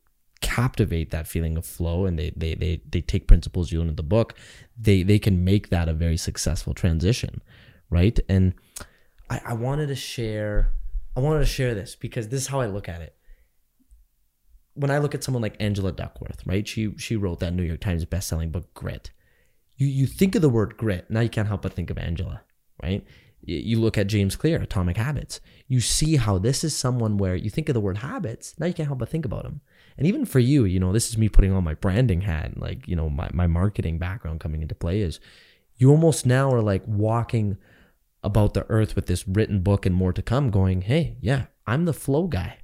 captivate 0.42 1.10
that 1.12 1.28
feeling 1.28 1.58
of 1.58 1.66
flow 1.66 2.06
and 2.06 2.18
they 2.18 2.32
they 2.36 2.54
they, 2.56 2.82
they 2.90 3.02
take 3.02 3.28
principles 3.28 3.72
you 3.72 3.80
learn 3.80 3.90
in 3.90 3.96
the 3.96 4.04
book, 4.04 4.36
they 4.78 5.04
they 5.04 5.20
can 5.20 5.44
make 5.44 5.70
that 5.70 5.88
a 5.88 5.94
very 5.94 6.18
successful 6.18 6.74
transition, 6.74 7.42
right? 7.90 8.20
And 8.28 8.54
I, 9.30 9.42
I 9.46 9.54
wanted 9.54 9.88
to 9.88 9.96
share 9.96 10.72
I 11.16 11.20
wanted 11.20 11.40
to 11.40 11.46
share 11.46 11.74
this 11.74 11.96
because 11.96 12.30
this 12.30 12.42
is 12.42 12.48
how 12.48 12.60
I 12.60 12.68
look 12.68 12.88
at 12.90 13.02
it. 13.02 13.16
When 14.74 14.92
I 14.92 15.00
look 15.00 15.16
at 15.16 15.24
someone 15.24 15.42
like 15.42 15.56
Angela 15.60 15.92
Duckworth, 15.92 16.46
right? 16.46 16.68
She 16.68 16.96
she 16.98 17.16
wrote 17.16 17.40
that 17.40 17.54
New 17.54 17.64
York 17.64 17.80
Times 17.80 18.06
best-selling 18.06 18.52
book 18.52 18.74
Grit 18.74 19.12
you 19.78 19.88
you 19.88 20.08
think 20.08 20.36
of 20.36 20.42
the 20.42 20.50
word 20.50 20.76
grit, 20.78 21.10
now 21.10 21.22
you 21.22 21.30
can't 21.30 21.48
help 21.48 21.62
but 21.62 21.74
think 21.74 21.90
of 21.90 21.98
Angela, 21.98 22.42
right? 22.84 23.06
You 23.44 23.80
look 23.80 23.98
at 23.98 24.08
James 24.08 24.36
Clear, 24.36 24.62
Atomic 24.62 24.98
Habits. 24.98 25.40
You 25.68 25.80
see 25.80 26.18
how 26.18 26.38
this 26.38 26.64
is 26.64 26.76
someone 26.76 27.18
where 27.18 27.36
you 27.36 27.50
think 27.50 27.70
of 27.70 27.76
the 27.76 27.80
word 27.80 28.00
habits, 28.00 28.56
now 28.60 28.66
you 28.66 28.74
can't 28.74 28.88
help 28.88 29.00
but 29.00 29.10
think 29.10 29.26
about 29.26 29.46
him. 29.46 29.62
And 29.98 30.06
even 30.06 30.26
for 30.26 30.40
you, 30.40 30.66
you 30.66 30.80
know, 30.80 30.92
this 30.92 31.10
is 31.10 31.18
me 31.18 31.30
putting 31.30 31.54
on 31.54 31.64
my 31.64 31.76
branding 31.76 32.22
hat, 32.22 32.60
like, 32.60 32.88
you 32.88 32.96
know, 32.96 33.10
my, 33.10 33.30
my 33.34 33.48
marketing 33.48 34.00
background 34.00 34.40
coming 34.40 34.62
into 34.62 34.76
play 34.76 35.02
is 35.02 35.20
you 35.78 35.92
almost 35.92 36.26
now 36.26 36.52
are 36.52 36.62
like 36.62 36.84
walking 36.88 37.58
about 38.24 38.54
the 38.54 38.66
earth 38.70 38.96
with 38.96 39.06
this 39.06 39.28
written 39.28 39.62
book 39.62 39.86
and 39.86 39.96
more 39.96 40.12
to 40.12 40.22
come, 40.22 40.50
going, 40.50 40.82
hey, 40.82 41.18
yeah, 41.22 41.46
I'm 41.66 41.86
the 41.86 41.94
flow 41.94 42.28
guy. 42.28 42.58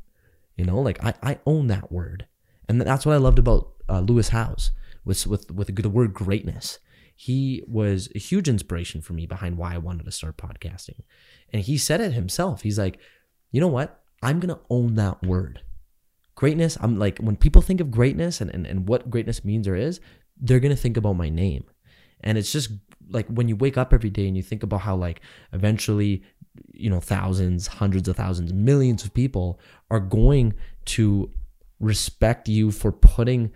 You 0.57 0.65
know, 0.65 0.79
like 0.79 1.03
I, 1.03 1.13
I 1.23 1.39
own 1.45 1.67
that 1.67 1.91
word. 1.91 2.27
And 2.67 2.81
that's 2.81 3.05
what 3.05 3.13
I 3.13 3.17
loved 3.17 3.39
about 3.39 3.71
uh, 3.87 4.01
Lewis 4.01 4.29
Howes 4.29 4.71
with, 5.05 5.25
with, 5.27 5.51
with 5.51 5.73
the 5.75 5.89
word 5.89 6.13
greatness 6.13 6.79
he 7.23 7.63
was 7.67 8.09
a 8.13 8.19
huge 8.19 8.49
inspiration 8.49 8.99
for 9.01 9.13
me 9.13 9.25
behind 9.25 9.57
why 9.57 9.73
I 9.73 9.77
wanted 9.77 10.03
to 10.03 10.11
start 10.11 10.35
podcasting. 10.35 10.99
And 11.53 11.61
he 11.61 11.77
said 11.77 12.01
it 12.01 12.11
himself. 12.11 12.63
He's 12.63 12.77
like, 12.77 12.99
you 13.49 13.61
know 13.61 13.69
what? 13.69 14.03
I'm 14.21 14.41
going 14.41 14.53
to 14.53 14.59
own 14.69 14.95
that 14.95 15.23
word. 15.23 15.61
Greatness, 16.35 16.77
I'm 16.81 16.99
like, 16.99 17.19
when 17.19 17.37
people 17.37 17.61
think 17.61 17.79
of 17.79 17.91
greatness 17.91 18.41
and, 18.41 18.49
and, 18.53 18.67
and 18.67 18.89
what 18.89 19.09
greatness 19.09 19.45
means 19.45 19.69
or 19.69 19.75
is, 19.77 20.01
they're 20.37 20.59
going 20.59 20.75
to 20.75 20.81
think 20.81 20.97
about 20.97 21.13
my 21.13 21.29
name. 21.29 21.63
And 22.19 22.37
it's 22.37 22.51
just 22.51 22.71
like 23.09 23.27
when 23.27 23.47
you 23.47 23.55
wake 23.55 23.77
up 23.77 23.93
every 23.93 24.09
day 24.09 24.27
and 24.27 24.35
you 24.35 24.43
think 24.43 24.61
about 24.61 24.81
how, 24.81 24.97
like, 24.97 25.21
eventually, 25.53 26.23
you 26.73 26.89
know, 26.89 26.99
thousands, 26.99 27.67
hundreds 27.67 28.09
of 28.09 28.17
thousands, 28.17 28.51
millions 28.51 29.05
of 29.05 29.13
people 29.13 29.61
are 29.89 30.01
going 30.01 30.55
to 30.85 31.31
respect 31.79 32.49
you 32.49 32.69
for 32.69 32.91
putting 32.91 33.49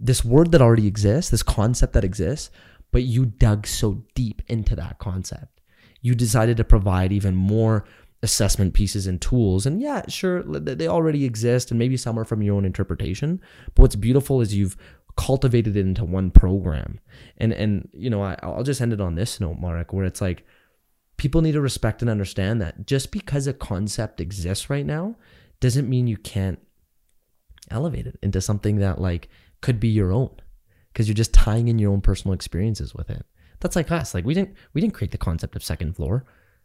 this 0.00 0.24
word 0.24 0.50
that 0.52 0.62
already 0.62 0.86
exists, 0.86 1.30
this 1.30 1.42
concept 1.42 1.92
that 1.92 2.04
exists, 2.04 2.50
but 2.92 3.02
you 3.02 3.26
dug 3.26 3.66
so 3.66 4.04
deep 4.14 4.42
into 4.46 4.76
that 4.76 4.98
concept. 4.98 5.60
You 6.00 6.14
decided 6.14 6.56
to 6.58 6.64
provide 6.64 7.12
even 7.12 7.34
more 7.34 7.84
assessment 8.22 8.74
pieces 8.74 9.06
and 9.06 9.20
tools. 9.20 9.66
And 9.66 9.80
yeah, 9.80 10.02
sure, 10.08 10.42
they 10.44 10.86
already 10.86 11.24
exist 11.24 11.70
and 11.70 11.78
maybe 11.78 11.96
some 11.96 12.18
are 12.18 12.24
from 12.24 12.42
your 12.42 12.54
own 12.54 12.64
interpretation. 12.64 13.40
But 13.74 13.82
what's 13.82 13.96
beautiful 13.96 14.40
is 14.40 14.54
you've 14.54 14.76
cultivated 15.16 15.76
it 15.76 15.80
into 15.80 16.04
one 16.04 16.30
program. 16.30 17.00
And, 17.38 17.52
and 17.52 17.88
you 17.92 18.10
know, 18.10 18.22
I, 18.22 18.36
I'll 18.42 18.62
just 18.62 18.80
end 18.80 18.92
it 18.92 19.00
on 19.00 19.16
this 19.16 19.40
note, 19.40 19.58
Marek, 19.58 19.92
where 19.92 20.04
it's 20.04 20.20
like 20.20 20.46
people 21.16 21.42
need 21.42 21.52
to 21.52 21.60
respect 21.60 22.00
and 22.00 22.10
understand 22.10 22.60
that 22.62 22.86
just 22.86 23.10
because 23.10 23.46
a 23.46 23.52
concept 23.52 24.20
exists 24.20 24.70
right 24.70 24.86
now 24.86 25.16
doesn't 25.60 25.88
mean 25.88 26.06
you 26.06 26.16
can't 26.16 26.60
elevate 27.70 28.06
it 28.06 28.18
into 28.22 28.40
something 28.40 28.76
that 28.76 29.00
like 29.00 29.28
could 29.60 29.80
be 29.80 29.88
your 29.88 30.12
own 30.12 30.30
because 30.92 31.08
you're 31.08 31.14
just 31.14 31.32
tying 31.32 31.68
in 31.68 31.78
your 31.78 31.92
own 31.92 32.00
personal 32.00 32.34
experiences 32.34 32.94
with 32.94 33.10
it. 33.10 33.24
that's 33.60 33.76
like 33.76 33.90
us. 33.90 34.14
Like 34.14 34.24
we 34.24 34.34
didn't 34.34 34.54
we 34.74 34.80
didn't 34.80 34.94
create 34.94 35.10
the 35.12 35.18
concept 35.18 35.56
of 35.56 35.64
second 35.64 35.94
floor. 35.94 36.24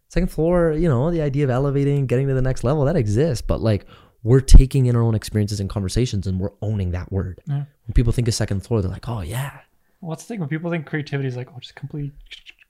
Second 0.10 0.30
floor, 0.32 0.72
you 0.72 0.88
know, 0.88 1.12
the 1.12 1.22
idea 1.22 1.44
of 1.44 1.50
elevating, 1.50 2.06
getting 2.08 2.28
to 2.28 2.34
the 2.34 2.42
next 2.42 2.64
level, 2.64 2.86
that 2.86 2.96
exists. 2.96 3.42
But 3.46 3.62
like 3.62 3.86
we're 4.24 4.40
taking 4.42 4.86
in 4.88 4.96
our 4.96 5.02
own 5.02 5.16
experiences 5.16 5.60
and 5.60 5.70
conversations 5.70 6.28
and 6.28 6.40
we're 6.40 6.52
owning 6.62 6.92
that 6.92 7.12
word. 7.12 7.42
Yeah. 7.46 7.64
When 7.86 7.94
people 7.94 8.12
think 8.14 8.28
of 8.28 8.34
second 8.34 8.62
floor, 8.62 8.82
they're 8.82 8.92
like, 8.92 9.08
oh 9.08 9.22
yeah. 9.22 9.52
Well, 10.02 10.10
What's 10.10 10.24
the 10.24 10.30
thing 10.30 10.40
when 10.40 10.50
people 10.50 10.70
think 10.72 10.86
creativity 10.86 11.28
is 11.28 11.36
like, 11.38 11.50
oh, 11.54 11.60
just 11.60 11.76
completely 11.76 12.12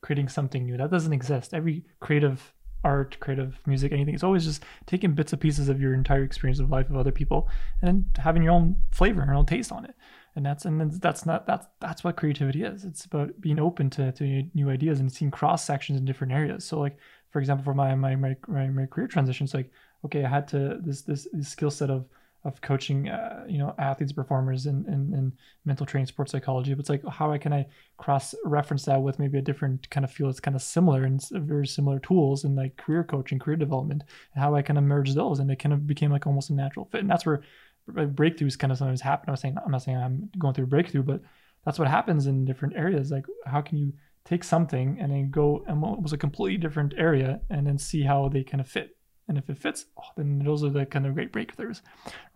creating 0.01 0.30
something 0.30 0.66
new? 0.66 0.78
That 0.78 0.91
doesn't 0.91 1.14
exist. 1.14 1.53
Every 1.53 1.84
creative 1.99 2.53
art, 2.84 3.18
creative 3.20 3.60
music, 3.66 3.91
anything, 3.91 4.14
it's 4.14 4.24
always 4.24 4.45
just 4.45 4.64
taking 4.86 5.14
bits 5.14 5.34
and 5.34 5.41
pieces 5.41 5.68
of 5.68 5.82
your 5.82 5.93
entire 5.93 6.24
experience 6.24 6.60
of 6.60 6.70
life 6.70 6.89
of 6.89 6.95
other 6.95 7.12
people 7.12 7.49
and 7.82 8.05
having 8.18 8.43
your 8.43 8.53
own 8.53 8.78
flavor 8.91 9.22
and 9.22 9.30
your 9.30 9.36
own 9.36 9.45
taste 9.45 9.72
on 9.72 9.84
it. 9.86 9.95
And 10.38 10.45
that's 10.45 10.65
and 10.65 10.91
that's 11.01 11.25
not 11.25 11.47
that's 11.47 11.65
that's 11.79 12.03
what 12.03 12.15
creativity 12.15 12.61
is. 12.61 12.85
It's 12.85 13.05
about 13.05 13.41
being 13.41 13.59
open 13.59 13.89
to, 13.89 14.11
to 14.11 14.43
new 14.53 14.69
ideas 14.69 14.99
and 14.99 15.11
seeing 15.11 15.31
cross 15.31 15.65
sections 15.65 15.97
in 15.97 16.05
different 16.05 16.31
areas. 16.31 16.63
So 16.63 16.79
like 16.79 16.95
for 17.31 17.39
example, 17.39 17.63
for 17.63 17.73
my 17.73 17.95
my 17.95 18.15
my, 18.15 18.35
my, 18.47 18.85
career 18.85 19.07
transitions, 19.07 19.55
like 19.55 19.71
okay, 20.05 20.23
I 20.23 20.29
had 20.29 20.47
to 20.49 20.79
this 20.79 21.01
this, 21.01 21.27
this 21.33 21.49
skill 21.49 21.71
set 21.71 21.89
of 21.89 22.05
of 22.43 22.61
coaching, 22.61 23.09
uh, 23.09 23.45
you 23.47 23.57
know, 23.57 23.73
athletes, 23.79 24.13
performers, 24.13 24.67
in, 24.67 24.85
in 24.85 25.33
mental 25.65 25.85
training, 25.85 26.05
sports 26.05 26.31
psychology. 26.31 26.73
But 26.73 26.81
it's 26.81 26.89
like, 26.89 27.05
how 27.05 27.35
can 27.38 27.51
I 27.51 27.65
cross 27.97 28.33
reference 28.45 28.85
that 28.85 29.01
with 29.01 29.19
maybe 29.19 29.39
a 29.39 29.41
different 29.41 29.89
kind 29.89 30.03
of 30.03 30.11
field 30.11 30.29
that's 30.29 30.39
kind 30.39 30.55
of 30.55 30.61
similar 30.61 31.03
and 31.03 31.21
very 31.29 31.67
similar 31.67 31.99
tools 31.99 32.45
in 32.45 32.55
like 32.55 32.77
career 32.77 33.03
coaching, 33.03 33.39
career 33.39 33.57
development, 33.57 34.03
and 34.33 34.43
how 34.43 34.55
I 34.55 34.61
can 34.61 34.77
merge 34.88 35.13
those, 35.13 35.39
and 35.39 35.49
it 35.51 35.57
kind 35.57 35.73
of 35.73 35.88
became 35.88 36.11
like 36.11 36.27
almost 36.27 36.51
a 36.51 36.53
natural 36.53 36.85
fit. 36.85 37.01
And 37.01 37.09
that's 37.09 37.25
where 37.25 37.41
breakthroughs 37.88 38.57
kind 38.57 38.71
of 38.71 38.77
sometimes 38.77 39.01
happen. 39.01 39.29
I 39.29 39.31
was 39.31 39.41
saying, 39.41 39.57
I'm 39.63 39.71
not 39.71 39.83
saying 39.83 39.97
I'm 39.97 40.29
going 40.38 40.53
through 40.53 40.65
a 40.65 40.67
breakthrough, 40.67 41.03
but 41.03 41.21
that's 41.65 41.79
what 41.79 41.88
happens 41.88 42.27
in 42.27 42.45
different 42.45 42.75
areas. 42.75 43.11
Like, 43.11 43.25
how 43.45 43.61
can 43.61 43.77
you 43.77 43.93
take 44.25 44.43
something 44.43 44.97
and 44.99 45.11
then 45.11 45.29
go 45.29 45.63
and 45.67 45.81
was 45.81 46.13
a 46.13 46.17
completely 46.17 46.57
different 46.57 46.93
area 46.97 47.41
and 47.49 47.65
then 47.65 47.77
see 47.77 48.03
how 48.03 48.27
they 48.29 48.43
kind 48.43 48.61
of 48.61 48.67
fit 48.67 48.97
and 49.27 49.38
if 49.38 49.49
it 49.49 49.57
fits, 49.57 49.85
oh, 49.97 50.09
then 50.15 50.39
those 50.39 50.63
are 50.63 50.69
the 50.69 50.85
kind 50.85 51.05
of 51.05 51.13
great 51.13 51.33
breakthroughs, 51.33 51.81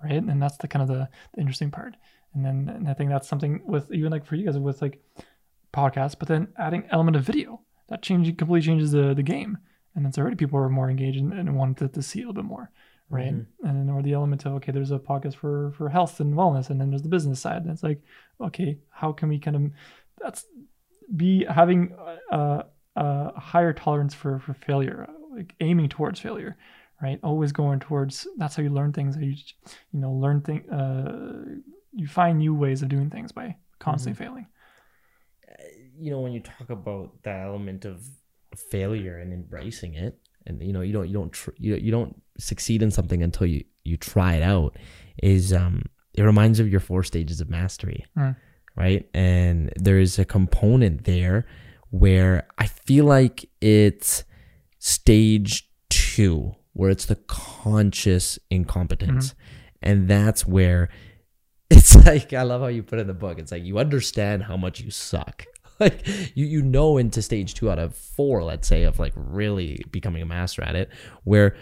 right? 0.03 0.21
And 0.21 0.41
that's 0.41 0.57
the 0.57 0.67
kind 0.67 0.83
of 0.83 0.89
the, 0.89 1.07
the 1.33 1.39
interesting 1.39 1.71
part. 1.71 1.95
And 2.33 2.45
then 2.45 2.69
and 2.73 2.89
I 2.89 2.93
think 2.93 3.09
that's 3.09 3.27
something 3.27 3.61
with 3.65 3.91
even 3.91 4.11
like 4.11 4.25
for 4.25 4.35
you 4.35 4.45
guys 4.45 4.57
with 4.57 4.81
like 4.81 5.01
podcasts, 5.73 6.17
but 6.17 6.27
then 6.27 6.49
adding 6.57 6.85
element 6.91 7.15
of 7.15 7.23
video 7.23 7.61
that 7.87 8.01
changing 8.01 8.35
completely 8.35 8.65
changes 8.65 8.91
the 8.91 9.13
the 9.13 9.23
game. 9.23 9.57
And 9.95 10.05
it's 10.05 10.17
already 10.17 10.37
people 10.37 10.59
are 10.59 10.69
more 10.69 10.89
engaged 10.89 11.19
and, 11.19 11.33
and 11.33 11.55
wanted 11.55 11.77
to, 11.77 11.87
to 11.89 12.01
see 12.01 12.19
a 12.19 12.21
little 12.21 12.41
bit 12.41 12.45
more, 12.45 12.71
right? 13.11 13.33
Mm-hmm. 13.33 13.67
And 13.67 13.89
then 13.89 13.95
or 13.95 14.01
the 14.01 14.13
element 14.13 14.45
of 14.45 14.53
okay, 14.53 14.71
there's 14.71 14.91
a 14.91 14.99
podcast 14.99 15.35
for 15.35 15.71
for 15.77 15.89
health 15.89 16.19
and 16.19 16.33
wellness, 16.33 16.69
and 16.69 16.79
then 16.79 16.89
there's 16.89 17.03
the 17.03 17.09
business 17.09 17.39
side. 17.39 17.63
And 17.63 17.71
it's 17.71 17.83
like, 17.83 18.01
okay, 18.39 18.79
how 18.89 19.11
can 19.11 19.29
we 19.29 19.39
kind 19.39 19.55
of 19.55 19.71
that's 20.21 20.45
be 21.15 21.45
having 21.45 21.93
a, 22.31 22.65
a 22.95 23.39
higher 23.39 23.73
tolerance 23.73 24.13
for 24.13 24.39
for 24.39 24.53
failure, 24.53 25.07
like 25.31 25.53
aiming 25.59 25.89
towards 25.89 26.19
failure, 26.19 26.57
right? 27.01 27.19
Always 27.23 27.51
going 27.51 27.79
towards. 27.79 28.27
That's 28.37 28.55
how 28.55 28.63
you 28.63 28.69
learn 28.69 28.93
things. 28.93 29.17
you, 29.17 29.35
you 29.91 29.99
know, 29.99 30.11
learn 30.11 30.41
thing. 30.41 30.69
Uh, 30.69 31.59
you 31.93 32.07
find 32.07 32.37
new 32.37 32.55
ways 32.55 32.81
of 32.81 32.89
doing 32.89 33.09
things 33.09 33.31
by 33.31 33.55
constantly 33.79 34.23
mm-hmm. 34.23 34.33
failing. 34.33 34.47
Uh, 35.49 35.63
you 35.99 36.11
know, 36.11 36.21
when 36.21 36.31
you 36.31 36.39
talk 36.39 36.69
about 36.69 37.23
that 37.23 37.41
element 37.41 37.85
of 37.85 38.07
failure 38.69 39.17
and 39.17 39.33
embracing 39.33 39.95
it, 39.95 40.17
and 40.45 40.61
you 40.61 40.73
know, 40.73 40.81
you 40.81 40.93
don't, 40.93 41.07
you 41.07 41.13
don't, 41.13 41.31
tr- 41.31 41.51
you, 41.57 41.75
you 41.75 41.91
don't 41.91 42.21
succeed 42.37 42.81
in 42.81 42.91
something 42.91 43.21
until 43.21 43.47
you 43.47 43.63
you 43.83 43.97
try 43.97 44.35
it 44.35 44.43
out. 44.43 44.77
Is 45.21 45.53
um, 45.53 45.83
it 46.13 46.23
reminds 46.23 46.59
of 46.59 46.69
your 46.69 46.79
four 46.79 47.03
stages 47.03 47.41
of 47.41 47.49
mastery, 47.49 48.05
mm. 48.17 48.35
right? 48.75 49.07
And 49.13 49.71
there 49.75 49.99
is 49.99 50.19
a 50.19 50.25
component 50.25 51.05
there 51.05 51.45
where 51.89 52.47
I 52.57 52.67
feel 52.67 53.05
like 53.05 53.49
it's 53.59 54.23
stage 54.79 55.69
two 55.89 56.55
where 56.73 56.89
it's 56.89 57.05
the 57.05 57.15
conscious 57.27 58.39
incompetence. 58.49 59.29
Mm-hmm. 59.29 59.39
And 59.83 60.07
that's 60.07 60.45
where 60.45 60.89
it's 61.69 61.95
like 62.05 62.33
I 62.33 62.43
love 62.43 62.61
how 62.61 62.67
you 62.67 62.83
put 62.83 62.99
it 62.99 63.03
in 63.03 63.07
the 63.07 63.13
book. 63.13 63.39
It's 63.39 63.51
like 63.51 63.63
you 63.63 63.77
understand 63.77 64.43
how 64.43 64.57
much 64.57 64.79
you 64.79 64.91
suck. 64.91 65.45
Like 65.81 66.07
you 66.35 66.45
you 66.45 66.61
know 66.61 66.97
into 66.97 67.21
stage 67.21 67.55
2 67.55 67.71
out 67.71 67.79
of 67.79 67.95
4 67.95 68.43
let's 68.43 68.67
say 68.67 68.83
of 68.83 68.99
like 68.99 69.13
really 69.15 69.83
becoming 69.91 70.21
a 70.21 70.27
master 70.27 70.61
at 70.61 70.75
it 70.75 70.89
where 71.23 71.55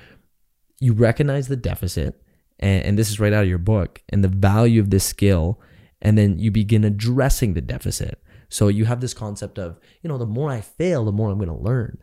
you 0.81 0.93
recognize 0.93 1.47
the 1.47 1.55
deficit 1.55 2.21
and, 2.59 2.83
and 2.83 2.97
this 2.97 3.09
is 3.09 3.19
right 3.19 3.31
out 3.31 3.43
of 3.43 3.49
your 3.49 3.57
book 3.57 4.01
and 4.09 4.23
the 4.23 4.27
value 4.27 4.81
of 4.81 4.89
this 4.89 5.05
skill 5.05 5.59
and 6.01 6.17
then 6.17 6.39
you 6.39 6.51
begin 6.51 6.83
addressing 6.83 7.53
the 7.53 7.61
deficit. 7.61 8.21
So 8.49 8.67
you 8.67 8.85
have 8.85 9.01
this 9.01 9.13
concept 9.13 9.59
of, 9.59 9.79
you 10.01 10.07
know, 10.07 10.17
the 10.17 10.25
more 10.25 10.49
I 10.49 10.61
fail, 10.61 11.05
the 11.05 11.11
more 11.11 11.29
I'm 11.29 11.37
going 11.37 11.49
to 11.49 11.55
learn. 11.55 11.99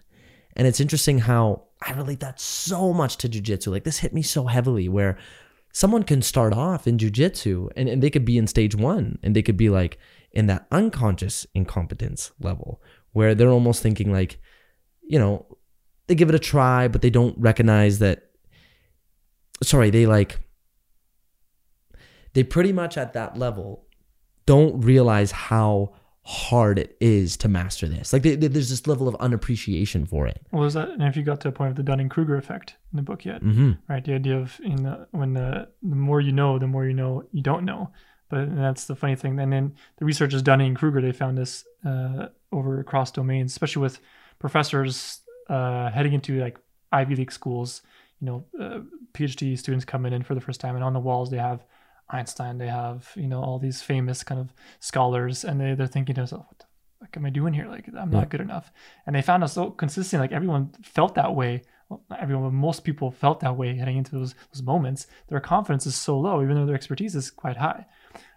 And 0.54 0.66
it's 0.66 0.80
interesting 0.80 1.18
how 1.18 1.64
I 1.82 1.92
relate 1.92 2.20
that 2.20 2.40
so 2.40 2.92
much 2.92 3.16
to 3.18 3.28
jujitsu. 3.28 3.68
Like 3.68 3.84
this 3.84 3.98
hit 3.98 4.14
me 4.14 4.22
so 4.22 4.46
heavily 4.46 4.88
where 4.88 5.18
someone 5.72 6.02
can 6.02 6.22
start 6.22 6.54
off 6.54 6.86
in 6.86 6.98
jujitsu 6.98 7.68
and, 7.76 7.88
and 7.88 8.02
they 8.02 8.10
could 8.10 8.24
be 8.24 8.38
in 8.38 8.46
stage 8.46 8.74
one 8.74 9.18
and 9.22 9.34
they 9.34 9.42
could 9.42 9.56
be 9.56 9.68
like 9.68 9.98
in 10.36 10.46
that 10.46 10.66
unconscious 10.70 11.46
incompetence 11.54 12.30
level 12.38 12.82
where 13.12 13.34
they're 13.34 13.50
almost 13.50 13.82
thinking 13.82 14.12
like, 14.12 14.38
you 15.02 15.18
know, 15.18 15.46
they 16.06 16.14
give 16.14 16.28
it 16.28 16.34
a 16.34 16.38
try, 16.38 16.86
but 16.86 17.00
they 17.00 17.10
don't 17.10 17.36
recognize 17.38 17.98
that. 18.00 18.30
Sorry, 19.62 19.88
they 19.88 20.04
like, 20.04 20.40
they 22.34 22.44
pretty 22.44 22.72
much 22.72 22.98
at 22.98 23.14
that 23.14 23.38
level 23.38 23.86
don't 24.44 24.80
realize 24.82 25.30
how 25.30 25.94
hard 26.26 26.78
it 26.78 26.96
is 27.00 27.36
to 27.38 27.48
master 27.48 27.88
this. 27.88 28.12
Like 28.12 28.22
they, 28.22 28.34
they, 28.34 28.48
there's 28.48 28.68
this 28.68 28.86
level 28.86 29.08
of 29.08 29.14
unappreciation 29.16 30.04
for 30.06 30.26
it. 30.26 30.44
Well, 30.52 30.64
is 30.64 30.74
that 30.74 30.90
and 30.90 31.02
if 31.04 31.16
you 31.16 31.22
got 31.22 31.40
to 31.42 31.48
a 31.48 31.52
point 31.52 31.70
of 31.70 31.76
the 31.76 31.82
Dunning 31.82 32.08
Kruger 32.08 32.36
effect 32.36 32.74
in 32.92 32.96
the 32.96 33.02
book 33.02 33.24
yet, 33.24 33.42
mm-hmm. 33.42 33.72
right? 33.88 34.04
The 34.04 34.14
idea 34.14 34.36
of 34.38 34.60
in 34.62 34.82
the, 34.82 35.06
when 35.12 35.32
the 35.32 35.68
the 35.82 35.96
more 35.96 36.20
you 36.20 36.32
know, 36.32 36.58
the 36.58 36.66
more 36.66 36.84
you 36.84 36.94
know 36.94 37.22
you 37.32 37.42
don't 37.42 37.64
know. 37.64 37.90
But 38.28 38.54
that's 38.56 38.86
the 38.86 38.96
funny 38.96 39.16
thing. 39.16 39.38
And 39.38 39.52
then 39.52 39.74
the 39.98 40.04
researchers 40.04 40.42
Dunning 40.42 40.68
and 40.68 40.76
Kruger 40.76 41.00
they 41.00 41.12
found 41.12 41.38
this 41.38 41.64
uh, 41.84 42.28
over 42.52 42.80
across 42.80 43.10
domains, 43.10 43.52
especially 43.52 43.82
with 43.82 44.00
professors 44.38 45.20
uh, 45.48 45.90
heading 45.90 46.12
into 46.12 46.40
like 46.40 46.58
Ivy 46.92 47.16
League 47.16 47.32
schools. 47.32 47.82
You 48.20 48.26
know, 48.26 48.44
uh, 48.58 48.80
PhD 49.12 49.58
students 49.58 49.84
coming 49.84 50.12
in 50.12 50.22
for 50.22 50.34
the 50.34 50.40
first 50.40 50.60
time, 50.60 50.74
and 50.74 50.82
on 50.82 50.94
the 50.94 51.00
walls 51.00 51.30
they 51.30 51.36
have 51.36 51.64
Einstein, 52.08 52.58
they 52.58 52.68
have, 52.68 53.10
you 53.14 53.26
know, 53.26 53.42
all 53.42 53.58
these 53.58 53.82
famous 53.82 54.22
kind 54.22 54.40
of 54.40 54.52
scholars, 54.78 55.44
and 55.44 55.60
they, 55.60 55.74
they're 55.74 55.86
thinking 55.86 56.14
to 56.14 56.22
themselves, 56.22 56.46
what 56.48 56.58
the 56.58 56.66
fuck 57.00 57.16
am 57.16 57.26
I 57.26 57.30
doing 57.30 57.52
here? 57.52 57.66
Like, 57.66 57.88
I'm 57.98 58.10
not 58.10 58.30
good 58.30 58.40
enough. 58.40 58.72
And 59.06 59.14
they 59.14 59.22
found 59.22 59.44
us 59.44 59.54
so 59.54 59.70
consistent, 59.70 60.20
like 60.20 60.32
everyone 60.32 60.70
felt 60.82 61.14
that 61.16 61.34
way. 61.34 61.62
Well, 61.88 62.02
not 62.10 62.20
everyone, 62.20 62.44
but 62.44 62.52
most 62.52 62.84
people 62.84 63.10
felt 63.10 63.40
that 63.40 63.56
way 63.56 63.76
heading 63.76 63.96
into 63.96 64.12
those, 64.12 64.34
those 64.52 64.62
moments. 64.62 65.06
Their 65.28 65.40
confidence 65.40 65.86
is 65.86 65.94
so 65.94 66.18
low, 66.18 66.42
even 66.42 66.56
though 66.56 66.66
their 66.66 66.74
expertise 66.74 67.14
is 67.14 67.30
quite 67.30 67.56
high. 67.56 67.86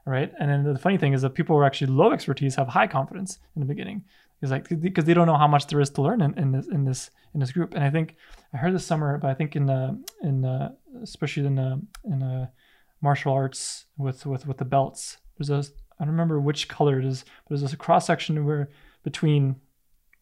Right. 0.09 0.33
And 0.39 0.49
then 0.49 0.63
the 0.63 0.79
funny 0.79 0.97
thing 0.97 1.13
is 1.13 1.21
that 1.21 1.35
people 1.35 1.55
who 1.55 1.61
are 1.61 1.65
actually 1.65 1.91
low 1.91 2.11
expertise 2.11 2.55
have 2.55 2.67
high 2.67 2.87
confidence 2.87 3.37
in 3.55 3.59
the 3.59 3.67
beginning. 3.67 4.05
It's 4.41 4.49
like 4.49 4.67
because 4.81 5.05
they 5.05 5.13
don't 5.13 5.27
know 5.27 5.37
how 5.37 5.47
much 5.47 5.67
there 5.67 5.79
is 5.79 5.91
to 5.91 6.01
learn 6.01 6.21
in, 6.21 6.35
in 6.35 6.51
this 6.51 6.67
in 6.67 6.83
this 6.83 7.11
in 7.35 7.39
this 7.39 7.51
group. 7.51 7.75
And 7.75 7.83
I 7.83 7.91
think 7.91 8.15
I 8.51 8.57
heard 8.57 8.73
this 8.73 8.83
summer, 8.83 9.19
but 9.19 9.29
I 9.29 9.35
think 9.35 9.55
in 9.55 9.67
the 9.67 10.03
in 10.23 10.41
the 10.41 10.75
especially 11.03 11.45
in 11.45 11.53
the 11.53 11.79
in 12.05 12.19
the 12.19 12.49
martial 13.01 13.33
arts 13.33 13.85
with 13.99 14.25
with 14.25 14.47
with 14.47 14.57
the 14.57 14.65
belts. 14.65 15.17
There's 15.37 15.51
a 15.51 15.71
I 15.99 16.05
don't 16.05 16.13
remember 16.13 16.39
which 16.39 16.67
color 16.67 16.97
it 16.97 17.05
is, 17.05 17.23
but 17.47 17.59
there's 17.59 17.71
a 17.71 17.77
cross 17.77 18.07
section 18.07 18.43
where 18.45 18.71
between 19.03 19.57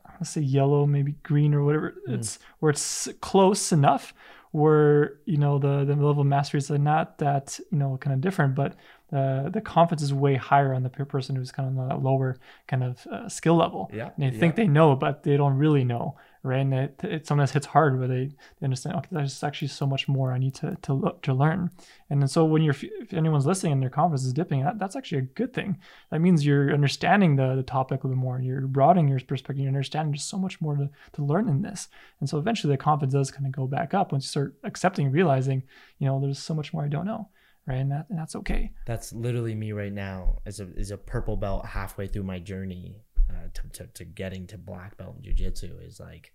I 0.05 0.09
want 0.09 0.25
to 0.25 0.25
say 0.25 0.41
yellow, 0.41 0.85
maybe 0.85 1.13
green 1.23 1.53
or 1.53 1.63
whatever. 1.63 1.95
Mm. 2.09 2.15
It's 2.15 2.39
where 2.59 2.71
it's 2.71 3.07
close 3.21 3.71
enough 3.71 4.13
where 4.51 5.19
you 5.25 5.37
know 5.37 5.59
the 5.59 5.85
the 5.85 5.95
level 5.95 6.21
of 6.21 6.25
mastery 6.25 6.57
is 6.57 6.69
not 6.69 7.19
that 7.19 7.59
you 7.71 7.77
know 7.77 7.97
kind 8.01 8.13
of 8.13 8.21
different, 8.21 8.55
but 8.55 8.75
the 9.09 9.49
the 9.53 9.61
confidence 9.61 10.01
is 10.01 10.13
way 10.13 10.35
higher 10.35 10.73
on 10.73 10.83
the 10.83 10.89
person 10.89 11.35
who's 11.35 11.51
kind 11.51 11.69
of 11.69 11.77
on 11.77 11.89
that 11.89 12.03
lower 12.03 12.37
kind 12.67 12.83
of 12.83 13.05
uh, 13.07 13.29
skill 13.29 13.55
level. 13.55 13.89
Yeah, 13.93 14.09
and 14.15 14.25
they 14.25 14.33
yeah. 14.35 14.39
think 14.39 14.55
they 14.55 14.67
know, 14.67 14.95
but 14.95 15.23
they 15.23 15.37
don't 15.37 15.57
really 15.57 15.83
know 15.83 16.17
right? 16.47 16.61
And 16.61 16.73
it, 16.73 16.99
it 17.03 17.27
sometimes 17.27 17.51
hits 17.51 17.65
hard 17.65 17.99
where 17.99 18.07
they, 18.07 18.31
they 18.59 18.63
understand, 18.63 18.95
okay, 18.95 19.09
there's 19.11 19.43
actually 19.43 19.67
so 19.67 19.85
much 19.85 20.07
more 20.07 20.31
I 20.31 20.37
need 20.37 20.55
to 20.55 20.77
to 20.83 20.93
look 20.93 21.21
to 21.23 21.33
learn. 21.33 21.69
And 22.09 22.21
then 22.21 22.27
so 22.27 22.45
when 22.45 22.61
you're 22.61 22.75
if 22.81 23.13
anyone's 23.13 23.45
listening 23.45 23.73
and 23.73 23.81
their 23.81 23.89
confidence 23.89 24.25
is 24.25 24.33
dipping, 24.33 24.63
that, 24.63 24.79
that's 24.79 24.95
actually 24.95 25.19
a 25.19 25.21
good 25.21 25.53
thing. 25.53 25.77
That 26.09 26.21
means 26.21 26.45
you're 26.45 26.73
understanding 26.73 27.35
the 27.35 27.55
the 27.55 27.63
topic 27.63 28.03
a 28.03 28.07
little 28.07 28.17
bit 28.17 28.23
more. 28.23 28.39
You're 28.39 28.61
broadening 28.61 29.09
your 29.09 29.19
perspective. 29.19 29.59
You're 29.59 29.67
understanding 29.67 30.11
there's 30.11 30.23
so 30.23 30.37
much 30.37 30.59
more 30.61 30.75
to, 30.75 30.89
to 31.13 31.23
learn 31.23 31.49
in 31.49 31.61
this. 31.61 31.89
And 32.19 32.29
so 32.29 32.37
eventually 32.37 32.73
the 32.73 32.77
confidence 32.77 33.13
does 33.13 33.31
kind 33.31 33.45
of 33.45 33.51
go 33.51 33.67
back 33.67 33.93
up 33.93 34.11
once 34.11 34.25
you 34.25 34.29
start 34.29 34.55
accepting, 34.63 35.11
realizing, 35.11 35.63
you 35.99 36.07
know, 36.07 36.19
there's 36.19 36.39
so 36.39 36.53
much 36.53 36.73
more 36.73 36.83
I 36.83 36.87
don't 36.87 37.05
know 37.05 37.29
right? 37.67 37.77
And 37.77 37.91
that 37.91 38.05
and 38.09 38.17
that's 38.17 38.35
okay. 38.37 38.71
That's 38.85 39.13
literally 39.13 39.53
me 39.53 39.71
right 39.73 39.93
now 39.93 40.39
as 40.45 40.59
a 40.59 40.67
as 40.77 40.91
a 40.91 40.97
purple 40.97 41.37
belt 41.37 41.65
halfway 41.65 42.07
through 42.07 42.23
my 42.23 42.39
journey 42.39 43.03
uh, 43.29 43.49
to, 43.53 43.69
to, 43.73 43.87
to 43.87 44.05
getting 44.05 44.47
to 44.47 44.57
black 44.57 44.97
belt 44.97 45.15
in 45.17 45.23
jiu-jitsu 45.23 45.77
is 45.81 45.99
like 45.99 46.31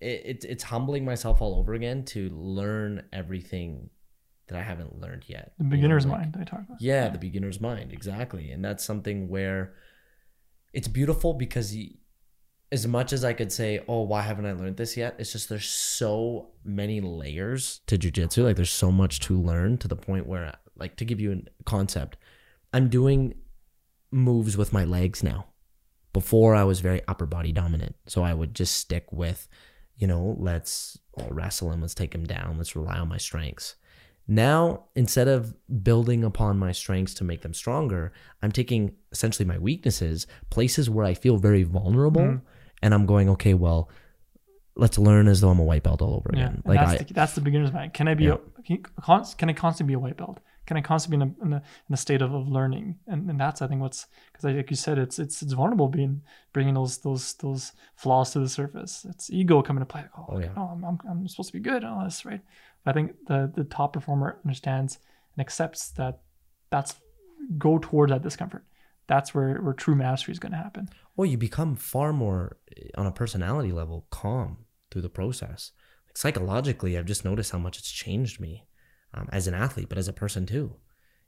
it, 0.00 0.22
it, 0.24 0.44
it's 0.48 0.64
humbling 0.64 1.04
myself 1.04 1.42
all 1.42 1.58
over 1.58 1.74
again 1.74 2.04
to 2.04 2.28
learn 2.30 3.04
everything 3.12 3.90
that 4.48 4.58
I 4.58 4.62
haven't 4.62 5.00
learned 5.00 5.24
yet. 5.28 5.52
The 5.58 5.64
beginner's 5.64 6.04
you 6.04 6.10
know, 6.10 6.16
like, 6.16 6.32
mind 6.32 6.36
I 6.40 6.44
talk 6.44 6.60
about. 6.60 6.80
Yeah, 6.80 7.08
the 7.08 7.18
beginner's 7.18 7.60
mind, 7.60 7.92
exactly. 7.92 8.50
And 8.50 8.64
that's 8.64 8.84
something 8.84 9.28
where 9.28 9.74
it's 10.72 10.88
beautiful 10.88 11.34
because 11.34 11.74
you, 11.74 11.94
as 12.72 12.86
much 12.86 13.12
as 13.12 13.24
I 13.24 13.32
could 13.32 13.50
say, 13.50 13.82
oh, 13.88 14.02
why 14.02 14.22
haven't 14.22 14.46
I 14.46 14.52
learned 14.52 14.76
this 14.76 14.96
yet? 14.96 15.16
It's 15.18 15.32
just 15.32 15.48
there's 15.48 15.68
so 15.68 16.50
many 16.64 17.00
layers 17.00 17.80
to 17.86 17.98
jujitsu. 17.98 18.44
Like 18.44 18.56
there's 18.56 18.70
so 18.70 18.92
much 18.92 19.20
to 19.20 19.40
learn 19.40 19.78
to 19.78 19.88
the 19.88 19.96
point 19.96 20.26
where, 20.26 20.54
like, 20.76 20.96
to 20.96 21.04
give 21.04 21.20
you 21.20 21.32
a 21.32 21.64
concept, 21.64 22.16
I'm 22.72 22.88
doing 22.88 23.34
moves 24.12 24.56
with 24.56 24.72
my 24.72 24.84
legs 24.84 25.22
now. 25.22 25.46
Before 26.12 26.54
I 26.56 26.64
was 26.64 26.80
very 26.80 27.02
upper 27.06 27.26
body 27.26 27.52
dominant, 27.52 27.94
so 28.06 28.22
I 28.22 28.34
would 28.34 28.54
just 28.54 28.74
stick 28.76 29.06
with, 29.12 29.48
you 29.96 30.06
know, 30.08 30.36
let's 30.38 30.98
wrestle 31.28 31.70
him, 31.70 31.80
let's 31.82 31.94
take 31.94 32.14
him 32.14 32.24
down, 32.24 32.56
let's 32.56 32.74
rely 32.74 32.98
on 32.98 33.08
my 33.08 33.18
strengths. 33.18 33.76
Now, 34.26 34.84
instead 34.94 35.28
of 35.28 35.54
building 35.82 36.24
upon 36.24 36.58
my 36.58 36.72
strengths 36.72 37.14
to 37.14 37.24
make 37.24 37.42
them 37.42 37.54
stronger, 37.54 38.12
I'm 38.42 38.52
taking 38.52 38.94
essentially 39.12 39.46
my 39.46 39.58
weaknesses, 39.58 40.26
places 40.50 40.88
where 40.90 41.04
I 41.04 41.14
feel 41.14 41.36
very 41.36 41.62
vulnerable, 41.62 42.22
Mhm. 42.22 42.40
And 42.82 42.94
I'm 42.94 43.06
going, 43.06 43.28
okay, 43.30 43.54
well, 43.54 43.88
let's 44.76 44.98
learn 44.98 45.28
as 45.28 45.40
though 45.40 45.50
I'm 45.50 45.58
a 45.58 45.64
white 45.64 45.82
belt 45.82 46.00
all 46.02 46.14
over 46.14 46.30
Yeah, 46.32 46.46
again. 46.46 46.62
Like 46.64 46.80
that's 46.80 47.00
I, 47.00 47.04
the, 47.04 47.14
that's 47.14 47.34
the 47.34 47.40
beginner's 47.40 47.72
mind. 47.72 47.92
Can 47.94 48.08
I 48.08 48.14
be 48.14 48.24
Yeah. 48.24 48.36
a 48.58 48.62
can, 48.62 48.82
const- 49.00 49.38
can 49.38 49.50
I 49.50 49.52
constantly 49.52 49.92
be 49.92 49.96
a 49.96 49.98
white 49.98 50.16
belt? 50.16 50.38
Can 50.66 50.76
I 50.76 50.82
constantly 50.82 51.26
be 51.26 51.32
in 51.32 51.36
a, 51.40 51.44
in 51.46 51.52
a, 51.54 51.62
in 51.88 51.94
a 51.94 51.96
state 51.96 52.22
of, 52.22 52.32
of 52.32 52.46
learning? 52.48 52.96
And, 53.08 53.28
and 53.28 53.40
that's 53.40 53.60
I 53.60 53.66
think 53.66 53.80
what's 53.80 54.06
because 54.32 54.44
like 54.44 54.70
you 54.70 54.76
said, 54.76 54.98
it's 54.98 55.18
it's 55.18 55.42
it's 55.42 55.52
vulnerable 55.52 55.88
being 55.88 56.22
bringing 56.52 56.74
those 56.74 56.98
those 56.98 57.34
those 57.34 57.72
flaws 57.96 58.30
to 58.32 58.38
the 58.38 58.48
surface. 58.48 59.04
It's 59.08 59.30
ego 59.30 59.62
coming 59.62 59.80
to 59.82 59.86
play. 59.86 60.02
Like, 60.02 60.10
oh, 60.16 60.26
Oh, 60.28 60.38
yeah. 60.38 60.48
oh 60.56 60.70
I'm, 60.72 60.84
I'm 60.84 60.98
I'm 61.10 61.28
supposed 61.28 61.48
to 61.50 61.58
be 61.58 61.62
good. 61.70 61.82
and 61.82 61.92
all 61.92 62.04
this 62.04 62.24
right. 62.24 62.40
I 62.86 62.92
think 62.92 63.16
the 63.26 63.50
the 63.54 63.64
top 63.64 63.92
performer 63.94 64.38
understands 64.44 64.98
and 65.36 65.40
accepts 65.44 65.90
that 65.92 66.20
that's 66.70 66.94
go 67.58 67.78
towards 67.78 68.12
that 68.12 68.22
discomfort. 68.22 68.64
That's 69.10 69.34
where 69.34 69.56
where 69.56 69.72
true 69.72 69.96
mastery 69.96 70.30
is 70.30 70.38
going 70.38 70.52
to 70.52 70.58
happen. 70.58 70.88
well, 71.16 71.26
you 71.26 71.36
become 71.36 71.74
far 71.74 72.12
more 72.12 72.58
eh, 72.76 72.90
on 72.94 73.06
a 73.06 73.10
personality 73.10 73.72
level 73.72 74.06
calm 74.10 74.58
through 74.88 75.02
the 75.02 75.08
process. 75.08 75.72
Like 76.06 76.16
psychologically, 76.16 76.96
I've 76.96 77.06
just 77.06 77.24
noticed 77.24 77.50
how 77.50 77.58
much 77.58 77.76
it's 77.76 77.90
changed 77.90 78.38
me 78.38 78.68
um, 79.12 79.28
as 79.32 79.48
an 79.48 79.54
athlete, 79.54 79.88
but 79.88 79.98
as 79.98 80.06
a 80.06 80.12
person 80.12 80.46
too. 80.46 80.76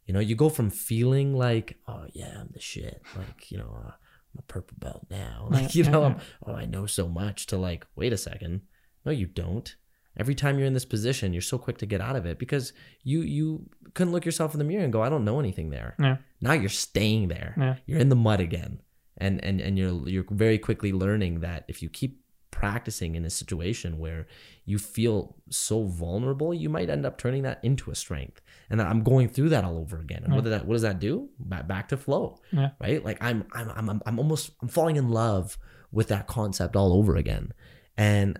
You 0.06 0.14
know, 0.14 0.20
you 0.20 0.36
go 0.36 0.48
from 0.48 0.70
feeling 0.70 1.34
like, 1.34 1.76
oh 1.88 2.04
yeah, 2.12 2.38
I'm 2.40 2.50
the 2.52 2.60
shit, 2.60 3.02
like 3.16 3.50
you 3.50 3.58
know, 3.58 3.76
uh, 3.76 3.90
I'm 3.90 4.38
a 4.38 4.42
purple 4.42 4.76
belt 4.78 5.06
now, 5.10 5.48
like 5.50 5.74
you 5.74 5.82
know, 5.82 6.04
I'm, 6.04 6.16
oh 6.46 6.54
I 6.54 6.66
know 6.66 6.86
so 6.86 7.08
much. 7.08 7.46
To 7.46 7.56
like, 7.56 7.84
wait 7.96 8.12
a 8.12 8.16
second, 8.16 8.60
no, 9.04 9.10
you 9.10 9.26
don't. 9.26 9.74
Every 10.16 10.34
time 10.34 10.58
you're 10.58 10.66
in 10.66 10.74
this 10.74 10.84
position, 10.84 11.32
you're 11.32 11.40
so 11.42 11.58
quick 11.58 11.78
to 11.78 11.86
get 11.86 12.00
out 12.00 12.16
of 12.16 12.26
it 12.26 12.38
because 12.38 12.72
you 13.02 13.22
you 13.22 13.68
couldn't 13.94 14.12
look 14.12 14.24
yourself 14.26 14.54
in 14.54 14.58
the 14.58 14.64
mirror 14.64 14.84
and 14.84 14.92
go, 14.92 15.02
I 15.02 15.08
don't 15.08 15.24
know 15.24 15.38
anything 15.40 15.70
there. 15.70 15.94
Yeah. 15.98 16.16
Now 16.40 16.52
you're 16.52 16.68
staying 16.68 17.28
there. 17.28 17.54
Yeah. 17.58 17.76
You're 17.86 17.98
in 18.00 18.08
the 18.10 18.16
mud 18.16 18.40
again, 18.40 18.80
and 19.18 19.42
and 19.44 19.60
and 19.60 19.78
you're 19.78 20.08
you're 20.08 20.24
very 20.30 20.58
quickly 20.58 20.92
learning 20.92 21.40
that 21.40 21.64
if 21.68 21.82
you 21.82 21.88
keep 21.88 22.20
practicing 22.50 23.14
in 23.14 23.24
a 23.24 23.30
situation 23.30 23.98
where 23.98 24.26
you 24.66 24.78
feel 24.78 25.36
so 25.48 25.84
vulnerable, 25.84 26.52
you 26.52 26.68
might 26.68 26.90
end 26.90 27.06
up 27.06 27.16
turning 27.16 27.42
that 27.42 27.58
into 27.62 27.90
a 27.90 27.94
strength. 27.94 28.42
And 28.68 28.80
I'm 28.80 29.02
going 29.02 29.28
through 29.30 29.48
that 29.48 29.64
all 29.64 29.78
over 29.78 29.98
again. 29.98 30.22
And 30.22 30.34
what, 30.34 30.44
did 30.44 30.50
that, 30.52 30.66
what 30.66 30.74
does 30.74 30.82
that 30.82 31.00
do? 31.00 31.30
Back, 31.38 31.66
back 31.66 31.88
to 31.88 31.96
flow, 31.96 32.38
Yeah. 32.52 32.70
right? 32.78 33.02
Like 33.02 33.16
I'm, 33.22 33.46
I'm, 33.54 33.70
I'm, 33.70 33.88
I'm- 33.90 34.02
I'm 34.06 34.18
almost, 34.18 34.50
I'm 34.60 34.68
falling 34.68 34.96
in 34.96 35.08
love 35.08 35.56
with 35.90 36.08
that 36.08 36.26
concept 36.26 36.76
all 36.76 36.92
over 36.92 37.16
again. 37.16 37.52
And 37.96 38.38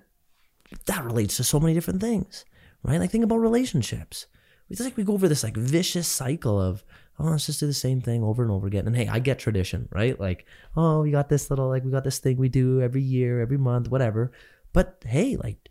that 0.86 1.04
relates 1.04 1.36
to 1.36 1.44
so 1.44 1.60
many 1.60 1.74
different 1.74 2.00
things, 2.00 2.44
right? 2.82 2.98
Like 3.00 3.10
think 3.10 3.24
about 3.24 3.36
relationships. 3.38 4.26
It's 4.68 4.80
like 4.80 4.96
we 4.96 5.04
go 5.04 5.12
over 5.12 5.28
this 5.28 5.42
like 5.44 5.56
vicious 5.56 6.08
cycle 6.08 6.60
of, 6.60 6.82
oh, 7.18 7.24
let's 7.24 7.46
just 7.46 7.60
do 7.60 7.66
the 7.66 7.74
same 7.74 8.00
thing 8.00 8.22
over 8.22 8.42
and 8.42 8.50
over 8.50 8.66
again. 8.66 8.86
And 8.86 8.96
hey, 8.96 9.06
I 9.08 9.18
get 9.18 9.38
tradition, 9.38 9.88
right? 9.92 10.18
Like, 10.18 10.46
oh, 10.76 11.02
we 11.02 11.10
got 11.10 11.28
this 11.28 11.50
little, 11.50 11.68
like, 11.68 11.84
we 11.84 11.90
got 11.90 12.04
this 12.04 12.18
thing 12.18 12.38
we 12.38 12.48
do 12.48 12.80
every 12.80 13.02
year, 13.02 13.40
every 13.40 13.58
month, 13.58 13.88
whatever. 13.90 14.32
But 14.72 15.02
hey, 15.06 15.36
like, 15.36 15.68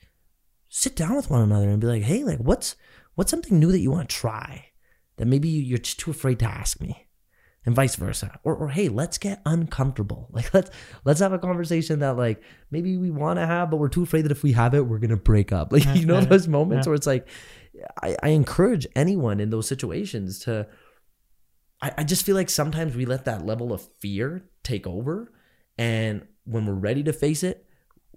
sit 0.69 0.95
down 0.95 1.15
with 1.15 1.31
one 1.31 1.41
another 1.41 1.69
and 1.69 1.81
be 1.81 1.87
like, 1.87 2.03
hey, 2.03 2.23
like, 2.23 2.39
what's 2.39 2.75
what's 3.15 3.31
something 3.31 3.59
new 3.59 3.71
that 3.71 3.79
you 3.79 3.91
want 3.91 4.09
to 4.09 4.15
try 4.15 4.67
that 5.17 5.25
maybe 5.25 5.49
you- 5.49 5.61
you're 5.63 5.77
just 5.77 5.99
too 5.99 6.11
afraid 6.11 6.39
to 6.39 6.45
ask 6.45 6.79
me, 6.79 7.07
and 7.65 7.75
vice 7.75 7.95
versa. 7.95 8.39
Or, 8.43 8.55
or 8.55 8.69
hey, 8.69 8.89
let's 8.89 9.17
get 9.17 9.41
uncomfortable. 9.45 10.29
Like, 10.33 10.53
let's 10.53 10.71
let's 11.05 11.19
have 11.19 11.33
a 11.33 11.39
conversation 11.39 11.99
that 11.99 12.17
like 12.17 12.41
maybe 12.71 12.97
we 12.97 13.11
want 13.11 13.37
to 13.39 13.45
have, 13.45 13.69
but 13.69 13.77
we're 13.77 13.89
too 13.89 14.03
afraid 14.03 14.23
that 14.23 14.31
if 14.31 14.43
we 14.43 14.53
have 14.53 14.73
it, 14.73 14.81
we're 14.87 14.99
gonna 14.99 15.17
break 15.17 15.51
up. 15.51 15.71
Like, 15.73 15.85
Yeah, 15.85 15.93
you 15.93 16.05
know, 16.05 16.19
yeah, 16.19 16.25
those 16.25 16.47
moments 16.47 16.85
yeah. 16.85 16.89
where 16.89 16.95
it's 16.95 17.07
like, 17.07 17.27
I, 18.01 18.17
I 18.23 18.29
encourage 18.29 18.87
anyone 18.95 19.39
in 19.39 19.49
those 19.49 19.67
situations 19.67 20.39
to. 20.39 20.67
I, 21.81 21.91
I 21.99 22.03
just 22.03 22.25
feel 22.25 22.35
like 22.35 22.49
sometimes 22.49 22.95
we 22.95 23.05
let 23.05 23.25
that 23.25 23.45
level 23.45 23.73
of 23.73 23.87
fear 23.99 24.43
take 24.63 24.85
over, 24.85 25.31
and 25.77 26.27
when 26.45 26.65
we're 26.65 26.73
ready 26.73 27.03
to 27.03 27.13
face 27.13 27.43
it, 27.43 27.65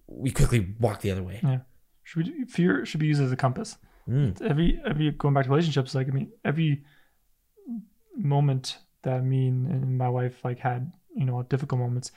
we 0.06 0.30
quickly 0.30 0.74
walk 0.78 1.00
the 1.00 1.10
other 1.10 1.22
way. 1.22 1.40
Yeah. 1.42 1.58
Should 2.02 2.26
we, 2.26 2.44
fear 2.44 2.84
should 2.84 3.00
be 3.00 3.06
used 3.06 3.22
as 3.22 3.32
a 3.32 3.36
compass. 3.36 3.76
Mm. 4.06 4.38
every 4.42 4.78
every 4.86 5.10
going 5.12 5.32
back 5.32 5.44
to 5.44 5.50
relationships 5.50 5.94
like 5.94 6.08
i 6.08 6.10
mean 6.10 6.30
every 6.44 6.84
moment 8.18 8.76
that 9.04 9.24
me 9.24 9.48
and, 9.48 9.96
my 9.96 10.08
wife 10.08 10.44
like 10.44 10.58
had 10.58 10.92
you 11.14 11.24
know 11.24 11.42
difficult 11.44 11.80
moments 11.80 12.10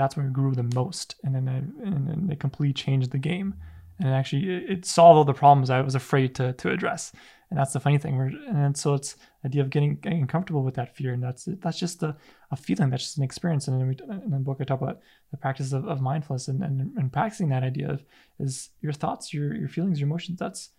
that's 0.00 0.16
when 0.16 0.26
we 0.26 0.32
grew 0.32 0.54
the 0.54 0.70
most. 0.74 1.16
And 1.24 1.34
then 1.34 1.48
I, 1.48 1.58
and 1.86 2.08
then 2.08 2.26
they 2.26 2.36
completely 2.36 2.72
changed 2.72 3.10
the 3.10 3.18
game. 3.18 3.54
And 3.98 4.08
it 4.08 4.12
actually 4.12 4.48
it, 4.48 4.70
it 4.70 4.84
solved 4.86 5.18
all 5.18 5.24
the 5.24 5.34
problems 5.34 5.68
i 5.68 5.80
was 5.82 5.94
afraid 5.94 6.34
to 6.36 6.52
to 6.54 6.70
address. 6.70 7.12
And 7.50 7.58
that's 7.58 7.72
the 7.72 7.80
funny 7.80 7.98
thing. 7.98 8.16
We're, 8.16 8.30
and 8.48 8.76
so 8.76 8.94
it's 8.94 9.16
idea 9.44 9.60
of 9.60 9.70
getting 9.70 9.96
getting 9.96 10.26
comfortable 10.26 10.62
with 10.62 10.74
that 10.76 10.96
fear. 10.96 11.12
And 11.12 11.22
that's 11.22 11.44
that's 11.60 11.78
just 11.78 12.02
a, 12.02 12.16
a 12.50 12.56
feeling 12.56 12.88
that's 12.88 13.02
just 13.02 13.18
an 13.18 13.24
experience. 13.24 13.68
And 13.68 13.88
we, 13.88 13.96
in 14.24 14.30
the 14.30 14.38
book 14.38 14.58
i 14.60 14.64
talk 14.64 14.80
about 14.80 15.00
the 15.32 15.36
practice 15.36 15.72
of, 15.72 15.86
of 15.86 16.00
mindfulness 16.00 16.48
and, 16.48 16.62
and 16.62 16.96
and 16.96 17.12
practicing 17.12 17.50
that 17.50 17.62
idea 17.62 17.90
of 17.90 18.02
is 18.38 18.70
your 18.80 18.92
thoughts 18.92 19.34
your 19.34 19.54
your 19.54 19.68
feelings 19.68 20.00
your 20.00 20.06
emotions 20.06 20.38
that's 20.38 20.70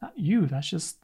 not 0.00 0.12
you. 0.16 0.46
That's 0.46 0.70
just 0.70 0.96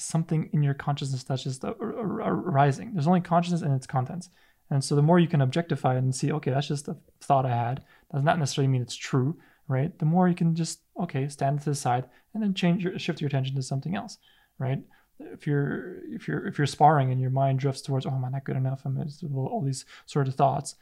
something 0.00 0.50
in 0.52 0.62
your 0.62 0.74
consciousness 0.74 1.24
that's 1.24 1.44
just 1.44 1.64
ar- 1.64 1.76
ar- 1.80 2.22
ar- 2.22 2.48
arising. 2.50 2.92
There's 2.92 3.06
only 3.06 3.20
consciousness 3.20 3.62
and 3.62 3.74
its 3.74 3.86
contents. 3.86 4.28
And 4.70 4.82
so 4.82 4.94
the 4.94 5.02
more 5.02 5.18
you 5.18 5.26
can 5.28 5.40
objectify 5.40 5.94
it 5.96 5.98
and 5.98 6.14
see, 6.14 6.32
okay, 6.32 6.50
that's 6.50 6.68
just 6.68 6.88
a 6.88 6.96
thought 7.20 7.46
I 7.46 7.54
had, 7.54 7.82
does 8.12 8.22
not 8.22 8.38
necessarily 8.38 8.68
mean 8.68 8.82
it's 8.82 8.94
true, 8.94 9.36
right? 9.68 9.96
The 9.98 10.04
more 10.04 10.28
you 10.28 10.34
can 10.34 10.54
just, 10.54 10.80
okay, 11.00 11.28
stand 11.28 11.60
to 11.60 11.70
the 11.70 11.74
side 11.74 12.04
and 12.34 12.42
then 12.42 12.54
change 12.54 12.84
your 12.84 12.98
shift 12.98 13.20
your 13.20 13.28
attention 13.28 13.56
to 13.56 13.62
something 13.62 13.96
else, 13.96 14.18
right? 14.58 14.80
If 15.18 15.46
you're 15.46 15.98
if 16.06 16.28
you're 16.28 16.46
if 16.46 16.56
you're 16.56 16.66
sparring 16.66 17.10
and 17.10 17.20
your 17.20 17.30
mind 17.30 17.58
drifts 17.58 17.82
towards, 17.82 18.06
oh, 18.06 18.10
am 18.10 18.24
I 18.24 18.30
not 18.30 18.44
good 18.44 18.56
enough? 18.56 18.82
I'm 18.84 18.96
all 19.36 19.62
these 19.64 19.84
sort 20.06 20.28
of 20.28 20.34
thoughts, 20.34 20.76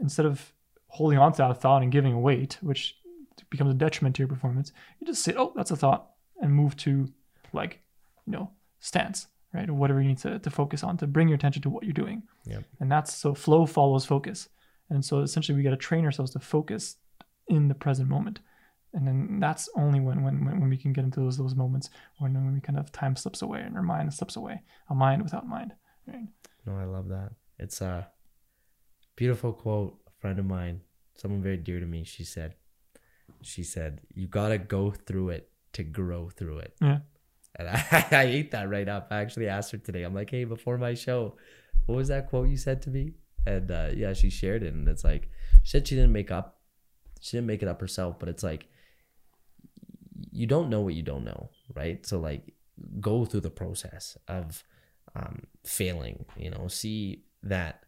instead 0.00 0.26
of 0.26 0.52
holding 0.88 1.18
on 1.18 1.32
to 1.32 1.38
that 1.38 1.60
thought 1.60 1.82
and 1.82 1.92
giving 1.92 2.20
weight, 2.20 2.58
which 2.60 2.96
becomes 3.48 3.70
a 3.70 3.74
detriment 3.74 4.16
to 4.16 4.20
your 4.20 4.28
performance, 4.28 4.72
you 4.98 5.06
just 5.06 5.22
say, 5.22 5.34
oh, 5.36 5.52
that's 5.56 5.70
a 5.70 5.76
thought, 5.76 6.10
and 6.42 6.52
move 6.52 6.76
to 6.76 7.08
like, 7.52 7.80
you 8.30 8.38
know, 8.38 8.50
stance, 8.78 9.26
right? 9.52 9.68
Or 9.68 9.74
whatever 9.74 10.00
you 10.00 10.08
need 10.08 10.18
to, 10.18 10.38
to 10.38 10.50
focus 10.50 10.84
on 10.84 10.96
to 10.98 11.06
bring 11.06 11.28
your 11.28 11.34
attention 11.34 11.62
to 11.62 11.70
what 11.70 11.82
you're 11.82 11.92
doing. 11.92 12.22
Yep. 12.46 12.64
And 12.78 12.90
that's 12.90 13.12
so 13.12 13.34
flow 13.34 13.66
follows 13.66 14.06
focus. 14.06 14.48
And 14.88 15.04
so 15.04 15.20
essentially 15.20 15.56
we 15.56 15.64
got 15.64 15.70
to 15.70 15.76
train 15.76 16.04
ourselves 16.04 16.30
to 16.32 16.38
focus 16.38 16.96
in 17.48 17.68
the 17.68 17.74
present 17.74 18.08
moment. 18.08 18.40
And 18.92 19.06
then 19.06 19.38
that's 19.40 19.68
only 19.76 20.00
when, 20.00 20.22
when, 20.22 20.44
when 20.44 20.68
we 20.68 20.76
can 20.76 20.92
get 20.92 21.04
into 21.04 21.20
those, 21.20 21.36
those 21.36 21.54
moments 21.54 21.90
when, 22.18 22.34
when 22.34 22.54
we 22.54 22.60
kind 22.60 22.78
of 22.78 22.90
time 22.92 23.16
slips 23.16 23.42
away 23.42 23.60
and 23.60 23.76
our 23.76 23.82
mind 23.82 24.12
slips 24.14 24.36
away, 24.36 24.62
a 24.88 24.94
mind 24.94 25.22
without 25.22 25.46
mind. 25.46 25.72
Right? 26.06 26.26
No, 26.66 26.76
I 26.76 26.84
love 26.84 27.08
that. 27.08 27.32
It's 27.58 27.80
a 27.80 28.08
beautiful 29.16 29.52
quote. 29.52 29.98
A 30.06 30.10
friend 30.20 30.38
of 30.38 30.44
mine, 30.44 30.82
someone 31.16 31.42
very 31.42 31.56
dear 31.56 31.80
to 31.80 31.86
me, 31.86 32.04
she 32.04 32.24
said, 32.24 32.54
she 33.42 33.62
said, 33.62 34.00
you 34.14 34.26
gotta 34.26 34.58
go 34.58 34.90
through 34.90 35.30
it 35.30 35.50
to 35.72 35.84
grow 35.84 36.30
through 36.30 36.58
it. 36.58 36.74
Yeah. 36.80 36.98
And 37.60 37.68
I, 37.68 38.06
I 38.10 38.22
ate 38.24 38.50
that 38.52 38.70
right 38.70 38.88
up. 38.88 39.08
I 39.10 39.20
actually 39.20 39.48
asked 39.48 39.72
her 39.72 39.78
today. 39.78 40.02
I'm 40.02 40.14
like, 40.14 40.30
hey, 40.30 40.44
before 40.44 40.78
my 40.78 40.94
show, 40.94 41.36
what 41.86 41.96
was 41.96 42.08
that 42.08 42.28
quote 42.28 42.48
you 42.48 42.56
said 42.56 42.82
to 42.82 42.90
me? 42.90 43.12
And 43.46 43.70
uh, 43.70 43.90
yeah, 43.94 44.12
she 44.12 44.30
shared 44.30 44.62
it, 44.62 44.74
and 44.74 44.88
it's 44.88 45.04
like 45.04 45.30
she 45.62 45.70
said 45.70 45.86
she 45.86 45.94
didn't 45.94 46.12
make 46.12 46.30
up, 46.30 46.60
she 47.20 47.36
didn't 47.36 47.46
make 47.46 47.62
it 47.62 47.68
up 47.68 47.80
herself, 47.80 48.18
but 48.18 48.28
it's 48.28 48.42
like 48.42 48.66
you 50.30 50.46
don't 50.46 50.68
know 50.68 50.80
what 50.80 50.94
you 50.94 51.02
don't 51.02 51.24
know, 51.24 51.50
right? 51.74 52.04
So 52.04 52.18
like, 52.20 52.54
go 53.00 53.24
through 53.24 53.40
the 53.40 53.50
process 53.50 54.16
of 54.28 54.62
um, 55.14 55.44
failing. 55.64 56.26
You 56.36 56.50
know, 56.50 56.68
see 56.68 57.24
that 57.42 57.84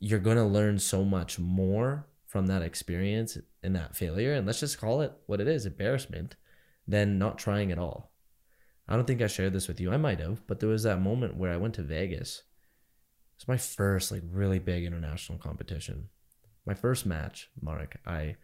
you're 0.00 0.18
gonna 0.18 0.46
learn 0.46 0.78
so 0.78 1.04
much 1.04 1.38
more 1.38 2.06
from 2.26 2.46
that 2.46 2.62
experience 2.62 3.38
and 3.62 3.76
that 3.76 3.94
failure, 3.94 4.32
and 4.32 4.46
let's 4.46 4.60
just 4.60 4.78
call 4.80 5.02
it 5.02 5.12
what 5.26 5.40
it 5.40 5.48
is, 5.48 5.66
embarrassment, 5.66 6.36
than 6.88 7.18
not 7.18 7.38
trying 7.38 7.70
at 7.70 7.78
all. 7.78 8.13
I 8.88 8.96
don't 8.96 9.06
think 9.06 9.22
I 9.22 9.26
shared 9.26 9.52
this 9.52 9.68
with 9.68 9.80
you. 9.80 9.92
I 9.92 9.96
might 9.96 10.20
have, 10.20 10.46
but 10.46 10.60
there 10.60 10.68
was 10.68 10.82
that 10.82 11.00
moment 11.00 11.36
where 11.36 11.52
I 11.52 11.56
went 11.56 11.74
to 11.74 11.82
Vegas. 11.82 12.42
It's 13.36 13.48
my 13.48 13.56
first 13.56 14.12
like 14.12 14.22
really 14.30 14.58
big 14.58 14.84
international 14.84 15.38
competition. 15.38 16.08
My 16.66 16.74
first 16.74 17.06
match, 17.06 17.48
Mark, 17.60 17.96
I 18.06 18.36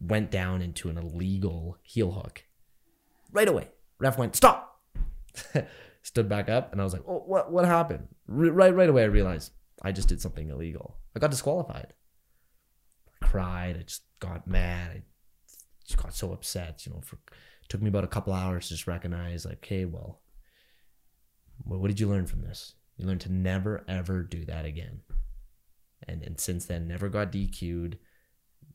went 0.00 0.30
down 0.30 0.62
into 0.62 0.88
an 0.88 0.98
illegal 0.98 1.78
heel 1.82 2.12
hook. 2.12 2.44
Right 3.32 3.48
away. 3.48 3.68
Ref 3.98 4.18
went, 4.18 4.36
stop. 4.36 4.80
Stood 6.02 6.28
back 6.28 6.48
up 6.48 6.72
and 6.72 6.80
I 6.80 6.84
was 6.84 6.92
like, 6.92 7.02
oh, 7.08 7.22
what, 7.26 7.50
what 7.50 7.64
happened? 7.64 8.08
R- 8.28 8.36
right, 8.36 8.74
right 8.74 8.88
away, 8.88 9.02
I 9.02 9.06
realized 9.06 9.52
I 9.82 9.92
just 9.92 10.08
did 10.08 10.20
something 10.20 10.50
illegal. 10.50 10.98
I 11.16 11.18
got 11.18 11.30
disqualified. 11.30 11.94
I 13.22 13.26
cried. 13.26 13.76
I 13.78 13.82
just 13.82 14.02
got 14.20 14.46
mad. 14.46 14.90
I 14.92 15.02
just 15.86 16.02
got 16.02 16.14
so 16.14 16.32
upset. 16.32 16.84
You 16.86 16.92
know, 16.92 17.00
for 17.00 17.18
took 17.68 17.82
me 17.82 17.88
about 17.88 18.04
a 18.04 18.08
couple 18.08 18.32
hours 18.32 18.68
to 18.68 18.74
just 18.74 18.86
recognize, 18.86 19.44
like, 19.44 19.58
okay, 19.58 19.84
well, 19.84 20.20
what, 21.64 21.88
did 21.88 22.00
you 22.00 22.08
learn 22.08 22.26
from 22.26 22.42
this? 22.42 22.74
You 22.96 23.06
learned 23.06 23.22
to 23.22 23.32
never 23.32 23.84
ever 23.88 24.22
do 24.22 24.44
that 24.44 24.64
again. 24.64 25.00
And 26.06 26.22
and 26.22 26.38
since 26.38 26.66
then, 26.66 26.86
never 26.86 27.08
got 27.08 27.32
DQ'd. 27.32 27.98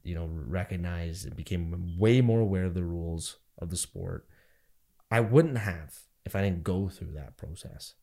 You 0.04 0.16
know, 0.16 0.30
recognized 0.32 1.26
and 1.26 1.36
became 1.36 1.98
way 1.98 2.22
more 2.22 2.40
aware 2.40 2.66
of 2.66 2.74
the 2.74 2.84
rules 2.84 3.38
of 3.58 3.70
the 3.70 3.78
sport. 3.78 4.28
I 5.12 5.20
wouldn't 5.20 5.58
have 5.58 6.00
if 6.26 6.36
I 6.36 6.42
didn't 6.42 6.64
go 6.64 6.90
through 6.90 7.14
that 7.14 7.38
process. 7.38 7.96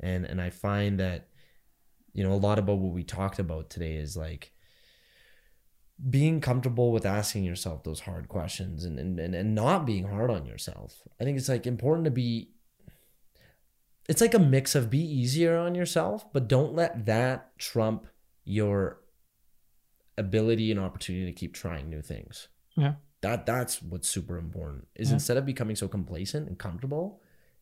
And 0.00 0.24
and 0.24 0.40
I 0.40 0.50
find 0.50 0.98
that 1.00 1.28
you 2.12 2.24
know 2.24 2.32
a 2.32 2.34
lot 2.34 2.58
about 2.58 2.78
what 2.78 2.92
we 2.92 3.04
talked 3.04 3.38
about 3.38 3.70
today 3.70 3.94
is 3.94 4.16
like 4.16 4.52
being 6.08 6.40
comfortable 6.40 6.92
with 6.92 7.04
asking 7.04 7.44
yourself 7.44 7.84
those 7.84 8.00
hard 8.00 8.28
questions 8.28 8.84
and, 8.84 8.98
and, 8.98 9.18
and, 9.20 9.34
and 9.34 9.54
not 9.54 9.84
being 9.84 10.08
hard 10.08 10.30
on 10.30 10.46
yourself. 10.46 11.02
I 11.20 11.24
think 11.24 11.36
it's 11.36 11.48
like 11.48 11.66
important 11.66 12.06
to 12.06 12.10
be 12.10 12.50
it's 14.08 14.20
like 14.20 14.34
a 14.34 14.38
mix 14.38 14.74
of 14.74 14.90
be 14.90 14.98
easier 14.98 15.56
on 15.56 15.74
yourself, 15.74 16.32
but 16.32 16.48
don't 16.48 16.74
let 16.74 17.06
that 17.06 17.56
trump 17.58 18.06
your 18.44 19.00
ability 20.18 20.70
and 20.70 20.80
opportunity 20.80 21.26
to 21.26 21.32
keep 21.32 21.54
trying 21.54 21.88
new 21.88 22.02
things. 22.02 22.48
Yeah. 22.76 22.94
That 23.20 23.46
that's 23.46 23.82
what's 23.82 24.08
super 24.08 24.38
important. 24.38 24.88
Is 24.96 25.08
Yeah. 25.10 25.14
instead 25.14 25.36
of 25.36 25.44
becoming 25.46 25.76
so 25.76 25.86
complacent 25.86 26.48
and 26.48 26.58
comfortable 26.58 27.20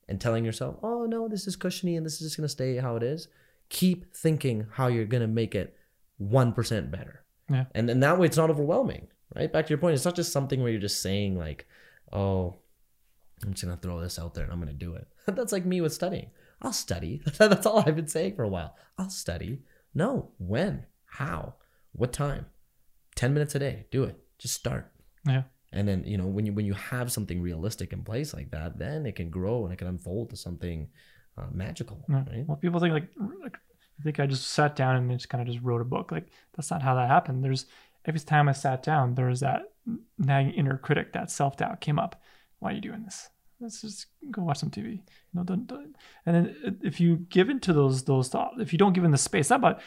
and 0.09 0.21
telling 0.21 0.45
yourself, 0.45 0.77
"Oh 0.83 1.05
no, 1.07 1.29
this 1.29 1.47
is 1.47 1.57
cushiony 1.57 1.97
and 1.97 2.07
this 2.07 2.15
is 2.15 2.21
just 2.29 2.37
going 2.37 2.45
to 2.45 2.49
stay 2.49 2.77
how 2.77 2.97
it 2.97 3.03
is." 3.03 3.29
Keep 3.69 4.15
thinking 4.15 4.67
how 4.73 4.87
you're 4.87 5.05
going 5.05 5.21
to 5.21 5.27
make 5.27 5.55
it 5.55 5.77
1% 6.19 6.91
better. 6.91 7.25
Yeah. 7.51 7.65
And 7.75 7.89
then 7.89 8.01
that 8.01 8.19
way 8.19 8.27
it's 8.27 8.37
not 8.37 8.51
overwhelming, 8.51 9.09
right? 9.35 9.53
Back 9.53 9.67
to 9.67 9.71
your 9.71 9.79
point, 9.79 9.95
it's 9.95 10.05
not 10.05 10.17
just 10.17 10.33
something 10.33 10.61
where 10.63 10.71
you're 10.71 10.81
just 10.81 11.01
saying 11.03 11.37
like, 11.39 11.67
"Oh, 12.13 12.57
I'm 13.45 13.53
just 13.55 13.65
going 13.65 13.77
to 13.77 13.81
throw 13.81 14.01
this 14.01 14.19
out 14.19 14.35
there 14.35 14.45
and 14.45 14.53
I'm 14.53 14.61
going 14.61 14.73
to 14.73 14.85
do 14.87 14.95
it." 14.95 15.07
That's 15.27 15.53
like 15.53 15.65
me 15.65 15.81
with 15.81 15.93
studying. 15.95 16.31
I'll 16.63 16.73
study. 16.73 17.23
That's 17.39 17.67
all 17.67 17.81
I've 17.87 17.97
been 17.97 18.09
saying 18.09 18.35
for 18.37 18.43
a 18.43 18.49
while. 18.49 18.75
I'll 18.99 19.11
study. 19.11 19.61
No, 19.95 20.31
when? 20.39 20.87
How? 21.07 21.55
What 21.93 22.13
time? 22.13 22.47
10 23.15 23.33
minutes 23.33 23.55
a 23.55 23.59
day. 23.59 23.87
Do 23.91 24.05
it. 24.05 24.17
Just 24.39 24.55
start. 24.55 24.93
Yeah. 25.27 25.45
And 25.73 25.87
then, 25.87 26.05
you 26.05 26.17
know, 26.19 26.27
when 26.27 26.47
you 26.47 26.53
when 26.53 26.65
you 26.67 26.73
have 26.75 27.13
something 27.13 27.41
realistic 27.43 27.93
in 27.93 28.03
place 28.03 28.33
like 28.35 28.51
that, 28.53 28.79
then 28.79 29.07
it 29.07 29.17
can 29.17 29.29
grow 29.31 29.65
and 29.65 29.73
it 29.73 29.77
can 29.77 29.87
unfold 29.89 30.31
to 30.31 30.37
something 30.37 30.89
uh, 31.37 31.47
magical, 31.53 32.05
Yeah. 32.09 32.25
right? 32.31 32.45
Well, 32.47 32.57
people 32.57 32.81
think 32.81 32.93
like, 32.95 33.09
like 33.43 33.57
I 33.99 34.03
think 34.03 34.21
I 34.21 34.27
just 34.27 34.49
sat 34.49 34.77
down 34.77 34.97
and 34.97 35.11
just 35.11 35.29
kind 35.29 35.43
of 35.43 35.53
just 35.53 35.65
wrote 35.65 35.81
a 35.81 35.85
book. 35.85 36.13
Like 36.13 36.29
that's 36.55 36.71
not 36.71 36.83
how 36.83 36.95
that 36.95 37.09
happened. 37.09 37.43
There's 37.45 37.67
every 38.05 38.21
time 38.21 38.49
I 38.49 38.53
sat 38.53 38.83
down, 38.83 39.15
there 39.15 39.27
was 39.27 39.41
that 39.41 39.73
nagging 40.19 40.55
inner 40.55 40.79
critic, 40.79 41.13
that 41.13 41.31
self 41.31 41.57
doubt 41.57 41.81
came 41.81 41.99
up. 41.99 42.21
Why 42.59 42.71
are 42.71 42.75
you 42.75 42.81
doing 42.81 43.05
this? 43.05 43.29
Let's 43.61 43.81
just 43.81 44.07
go 44.31 44.43
watch 44.43 44.59
some 44.59 44.71
TV. 44.71 44.93
You 44.93 45.01
know, 45.35 45.43
don't, 45.43 45.67
don't. 45.67 45.97
and 46.25 46.37
then 46.37 46.57
uh, 46.65 46.71
if 46.83 47.01
you 47.01 47.17
give 47.29 47.51
into 47.51 47.73
those 47.73 48.05
those 48.05 48.29
thoughts, 48.29 48.57
if 48.61 48.73
you 48.73 48.79
don't 48.79 48.93
give 48.93 49.03
in 49.03 49.11
the 49.11 49.19
space, 49.19 49.51
not 49.51 49.59
about 49.59 49.81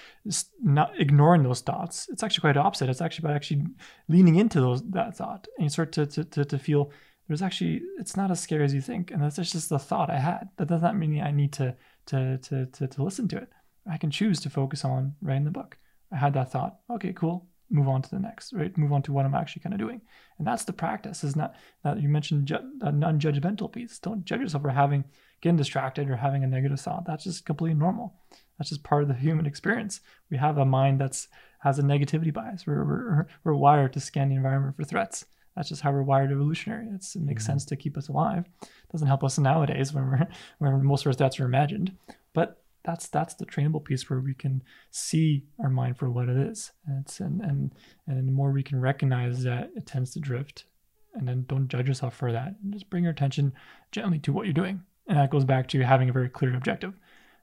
not 0.61 0.99
ignoring 0.99 1.43
those 1.43 1.61
thoughts. 1.61 2.09
It's 2.09 2.21
actually 2.21 2.41
quite 2.41 2.57
opposite. 2.57 2.89
It's 2.89 3.01
actually 3.01 3.27
about 3.27 3.37
actually 3.37 3.65
leaning 4.09 4.35
into 4.35 4.59
those 4.59 4.83
that 4.89 5.15
thought, 5.15 5.47
and 5.57 5.65
you 5.65 5.69
start 5.69 5.93
to 5.93 6.05
to 6.05 6.23
to, 6.25 6.43
to 6.43 6.59
feel 6.59 6.91
there's 7.27 7.41
actually 7.41 7.81
it's 7.97 8.17
not 8.17 8.29
as 8.29 8.41
scary 8.41 8.65
as 8.65 8.73
you 8.73 8.81
think, 8.81 9.09
and 9.09 9.21
that's 9.21 9.37
just 9.37 9.69
the 9.69 9.79
thought 9.79 10.09
I 10.09 10.19
had. 10.19 10.49
That 10.57 10.67
does 10.67 10.81
not 10.81 10.97
mean 10.97 11.21
I 11.21 11.31
need 11.31 11.53
to 11.53 11.75
to 12.07 12.39
to 12.39 12.65
to, 12.65 12.87
to 12.87 13.03
listen 13.03 13.29
to 13.29 13.37
it. 13.37 13.49
I 13.89 13.97
can 13.97 14.11
choose 14.11 14.39
to 14.41 14.49
focus 14.49 14.85
on 14.85 15.15
writing 15.21 15.45
the 15.45 15.51
book. 15.51 15.77
I 16.11 16.17
had 16.17 16.33
that 16.33 16.51
thought. 16.51 16.79
Okay, 16.89 17.13
cool. 17.13 17.47
Move 17.69 17.87
on 17.87 18.01
to 18.01 18.09
the 18.09 18.19
next, 18.19 18.51
right? 18.53 18.77
Move 18.77 18.91
on 18.91 19.01
to 19.03 19.13
what 19.13 19.25
I'm 19.25 19.33
actually 19.33 19.61
kind 19.61 19.73
of 19.73 19.79
doing, 19.79 20.01
and 20.37 20.45
that's 20.45 20.65
the 20.65 20.73
practice. 20.73 21.23
Is 21.23 21.37
not 21.37 21.55
that 21.83 22.01
you 22.01 22.09
mentioned 22.09 22.47
ju- 22.47 22.71
a 22.81 22.91
non-judgmental 22.91 23.71
piece. 23.71 23.97
Don't 23.97 24.25
judge 24.25 24.41
yourself 24.41 24.63
for 24.63 24.69
having 24.69 25.05
getting 25.39 25.55
distracted 25.55 26.09
or 26.09 26.17
having 26.17 26.43
a 26.43 26.47
negative 26.47 26.81
thought. 26.81 27.05
That's 27.05 27.23
just 27.23 27.45
completely 27.45 27.79
normal. 27.79 28.13
That's 28.57 28.69
just 28.69 28.83
part 28.83 29.03
of 29.03 29.07
the 29.07 29.15
human 29.15 29.45
experience. 29.45 30.01
We 30.29 30.37
have 30.37 30.57
a 30.57 30.65
mind 30.65 30.99
that's 30.99 31.29
has 31.59 31.79
a 31.79 31.83
negativity 31.83 32.33
bias. 32.33 32.67
We're 32.67 32.83
we're, 32.83 33.27
we're 33.45 33.53
wired 33.53 33.93
to 33.93 34.01
scan 34.01 34.27
the 34.27 34.35
environment 34.35 34.75
for 34.75 34.83
threats. 34.83 35.25
That's 35.55 35.69
just 35.69 35.81
how 35.81 35.91
we're 35.91 36.03
wired 36.03 36.31
evolutionary. 36.31 36.87
It's, 36.93 37.15
it 37.15 37.21
makes 37.21 37.43
mm-hmm. 37.43 37.53
sense 37.53 37.65
to 37.65 37.75
keep 37.75 37.97
us 37.97 38.07
alive. 38.07 38.45
doesn't 38.91 39.07
help 39.07 39.23
us 39.23 39.37
nowadays 39.37 39.93
when 39.93 40.05
we're 40.05 40.27
when 40.59 40.85
most 40.85 41.01
of 41.01 41.07
our 41.07 41.13
threats 41.13 41.39
are 41.39 41.45
imagined. 41.45 41.95
But 42.33 42.60
that's 42.83 43.07
that's 43.09 43.35
the 43.35 43.45
trainable 43.45 43.83
piece 43.83 44.09
where 44.09 44.19
we 44.19 44.33
can 44.33 44.63
see 44.89 45.45
our 45.63 45.69
mind 45.69 45.97
for 45.97 46.09
what 46.09 46.29
it 46.29 46.37
is. 46.37 46.71
And 46.87 47.03
it's 47.03 47.19
and 47.19 47.41
and 47.41 47.71
and 48.07 48.27
the 48.27 48.31
more 48.31 48.51
we 48.51 48.63
can 48.63 48.79
recognize 48.79 49.43
that 49.43 49.71
it 49.75 49.85
tends 49.85 50.11
to 50.11 50.19
drift, 50.19 50.65
and 51.13 51.27
then 51.27 51.45
don't 51.47 51.67
judge 51.67 51.87
yourself 51.87 52.15
for 52.15 52.31
that. 52.31 52.55
And 52.63 52.73
just 52.73 52.89
bring 52.89 53.03
your 53.03 53.13
attention 53.13 53.53
gently 53.91 54.19
to 54.19 54.33
what 54.33 54.45
you're 54.45 54.53
doing. 54.53 54.81
And 55.07 55.17
that 55.17 55.31
goes 55.31 55.45
back 55.45 55.67
to 55.69 55.81
having 55.81 56.09
a 56.09 56.13
very 56.13 56.29
clear 56.29 56.55
objective. 56.55 56.93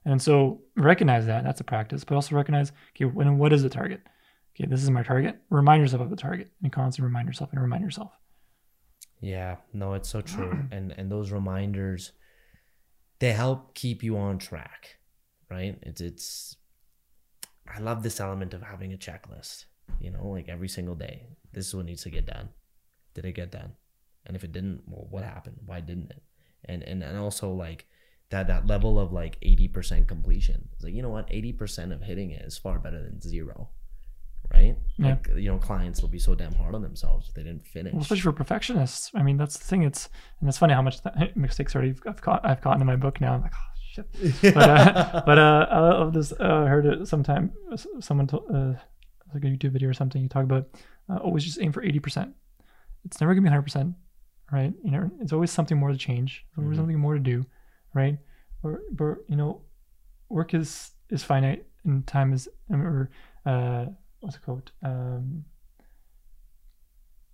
And 0.05 0.21
so 0.21 0.61
recognize 0.75 1.25
that 1.25 1.43
that's 1.43 1.61
a 1.61 1.65
practice, 1.65 2.03
but 2.03 2.15
also 2.15 2.35
recognize 2.35 2.71
okay, 2.95 3.05
when 3.05 3.37
what 3.37 3.53
is 3.53 3.63
the 3.63 3.69
target? 3.69 4.01
Okay, 4.55 4.67
this 4.67 4.83
is 4.83 4.89
my 4.89 5.03
target. 5.03 5.37
Remind 5.49 5.81
yourself 5.81 6.01
of 6.01 6.09
the 6.09 6.15
target 6.15 6.51
and 6.63 6.71
constantly 6.71 7.07
remind 7.07 7.27
yourself 7.27 7.51
and 7.51 7.61
remind 7.61 7.83
yourself. 7.83 8.11
Yeah, 9.21 9.57
no, 9.73 9.93
it's 9.93 10.09
so 10.09 10.21
true. 10.21 10.67
and 10.71 10.93
and 10.97 11.11
those 11.11 11.31
reminders 11.31 12.13
they 13.19 13.33
help 13.33 13.75
keep 13.75 14.01
you 14.01 14.17
on 14.17 14.37
track, 14.37 14.97
right? 15.49 15.77
It's 15.81 16.01
it's 16.01 16.55
I 17.67 17.79
love 17.79 18.03
this 18.03 18.19
element 18.19 18.53
of 18.53 18.63
having 18.63 18.93
a 18.93 18.97
checklist, 18.97 19.65
you 19.99 20.11
know, 20.11 20.27
like 20.27 20.49
every 20.49 20.69
single 20.69 20.95
day. 20.95 21.27
This 21.53 21.67
is 21.67 21.75
what 21.75 21.85
needs 21.85 22.03
to 22.03 22.09
get 22.09 22.25
done. 22.25 22.49
Did 23.13 23.25
it 23.25 23.33
get 23.33 23.51
done? 23.51 23.73
And 24.25 24.35
if 24.35 24.43
it 24.43 24.51
didn't, 24.51 24.83
well, 24.87 25.07
what 25.09 25.23
happened? 25.23 25.57
Why 25.65 25.81
didn't 25.81 26.11
it? 26.11 26.23
And 26.65 26.83
and 26.83 27.03
and 27.03 27.17
also 27.17 27.51
like 27.51 27.85
that 28.29 28.47
that 28.47 28.67
level 28.67 28.99
of 28.99 29.11
like 29.11 29.39
80% 29.41 30.07
completion. 30.07 30.69
It's 30.73 30.83
like, 30.83 30.93
you 30.93 31.01
know 31.01 31.09
what? 31.09 31.29
80% 31.29 31.93
of 31.93 32.01
hitting 32.01 32.31
it 32.31 32.43
is 32.43 32.57
far 32.57 32.79
better 32.79 33.01
than 33.01 33.21
zero. 33.21 33.69
Right? 34.53 34.75
Yeah. 34.97 35.09
Like, 35.09 35.29
you 35.35 35.51
know, 35.51 35.57
clients 35.57 36.01
will 36.01 36.09
be 36.09 36.17
so 36.17 36.33
damn 36.33 36.53
hard 36.53 36.73
on 36.73 36.81
themselves 36.81 37.27
if 37.27 37.35
they 37.35 37.43
didn't 37.43 37.67
finish. 37.67 37.93
Well, 37.93 38.01
especially 38.01 38.23
for 38.23 38.33
perfectionists. 38.33 39.11
I 39.13 39.21
mean, 39.21 39.37
that's 39.37 39.57
the 39.57 39.63
thing. 39.63 39.83
It's 39.83 40.09
and 40.39 40.49
it's 40.49 40.57
funny 40.57 40.73
how 40.73 40.81
much 40.81 41.01
th- 41.01 41.31
mistakes 41.35 41.75
already 41.75 41.95
I've 42.07 42.21
caught 42.21 42.43
I've 42.45 42.61
caught 42.61 42.79
in 42.79 42.85
my 42.85 42.95
book 42.95 43.21
now. 43.21 43.33
I'm 43.33 43.41
like, 43.41 43.53
oh 43.55 43.68
shit. 44.39 44.53
But 44.53 44.69
uh, 44.69 45.21
but 45.25 45.37
uh, 45.37 45.67
I 45.69 45.79
love 45.79 46.13
this. 46.13 46.31
Uh, 46.31 46.63
I 46.65 46.67
heard 46.67 46.85
it 46.85 47.07
sometime. 47.07 47.51
Someone 47.99 48.27
told 48.27 48.45
uh, 48.53 48.73
like 49.33 49.43
a 49.43 49.47
YouTube 49.47 49.71
video 49.71 49.89
or 49.89 49.93
something. 49.93 50.21
You 50.21 50.29
talk 50.29 50.43
about 50.43 50.67
uh, 51.09 51.17
always 51.17 51.43
just 51.43 51.59
aim 51.61 51.71
for 51.71 51.83
eighty 51.83 51.99
percent. 51.99 52.33
It's 53.05 53.19
never 53.21 53.33
gonna 53.33 53.43
be 53.43 53.49
hundred 53.49 53.63
percent, 53.63 53.95
right? 54.51 54.73
You 54.83 54.91
know, 54.91 55.11
it's 55.21 55.33
always 55.33 55.51
something 55.51 55.77
more 55.77 55.91
to 55.91 55.97
change. 55.97 56.45
There's 56.55 56.65
always 56.65 56.77
Mhm. 56.77 56.81
something 56.81 56.99
more 56.99 57.13
to 57.15 57.19
do, 57.19 57.45
right? 57.93 58.17
Or 58.63 58.81
but 58.91 59.17
you 59.27 59.35
know, 59.35 59.61
work 60.29 60.53
is 60.53 60.91
is 61.09 61.23
finite 61.23 61.65
and 61.85 62.05
time 62.05 62.33
is 62.33 62.47
or 62.69 63.09
uh, 63.45 63.85
what's 64.19 64.35
it 64.35 64.41
called? 64.45 64.71
Um, 64.83 65.45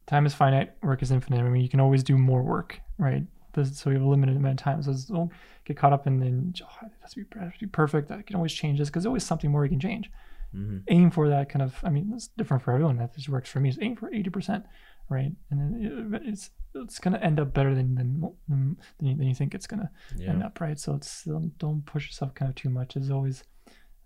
time 0.07 0.25
is 0.25 0.33
finite, 0.33 0.73
work 0.83 1.01
is 1.01 1.11
infinite. 1.11 1.39
I 1.39 1.49
mean, 1.49 1.61
you 1.63 1.69
can 1.69 1.79
always 1.79 2.03
do 2.03 2.17
more 2.17 2.43
work, 2.43 2.79
right? 2.97 3.23
There's- 3.53 3.77
So 3.79 3.89
we 3.89 3.95
have 3.95 4.03
a 4.05 4.07
limited 4.07 4.35
amount 4.37 4.59
of 4.61 4.63
time. 4.63 4.83
So 4.83 5.29
get 5.65 5.77
caught 5.77 5.93
up 5.93 6.07
in, 6.07 6.19
then 6.19 6.53
oh, 6.63 6.85
it 6.85 6.91
has 7.01 7.11
to 7.13 7.23
be, 7.23 7.39
has 7.39 7.53
to 7.53 7.59
be 7.59 7.65
perfect. 7.67 8.11
I 8.11 8.21
can 8.21 8.35
always 8.35 8.53
change 8.53 8.79
this 8.79 8.89
because 8.89 9.03
there's 9.03 9.09
always 9.09 9.25
something 9.25 9.51
more 9.51 9.63
you 9.65 9.69
can 9.69 9.79
change. 9.79 10.09
hmm 10.51 10.77
Aim 10.89 11.11
for 11.11 11.27
that 11.29 11.49
kind 11.49 11.63
of. 11.63 11.75
I 11.83 11.89
mean, 11.89 12.11
it's 12.13 12.27
different 12.37 12.63
for 12.63 12.71
everyone. 12.71 12.97
That 12.97 13.15
just 13.15 13.29
works 13.29 13.49
for 13.49 13.59
me. 13.59 13.69
Is 13.69 13.79
aim 13.81 13.95
for 13.95 14.13
eighty 14.13 14.29
percent, 14.29 14.65
right? 15.09 15.31
And 15.49 15.59
then 15.59 16.21
it's 16.25 16.51
it's 16.73 16.99
gonna 16.99 17.17
end 17.19 17.39
up 17.39 17.53
better 17.53 17.73
than 17.73 17.95
than 17.95 18.21
than, 18.47 18.77
than, 18.97 19.07
you, 19.07 19.15
than 19.17 19.27
you 19.27 19.35
think 19.35 19.53
it's 19.55 19.67
gonna 19.67 19.89
Yeah. 20.17 20.29
end 20.31 20.43
up, 20.43 20.59
right? 20.61 20.79
So 20.79 20.95
it's 20.95 21.23
don't, 21.23 21.57
don't 21.57 21.85
push 21.85 22.05
yourself 22.07 22.33
kind 22.35 22.49
of 22.49 22.55
too 22.55 22.69
much. 22.69 22.95
It's 22.95 23.09
always 23.09 23.43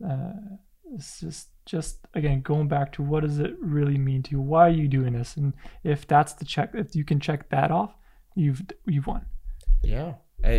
uh, 0.07 0.33
it's 0.93 1.19
just 1.19 1.49
just 1.65 1.99
again 2.13 2.41
going 2.41 2.67
back 2.67 2.91
to 2.93 3.03
what 3.03 3.21
does 3.23 3.39
it 3.39 3.53
really 3.59 3.97
mean 3.97 4.23
to 4.23 4.31
you? 4.31 4.41
Why 4.41 4.67
are 4.67 4.69
you 4.81 4.87
doing 4.87 5.13
this? 5.13 5.35
And 5.37 5.53
if 5.83 6.07
that's 6.07 6.33
the 6.33 6.45
check, 6.45 6.71
if 6.73 6.95
you 6.95 7.03
can 7.03 7.19
check 7.19 7.49
that 7.49 7.69
off, 7.71 7.93
you've 8.35 8.61
you've 8.85 9.07
won. 9.07 9.25
Yeah. 9.83 10.13
I, 10.43 10.49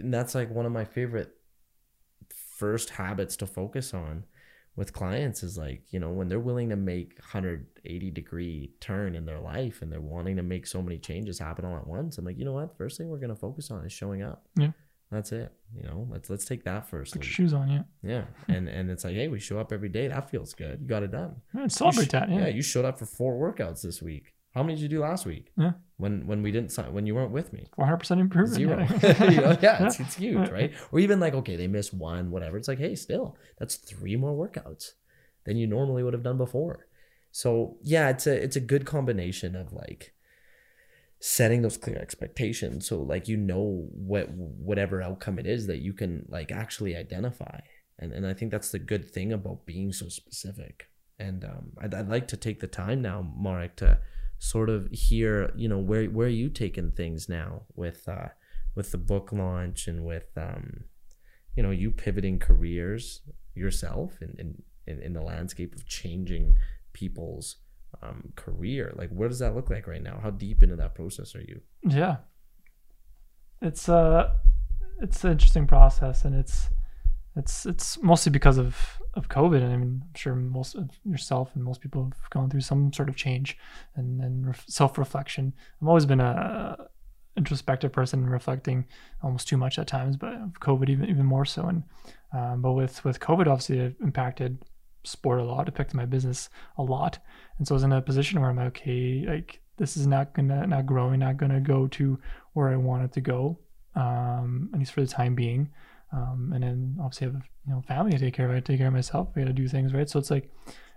and 0.00 0.12
that's 0.12 0.34
like 0.34 0.50
one 0.50 0.66
of 0.66 0.72
my 0.72 0.84
favorite 0.84 1.32
first 2.56 2.90
habits 2.90 3.36
to 3.36 3.46
focus 3.46 3.94
on 3.94 4.24
with 4.76 4.92
clients 4.92 5.42
is 5.42 5.58
like, 5.58 5.82
you 5.90 5.98
know, 5.98 6.10
when 6.10 6.28
they're 6.28 6.38
willing 6.40 6.68
to 6.70 6.76
make 6.76 7.18
180 7.18 8.10
degree 8.10 8.72
turn 8.80 9.14
in 9.14 9.24
their 9.26 9.40
life 9.40 9.82
and 9.82 9.90
they're 9.90 10.00
wanting 10.00 10.36
to 10.36 10.42
make 10.42 10.66
so 10.66 10.80
many 10.82 10.98
changes 10.98 11.38
happen 11.38 11.64
all 11.64 11.76
at 11.76 11.86
once. 11.86 12.18
I'm 12.18 12.24
like, 12.24 12.38
you 12.38 12.44
know 12.44 12.52
what? 12.52 12.76
First 12.76 12.98
thing 12.98 13.08
we're 13.08 13.18
going 13.18 13.30
to 13.30 13.36
focus 13.36 13.70
on 13.70 13.84
is 13.84 13.92
showing 13.92 14.22
up. 14.22 14.46
Yeah. 14.56 14.70
That's 15.10 15.32
it. 15.32 15.52
You 15.76 15.82
know, 15.82 16.06
let's 16.08 16.30
let's 16.30 16.44
take 16.44 16.62
that 16.64 16.88
first. 16.88 17.14
Put 17.14 17.24
your 17.24 17.32
shoes 17.32 17.52
on, 17.52 17.68
yeah. 17.68 17.82
Yeah. 18.02 18.24
And 18.46 18.68
and 18.68 18.88
it's 18.90 19.02
like, 19.02 19.14
hey, 19.14 19.26
we 19.26 19.40
show 19.40 19.58
up 19.58 19.72
every 19.72 19.88
day. 19.88 20.06
That 20.06 20.30
feels 20.30 20.54
good. 20.54 20.80
You 20.80 20.86
got 20.86 21.02
it 21.02 21.10
done. 21.10 21.34
Yeah, 21.52 21.66
celebrate 21.66 22.06
sh- 22.06 22.10
that, 22.10 22.30
yeah. 22.30 22.46
You 22.46 22.62
showed 22.62 22.84
up 22.84 22.96
for 22.98 23.06
four 23.06 23.34
workouts 23.34 23.82
this 23.82 24.00
week. 24.00 24.34
How 24.54 24.62
many 24.62 24.74
did 24.74 24.82
you 24.82 24.88
do 24.88 25.00
last 25.00 25.26
week? 25.26 25.52
Yeah. 25.56 25.72
When 25.96 26.26
when 26.26 26.42
we 26.42 26.50
didn't 26.50 26.72
sign 26.72 26.92
when 26.92 27.06
you 27.06 27.14
weren't 27.14 27.30
with 27.30 27.52
me. 27.52 27.68
Four 27.76 27.84
hundred 27.84 27.98
percent 27.98 28.20
improvement. 28.20 28.56
Zero. 28.56 28.86
Yeah. 29.02 29.24
you 29.30 29.40
know, 29.40 29.56
yeah, 29.62 29.86
it's, 29.86 30.00
it's 30.00 30.16
huge, 30.16 30.48
right? 30.48 30.72
Or 30.90 30.98
even 30.98 31.20
like, 31.20 31.34
okay, 31.34 31.56
they 31.56 31.68
missed 31.68 31.94
one, 31.94 32.30
whatever. 32.30 32.56
It's 32.56 32.68
like, 32.68 32.78
hey, 32.78 32.94
still, 32.94 33.36
that's 33.58 33.76
three 33.76 34.16
more 34.16 34.32
workouts 34.32 34.92
than 35.44 35.56
you 35.56 35.66
normally 35.66 36.02
would 36.02 36.14
have 36.14 36.22
done 36.22 36.38
before. 36.38 36.86
So 37.30 37.76
yeah, 37.82 38.08
it's 38.08 38.26
a 38.26 38.42
it's 38.42 38.56
a 38.56 38.60
good 38.60 38.86
combination 38.86 39.54
of 39.54 39.72
like 39.72 40.14
setting 41.20 41.60
those 41.60 41.76
clear 41.76 41.98
expectations 41.98 42.88
so 42.88 42.98
like 42.98 43.28
you 43.28 43.36
know 43.36 43.86
what 43.92 44.30
whatever 44.30 45.02
outcome 45.02 45.38
it 45.38 45.46
is 45.46 45.66
that 45.66 45.82
you 45.82 45.92
can 45.92 46.24
like 46.30 46.50
actually 46.50 46.96
identify 46.96 47.60
and 47.98 48.10
and 48.10 48.26
i 48.26 48.32
think 48.32 48.50
that's 48.50 48.70
the 48.70 48.78
good 48.78 49.08
thing 49.08 49.30
about 49.30 49.66
being 49.66 49.92
so 49.92 50.08
specific 50.08 50.88
and 51.18 51.44
um, 51.44 51.72
I'd, 51.78 51.92
I'd 51.92 52.08
like 52.08 52.26
to 52.28 52.38
take 52.38 52.60
the 52.60 52.66
time 52.66 53.02
now 53.02 53.34
marek 53.36 53.76
to 53.76 53.98
sort 54.40 54.70
of 54.70 54.88
hear 54.90 55.52
you 55.54 55.68
know 55.68 55.78
where 55.78 56.06
where 56.06 56.26
are 56.26 56.30
you 56.30 56.48
taking 56.48 56.90
things 56.90 57.28
now 57.28 57.62
with 57.76 58.08
uh 58.08 58.28
with 58.74 58.90
the 58.90 58.98
book 58.98 59.30
launch 59.32 59.86
and 59.86 60.04
with 60.04 60.30
um 60.36 60.84
you 61.54 61.62
know 61.62 61.70
you 61.70 61.90
pivoting 61.90 62.38
careers 62.38 63.20
yourself 63.54 64.18
in 64.22 64.34
in 64.38 64.62
in, 64.86 65.02
in 65.02 65.12
the 65.12 65.22
landscape 65.22 65.74
of 65.74 65.86
changing 65.86 66.56
people's 66.92 67.56
um, 68.02 68.32
career? 68.34 68.92
Like 68.96 69.10
what 69.10 69.28
does 69.28 69.38
that 69.40 69.54
look 69.54 69.70
like 69.70 69.86
right 69.86 70.02
now? 70.02 70.18
How 70.22 70.30
deep 70.30 70.62
into 70.62 70.76
that 70.76 70.94
process 70.94 71.34
are 71.34 71.42
you? 71.42 71.60
Yeah. 71.82 72.16
It's 73.62 73.88
uh 73.88 74.36
it's 75.00 75.22
an 75.24 75.32
interesting 75.32 75.66
process 75.66 76.24
and 76.24 76.34
it's 76.34 76.68
it's 77.36 77.66
it's 77.66 78.02
mostly 78.02 78.30
because 78.30 78.58
of 78.58 79.00
of 79.14 79.28
COVID 79.28 79.62
and 79.62 79.72
I 79.72 79.76
mean 79.76 80.02
I'm 80.02 80.14
sure 80.14 80.34
most 80.34 80.74
of 80.74 80.90
yourself 81.04 81.50
and 81.54 81.64
most 81.64 81.80
people 81.80 82.04
have 82.04 82.30
gone 82.30 82.50
through 82.50 82.60
some 82.60 82.92
sort 82.92 83.08
of 83.08 83.16
change 83.16 83.56
and 83.96 84.20
and 84.20 84.46
ref- 84.48 84.64
self-reflection. 84.68 85.52
I've 85.80 85.88
always 85.88 86.06
been 86.06 86.20
a 86.20 86.76
introspective 87.36 87.92
person 87.92 88.28
reflecting 88.28 88.84
almost 89.22 89.48
too 89.48 89.56
much 89.56 89.78
at 89.78 89.86
times 89.86 90.16
but 90.16 90.34
COVID 90.60 90.88
even 90.88 91.08
even 91.08 91.24
more 91.24 91.44
so 91.44 91.66
and 91.66 91.82
um, 92.32 92.60
but 92.62 92.72
with 92.72 93.04
with 93.04 93.20
COVID 93.20 93.46
obviously 93.46 93.78
it 93.78 93.96
impacted 94.02 94.58
sport 95.04 95.40
a 95.40 95.44
lot 95.44 95.68
affected 95.68 95.96
my 95.96 96.04
business 96.04 96.50
a 96.76 96.82
lot 96.82 97.18
and 97.58 97.66
so 97.66 97.74
I 97.74 97.76
was 97.76 97.84
in 97.84 97.92
a 97.92 98.02
position 98.02 98.40
where 98.40 98.50
I'm 98.50 98.56
like, 98.56 98.66
okay 98.66 99.24
like 99.26 99.60
this 99.80 99.96
is 99.96 100.06
not 100.06 100.34
gonna 100.34 100.66
not 100.66 100.86
growing 100.86 101.20
not 101.20 101.38
gonna 101.38 101.60
go 101.60 101.88
to 101.88 102.18
where 102.52 102.68
I 102.68 102.76
want 102.76 103.04
it 103.04 103.12
to 103.12 103.20
go, 103.22 103.58
um, 103.96 104.68
at 104.72 104.78
least 104.78 104.92
for 104.92 105.00
the 105.00 105.06
time 105.06 105.34
being. 105.34 105.70
Um, 106.12 106.52
and 106.54 106.62
then 106.62 106.96
obviously 107.00 107.28
I 107.28 107.30
have 107.30 107.42
you 107.66 107.72
know 107.74 107.82
family 107.82 108.12
to 108.12 108.18
take 108.18 108.34
care 108.34 108.48
of. 108.48 108.56
I 108.56 108.60
take 108.60 108.78
care 108.78 108.88
of 108.88 108.92
myself. 108.94 109.28
I 109.36 109.40
got 109.40 109.46
to 109.46 109.52
do 109.52 109.68
things 109.68 109.92
right. 109.94 110.08
So 110.08 110.18
it's 110.18 110.30
like, 110.30 110.50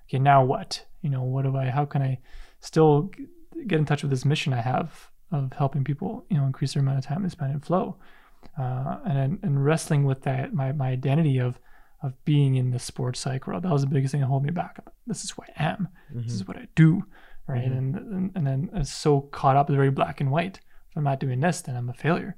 okay, 0.10 0.20
now 0.20 0.44
what? 0.44 0.86
You 1.02 1.10
know, 1.10 1.24
what 1.24 1.44
do 1.44 1.56
I? 1.56 1.70
How 1.70 1.86
can 1.86 2.02
I 2.02 2.20
still 2.62 3.12
get 3.68 3.78
in 3.80 3.86
touch 3.86 4.02
with 4.04 4.10
this 4.12 4.26
mission 4.26 4.54
I 4.54 4.62
have 4.62 5.10
of 5.32 5.54
helping 5.54 5.84
people? 5.84 6.26
You 6.30 6.38
know, 6.38 6.46
increase 6.46 6.74
their 6.74 6.82
amount 6.82 6.98
of 7.00 7.06
time 7.06 7.24
they 7.24 7.30
spend 7.30 7.52
in 7.54 7.60
flow, 7.60 7.98
uh, 8.58 8.98
and 9.06 9.18
then- 9.18 9.40
and 9.44 9.64
wrestling 9.64 10.04
with 10.06 10.22
that 10.24 10.54
my 10.54 10.72
my 10.72 10.90
identity 10.90 11.38
of 11.40 11.60
of 12.02 12.14
being 12.26 12.56
in 12.56 12.72
the 12.72 12.80
sports 12.80 13.20
psych 13.22 13.48
world. 13.48 13.64
That 13.64 13.72
was 13.72 13.82
the 13.84 13.88
biggest 13.88 14.12
thing 14.12 14.20
that 14.22 14.28
held 14.28 14.44
me 14.44 14.52
back. 14.52 14.78
This 15.08 15.24
is 15.24 15.30
who 15.32 15.44
I 15.44 15.64
am. 15.64 15.88
This 16.12 16.34
is 16.34 16.48
what 16.48 16.58
I 16.58 16.68
do. 16.76 17.04
Right. 17.48 17.64
And, 17.64 17.96
and 17.96 18.32
and 18.36 18.48
then 18.48 18.70
it's 18.74 18.92
so 18.92 19.22
caught 19.22 19.56
up, 19.58 19.70
it's 19.70 19.76
very 19.76 19.92
black 19.92 20.20
and 20.22 20.32
white. 20.32 20.60
If 20.90 20.98
I'm 20.98 21.04
not 21.06 21.20
doing 21.20 21.40
this, 21.40 21.62
then 21.62 21.76
I'm 21.76 21.90
a 21.90 21.94
failure. 21.94 22.36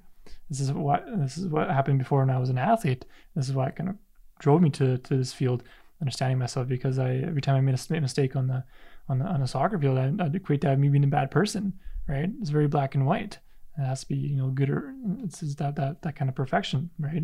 This 0.50 0.60
is 0.60 0.72
what 0.72 1.06
this 1.18 1.38
is 1.38 1.48
what 1.48 1.70
happened 1.70 2.00
before 2.00 2.20
when 2.20 2.30
I 2.30 2.40
was 2.40 2.50
an 2.50 2.58
athlete. 2.58 3.06
This 3.36 3.50
is 3.50 3.56
what 3.56 3.76
kind 3.76 3.90
of 3.90 3.96
drove 4.40 4.62
me 4.62 4.70
to, 4.72 4.98
to 4.98 5.18
this 5.18 5.34
field, 5.34 5.64
understanding 6.02 6.38
myself 6.38 6.68
because 6.68 7.00
I 7.00 7.16
every 7.16 7.42
time 7.42 7.56
I 7.56 7.62
made 7.62 7.80
a 7.90 8.02
mistake 8.02 8.36
on 8.36 8.48
the 8.48 8.64
on 9.10 9.20
the 9.20 9.26
on 9.26 9.42
a 9.42 9.48
soccer 9.48 9.80
field, 9.80 9.98
I, 9.98 10.12
I'd 10.24 10.36
equate 10.36 10.62
that 10.62 10.78
me 10.80 10.90
being 10.90 11.04
a 11.04 11.08
bad 11.08 11.32
person. 11.32 11.74
Right? 12.08 12.30
It's 12.40 12.52
very 12.52 12.68
black 12.68 12.94
and 12.94 13.08
white. 13.08 13.40
It 13.78 13.82
has 13.82 14.02
to 14.02 14.08
be 14.08 14.16
you 14.16 14.38
know 14.38 14.50
good 14.50 14.70
or 14.70 14.94
it's 15.24 15.40
just 15.40 15.58
that 15.58 15.76
that 15.78 16.02
that 16.04 16.16
kind 16.16 16.30
of 16.30 16.36
perfection, 16.36 16.92
right? 17.00 17.24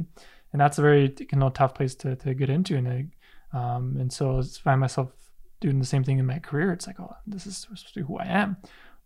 And 0.53 0.59
that's 0.59 0.79
a 0.79 0.81
very 0.81 1.15
you 1.19 1.37
know 1.37 1.49
tough 1.49 1.75
place 1.75 1.95
to 1.95 2.15
to 2.17 2.33
get 2.33 2.49
into, 2.49 2.75
and 2.75 2.87
I, 2.87 3.05
um 3.53 3.97
and 3.99 4.11
so 4.11 4.39
I 4.39 4.43
find 4.43 4.81
myself 4.81 5.11
doing 5.59 5.77
the 5.77 5.85
same 5.85 6.03
thing 6.03 6.17
in 6.17 6.25
my 6.25 6.39
career. 6.39 6.73
It's 6.73 6.87
like 6.87 6.99
oh 6.99 7.15
this 7.27 7.45
is 7.45 7.67
who 7.95 8.17
I 8.17 8.25
am 8.25 8.57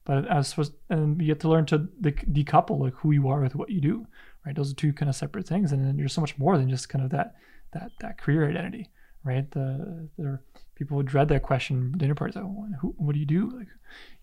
but 0.05 0.29
I 0.31 0.37
was 0.37 0.47
supposed 0.49 0.73
and 0.89 1.19
you 1.21 1.27
get 1.27 1.39
to 1.41 1.49
learn 1.49 1.65
to 1.67 1.79
de- 2.01 2.11
decouple 2.11 2.79
like 2.79 2.93
who 2.95 3.11
you 3.11 3.27
are 3.29 3.41
with 3.41 3.55
what 3.55 3.69
you 3.69 3.81
do 3.81 4.07
right? 4.45 4.55
Those 4.55 4.71
are 4.71 4.75
two 4.75 4.93
kind 4.93 5.09
of 5.09 5.15
separate 5.15 5.47
things 5.47 5.71
and 5.71 5.83
then 5.85 5.97
you're 5.97 6.07
so 6.07 6.21
much 6.21 6.37
more 6.37 6.57
than 6.57 6.69
just 6.69 6.89
kind 6.89 7.03
of 7.03 7.11
that 7.11 7.35
that 7.73 7.91
that 7.99 8.17
career 8.17 8.49
identity 8.49 8.89
right? 9.23 9.49
The 9.51 10.07
there 10.17 10.41
people 10.75 10.97
would 10.97 11.07
dread 11.07 11.29
that 11.29 11.41
question 11.41 11.93
dinner 11.97 12.13
parties 12.15 12.35
like, 12.35 12.45
"What- 12.45 12.69
who, 12.79 12.93
what 12.97 13.13
do 13.13 13.19
you 13.19 13.25
do? 13.25 13.49
Like 13.57 13.67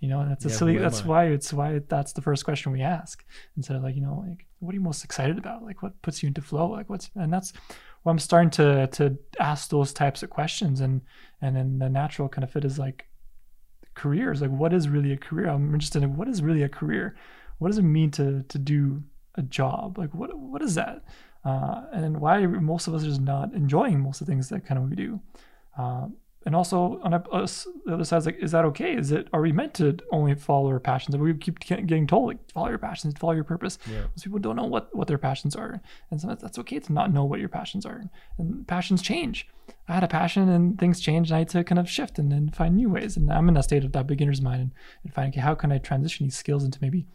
you 0.00 0.08
know 0.08 0.20
and 0.20 0.30
that's 0.30 0.44
a 0.44 0.48
Yeah, 0.48 0.54
silly 0.56 0.78
that's 0.78 1.02
I? 1.04 1.08
why 1.08 1.24
it's 1.26 1.52
why 1.52 1.80
that's 1.88 2.12
the 2.12 2.22
first 2.22 2.44
question 2.44 2.72
we 2.72 2.82
ask 2.82 3.24
instead 3.56 3.76
of 3.76 3.82
like 3.82 3.96
you 3.96 4.02
know 4.02 4.24
like 4.28 4.46
what 4.60 4.72
are 4.72 4.74
you 4.74 4.80
most 4.80 5.04
excited 5.04 5.38
about? 5.38 5.64
Like 5.64 5.82
what 5.82 6.00
puts 6.02 6.22
you 6.22 6.28
into 6.28 6.40
flow? 6.42 6.68
Like 6.70 6.88
what's 6.88 7.10
and 7.16 7.32
that's 7.32 7.52
why 8.04 8.10
i'm 8.10 8.18
starting 8.18 8.50
to 8.50 8.86
to 8.88 9.16
ask 9.38 9.70
those 9.70 9.92
types 9.92 10.22
of 10.24 10.30
questions 10.30 10.80
and 10.80 11.00
and 11.40 11.54
then 11.56 11.78
the 11.78 11.88
natural 11.88 12.28
kind 12.28 12.42
of 12.44 12.50
fit 12.50 12.64
is 12.64 12.76
like 12.78 13.06
careers 13.94 14.40
like 14.40 14.50
what 14.50 14.72
is 14.72 14.88
really 14.88 15.12
a 15.12 15.16
career? 15.16 15.48
I'm 15.48 15.72
interested 15.74 16.02
in 16.02 16.16
what 16.16 16.28
is 16.28 16.42
really 16.42 16.62
a 16.62 16.68
career? 16.68 17.16
What 17.58 17.68
does 17.68 17.78
it 17.78 17.82
mean 17.82 18.10
to 18.12 18.44
to 18.48 18.58
do 18.58 19.02
a 19.36 19.42
job? 19.42 19.98
Like 19.98 20.14
what 20.14 20.36
what 20.36 20.62
is 20.62 20.74
that? 20.74 21.04
Uh, 21.44 21.82
and 21.92 22.20
why 22.20 22.46
most 22.46 22.86
of 22.86 22.94
us 22.94 23.02
are 23.02 23.06
just 23.06 23.20
not 23.20 23.52
enjoying 23.52 24.00
most 24.00 24.20
of 24.20 24.26
the 24.26 24.32
things 24.32 24.48
that 24.48 24.64
kind 24.64 24.78
of 24.78 24.88
we 24.88 24.96
do? 24.96 25.20
Um, 25.76 26.16
and 26.44 26.56
also 26.56 27.00
on 27.02 27.14
a, 27.14 27.18
us, 27.30 27.66
the 27.84 27.94
other 27.94 28.04
side 28.04 28.18
is 28.18 28.26
like 28.26 28.38
is 28.40 28.52
that 28.52 28.64
okay? 28.66 28.96
Is 28.96 29.12
it 29.12 29.28
are 29.32 29.40
we 29.40 29.52
meant 29.52 29.74
to 29.74 29.96
only 30.10 30.34
follow 30.34 30.70
our 30.70 30.80
passions? 30.80 31.16
We 31.16 31.34
keep 31.34 31.60
getting 31.60 32.06
told 32.06 32.28
like 32.28 32.50
follow 32.50 32.68
your 32.68 32.78
passions 32.78 33.14
follow 33.18 33.32
your 33.32 33.44
purpose. 33.44 33.78
Yeah. 33.90 34.02
most 34.02 34.24
people 34.24 34.38
don't 34.38 34.56
know 34.56 34.64
what 34.64 34.94
what 34.94 35.08
their 35.08 35.18
passions 35.18 35.54
are. 35.54 35.80
And 36.10 36.20
sometimes 36.20 36.42
that's 36.42 36.58
okay 36.58 36.78
to 36.78 36.92
not 36.92 37.12
know 37.12 37.24
what 37.24 37.40
your 37.40 37.48
passions 37.48 37.86
are. 37.86 38.02
And 38.38 38.66
passions 38.66 39.02
change. 39.02 39.48
I 39.88 39.94
had 39.94 40.04
a 40.04 40.08
passion 40.08 40.48
and 40.48 40.78
things 40.78 41.00
changed 41.00 41.30
and 41.30 41.36
i 41.36 41.38
had 41.40 41.48
to 41.50 41.64
kind 41.64 41.78
of 41.78 41.88
shift 41.88 42.18
and 42.18 42.30
then 42.32 42.50
find 42.50 42.76
new 42.76 42.90
ways. 42.90 43.16
And 43.16 43.32
i'm 43.32 43.48
in 43.48 43.56
a 43.56 43.62
state 43.62 43.84
of 43.84 43.92
that 43.92 44.06
beginner's 44.06 44.42
mind 44.42 44.60
and, 44.60 44.72
and 45.04 45.14
finding 45.14 45.32
okay 45.32 45.40
how 45.40 45.54
can 45.54 45.72
i 45.72 45.78
transition 45.78 46.26
these 46.26 46.36
skills 46.36 46.64
into 46.64 46.78
maybe 46.82 47.06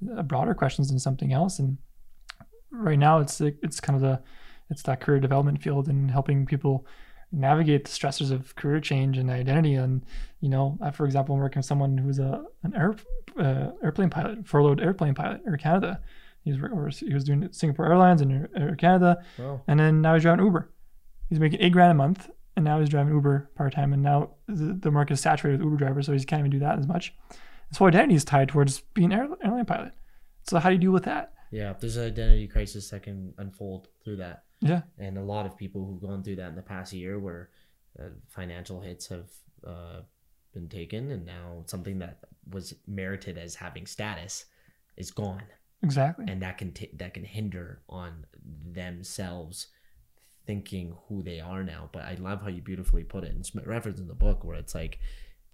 broader 0.00 0.54
questions 0.54 0.90
and 0.90 1.00
something 1.00 1.32
else? 1.32 1.58
And 1.58 1.78
right 2.70 2.98
now 2.98 3.20
it's 3.20 3.40
it's 3.40 3.80
kind 3.80 3.96
of 3.96 4.02
the 4.02 4.22
it's 4.68 4.82
that 4.82 5.00
career 5.00 5.20
development 5.20 5.62
field 5.62 5.88
and 5.88 6.10
helping 6.10 6.46
people 6.46 6.86
navigate 7.36 7.84
the 7.84 7.90
stressors 7.90 8.32
of 8.32 8.56
career 8.56 8.80
change 8.80 9.18
and 9.18 9.30
identity. 9.30 9.74
And 9.74 10.04
you 10.40 10.48
know 10.48 10.78
I, 10.80 10.90
for 10.90 11.04
example 11.04 11.34
i'm 11.34 11.40
working 11.40 11.60
with 11.60 11.66
someone 11.66 11.98
who's 11.98 12.18
a 12.18 12.44
an 12.62 12.74
air, 12.74 12.96
uh, 13.38 13.70
airplane 13.82 14.10
pilot 14.10 14.46
furloughed 14.46 14.80
airplane 14.80 15.14
pilot 15.14 15.42
air 15.46 15.56
canada. 15.56 16.00
He 16.42 16.52
was, 16.52 16.60
or 16.60 16.88
he 16.88 17.12
was 17.12 17.24
doing 17.24 17.48
singapore 17.52 17.86
airlines 17.86 18.20
and 18.20 18.48
air, 18.56 18.76
canada. 18.76 19.24
Wow. 19.38 19.62
and 19.66 19.78
then 19.78 20.00
now 20.00 20.14
he's 20.14 20.22
driving 20.22 20.44
uber. 20.44 20.70
He's 21.28 21.40
making 21.40 21.60
eight 21.60 21.72
grand 21.72 21.90
a 21.92 21.94
month 21.94 22.30
and 22.56 22.64
now 22.64 22.80
he's 22.80 22.88
driving 22.88 23.12
uber 23.12 23.50
part-time. 23.54 23.92
And 23.92 24.02
now 24.02 24.30
the, 24.46 24.72
the 24.72 24.90
market 24.90 25.14
is 25.14 25.20
saturated 25.20 25.60
with 25.60 25.66
uber 25.66 25.76
drivers 25.76 26.06
so 26.06 26.12
he 26.12 26.24
can't 26.24 26.40
even 26.40 26.50
do 26.50 26.60
that 26.60 26.78
as 26.78 26.86
much. 26.86 27.14
His 27.68 27.78
whole 27.78 27.88
identity 27.88 28.14
is 28.14 28.24
tied 28.24 28.48
towards 28.48 28.80
being 28.94 29.12
an 29.12 29.18
air, 29.18 29.28
airline 29.44 29.66
pilot. 29.66 29.92
So 30.44 30.58
how 30.58 30.68
do 30.70 30.74
you 30.74 30.80
deal 30.80 30.92
with 30.92 31.04
that 31.04 31.32
Yeah, 31.50 31.74
there's 31.78 31.96
an 31.96 32.06
identity 32.06 32.48
crisis 32.48 32.90
that 32.90 33.04
can 33.04 33.34
unfold 33.38 33.88
through 34.04 34.16
that. 34.16 34.44
yeah. 34.60 34.82
And 34.98 35.18
a 35.18 35.22
lot 35.22 35.46
of 35.46 35.56
people 35.56 35.84
who've 35.84 36.00
gone 36.00 36.22
through 36.22 36.36
that 36.36 36.48
in 36.48 36.56
the 36.56 36.62
past 36.62 36.92
year 36.92 37.18
where 37.18 37.50
uh, 37.98 38.08
financial 38.28 38.80
hits 38.80 39.06
have 39.08 39.30
uh, 39.66 40.00
been 40.52 40.68
taken 40.68 41.10
and 41.10 41.24
now 41.24 41.62
something 41.66 41.98
that 41.98 42.18
was 42.50 42.74
merited 42.86 43.38
as 43.38 43.54
having 43.54 43.86
status 43.86 44.46
is 44.96 45.10
gone. 45.10 45.42
Exactly. 45.82 46.24
And 46.28 46.40
that 46.42 46.58
can 46.58 46.72
t- 46.72 46.90
that 46.94 47.14
can 47.14 47.24
hinder 47.24 47.82
on 47.88 48.26
themselves 48.72 49.68
thinking 50.46 50.94
who 51.08 51.22
they 51.22 51.40
are 51.40 51.62
now. 51.62 51.90
But 51.92 52.02
i 52.04 52.14
love 52.14 52.42
how 52.42 52.48
you 52.48 52.62
beautifully 52.62 53.04
put 53.04 53.24
it 53.24 53.30
and 53.30 53.40
it's 53.40 53.54
referenced 53.54 54.00
in 54.00 54.08
the 54.08 54.14
book 54.14 54.44
where 54.44 54.56
it's 54.56 54.74
like 54.74 54.98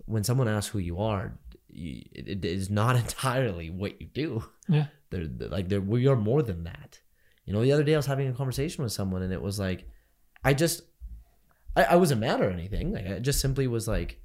when 0.07 0.25
someone 0.25 0.49
asks 0.49 0.71
who 0.71 0.79
you 0.79 0.99
are 0.99 1.39
you, 1.73 2.03
it, 2.13 2.45
is 2.45 2.71
not 2.71 2.97
entirely 3.05 3.71
what 3.71 4.01
you 4.01 4.07
do. 4.07 4.45
Yeah. 4.69 4.87
They're, 5.11 5.27
they're 5.27 5.49
like 5.49 5.69
they're 5.69 5.81
we 5.81 6.07
are 6.07 6.17
more 6.17 6.43
than 6.43 6.65
that. 6.65 7.01
You 7.45 7.53
know 7.53 7.63
the 7.63 7.73
other 7.73 7.83
day 7.83 7.95
i 7.95 7.97
was 7.97 8.07
having 8.07 8.29
a 8.29 8.33
conversation 8.33 8.85
with 8.85 8.93
someone 8.93 9.23
and 9.23 9.33
it 9.33 9.43
was 9.43 9.59
like 9.59 9.85
i 10.45 10.55
just 10.55 10.83
i, 11.75 11.83
I 11.83 11.97
wasn't 11.97 12.21
mad 12.21 12.41
or 12.41 12.51
anything. 12.51 12.93
Like 12.93 13.07
i 13.07 13.19
just 13.19 13.41
simply 13.41 13.67
was 13.67 13.89
like 13.89 14.21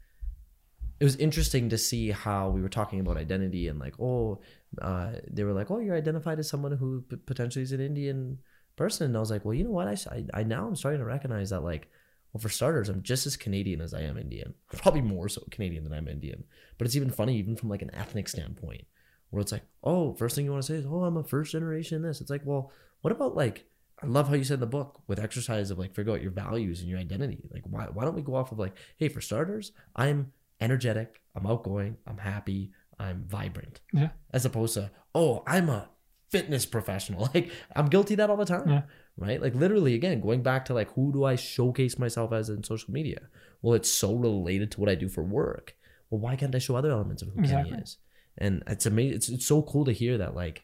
it 0.99 1.03
was 1.03 1.15
interesting 1.17 1.69
to 1.69 1.77
see 1.77 2.11
how 2.11 2.49
we 2.49 2.61
were 2.61 2.69
talking 2.69 2.99
about 2.99 3.17
identity 3.17 3.67
and 3.67 3.79
like 3.79 3.99
oh 3.99 4.39
uh, 4.81 5.11
they 5.29 5.43
were 5.43 5.53
like 5.53 5.71
oh 5.71 5.79
you're 5.79 5.95
identified 5.95 6.39
as 6.39 6.49
someone 6.49 6.71
who 6.73 7.01
p- 7.09 7.17
potentially 7.17 7.63
is 7.63 7.71
an 7.71 7.81
indian 7.81 8.39
person. 8.75 9.07
And 9.07 9.17
i 9.17 9.19
was 9.19 9.31
like 9.31 9.43
well 9.43 9.55
you 9.55 9.63
know 9.63 9.71
what? 9.71 9.87
I, 9.87 10.25
I 10.33 10.43
now 10.43 10.67
i'm 10.67 10.75
starting 10.75 10.99
to 10.99 11.05
recognize 11.05 11.49
that 11.49 11.61
like 11.61 11.89
well 12.33 12.41
for 12.41 12.49
starters 12.49 12.89
i'm 12.89 13.01
just 13.01 13.25
as 13.25 13.37
canadian 13.37 13.81
as 13.81 13.93
i 13.93 14.01
am 14.01 14.17
indian 14.17 14.53
probably 14.77 15.01
more 15.01 15.29
so 15.29 15.41
canadian 15.51 15.83
than 15.83 15.93
i'm 15.93 16.07
indian 16.07 16.43
but 16.77 16.85
it's 16.85 16.95
even 16.95 17.09
funny 17.09 17.37
even 17.37 17.55
from 17.55 17.69
like 17.69 17.81
an 17.81 17.93
ethnic 17.93 18.27
standpoint 18.27 18.85
where 19.29 19.41
it's 19.41 19.51
like, 19.51 19.63
oh, 19.83 20.13
first 20.13 20.35
thing 20.35 20.45
you 20.45 20.51
want 20.51 20.63
to 20.63 20.67
say 20.67 20.79
is, 20.79 20.85
oh, 20.85 21.03
I'm 21.03 21.17
a 21.17 21.23
first 21.23 21.51
generation 21.51 22.01
this. 22.01 22.21
It's 22.21 22.29
like, 22.29 22.43
well, 22.45 22.71
what 23.01 23.11
about 23.11 23.35
like, 23.35 23.65
I 24.01 24.05
love 24.05 24.27
how 24.27 24.35
you 24.35 24.43
said 24.43 24.55
in 24.55 24.59
the 24.61 24.67
book 24.67 25.01
with 25.07 25.19
exercise 25.19 25.71
of 25.71 25.79
like 25.79 25.95
figure 25.95 26.13
out 26.13 26.21
your 26.21 26.31
values 26.31 26.81
and 26.81 26.89
your 26.89 26.99
identity. 26.99 27.49
Like, 27.51 27.63
why, 27.65 27.87
why 27.91 28.05
don't 28.05 28.15
we 28.15 28.21
go 28.21 28.35
off 28.35 28.51
of 28.51 28.59
like, 28.59 28.75
hey, 28.97 29.09
for 29.09 29.21
starters, 29.21 29.71
I'm 29.95 30.31
energetic, 30.61 31.21
I'm 31.35 31.47
outgoing, 31.47 31.97
I'm 32.05 32.17
happy, 32.17 32.71
I'm 32.99 33.25
vibrant, 33.27 33.81
yeah 33.93 34.09
as 34.31 34.45
opposed 34.45 34.73
to, 34.75 34.91
oh, 35.13 35.43
I'm 35.45 35.69
a 35.69 35.89
fitness 36.29 36.65
professional. 36.65 37.29
Like, 37.33 37.51
I'm 37.75 37.87
guilty 37.87 38.13
of 38.13 38.19
that 38.19 38.29
all 38.29 38.37
the 38.37 38.45
time. 38.45 38.67
Yeah. 38.67 38.81
Right? 39.18 39.41
Like, 39.41 39.56
literally, 39.56 39.95
again, 39.95 40.22
going 40.22 40.44
back 40.44 40.65
to 40.65 40.73
like, 40.73 40.94
who 40.94 41.11
do 41.11 41.23
I 41.26 41.35
showcase 41.35 41.98
myself 41.98 42.31
as 42.31 42.49
in 42.49 42.64
social 42.64 42.94
media? 42.94 43.22
Well, 43.61 43.73
it's 43.73 43.91
so 43.91 44.14
related 44.14 44.72
to 44.72 44.80
what 44.80 44.89
I 44.89 44.95
do 44.95 45.10
for 45.10 45.23
work. 45.23 45.76
well, 46.10 46.22
why 46.22 46.35
can't 46.35 46.53
I 46.56 46.60
show 46.60 46.76
other 46.76 46.91
elements 46.91 47.22
of 47.23 47.30
who 47.30 47.39
Exactly. 47.39 47.72
Kenny 47.72 47.81
is? 47.84 47.98
And 48.38 48.64
it's 48.68 48.85
amazing. 48.85 49.15
It's, 49.15 49.30
it's 49.30 49.45
so 49.45 49.64
cool 49.64 49.85
to 49.85 49.91
hear 49.91 50.18
that 50.19 50.35
like 50.35 50.64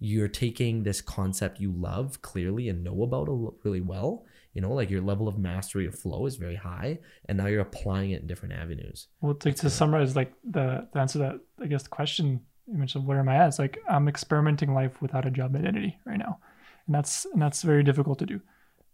you're 0.00 0.26
taking 0.28 0.82
this 0.82 1.00
concept 1.00 1.60
you 1.60 1.70
love 1.70 2.20
clearly 2.22 2.68
and 2.68 2.82
know 2.82 3.02
about 3.04 3.28
a 3.28 3.30
l- 3.30 3.54
really 3.62 3.80
well. 3.80 4.24
You 4.54 4.60
know, 4.60 4.72
like 4.72 4.90
your 4.90 5.00
level 5.00 5.28
of 5.28 5.38
mastery 5.38 5.86
of 5.86 5.94
flow 5.98 6.26
is 6.26 6.36
very 6.36 6.56
high, 6.56 6.98
and 7.26 7.38
now 7.38 7.46
you're 7.46 7.60
applying 7.62 8.10
it 8.10 8.20
in 8.20 8.26
different 8.26 8.54
avenues. 8.54 9.06
Well, 9.20 9.34
to, 9.34 9.52
to 9.52 9.70
summarize, 9.70 10.14
like 10.14 10.34
the, 10.44 10.86
the 10.92 10.98
answer 11.00 11.14
to 11.14 11.18
that, 11.20 11.40
I 11.62 11.68
guess 11.68 11.84
the 11.84 11.88
question 11.88 12.40
you 12.66 12.76
mentioned, 12.76 13.06
where 13.06 13.18
am 13.18 13.28
I 13.30 13.36
at? 13.36 13.48
It's 13.48 13.58
like 13.58 13.78
I'm 13.88 14.08
experimenting 14.08 14.74
life 14.74 15.00
without 15.00 15.24
a 15.24 15.30
job 15.30 15.54
identity 15.56 15.98
right 16.04 16.18
now, 16.18 16.38
and 16.86 16.94
that's 16.94 17.24
and 17.26 17.40
that's 17.40 17.62
very 17.62 17.82
difficult 17.82 18.18
to 18.20 18.26
do. 18.26 18.40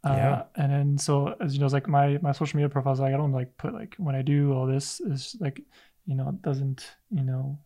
Uh, 0.05 0.15
Yeah. 0.17 0.43
And 0.57 0.73
then 0.73 0.99
so 0.99 1.35
as 1.41 1.55
you 1.55 1.61
know, 1.61 1.67
it's 1.67 1.75
like 1.75 1.89
my 1.89 2.19
my 2.23 2.33
social 2.33 2.57
media 2.57 2.69
profiles, 2.69 3.01
like 3.01 3.15
I 3.15 3.17
don't 3.17 3.33
like 3.33 3.57
put 3.57 3.75
like 3.75 3.95
when 3.99 4.15
I 4.15 4.23
do 4.23 4.53
all 4.53 4.67
this 4.67 5.01
is 5.01 5.37
like, 5.41 5.61
you 6.07 6.15
know, 6.15 6.29
it 6.29 6.43
doesn't 6.43 6.87
you 7.11 7.25
know, 7.25 7.59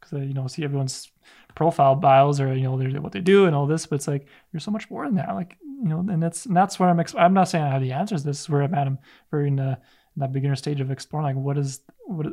because 0.00 0.18
I 0.18 0.22
you 0.24 0.34
know 0.34 0.46
see 0.46 0.64
everyone's 0.64 1.10
profile 1.54 1.94
bios 1.94 2.40
or 2.40 2.54
you 2.54 2.64
know 2.64 3.00
what 3.00 3.12
they 3.12 3.20
do 3.20 3.46
and 3.46 3.54
all 3.54 3.66
this, 3.66 3.86
but 3.86 3.96
it's 3.96 4.08
like 4.08 4.26
you're 4.52 4.60
so 4.60 4.70
much 4.70 4.90
more 4.90 5.04
than 5.06 5.16
that. 5.16 5.34
Like 5.34 5.56
you 5.60 5.88
know, 5.88 6.00
and 6.00 6.22
that's 6.22 6.46
and 6.46 6.56
that's 6.56 6.78
where 6.78 6.88
I'm. 6.88 7.00
Ex- 7.00 7.14
I'm 7.14 7.34
not 7.34 7.48
saying 7.48 7.64
I 7.64 7.70
have 7.70 7.82
the 7.82 7.92
answers. 7.92 8.24
This 8.24 8.40
is 8.40 8.48
where 8.48 8.62
I'm 8.62 8.74
at. 8.74 8.86
I'm 8.86 8.98
very 9.30 9.48
in, 9.48 9.56
the, 9.56 9.78
in 10.16 10.18
that 10.18 10.32
beginner 10.32 10.56
stage 10.56 10.80
of 10.80 10.90
exploring. 10.90 11.26
Like, 11.26 11.44
what 11.44 11.56
is 11.56 11.80
what? 12.04 12.26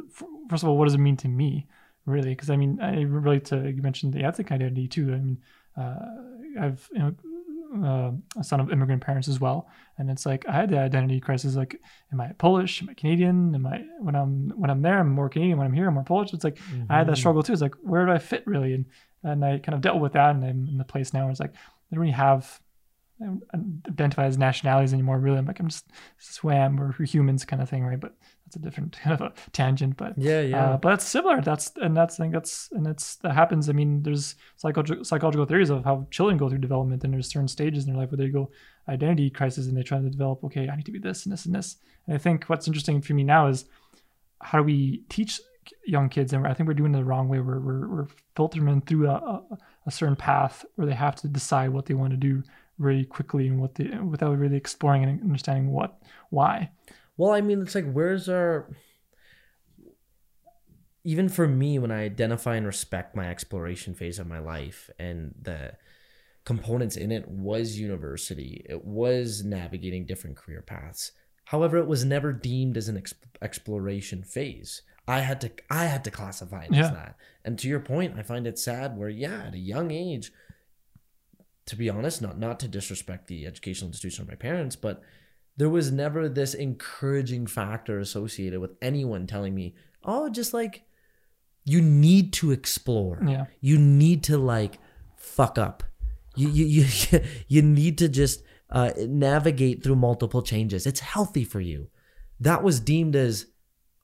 First 0.49 0.63
of 0.63 0.69
all, 0.69 0.77
what 0.77 0.85
does 0.85 0.95
it 0.95 0.99
mean 0.99 1.17
to 1.17 1.27
me, 1.27 1.67
really? 2.05 2.30
Because 2.30 2.49
I 2.49 2.55
mean, 2.55 2.80
I 2.81 3.01
relate 3.01 3.45
to 3.45 3.69
you 3.69 3.81
mentioned 3.81 4.13
the 4.13 4.23
ethnic 4.23 4.51
identity 4.51 4.88
too. 4.88 5.13
I 5.13 5.17
mean, 5.17 5.38
uh, 5.77 5.95
I've 6.59 6.89
you 6.91 6.99
know. 6.99 7.15
Uh, 7.84 8.11
a 8.39 8.43
son 8.43 8.61
of 8.61 8.72
immigrant 8.72 9.03
parents 9.03 9.27
as 9.27 9.41
well, 9.41 9.68
and 9.97 10.10
it's 10.10 10.26
like 10.26 10.47
I 10.47 10.53
had 10.53 10.69
the 10.69 10.80
identity 10.80 11.19
crisis. 11.19 11.56
Like, 11.56 11.81
am 12.14 12.22
I 12.22 12.31
Polish? 12.38 12.81
Am 12.81 12.89
I 12.89 12.93
Canadian? 12.93 13.53
Am 13.53 13.65
I 13.65 13.84
when 13.99 14.15
I'm 14.15 14.53
when 14.56 14.69
I'm 14.69 14.81
there, 14.81 14.99
I'm 14.99 15.11
more 15.11 15.27
Canadian. 15.27 15.57
When 15.57 15.68
I'm 15.68 15.73
here, 15.73 15.88
I'm 15.88 15.95
more 15.95 16.03
Polish. 16.03 16.31
It's 16.31 16.45
like 16.45 16.57
I 16.89 16.97
had 16.99 17.07
that 17.07 17.18
struggle 17.18 17.43
too. 17.43 17.52
It's 17.52 17.61
like 17.61 17.76
where 17.81 18.06
do 18.06 18.11
I 18.11 18.18
fit 18.18 18.47
really? 18.47 18.73
And 18.73 18.85
and 19.23 19.43
I 19.43 19.57
kind 19.57 19.73
of 19.73 19.81
dealt 19.81 19.99
with 19.99 20.14
that, 20.14 20.35
and 20.35 20.45
I'm 20.45 20.68
in 20.69 20.77
the 20.77 20.85
place 20.85 21.14
now 21.14 21.23
where 21.23 21.31
it's 21.31 21.39
like 21.39 21.53
I 21.53 21.95
don't 21.95 21.99
really 21.99 22.14
have 22.14 22.61
I 23.22 23.57
identify 23.89 24.26
as 24.26 24.38
nationalities 24.38 24.93
anymore. 24.93 25.19
Really, 25.19 25.38
I'm 25.38 25.45
like 25.45 25.60
I'm 25.60 25.68
just 25.68 25.89
swam 26.18 26.80
or 26.80 26.93
humans 27.03 27.45
kind 27.45 27.61
of 27.61 27.69
thing, 27.69 27.84
right? 27.84 27.99
But 27.99 28.15
that's 28.56 28.64
a 28.64 28.69
different 28.69 28.98
kind 29.03 29.19
of 29.19 29.22
a 29.22 29.34
tangent. 29.52 29.98
But 29.98 30.18
Yeah, 30.18 30.41
yeah. 30.41 30.65
uh, 30.65 30.77
but 30.77 30.90
that's 30.90 31.06
similar. 31.06 31.41
That's 31.41 31.72
and 31.82 31.95
that's 31.95 32.19
I 32.19 32.23
think 32.23 32.34
that's 32.34 32.69
and 32.72 32.88
it's 32.88 33.18
that 33.18 33.34
happens. 33.34 33.69
I 33.69 33.73
mean, 33.73 34.03
there's 34.03 34.36
psychological 34.57 35.03
psychological 35.03 35.45
theories 35.45 35.69
of 35.69 35.84
how 35.84 36.07
children 36.11 36.38
go 36.38 36.49
through 36.49 36.60
development, 36.60 37.03
and 37.03 37.14
there's 37.14 37.30
certain 37.30 37.48
stages 37.48 37.86
in 37.86 37.94
their 37.94 38.02
life 38.02 38.11
where 38.11 38.18
they 38.18 38.30
go 38.30 38.52
identity 38.88 39.30
crisis, 39.30 39.68
and 39.68 39.77
they 39.77 39.84
try 39.84 39.99
to 39.99 40.10
develop. 40.10 40.44
Okay, 40.44 40.69
I 40.69 40.76
need 40.76 40.86
to 40.86 40.91
be 40.91 40.99
this 40.99 41.26
and 41.26 41.34
this 41.34 41.45
and 41.45 41.56
this. 41.56 41.77
And 42.07 42.15
I 42.15 42.18
think 42.18 42.45
what's 42.45 42.68
interesting 42.68 43.02
for 43.02 43.14
me 43.14 43.23
now 43.23 43.48
is 43.48 43.65
how 44.41 44.60
do 44.60 44.64
we 44.64 45.03
teach 45.10 45.40
young 45.86 46.10
kids? 46.10 46.34
And 46.34 46.45
I 46.45 46.53
think 46.53 46.68
we're 46.68 46.76
doing 46.76 46.94
it 46.94 46.98
the 46.98 47.03
wrong 47.03 47.27
way. 47.30 47.40
We're 47.40 47.60
we're, 47.60 47.88
we're 47.88 48.07
filtering 48.36 48.65
them 48.65 48.82
through 48.82 49.07
a, 49.10 49.15
a, 49.15 49.57
a 49.88 49.91
certain 49.91 50.15
path 50.15 50.65
where 50.76 50.88
they 50.88 50.94
have 50.94 51.15
to 51.18 51.27
decide 51.27 51.69
what 51.69 51.86
they 51.86 51.94
want 51.94 52.11
to 52.11 52.18
do 52.18 52.44
very 52.77 53.06
quickly 53.06 53.48
and 53.48 53.61
what 53.61 53.76
they 53.76 53.86
without 53.99 54.38
really 54.38 54.57
exploring 54.57 55.03
and 55.03 55.22
understanding 55.22 55.72
what 55.72 55.98
why. 56.30 56.69
Well, 57.18 57.32
I 57.32 57.42
mean, 57.42 57.62
it's 57.62 57.76
like, 57.76 57.92
where's 57.92 58.28
our. 58.30 58.70
Even 61.04 61.30
for 61.30 61.48
me, 61.48 61.78
when 61.78 61.92
I 61.92 62.04
identify 62.04 62.56
and 62.56 62.66
respect 62.66 63.16
my 63.16 63.30
exploration 63.30 63.94
phase 63.94 64.18
of 64.18 64.26
my 64.26 64.40
life 64.40 64.90
and 64.98 65.36
the 65.40 65.74
components 66.46 66.98
in 66.98 67.12
it 67.12 67.28
was 67.28 67.78
university, 67.80 68.66
it 68.68 68.84
was 68.84 69.44
navigating 69.44 70.06
different 70.06 70.36
career 70.36 70.64
paths. 70.64 71.12
However, 71.46 71.78
it 71.78 71.86
was 71.86 72.04
never 72.04 72.34
deemed 72.34 72.76
as 72.76 72.88
an 72.88 72.98
ex- 72.98 73.14
exploration 73.42 74.24
phase. 74.24 74.82
I 75.08 75.20
had 75.20 75.40
to 75.42 75.52
I 75.70 75.86
had 75.86 76.04
to 76.06 76.12
classify 76.12 76.64
it 76.64 76.74
Yeah. 76.74 76.86
as 76.86 76.92
that. 76.92 77.18
And 77.44 77.60
to 77.60 77.68
your 77.68 77.80
point, 77.80 78.18
I 78.18 78.24
find 78.24 78.48
it 78.48 78.58
sad 78.58 78.98
where 78.98 79.10
yeah, 79.10 79.44
at 79.44 79.54
a 79.54 79.60
young 79.60 79.92
age, 79.92 80.32
to 81.68 81.76
be 81.76 81.88
honest, 81.88 82.20
not 82.24 82.40
not 82.40 82.60
to 82.62 82.68
disrespect 82.68 83.28
the 83.28 83.46
educational 83.46 83.90
institution 83.90 84.24
of 84.24 84.28
my 84.28 84.34
parents, 84.36 84.76
but 84.76 85.04
there 85.57 85.69
was 85.69 85.91
never 85.91 86.27
this 86.27 86.53
encouraging 86.53 87.48
factor 87.48 87.99
associated 87.99 88.60
with 88.60 88.72
anyone 88.82 89.27
telling 89.27 89.56
me, 89.56 89.76
"Oh, 90.03 90.30
just 90.30 90.53
like 90.53 90.84
you 91.64 91.82
need 91.82 92.34
to 92.34 92.52
explore. 92.52 93.22
Yeah. 93.26 93.45
You 93.61 93.77
need 93.77 94.23
to 94.26 94.38
like 94.38 94.77
fuck 95.15 95.57
up. 95.57 95.84
You 96.36 96.49
you 96.49 96.65
you 96.65 97.19
you 97.48 97.61
need 97.61 97.98
to 97.99 98.10
just 98.10 98.44
uh, 98.69 98.91
navigate 98.98 99.84
through 99.84 99.95
multiple 99.95 100.41
changes. 100.41 100.86
It's 100.86 100.99
healthy 100.99 101.44
for 101.44 101.61
you." 101.61 101.90
That 102.40 102.64
was 102.64 102.80
deemed 102.82 103.15
as, 103.15 103.48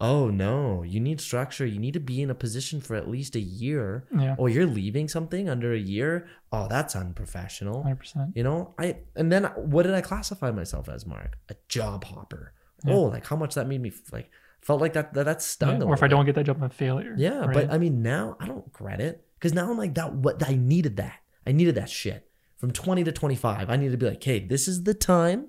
"Oh 0.02 0.30
no, 0.30 0.84
you 0.84 0.99
need 0.99 1.22
structure. 1.22 1.65
You 1.65 1.80
need 1.80 1.94
to 1.94 1.99
be 2.02 2.22
in 2.22 2.30
a 2.30 2.36
position 2.36 2.82
for 2.82 2.95
at 2.95 3.07
least 3.07 3.36
a 3.36 3.40
year." 3.40 4.07
Yeah. 4.14 4.36
Oh, 4.38 4.48
you're 4.48 4.65
leaving 4.65 5.07
something 5.07 5.48
under 5.48 5.72
a 5.72 5.80
year? 5.80 6.28
Oh, 6.52 6.68
that's 6.68 6.95
unprofessional. 6.95 7.84
Hundred 7.84 7.99
percent. 7.99 8.32
You 8.36 8.44
know, 8.44 8.73
I 8.78 8.98
and 9.15 9.32
then 9.32 9.45
what 9.56 9.84
did 9.84 9.94
I 9.94 10.02
classify 10.02 10.52
myself 10.52 10.90
as, 10.90 11.06
Mark? 11.06 11.38
A 11.49 11.56
job 11.69 12.03
hopper. 12.03 12.53
Yeah. 12.84 12.95
Oh, 12.95 13.03
like 13.03 13.26
how 13.28 13.36
much 13.36 13.53
that 13.56 13.68
made 13.68 13.82
me 13.82 13.91
like 14.11 14.30
felt 14.61 14.82
like 14.82 14.94
that 14.94 15.14
that, 15.14 15.26
that 15.26 15.41
stung. 15.41 15.82
a 15.82 15.86
Or 15.86 15.94
if 15.94 16.03
I 16.03 16.07
don't 16.07 16.26
get 16.26 16.36
that 16.36 16.45
job, 16.45 16.57
I'm 16.57 16.64
a 16.64 16.69
failure. 16.69 17.15
yeah, 17.18 17.45
right? 17.45 17.53
but 17.53 17.72
I 17.72 17.78
mean 17.78 18.02
now 18.02 18.36
I 18.40 18.48
don't 18.48 18.65
regret 18.65 18.99
it 18.99 19.23
because 19.38 19.53
now 19.53 19.69
I'm 19.69 19.78
like 19.78 19.94
that. 19.95 20.14
What 20.14 20.48
I 20.48 20.56
needed 20.56 20.98
that. 20.98 21.19
I 21.45 21.52
needed 21.52 21.76
that 21.76 21.90
shit 21.90 22.28
from 22.57 22.72
20 22.72 23.03
to 23.06 23.11
25. 23.11 23.69
I 23.69 23.76
needed 23.76 23.91
to 23.91 23.98
be 23.98 24.06
like, 24.07 24.23
hey, 24.23 24.40
this 24.40 24.68
is 24.68 24.84
the 24.84 24.94
time 24.94 25.48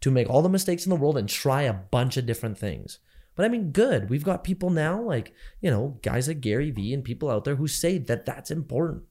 to 0.00 0.10
make 0.10 0.28
all 0.30 0.40
the 0.40 0.48
mistakes 0.48 0.86
in 0.86 0.90
the 0.90 0.96
world 0.96 1.18
and 1.18 1.28
try 1.28 1.62
a 1.62 1.72
bunch 1.74 2.16
of 2.16 2.24
different 2.24 2.56
things. 2.58 2.98
But 3.36 3.44
I 3.44 3.48
mean, 3.48 3.70
good. 3.70 4.10
We've 4.10 4.24
got 4.24 4.42
people 4.42 4.70
now, 4.70 5.00
like, 5.00 5.34
you 5.60 5.70
know, 5.70 5.98
guys 6.02 6.26
like 6.26 6.40
Gary 6.40 6.70
Vee 6.70 6.94
and 6.94 7.04
people 7.04 7.30
out 7.30 7.44
there 7.44 7.56
who 7.56 7.68
say 7.68 7.98
that 7.98 8.26
that's 8.26 8.50
important. 8.50 9.04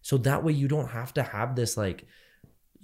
So 0.00 0.16
that 0.18 0.42
way 0.42 0.52
you 0.52 0.68
don't 0.68 0.90
have 0.90 1.12
to 1.14 1.22
have 1.22 1.56
this, 1.56 1.76
like, 1.76 2.06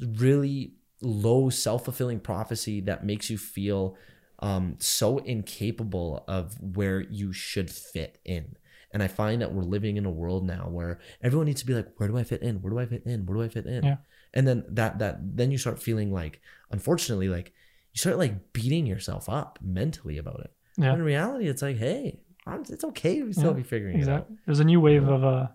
really 0.01 0.75
low 1.01 1.51
self 1.51 1.85
fulfilling 1.85 2.21
prophecy 2.21 2.81
that 2.83 3.07
makes 3.07 3.31
you 3.31 3.39
feel 3.39 3.97
um, 4.41 4.77
so 4.79 5.19
incapable 5.19 6.25
of 6.29 6.57
where 6.61 7.01
you 7.01 7.33
should 7.33 7.71
fit 7.71 8.21
in. 8.25 8.57
And 8.93 9.03
I 9.03 9.09
find 9.09 9.43
that 9.43 9.53
we're 9.53 9.63
living 9.63 9.97
in 9.97 10.07
a 10.07 10.11
world 10.11 10.47
now 10.47 10.69
where 10.69 10.99
everyone 11.23 11.47
needs 11.47 11.61
to 11.61 11.67
be 11.67 11.75
like, 11.75 11.89
where 11.99 12.09
do 12.09 12.17
I 12.17 12.25
fit 12.25 12.43
in? 12.43 12.63
Where 12.63 12.71
do 12.71 12.79
I 12.79 12.87
fit 12.87 13.03
in? 13.05 13.27
Where 13.27 13.37
do 13.37 13.43
I 13.43 13.49
fit 13.49 13.67
in? 13.67 13.85
Yeah. 13.85 13.97
And 14.33 14.47
then 14.47 14.65
that 14.71 14.99
that 14.99 15.19
then 15.37 15.51
you 15.51 15.59
start 15.59 15.83
feeling 15.83 16.13
like, 16.13 16.41
unfortunately, 16.71 17.29
like 17.29 17.53
you 17.93 17.99
start 17.99 18.19
like 18.19 18.53
beating 18.53 18.87
yourself 18.87 19.29
up 19.29 19.59
mentally 19.63 20.19
about 20.19 20.41
it. 20.41 20.53
Yeah. 20.79 20.93
When 20.93 21.01
in 21.01 21.07
reality, 21.07 21.49
it's 21.49 21.61
like, 21.61 21.77
hey, 21.77 22.21
I'm, 22.47 22.63
it's 22.69 22.85
okay. 22.85 23.23
We 23.23 23.33
still 23.33 23.49
Yeah, 23.49 23.57
be 23.57 23.63
figuring 23.63 23.97
exactly. 23.97 24.37
There's 24.47 24.61
a 24.61 24.65
new 24.65 24.81
wave 24.81 25.07
of 25.09 25.25
uh, 25.25 25.49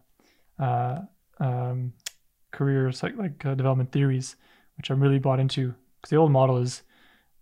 uh, 0.60 1.02
um, 1.40 1.94
career 2.52 2.92
psych- 2.92 3.18
like 3.18 3.44
uh, 3.46 3.56
development 3.56 3.92
theories, 3.92 4.36
which 4.78 4.90
I'm 4.90 5.02
really 5.02 5.20
bought 5.20 5.40
into. 5.40 5.74
Because 5.98 6.10
the 6.10 6.18
old 6.18 6.32
model 6.32 6.58
is 6.58 6.84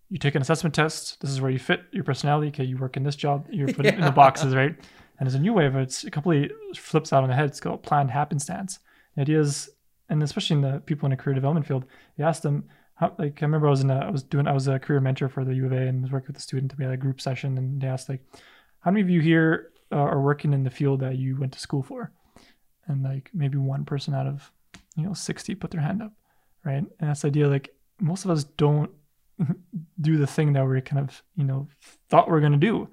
you 0.09 0.19
take 0.19 0.35
an 0.35 0.41
assessment 0.41 0.75
test. 0.75 1.19
This 1.21 1.31
is 1.31 1.41
where 1.41 1.51
you 1.51 1.59
fit 1.59 1.81
your 1.91 2.03
personality. 2.03 2.49
Okay, 2.49 2.63
you 2.63 2.77
work 2.77 2.97
in 2.97 3.03
this 3.03 3.15
job. 3.15 3.47
You're 3.49 3.73
put 3.73 3.85
in 3.85 3.99
the 3.99 4.11
boxes, 4.23 4.55
right? 4.55 4.75
And 5.17 5.27
there's 5.27 5.35
a 5.35 5.39
new 5.39 5.53
wave. 5.53 5.75
It's 5.75 6.07
completely 6.09 6.55
flips 6.75 7.11
out 7.11 7.23
on 7.23 7.29
the 7.29 7.35
head. 7.35 7.49
It's 7.49 7.59
called 7.59 7.83
planned 7.83 8.11
happenstance. 8.11 8.79
The 9.15 9.21
idea 9.21 9.39
is, 9.39 9.69
and 10.09 10.21
especially 10.21 10.57
in 10.57 10.61
the 10.61 10.79
people 10.81 11.07
in 11.07 11.11
the 11.11 11.17
career 11.17 11.33
development 11.33 11.65
field, 11.65 11.85
you 12.17 12.25
ask 12.25 12.43
them. 12.43 12.69
Like 13.01 13.41
I 13.41 13.45
remember 13.45 13.67
I 13.67 13.71
was 13.71 13.81
in 13.81 13.89
a, 13.89 13.97
I 13.99 14.09
was 14.09 14.23
doing 14.23 14.47
I 14.47 14.51
was 14.51 14.67
a 14.67 14.79
career 14.79 14.99
mentor 14.99 15.29
for 15.29 15.43
the 15.43 15.55
U 15.55 15.65
of 15.65 15.71
A 15.71 15.87
and 15.87 16.01
was 16.01 16.11
working 16.11 16.27
with 16.27 16.37
a 16.37 16.41
student. 16.41 16.77
We 16.77 16.83
had 16.83 16.93
a 16.93 16.97
group 16.97 17.19
session 17.19 17.57
and 17.57 17.81
they 17.81 17.87
asked 17.87 18.09
like, 18.09 18.21
how 18.81 18.91
many 18.91 19.01
of 19.01 19.09
you 19.09 19.21
here 19.21 19.71
uh, 19.91 19.95
are 19.95 20.21
working 20.21 20.53
in 20.53 20.63
the 20.63 20.69
field 20.69 20.99
that 21.01 21.17
you 21.17 21.37
went 21.37 21.53
to 21.53 21.59
school 21.59 21.83
for? 21.83 22.11
And 22.87 23.03
like 23.03 23.29
maybe 23.33 23.57
one 23.57 23.85
person 23.85 24.13
out 24.13 24.27
of 24.27 24.51
you 24.95 25.03
know 25.03 25.13
60 25.13 25.55
put 25.55 25.71
their 25.71 25.81
hand 25.81 26.01
up, 26.01 26.13
right? 26.63 26.83
And 26.99 27.09
that's 27.09 27.21
the 27.21 27.27
idea. 27.27 27.47
Like 27.47 27.73
most 27.99 28.25
of 28.25 28.31
us 28.31 28.43
don't 28.43 28.91
do 30.01 30.17
the 30.17 30.27
thing 30.27 30.53
that 30.53 30.65
we 30.65 30.81
kind 30.81 31.01
of 31.01 31.21
you 31.35 31.43
know 31.43 31.67
thought 32.09 32.29
we 32.29 32.37
are 32.37 32.41
gonna 32.41 32.57
do, 32.57 32.87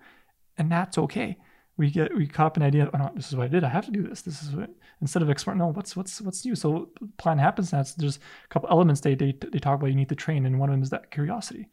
and 0.56 0.70
that's 0.70 0.98
okay. 0.98 1.36
We 1.76 1.90
get 1.90 2.14
we 2.14 2.26
cop 2.26 2.56
an 2.56 2.62
idea. 2.62 2.90
Oh 2.92 2.98
no, 2.98 3.10
this 3.14 3.28
is 3.28 3.36
what 3.36 3.44
I 3.44 3.48
did. 3.48 3.64
I 3.64 3.68
have 3.68 3.86
to 3.86 3.92
do 3.92 4.02
this. 4.02 4.22
This 4.22 4.42
is 4.42 4.54
what 4.54 4.70
instead 5.00 5.22
of 5.22 5.30
exploring. 5.30 5.58
No, 5.58 5.68
what's 5.68 5.96
what's 5.96 6.20
what's 6.20 6.44
new? 6.44 6.54
So 6.54 6.90
plan 7.18 7.38
happens. 7.38 7.70
That's 7.70 7.94
there's 7.94 8.16
a 8.16 8.48
couple 8.48 8.68
elements 8.70 9.00
they 9.00 9.14
they 9.14 9.32
they 9.52 9.58
talk 9.58 9.78
about. 9.78 9.86
You 9.90 9.96
need 9.96 10.08
to 10.10 10.14
train, 10.16 10.46
and 10.46 10.58
one 10.58 10.68
of 10.68 10.74
them 10.74 10.82
is 10.82 10.90
that 10.90 11.10
curiosity. 11.10 11.68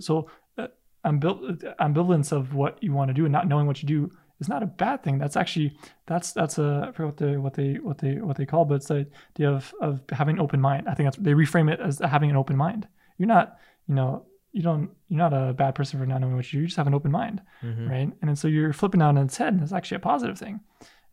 So 0.00 0.30
uh, 0.56 0.68
ambival- 1.04 1.76
ambivalence 1.78 2.32
of 2.32 2.54
what 2.54 2.82
you 2.82 2.92
want 2.92 3.08
to 3.08 3.14
do 3.14 3.24
and 3.24 3.32
not 3.32 3.46
knowing 3.48 3.66
what 3.66 3.82
you 3.82 3.86
do 3.88 4.10
is 4.40 4.48
not 4.48 4.62
a 4.62 4.66
bad 4.66 5.02
thing. 5.02 5.18
That's 5.18 5.36
actually 5.36 5.76
that's 6.06 6.32
that's 6.32 6.58
a 6.58 6.86
I 6.88 6.92
forget 6.92 7.06
what 7.06 7.16
they 7.18 7.36
what 7.36 7.54
they 7.54 7.74
what 7.74 7.98
they 7.98 8.14
what 8.20 8.36
they 8.36 8.46
call, 8.46 8.64
but 8.64 8.76
it's 8.76 8.88
the 8.88 9.06
idea 9.36 9.50
of 9.50 9.72
of 9.80 10.00
having 10.10 10.36
an 10.36 10.40
open 10.40 10.60
mind. 10.60 10.88
I 10.88 10.94
think 10.94 11.06
that's 11.06 11.16
they 11.18 11.32
reframe 11.32 11.70
it 11.72 11.80
as 11.80 11.98
having 11.98 12.30
an 12.30 12.36
open 12.36 12.56
mind. 12.56 12.86
You're 13.18 13.28
not 13.28 13.58
you 13.88 13.94
know 13.94 14.24
you 14.52 14.62
don't 14.62 14.90
you're 15.08 15.18
not 15.18 15.34
a 15.34 15.52
bad 15.52 15.74
person 15.74 16.00
for 16.00 16.06
not 16.06 16.20
knowing 16.20 16.34
what 16.36 16.50
you 16.52 16.58
do. 16.58 16.60
You 16.62 16.66
just 16.68 16.76
have 16.78 16.86
an 16.86 16.94
open 16.94 17.10
mind, 17.10 17.42
Mhm. 17.62 17.90
right? 17.90 18.10
And 18.20 18.28
then 18.28 18.36
so 18.36 18.48
you're 18.48 18.72
flipping 18.72 19.02
out 19.02 19.10
on 19.10 19.18
its 19.18 19.36
head, 19.36 19.52
and 19.52 19.62
it's 19.62 19.72
actually 19.72 19.96
a 19.96 20.00
positive 20.00 20.38
thing. 20.38 20.60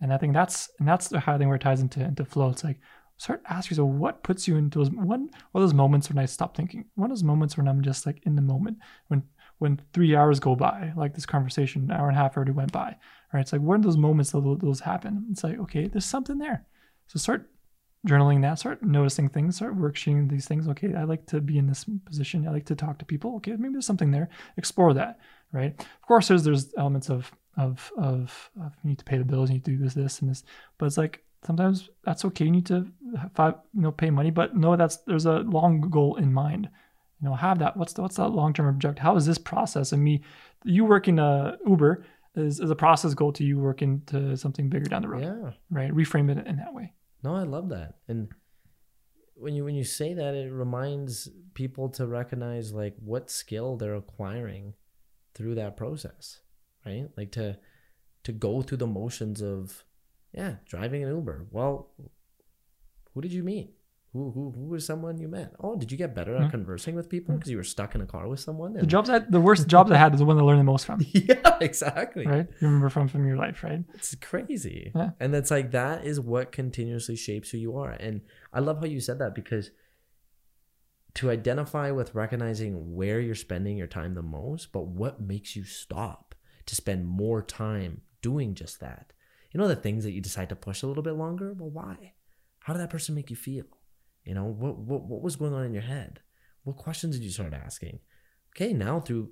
And 0.01 0.13
I 0.13 0.17
think 0.17 0.33
that's 0.33 0.69
and 0.79 0.87
that's 0.87 1.07
the 1.07 1.19
how 1.19 1.35
I 1.35 1.37
think 1.37 1.47
where 1.47 1.55
it 1.55 1.61
ties 1.61 1.81
into 1.81 2.01
into 2.01 2.25
flow. 2.25 2.49
It's 2.49 2.63
like 2.63 2.79
start 3.17 3.41
asking 3.49 3.75
yourself 3.75 3.91
what 3.91 4.23
puts 4.23 4.47
you 4.47 4.57
into 4.57 4.79
those 4.79 4.89
one 4.91 5.29
what 5.51 5.61
those 5.61 5.73
moments 5.73 6.09
when 6.09 6.17
I 6.17 6.25
stop 6.25 6.55
thinking? 6.55 6.85
What 6.95 7.05
are 7.05 7.09
those 7.09 7.23
moments 7.23 7.57
when 7.57 7.67
I'm 7.67 7.81
just 7.81 8.05
like 8.05 8.21
in 8.25 8.35
the 8.35 8.41
moment? 8.41 8.77
When 9.07 9.23
when 9.57 9.79
three 9.93 10.15
hours 10.15 10.41
go 10.41 10.53
by, 10.53 10.91
like 10.97 11.13
this 11.13 11.25
conversation, 11.25 11.83
an 11.83 11.91
hour 11.91 12.09
and 12.09 12.17
a 12.17 12.19
half 12.19 12.35
already 12.35 12.51
went 12.51 12.73
by. 12.73 12.95
Right? 13.33 13.39
It's 13.39 13.53
like 13.53 13.61
when 13.61 13.81
those 13.81 13.97
moments 13.97 14.31
those, 14.31 14.57
those 14.59 14.79
happen. 14.81 15.27
It's 15.31 15.43
like 15.43 15.59
okay, 15.59 15.87
there's 15.87 16.05
something 16.05 16.37
there. 16.37 16.65
So 17.07 17.19
start 17.19 17.49
journaling 18.05 18.41
that, 18.41 18.59
start 18.59 18.83
noticing 18.83 19.29
things, 19.29 19.55
start 19.55 19.77
worksheeting 19.77 20.29
these 20.29 20.47
things. 20.47 20.67
Okay, 20.67 20.93
I 20.93 21.03
like 21.03 21.25
to 21.27 21.41
be 21.41 21.57
in 21.57 21.67
this 21.67 21.85
position. 22.05 22.47
I 22.47 22.51
like 22.51 22.65
to 22.65 22.75
talk 22.75 22.99
to 22.99 23.05
people. 23.05 23.35
Okay, 23.37 23.51
maybe 23.51 23.73
there's 23.73 23.85
something 23.85 24.11
there. 24.11 24.29
Explore 24.57 24.93
that, 24.95 25.19
right? 25.51 25.73
Of 25.79 26.07
course, 26.07 26.27
there's 26.27 26.43
there's 26.43 26.73
elements 26.77 27.09
of 27.09 27.31
of 27.57 27.91
of, 27.97 28.49
of 28.61 28.73
you 28.83 28.89
need 28.89 28.99
to 28.99 29.05
pay 29.05 29.17
the 29.17 29.25
bills, 29.25 29.49
you 29.49 29.55
need 29.55 29.65
to 29.65 29.71
do 29.71 29.77
this, 29.77 29.93
this, 29.93 30.21
and 30.21 30.29
this. 30.29 30.43
But 30.77 30.87
it's 30.87 30.97
like 30.97 31.23
sometimes 31.45 31.89
that's 32.03 32.25
okay. 32.25 32.45
You 32.45 32.51
need 32.51 32.65
to 32.67 32.87
five, 33.33 33.55
you 33.73 33.81
know, 33.81 33.91
pay 33.91 34.09
money, 34.09 34.31
but 34.31 34.55
no, 34.55 34.75
that's 34.75 34.97
there's 35.07 35.25
a 35.25 35.39
long 35.39 35.81
goal 35.81 36.15
in 36.15 36.33
mind. 36.33 36.69
You 37.21 37.29
know, 37.29 37.35
have 37.35 37.59
that. 37.59 37.77
What's 37.77 37.93
the, 37.93 38.01
what's 38.01 38.17
that 38.17 38.29
long 38.29 38.53
term 38.53 38.67
objective? 38.67 39.01
How 39.01 39.15
is 39.15 39.25
this 39.25 39.37
process 39.37 39.91
and 39.91 40.03
me? 40.03 40.21
You 40.63 40.85
working 40.85 41.19
a 41.19 41.57
Uber 41.65 42.05
is, 42.35 42.59
is 42.59 42.69
a 42.69 42.75
process 42.75 43.13
goal 43.13 43.31
to 43.33 43.43
you 43.43 43.59
working 43.59 44.01
to 44.07 44.35
something 44.35 44.69
bigger 44.69 44.85
down 44.85 45.01
the 45.01 45.07
road. 45.07 45.23
Yeah. 45.23 45.51
Right. 45.69 45.91
Reframe 45.91 46.29
it 46.29 46.45
in 46.45 46.57
that 46.57 46.73
way. 46.73 46.93
No, 47.23 47.35
I 47.35 47.43
love 47.43 47.69
that. 47.69 47.95
And 48.07 48.29
when 49.35 49.55
you 49.55 49.63
when 49.63 49.75
you 49.75 49.83
say 49.83 50.13
that, 50.13 50.35
it 50.35 50.51
reminds 50.51 51.29
people 51.53 51.89
to 51.89 52.05
recognize 52.05 52.73
like 52.73 52.95
what 52.99 53.29
skill 53.29 53.77
they're 53.77 53.95
acquiring 53.95 54.73
through 55.33 55.55
that 55.55 55.77
process, 55.77 56.41
right? 56.85 57.07
Like 57.17 57.31
to 57.33 57.57
to 58.23 58.31
go 58.31 58.61
through 58.61 58.77
the 58.77 58.87
motions 58.87 59.41
of 59.41 59.83
yeah, 60.33 60.55
driving 60.65 61.03
an 61.03 61.09
Uber. 61.09 61.47
Well, 61.51 61.91
who 63.13 63.21
did 63.21 63.31
you 63.31 63.43
meet? 63.43 63.71
Who, 64.13 64.31
who, 64.31 64.51
who 64.51 64.65
was 64.67 64.85
someone 64.85 65.17
you 65.17 65.27
met? 65.27 65.53
Oh, 65.59 65.75
did 65.75 65.91
you 65.91 65.97
get 65.97 66.15
better 66.15 66.35
at 66.37 66.43
Mhm. 66.47 66.51
conversing 66.51 66.95
with 66.95 67.09
people 67.09 67.35
because 67.35 67.51
you 67.51 67.57
were 67.57 67.63
stuck 67.65 67.95
in 67.95 68.01
a 68.01 68.05
car 68.05 68.29
with 68.29 68.39
someone? 68.39 68.71
The 68.73 68.85
jobs 68.85 69.09
I, 69.09 69.19
the 69.19 69.41
worst 69.41 69.67
jobs 69.67 69.91
I 69.91 69.97
had 69.97 70.13
is 70.13 70.19
the 70.19 70.25
one 70.25 70.37
I 70.37 70.41
learned 70.41 70.59
the 70.61 70.63
most 70.63 70.85
from. 70.85 71.05
yeah, 71.11 71.57
exactly. 71.59 72.25
Right. 72.25 72.47
You 72.61 72.67
remember 72.67 72.89
from 72.89 73.09
from 73.09 73.27
your 73.27 73.35
life, 73.35 73.61
right? 73.61 73.83
It's 73.93 74.15
crazy. 74.15 74.93
Yeah. 74.95 75.11
And 75.19 75.33
that's 75.33 75.51
like 75.51 75.71
that 75.71 76.05
is 76.05 76.19
what 76.21 76.53
continuously 76.53 77.17
shapes 77.17 77.49
who 77.49 77.57
you 77.57 77.75
are. 77.77 77.91
And 77.91 78.21
I 78.53 78.61
love 78.61 78.79
how 78.79 78.85
you 78.85 79.01
said 79.01 79.19
that 79.19 79.35
because 79.35 79.71
to 81.15 81.29
identify 81.29 81.91
with 81.91 82.15
recognizing 82.15 82.95
where 82.95 83.19
you're 83.19 83.35
spending 83.35 83.77
your 83.77 83.87
time 83.87 84.15
the 84.15 84.21
most, 84.21 84.71
but 84.71 84.87
what 84.87 85.21
makes 85.21 85.55
you 85.57 85.63
stop 85.65 86.24
to 86.65 86.75
spend 86.75 87.07
more 87.07 87.41
time 87.41 88.01
doing 88.21 88.55
just 88.55 88.79
that. 88.79 89.13
You 89.51 89.59
know 89.59 89.67
the 89.67 89.75
things 89.75 90.03
that 90.03 90.11
you 90.11 90.21
decide 90.21 90.49
to 90.49 90.55
push 90.55 90.83
a 90.83 90.87
little 90.87 91.03
bit 91.03 91.15
longer? 91.15 91.53
Well, 91.53 91.69
why? 91.69 92.13
How 92.59 92.73
did 92.73 92.81
that 92.81 92.89
person 92.89 93.15
make 93.15 93.29
you 93.29 93.35
feel? 93.35 93.65
You 94.23 94.33
know, 94.33 94.45
what 94.45 94.77
what 94.77 95.03
what 95.03 95.21
was 95.21 95.35
going 95.35 95.53
on 95.53 95.63
in 95.63 95.73
your 95.73 95.83
head? 95.83 96.21
What 96.63 96.77
questions 96.77 97.15
did 97.15 97.23
you 97.23 97.31
start 97.31 97.53
asking? 97.53 97.99
Okay, 98.55 98.73
now 98.73 98.99
through 98.99 99.29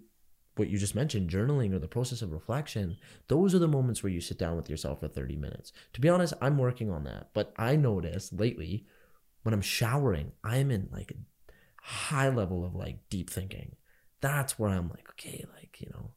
what 0.56 0.70
you 0.70 0.78
just 0.78 0.96
mentioned, 0.96 1.30
journaling 1.30 1.74
or 1.74 1.80
the 1.80 1.88
process 1.88 2.22
of 2.22 2.32
reflection, 2.32 2.98
those 3.28 3.56
are 3.56 3.60
the 3.60 3.68
moments 3.68 4.04
where 4.04 4.12
you 4.12 4.22
sit 4.22 4.38
down 4.38 4.56
with 4.56 4.70
yourself 4.70 5.00
for 5.00 5.08
30 5.08 5.36
minutes. 5.36 5.74
To 5.94 6.02
be 6.02 6.10
honest, 6.10 6.34
I'm 6.42 6.58
working 6.58 6.92
on 6.92 7.06
that. 7.06 7.30
But 7.34 7.54
I 7.58 7.76
notice 7.76 8.32
lately 8.32 8.86
when 9.42 9.54
I'm 9.54 9.62
showering, 9.62 10.34
I'm 10.44 10.70
in 10.70 10.90
like 10.92 11.12
a 11.12 11.52
high 11.82 12.30
level 12.30 12.64
of 12.64 12.76
like 12.76 13.10
deep 13.10 13.30
thinking. 13.30 13.76
That's 14.22 14.60
where 14.60 14.70
I'm 14.70 14.90
like, 14.90 15.10
okay, 15.12 15.44
like, 15.56 15.82
you 15.82 15.90
know, 15.90 16.12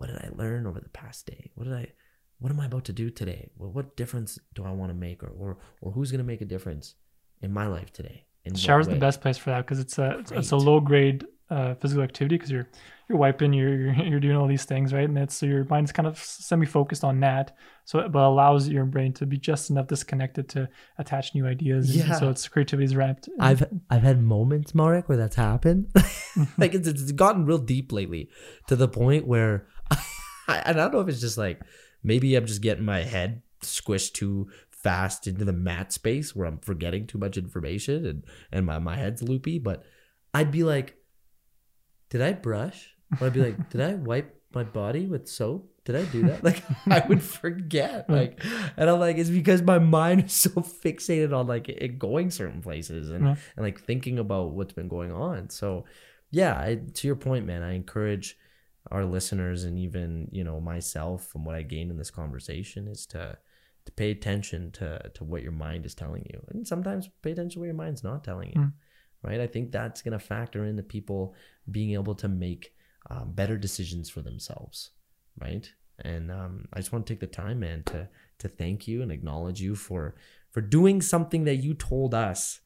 what 0.00 0.08
did 0.08 0.16
I 0.16 0.30
learn 0.34 0.66
over 0.66 0.80
the 0.80 0.88
past 0.88 1.26
day? 1.26 1.50
What 1.54 1.64
did 1.64 1.74
I 1.74 1.92
what 2.38 2.50
am 2.50 2.58
I 2.58 2.64
about 2.66 2.86
to 2.86 2.92
do 2.94 3.10
today? 3.10 3.50
Well, 3.58 3.70
what 3.70 3.96
difference 3.96 4.38
do 4.54 4.64
I 4.64 4.70
want 4.70 4.90
to 4.90 4.94
make 4.94 5.22
or 5.22 5.28
or, 5.28 5.58
or 5.82 5.92
who's 5.92 6.10
gonna 6.10 6.24
make 6.24 6.40
a 6.40 6.46
difference 6.46 6.94
in 7.42 7.52
my 7.52 7.66
life 7.66 7.92
today? 7.92 8.24
In 8.46 8.54
Shower's 8.54 8.88
the 8.88 8.96
best 8.96 9.20
place 9.20 9.36
for 9.36 9.50
that 9.50 9.66
because 9.66 9.78
it's 9.78 9.98
a 9.98 10.18
it's, 10.20 10.32
it's 10.32 10.50
a 10.52 10.56
low 10.56 10.80
grade 10.80 11.26
uh, 11.50 11.74
physical 11.74 12.02
activity 12.02 12.36
because 12.36 12.50
you're 12.50 12.66
you're 13.08 13.18
wiping, 13.18 13.52
you're, 13.52 13.92
you're 13.92 14.20
doing 14.20 14.36
all 14.36 14.46
these 14.46 14.64
things, 14.64 14.94
right? 14.94 15.08
And 15.08 15.18
it's 15.18 15.34
so 15.34 15.44
your 15.44 15.64
mind's 15.64 15.90
kind 15.92 16.06
of 16.06 16.16
semi 16.16 16.64
focused 16.64 17.04
on 17.04 17.20
that, 17.20 17.56
so 17.84 17.98
it 17.98 18.12
but 18.12 18.22
allows 18.22 18.68
your 18.68 18.86
brain 18.86 19.12
to 19.14 19.26
be 19.26 19.36
just 19.36 19.68
enough 19.68 19.88
disconnected 19.88 20.48
to 20.50 20.68
attach 20.96 21.34
new 21.34 21.44
ideas. 21.46 21.90
and 21.90 21.98
Yeah. 21.98 22.14
so 22.14 22.30
its 22.30 22.48
creativity 22.48 22.84
is 22.84 22.96
ramped. 22.96 23.28
I've 23.38 23.64
I've 23.90 24.02
had 24.02 24.22
moments, 24.22 24.74
Marek, 24.74 25.08
where 25.08 25.18
that's 25.18 25.36
happened. 25.36 25.88
like 26.58 26.74
it's, 26.74 26.88
it's 26.88 27.12
gotten 27.12 27.44
real 27.44 27.58
deep 27.58 27.92
lately, 27.92 28.30
to 28.68 28.76
the 28.76 28.88
point 28.88 29.26
where, 29.26 29.66
I, 29.90 30.62
I 30.66 30.72
don't 30.72 30.92
know 30.92 31.00
if 31.00 31.08
it's 31.08 31.20
just 31.20 31.38
like 31.38 31.60
maybe 32.02 32.34
I'm 32.36 32.46
just 32.46 32.62
getting 32.62 32.84
my 32.84 33.02
head 33.02 33.42
squished 33.62 34.14
too 34.14 34.48
fast 34.70 35.26
into 35.26 35.44
the 35.44 35.52
mat 35.52 35.92
space 35.92 36.34
where 36.34 36.46
I'm 36.46 36.58
forgetting 36.58 37.06
too 37.06 37.18
much 37.18 37.36
information 37.36 38.06
and 38.06 38.24
and 38.50 38.66
my 38.66 38.78
my 38.78 38.96
head's 38.96 39.22
loopy. 39.22 39.58
But 39.58 39.84
I'd 40.34 40.50
be 40.50 40.64
like, 40.64 40.96
did 42.08 42.22
I 42.22 42.32
brush? 42.32 42.94
Or 43.20 43.26
I'd 43.26 43.32
be 43.32 43.40
like, 43.42 43.70
did 43.70 43.80
I 43.80 43.94
wipe 43.94 44.40
my 44.54 44.64
body 44.64 45.06
with 45.06 45.28
soap? 45.28 45.68
Did 45.84 45.96
I 45.96 46.04
do 46.06 46.22
that? 46.28 46.42
Like 46.44 46.62
I 46.88 47.06
would 47.08 47.22
forget. 47.22 48.08
Like, 48.08 48.42
and 48.76 48.88
I'm 48.88 48.98
like, 49.00 49.18
it's 49.18 49.30
because 49.30 49.62
my 49.62 49.78
mind 49.78 50.24
is 50.24 50.32
so 50.46 50.50
fixated 50.50 51.36
on 51.36 51.46
like 51.46 51.68
it 51.68 51.98
going 51.98 52.30
certain 52.30 52.62
places 52.62 53.10
and 53.10 53.24
Yeah. 53.24 53.36
and 53.56 53.64
like 53.64 53.80
thinking 53.80 54.18
about 54.18 54.52
what's 54.52 54.72
been 54.72 54.88
going 54.88 55.12
on. 55.12 55.50
So, 55.50 55.84
yeah, 56.30 56.54
I, 56.54 56.80
to 56.94 57.06
your 57.06 57.16
point, 57.16 57.46
man, 57.46 57.62
I 57.62 57.74
encourage 57.74 58.36
our 58.90 59.04
listeners 59.04 59.64
and 59.64 59.78
even 59.78 60.28
you 60.32 60.44
know 60.44 60.60
myself 60.60 61.26
from 61.26 61.44
what 61.44 61.54
I 61.54 61.62
gained 61.62 61.90
in 61.90 61.98
this 61.98 62.10
conversation 62.10 62.88
is 62.88 63.06
to 63.06 63.36
to 63.86 63.92
pay 63.92 64.10
attention 64.10 64.70
to 64.72 65.10
to 65.14 65.24
what 65.24 65.42
your 65.42 65.52
mind 65.52 65.86
is 65.86 65.94
telling 65.94 66.26
you, 66.30 66.40
and 66.48 66.66
sometimes 66.66 67.08
pay 67.22 67.32
attention 67.32 67.54
to 67.54 67.58
what 67.60 67.66
your 67.66 67.74
mind's 67.74 68.04
not 68.04 68.24
telling 68.24 68.50
you. 68.54 68.60
Mm. 68.60 68.72
Right? 69.22 69.40
I 69.40 69.46
think 69.46 69.70
that's 69.70 70.02
gonna 70.02 70.18
factor 70.18 70.64
into 70.64 70.82
people 70.82 71.34
being 71.70 71.92
able 71.92 72.14
to 72.16 72.28
make 72.28 72.74
um, 73.10 73.32
better 73.32 73.56
decisions 73.56 74.08
for 74.08 74.22
themselves. 74.22 74.90
Right? 75.40 75.70
And 76.02 76.30
um, 76.30 76.66
I 76.72 76.78
just 76.78 76.92
want 76.92 77.06
to 77.06 77.12
take 77.12 77.20
the 77.20 77.26
time, 77.26 77.60
man, 77.60 77.82
to 77.86 78.08
to 78.38 78.48
thank 78.48 78.88
you 78.88 79.02
and 79.02 79.12
acknowledge 79.12 79.60
you 79.60 79.74
for 79.74 80.14
for 80.50 80.60
doing 80.60 81.00
something 81.00 81.44
that 81.44 81.56
you 81.56 81.74
told 81.74 82.14
us 82.14 82.60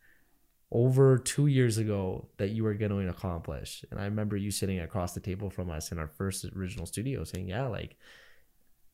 over 0.75 1.17
two 1.17 1.47
years 1.47 1.79
ago 1.79 2.27
that 2.37 2.51
you 2.51 2.65
were 2.65 2.75
going 2.75 2.91
to 2.91 3.09
accomplish. 3.09 3.85
And 3.91 4.01
I 4.01 4.05
remember 4.05 4.37
you 4.37 4.51
sitting 4.51 4.81
across 4.81 5.15
the 5.15 5.21
table 5.21 5.49
from 5.49 5.71
us 5.71 5.93
in 5.93 6.01
our 6.01 6.09
first 6.09 6.45
original 6.57 6.85
studio 6.85 7.23
saying, 7.23 7.49
Yeah, 7.49 7.69
like 7.69 7.97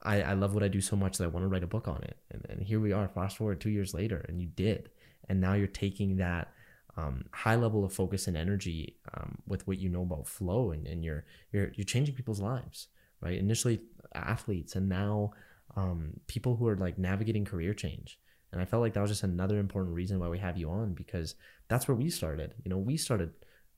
I, 0.02 0.20
I 0.22 0.32
love 0.34 0.52
what 0.52 0.62
I 0.62 0.68
do 0.68 0.82
so 0.82 0.94
much 0.94 1.16
that 1.18 1.24
I 1.24 1.28
want 1.28 1.44
to 1.44 1.48
write 1.48 1.64
a 1.64 1.66
book 1.66 1.88
on 1.88 2.02
it. 2.02 2.18
And, 2.30 2.46
and 2.50 2.62
here 2.62 2.80
we 2.80 2.92
are, 2.92 3.08
fast 3.08 3.38
forward 3.38 3.60
two 3.60 3.70
years 3.70 3.94
later, 3.94 4.24
and 4.28 4.40
you 4.40 4.48
did. 4.48 4.90
And 5.28 5.40
now 5.40 5.54
you're 5.54 5.66
taking 5.66 6.16
that 6.18 6.52
um, 6.96 7.24
high 7.32 7.56
level 7.56 7.84
of 7.84 7.94
focus 7.94 8.26
and 8.26 8.36
energy 8.36 8.96
um, 9.14 9.38
with 9.46 9.66
what 9.66 9.78
you 9.78 9.88
know 9.88 10.02
about 10.02 10.28
flow, 10.28 10.72
and, 10.72 10.86
and 10.86 11.02
you're 11.02 11.24
you're 11.52 11.70
you're 11.74 11.84
changing 11.84 12.14
people's 12.14 12.40
lives, 12.40 12.88
right? 13.20 13.38
Initially 13.38 13.80
athletes, 14.14 14.74
and 14.74 14.88
now 14.88 15.32
um, 15.76 16.14
people 16.26 16.56
who 16.56 16.66
are 16.66 16.76
like 16.76 16.98
navigating 16.98 17.44
career 17.44 17.72
change. 17.72 18.18
And 18.52 18.60
I 18.60 18.64
felt 18.64 18.82
like 18.82 18.94
that 18.94 19.00
was 19.00 19.10
just 19.10 19.22
another 19.22 19.58
important 19.58 19.94
reason 19.94 20.18
why 20.18 20.28
we 20.28 20.38
have 20.38 20.56
you 20.56 20.70
on 20.70 20.94
because 20.94 21.34
that's 21.68 21.86
where 21.86 21.94
we 21.94 22.10
started. 22.10 22.54
You 22.64 22.70
know, 22.70 22.78
we 22.78 22.96
started 22.96 23.30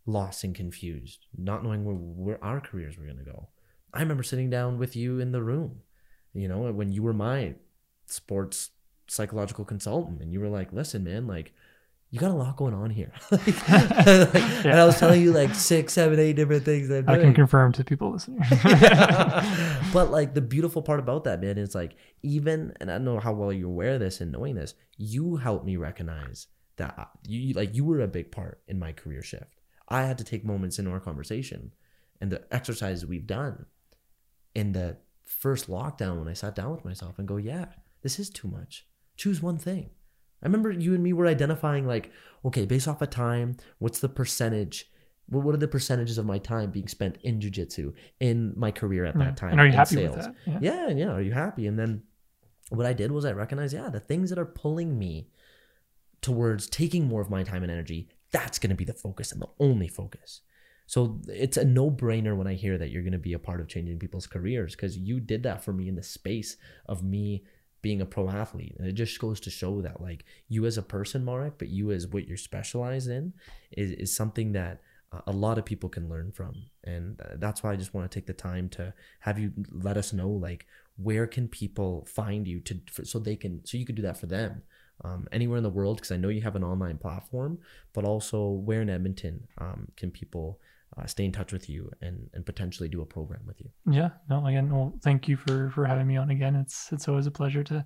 lost 0.06 0.44
and 0.44 0.54
confused, 0.54 1.26
not 1.36 1.62
knowing 1.62 1.84
where, 1.84 1.94
where 1.94 2.44
our 2.44 2.60
careers 2.60 2.96
were 2.96 3.04
going 3.04 3.18
to 3.18 3.24
go. 3.24 3.48
I 3.92 4.00
remember 4.00 4.22
sitting 4.22 4.50
down 4.50 4.78
with 4.78 4.96
you 4.96 5.20
in 5.20 5.32
the 5.32 5.42
room, 5.42 5.80
you 6.32 6.48
know, 6.48 6.72
when 6.72 6.90
you 6.92 7.02
were 7.02 7.12
my 7.12 7.54
sports 8.06 8.70
psychological 9.06 9.64
consultant, 9.64 10.22
and 10.22 10.32
you 10.32 10.40
were 10.40 10.48
like, 10.48 10.72
listen, 10.72 11.04
man, 11.04 11.26
like, 11.26 11.52
you 12.10 12.18
got 12.18 12.30
a 12.30 12.34
lot 12.34 12.56
going 12.56 12.74
on 12.74 12.90
here. 12.90 13.12
Like, 13.30 14.64
And 14.64 14.74
I 14.74 14.84
was 14.84 14.98
telling 14.98 15.22
you 15.22 15.32
like 15.32 15.54
six, 15.54 15.92
seven, 15.94 16.18
eight 16.18 16.34
different 16.34 16.64
things 16.64 16.90
I 16.90 17.02
can 17.18 17.34
confirm 17.34 17.72
to 17.72 17.84
people 17.84 18.12
listening. 18.12 18.40
but 19.92 20.10
like 20.10 20.34
the 20.34 20.40
beautiful 20.40 20.82
part 20.82 21.00
about 21.00 21.24
that 21.24 21.40
man 21.40 21.58
is 21.58 21.74
like 21.74 21.96
even 22.22 22.72
and 22.80 22.90
I 22.90 22.94
don't 22.94 23.04
know 23.04 23.20
how 23.20 23.32
well 23.32 23.52
you're 23.52 23.68
aware 23.68 23.94
of 23.94 24.00
this 24.00 24.20
and 24.20 24.32
knowing 24.32 24.54
this, 24.54 24.74
you 24.96 25.36
helped 25.36 25.64
me 25.64 25.76
recognize 25.76 26.46
that 26.76 27.10
you 27.26 27.54
like 27.54 27.74
you 27.74 27.84
were 27.84 28.00
a 28.00 28.08
big 28.08 28.32
part 28.32 28.62
in 28.66 28.78
my 28.78 28.92
career 28.92 29.22
shift. 29.22 29.60
I 29.88 30.02
had 30.02 30.18
to 30.18 30.24
take 30.24 30.44
moments 30.44 30.78
in 30.78 30.86
our 30.86 31.00
conversation 31.00 31.72
and 32.20 32.30
the 32.30 32.42
exercises 32.50 33.04
we've 33.04 33.26
done 33.26 33.66
in 34.54 34.72
the 34.72 34.96
first 35.24 35.68
lockdown 35.68 36.18
when 36.18 36.28
I 36.28 36.34
sat 36.34 36.54
down 36.54 36.72
with 36.72 36.84
myself 36.84 37.18
and 37.18 37.28
go, 37.28 37.36
yeah, 37.36 37.66
this 38.02 38.18
is 38.18 38.30
too 38.30 38.48
much. 38.48 38.86
Choose 39.16 39.42
one 39.42 39.58
thing. 39.58 39.90
I 40.42 40.46
remember 40.46 40.70
you 40.70 40.94
and 40.94 41.02
me 41.02 41.12
were 41.12 41.26
identifying 41.26 41.86
like, 41.86 42.10
okay, 42.44 42.66
based 42.66 42.88
off 42.88 43.02
of 43.02 43.10
time, 43.10 43.56
what's 43.78 44.00
the 44.00 44.08
percentage? 44.08 44.90
What 45.40 45.54
are 45.54 45.58
the 45.58 45.68
percentages 45.68 46.18
of 46.18 46.26
my 46.26 46.38
time 46.38 46.70
being 46.70 46.88
spent 46.88 47.18
in 47.22 47.40
jujitsu 47.40 47.94
in 48.20 48.52
my 48.56 48.70
career 48.70 49.04
at 49.04 49.18
that 49.18 49.34
mm. 49.34 49.36
time? 49.36 49.52
and 49.52 49.60
are 49.60 49.66
you 49.66 49.72
happy 49.72 49.96
sales? 49.96 50.16
with 50.16 50.26
that? 50.26 50.62
Yeah. 50.62 50.88
yeah 50.88 50.88
yeah 50.90 51.12
are 51.12 51.22
you 51.22 51.32
happy 51.32 51.66
and 51.66 51.78
then 51.78 52.02
what 52.70 52.86
i 52.86 52.92
did 52.92 53.10
was 53.10 53.24
i 53.24 53.32
recognized 53.32 53.74
yeah 53.74 53.88
the 53.88 54.00
things 54.00 54.30
that 54.30 54.38
are 54.38 54.46
pulling 54.46 54.98
me 54.98 55.28
towards 56.20 56.68
taking 56.68 57.06
more 57.06 57.20
of 57.20 57.30
my 57.30 57.42
time 57.42 57.62
and 57.62 57.72
energy 57.72 58.08
that's 58.30 58.58
going 58.58 58.70
to 58.70 58.76
be 58.76 58.84
the 58.84 58.92
focus 58.92 59.32
and 59.32 59.40
the 59.40 59.48
only 59.58 59.88
focus 59.88 60.42
so 60.86 61.20
it's 61.28 61.56
a 61.56 61.64
no-brainer 61.64 62.36
when 62.36 62.46
i 62.46 62.54
hear 62.54 62.78
that 62.78 62.90
you're 62.90 63.02
going 63.02 63.12
to 63.12 63.18
be 63.18 63.32
a 63.32 63.38
part 63.38 63.60
of 63.60 63.68
changing 63.68 63.98
people's 63.98 64.26
careers 64.26 64.74
because 64.74 64.96
you 64.96 65.20
did 65.20 65.42
that 65.42 65.64
for 65.64 65.72
me 65.72 65.88
in 65.88 65.94
the 65.94 66.02
space 66.02 66.56
of 66.86 67.02
me 67.02 67.42
being 67.82 68.00
a 68.00 68.06
pro 68.06 68.30
athlete. 68.30 68.76
And 68.78 68.86
it 68.86 68.92
just 68.92 69.18
goes 69.18 69.40
to 69.40 69.50
show 69.50 69.82
that 69.82 70.00
like 70.00 70.24
you 70.48 70.64
as 70.64 70.78
a 70.78 70.82
person, 70.82 71.24
Marek, 71.24 71.54
but 71.58 71.68
you 71.68 71.90
as 71.90 72.06
what 72.06 72.26
you're 72.26 72.36
specialized 72.36 73.10
in 73.10 73.34
is, 73.72 73.90
is 73.90 74.16
something 74.16 74.52
that 74.52 74.80
a 75.26 75.32
lot 75.32 75.58
of 75.58 75.64
people 75.64 75.88
can 75.88 76.08
learn 76.08 76.32
from. 76.32 76.54
And 76.84 77.20
uh, 77.20 77.36
that's 77.36 77.62
why 77.62 77.72
I 77.72 77.76
just 77.76 77.94
want 77.94 78.10
to 78.10 78.14
take 78.14 78.26
the 78.26 78.32
time 78.32 78.68
to 78.70 78.94
have 79.20 79.38
you 79.38 79.52
let 79.70 79.96
us 79.96 80.12
know 80.12 80.30
like 80.30 80.66
where 80.96 81.26
can 81.26 81.48
people 81.48 82.06
find 82.06 82.46
you 82.46 82.60
to 82.60 82.80
for, 82.90 83.04
so 83.04 83.18
they 83.18 83.36
can 83.36 83.64
so 83.64 83.76
you 83.76 83.86
could 83.86 83.94
do 83.94 84.02
that 84.02 84.18
for 84.18 84.26
them 84.26 84.62
um, 85.04 85.28
anywhere 85.32 85.58
in 85.58 85.62
the 85.62 85.70
world 85.70 85.96
because 85.96 86.12
I 86.12 86.16
know 86.16 86.28
you 86.28 86.42
have 86.42 86.56
an 86.56 86.64
online 86.64 86.98
platform, 86.98 87.58
but 87.92 88.04
also 88.04 88.48
where 88.48 88.82
in 88.82 88.90
Edmonton 88.90 89.46
um, 89.58 89.88
can 89.96 90.10
people 90.10 90.60
uh, 90.96 91.06
stay 91.06 91.24
in 91.24 91.32
touch 91.32 91.52
with 91.52 91.68
you 91.68 91.90
and, 92.02 92.28
and 92.34 92.44
potentially 92.44 92.88
do 92.88 93.00
a 93.00 93.06
program 93.06 93.40
with 93.46 93.60
you. 93.60 93.70
Yeah, 93.90 94.10
no, 94.28 94.46
again, 94.46 94.70
well, 94.70 94.92
thank 95.02 95.26
you 95.26 95.36
for 95.36 95.70
for 95.70 95.86
having 95.86 96.06
me 96.06 96.16
on 96.16 96.30
again. 96.30 96.54
It's 96.54 96.92
it's 96.92 97.08
always 97.08 97.26
a 97.26 97.30
pleasure 97.30 97.64
to 97.64 97.84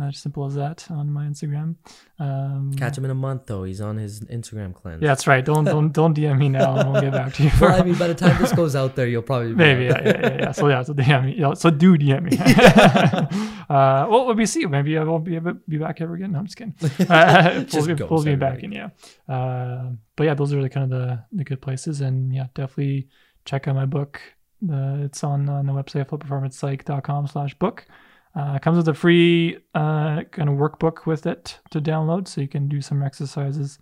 Uh, 0.00 0.12
simple 0.12 0.46
as 0.46 0.54
that 0.54 0.88
on 0.92 1.10
my 1.10 1.26
Instagram. 1.26 1.74
Um, 2.20 2.72
Catch 2.76 2.98
him 2.98 3.04
in 3.04 3.10
a 3.10 3.16
month 3.16 3.46
though. 3.46 3.64
He's 3.64 3.80
on 3.80 3.96
his 3.96 4.20
Instagram 4.20 4.72
cleanse. 4.72 5.02
Yeah, 5.02 5.08
that's 5.08 5.26
right. 5.26 5.44
Don't 5.44 5.64
don't 5.64 5.92
don't 5.92 6.16
DM 6.16 6.38
me 6.38 6.48
now. 6.48 6.76
I 6.76 6.86
won't 6.86 7.00
get 7.00 7.12
back 7.12 7.34
to 7.34 7.42
you. 7.42 7.50
well, 7.60 7.80
I 7.80 7.82
mean, 7.82 7.96
by 7.96 8.06
the 8.06 8.14
time 8.14 8.40
this 8.40 8.52
goes 8.52 8.76
out 8.76 8.94
there, 8.94 9.08
you'll 9.08 9.22
probably 9.22 9.54
maybe 9.54 9.86
yeah, 9.86 10.00
yeah, 10.04 10.20
yeah, 10.20 10.38
yeah. 10.38 10.52
So 10.52 10.68
yeah, 10.68 10.82
so 10.84 10.94
DM 10.94 11.24
me. 11.24 11.34
Yeah, 11.36 11.54
so 11.54 11.70
do 11.70 11.98
DM 11.98 12.22
me. 12.22 12.38
uh, 13.68 14.06
well, 14.08 14.28
let 14.28 14.36
me 14.36 14.46
see. 14.46 14.64
Maybe 14.66 14.96
I 14.96 15.02
won't 15.02 15.24
be 15.24 15.34
able 15.34 15.54
to 15.54 15.60
be 15.68 15.78
back 15.78 16.00
ever 16.00 16.14
again. 16.14 16.30
No, 16.30 16.38
I'm 16.38 16.46
just 16.46 16.56
kidding. 16.56 16.76
Uh, 17.10 17.64
pulls, 17.68 17.88
me, 17.88 17.94
pulls 17.96 18.24
me 18.24 18.36
back 18.36 18.62
in. 18.62 18.70
Yeah. 18.70 18.90
Uh, 19.28 19.94
but 20.14 20.24
yeah, 20.24 20.34
those 20.34 20.52
are 20.52 20.62
the 20.62 20.70
kind 20.70 20.92
of 20.92 20.96
the 20.96 21.24
the 21.32 21.42
good 21.42 21.60
places, 21.60 22.02
and 22.02 22.32
yeah, 22.32 22.46
definitely 22.54 23.08
check 23.48 23.66
out 23.66 23.74
my 23.74 23.86
book. 23.86 24.20
It's 24.60 25.24
on 25.24 25.48
on 25.48 25.66
the 25.66 25.72
website 25.72 26.08
flowperformancepsych.com 26.08 27.26
slash 27.28 27.54
book. 27.54 27.86
Uh, 28.34 28.58
comes 28.58 28.76
with 28.76 28.88
a 28.88 28.94
free 28.94 29.56
uh, 29.74 30.22
kind 30.30 30.48
of 30.48 30.56
workbook 30.56 31.06
with 31.06 31.26
it 31.26 31.58
to 31.70 31.80
download, 31.80 32.28
so 32.28 32.40
you 32.40 32.48
can 32.48 32.68
do 32.68 32.80
some 32.80 33.02
exercises. 33.02 33.78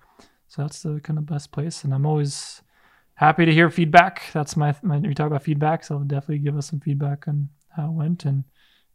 So 0.49 0.63
that's 0.63 0.83
the 0.83 1.01
kind 1.01 1.19
of 1.19 1.27
best 1.27 1.51
place, 1.51 1.85
and 1.85 1.93
I'm 1.93 2.07
always 2.07 2.63
happy 3.15 3.45
to 3.45 3.53
hear 3.53 3.69
feedback. 3.71 4.23
That's 4.33 4.57
my, 4.57 4.75
my 4.83 4.99
we 4.99 5.15
talk 5.15 5.27
about 5.27 5.43
feedback, 5.43 5.83
so 5.83 5.99
definitely 5.99 6.39
give 6.39 6.57
us 6.57 6.69
some 6.71 6.81
feedback 6.81 7.27
on 7.27 7.49
how 7.75 7.89
it 7.89 7.93
went. 7.93 8.25
And 8.25 8.45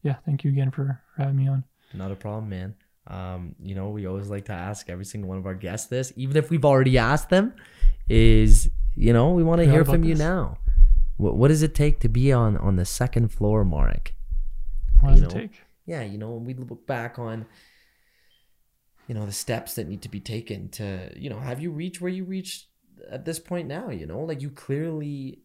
yeah, 0.04 0.16
thank 0.26 0.44
you 0.44 0.52
again 0.52 0.72
for, 0.72 1.02
for 1.16 1.24
having 1.24 1.36
me 1.36 1.50
on. 1.50 1.64
Not 1.94 2.12
a 2.12 2.16
problem, 2.16 2.50
man. 2.50 2.76
Um, 3.08 3.56
you 3.62 3.76
know, 3.76 3.90
we 3.90 4.08
always 4.08 4.30
like 4.30 4.46
to 4.46 4.54
ask 4.54 4.90
every 4.90 5.06
single 5.06 5.28
one 5.28 5.38
of 5.38 5.46
our 5.46 5.56
guests 5.56 5.88
this, 5.88 6.14
even 6.16 6.38
if 6.38 6.50
we've 6.50 6.66
already 6.66 6.98
asked 6.98 7.30
them. 7.30 7.54
Is 8.10 8.70
you 8.96 9.14
know 9.14 9.32
we 9.32 9.44
want 9.44 9.62
to 9.62 9.70
hear 9.70 9.86
from 9.86 10.02
this. 10.02 10.10
you 10.10 10.16
now. 10.16 10.58
What, 11.18 11.38
what 11.38 11.50
does 11.50 11.62
it 11.62 11.76
take 11.76 12.00
to 12.00 12.10
be 12.10 12.32
on 12.32 12.58
on 12.58 12.76
the 12.76 12.86
second 12.86 13.30
floor, 13.30 13.64
Marek? 13.64 14.16
What 15.02 15.12
does 15.12 15.22
know, 15.22 15.28
it 15.28 15.32
take? 15.32 15.62
Yeah, 15.86 16.04
you 16.04 16.18
know, 16.18 16.32
when 16.32 16.46
we 16.46 16.54
look 16.54 16.88
back 16.88 17.20
on, 17.20 17.46
you 19.08 19.16
know, 19.16 19.26
the 19.26 19.32
steps 19.32 19.76
that 19.76 19.88
need 19.88 20.02
to 20.04 20.10
be 20.10 20.20
taken 20.20 20.70
to, 20.70 21.12
you 21.16 21.30
know, 21.30 21.40
have 21.40 21.60
you 21.60 21.72
reached 21.72 22.02
where 22.02 22.12
you 22.12 22.24
reached 22.24 22.68
at 23.10 23.26
this 23.26 23.40
point 23.40 23.68
now? 23.68 23.90
You 23.90 24.06
know, 24.06 24.22
like 24.22 24.42
you 24.42 24.50
clearly 24.50 25.42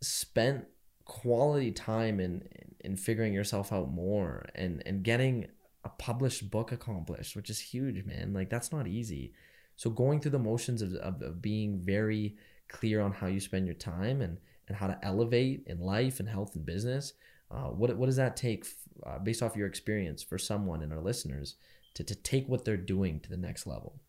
spent 0.00 0.64
quality 1.04 1.72
time 1.72 2.20
in 2.20 2.46
in 2.80 2.96
figuring 2.96 3.32
yourself 3.32 3.72
out 3.72 3.90
more 3.90 4.46
and 4.54 4.82
and 4.86 5.02
getting 5.02 5.48
a 5.84 5.88
published 5.88 6.50
book 6.50 6.70
accomplished, 6.72 7.34
which 7.34 7.50
is 7.50 7.58
huge, 7.60 8.04
man. 8.04 8.32
Like 8.32 8.50
that's 8.50 8.72
not 8.72 8.86
easy. 8.86 9.32
So 9.76 9.90
going 9.90 10.20
through 10.20 10.32
the 10.32 10.38
motions 10.38 10.82
of, 10.82 10.92
of, 10.94 11.22
of 11.22 11.40
being 11.40 11.80
very 11.80 12.36
clear 12.68 13.00
on 13.00 13.12
how 13.12 13.26
you 13.26 13.40
spend 13.40 13.66
your 13.66 13.74
time 13.74 14.20
and 14.20 14.38
and 14.68 14.76
how 14.76 14.86
to 14.86 14.98
elevate 15.02 15.64
in 15.66 15.80
life 15.80 16.20
and 16.20 16.28
health 16.28 16.54
and 16.54 16.66
business 16.66 17.14
uh, 17.50 17.68
what 17.68 17.96
what 17.96 18.06
does 18.06 18.16
that 18.16 18.36
take, 18.36 18.66
uh, 19.06 19.18
based 19.18 19.42
off 19.42 19.56
your 19.56 19.66
experience, 19.66 20.22
for 20.22 20.38
someone 20.38 20.82
and 20.82 20.92
our 20.92 21.00
listeners 21.00 21.56
to 21.94 22.04
to 22.04 22.14
take 22.14 22.48
what 22.48 22.64
they're 22.64 22.76
doing 22.76 23.20
to 23.20 23.30
the 23.30 23.36
next 23.36 23.66
level? 23.66 24.00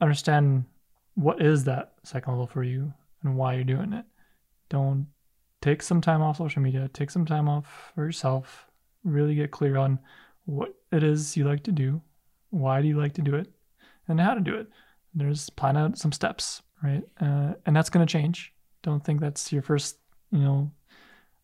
Understand 0.00 0.64
what 1.14 1.40
is 1.40 1.64
that 1.64 1.92
second 2.02 2.32
level 2.32 2.46
for 2.46 2.64
you 2.64 2.92
and 3.22 3.36
why 3.36 3.54
you're 3.54 3.64
doing 3.64 3.92
it. 3.92 4.04
Don't 4.68 5.06
take 5.60 5.82
some 5.82 6.00
time 6.00 6.22
off 6.22 6.38
social 6.38 6.62
media. 6.62 6.90
Take 6.92 7.10
some 7.10 7.26
time 7.26 7.48
off 7.48 7.92
for 7.94 8.04
yourself. 8.04 8.66
Really 9.04 9.34
get 9.34 9.52
clear 9.52 9.76
on 9.76 10.00
what 10.46 10.74
it 10.90 11.04
is 11.04 11.36
you 11.36 11.44
like 11.44 11.62
to 11.64 11.72
do, 11.72 12.00
why 12.50 12.82
do 12.82 12.88
you 12.88 12.98
like 12.98 13.12
to 13.14 13.22
do 13.22 13.36
it, 13.36 13.48
and 14.08 14.20
how 14.20 14.34
to 14.34 14.40
do 14.40 14.56
it. 14.56 14.66
There's 15.14 15.50
plan 15.50 15.76
out 15.76 15.98
some 15.98 16.10
steps, 16.10 16.62
right? 16.82 17.02
Uh, 17.20 17.54
and 17.66 17.74
that's 17.74 17.90
going 17.90 18.06
to 18.06 18.10
change. 18.10 18.52
Don't 18.82 19.04
think 19.04 19.20
that's 19.20 19.52
your 19.52 19.62
first, 19.62 19.98
you 20.30 20.40
know, 20.40 20.70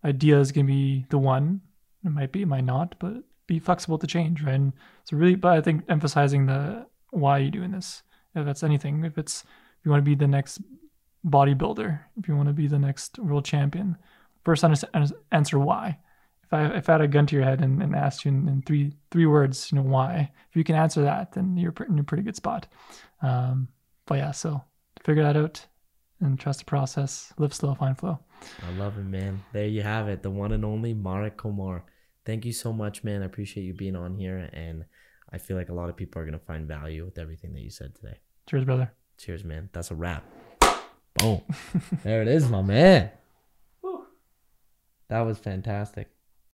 idea 0.05 0.39
is 0.41 0.53
going 0.53 0.67
to 0.67 0.73
be 0.73 1.07
the 1.11 1.19
one. 1.19 1.61
It 2.05 2.11
might 2.11 2.33
be, 2.33 2.43
it 2.43 2.49
might 2.49 2.65
not, 2.65 2.95
but 2.99 3.23
be 3.47 3.59
flexible 3.59 3.99
to 3.99 4.07
change, 4.07 4.43
right? 4.43 4.55
And 4.55 4.73
so 5.05 5.17
really, 5.17 5.35
but 5.35 5.57
I 5.57 5.61
think 5.61 5.85
emphasizing 5.89 6.47
the 6.47 6.87
why 7.11 7.39
you're 7.39 7.51
doing 7.51 7.73
this? 7.73 8.03
If 8.35 8.45
that's 8.45 8.63
anything, 8.63 9.05
if 9.05 9.19
it's 9.19 9.43
if 9.43 9.85
you 9.85 9.91
want 9.91 10.05
to 10.05 10.09
be 10.09 10.15
the 10.15 10.27
next 10.27 10.61
bodybuilder, 11.27 11.99
if 12.19 12.29
you 12.29 12.37
want 12.37 12.49
to 12.49 12.53
be 12.53 12.67
the 12.67 12.79
next 12.79 13.19
world 13.19 13.45
champion, 13.45 13.97
first 14.45 14.65
answer 15.33 15.59
why. 15.59 15.99
If 16.45 16.53
I 16.53 16.67
if 16.67 16.89
I 16.89 16.93
had 16.93 17.01
a 17.01 17.09
gun 17.09 17.27
to 17.27 17.37
your 17.37 17.45
head 17.45 17.61
and, 17.61 17.83
and 17.83 17.97
asked 17.97 18.25
you 18.25 18.31
in, 18.31 18.49
in, 18.49 18.63
three 18.63 18.93
three 19.11 19.27
words, 19.27 19.73
you 19.73 19.77
know 19.77 19.83
why? 19.83 20.31
If 20.51 20.57
you 20.57 20.65
can 20.65 20.77
answer 20.77 21.03
that, 21.03 21.33
then 21.33 21.57
you're 21.57 21.75
in 21.89 21.99
a 21.99 22.05
pretty 22.05 22.23
good 22.23 22.37
spot. 22.37 22.67
Um, 23.23 23.69
but 24.07 24.19
yeah, 24.19 24.31
so 24.31 24.63
figure 25.09 25.23
that 25.23 25.39
out 25.39 25.65
and 26.21 26.39
trust 26.39 26.59
the 26.59 26.65
process. 26.67 27.33
Live 27.39 27.55
slow, 27.55 27.75
find 27.75 27.97
flow. 27.97 28.19
I 28.63 28.71
love 28.73 28.99
it, 28.99 29.05
man. 29.05 29.43
There 29.55 29.67
you 29.67 29.81
have 29.81 30.07
it, 30.07 30.23
the 30.23 30.31
one 30.31 30.53
and 30.53 30.67
only 30.67 30.93
Marek 30.93 31.39
Komar. 31.39 31.81
Thank 32.27 32.45
you 32.45 32.53
so 32.53 32.75
much, 32.75 33.03
man. 33.03 33.23
I 33.23 33.25
appreciate 33.25 33.65
you 33.65 33.73
being 33.73 33.97
on 33.97 34.17
here, 34.17 34.51
and 34.53 34.85
I 35.33 35.39
feel 35.39 35.57
like 35.57 35.71
a 35.71 35.73
lot 35.73 35.89
of 35.89 35.97
people 35.97 36.21
are 36.21 36.27
gonna 36.27 36.39
find 36.39 36.69
value 36.69 37.07
with 37.07 37.17
everything 37.17 37.55
that 37.55 37.63
you 37.63 37.71
said 37.71 37.95
today. 37.95 38.19
Cheers, 38.51 38.67
brother. 38.67 38.93
Cheers, 39.17 39.45
man. 39.45 39.71
That's 39.73 39.91
a 39.91 39.95
wrap. 39.95 40.27
Boom. 41.15 41.41
there 42.05 42.21
it 42.21 42.29
is, 42.29 42.51
my 42.51 42.61
man. 42.61 43.11
That 45.09 45.21
was 45.21 45.39
fantastic. 45.39 46.11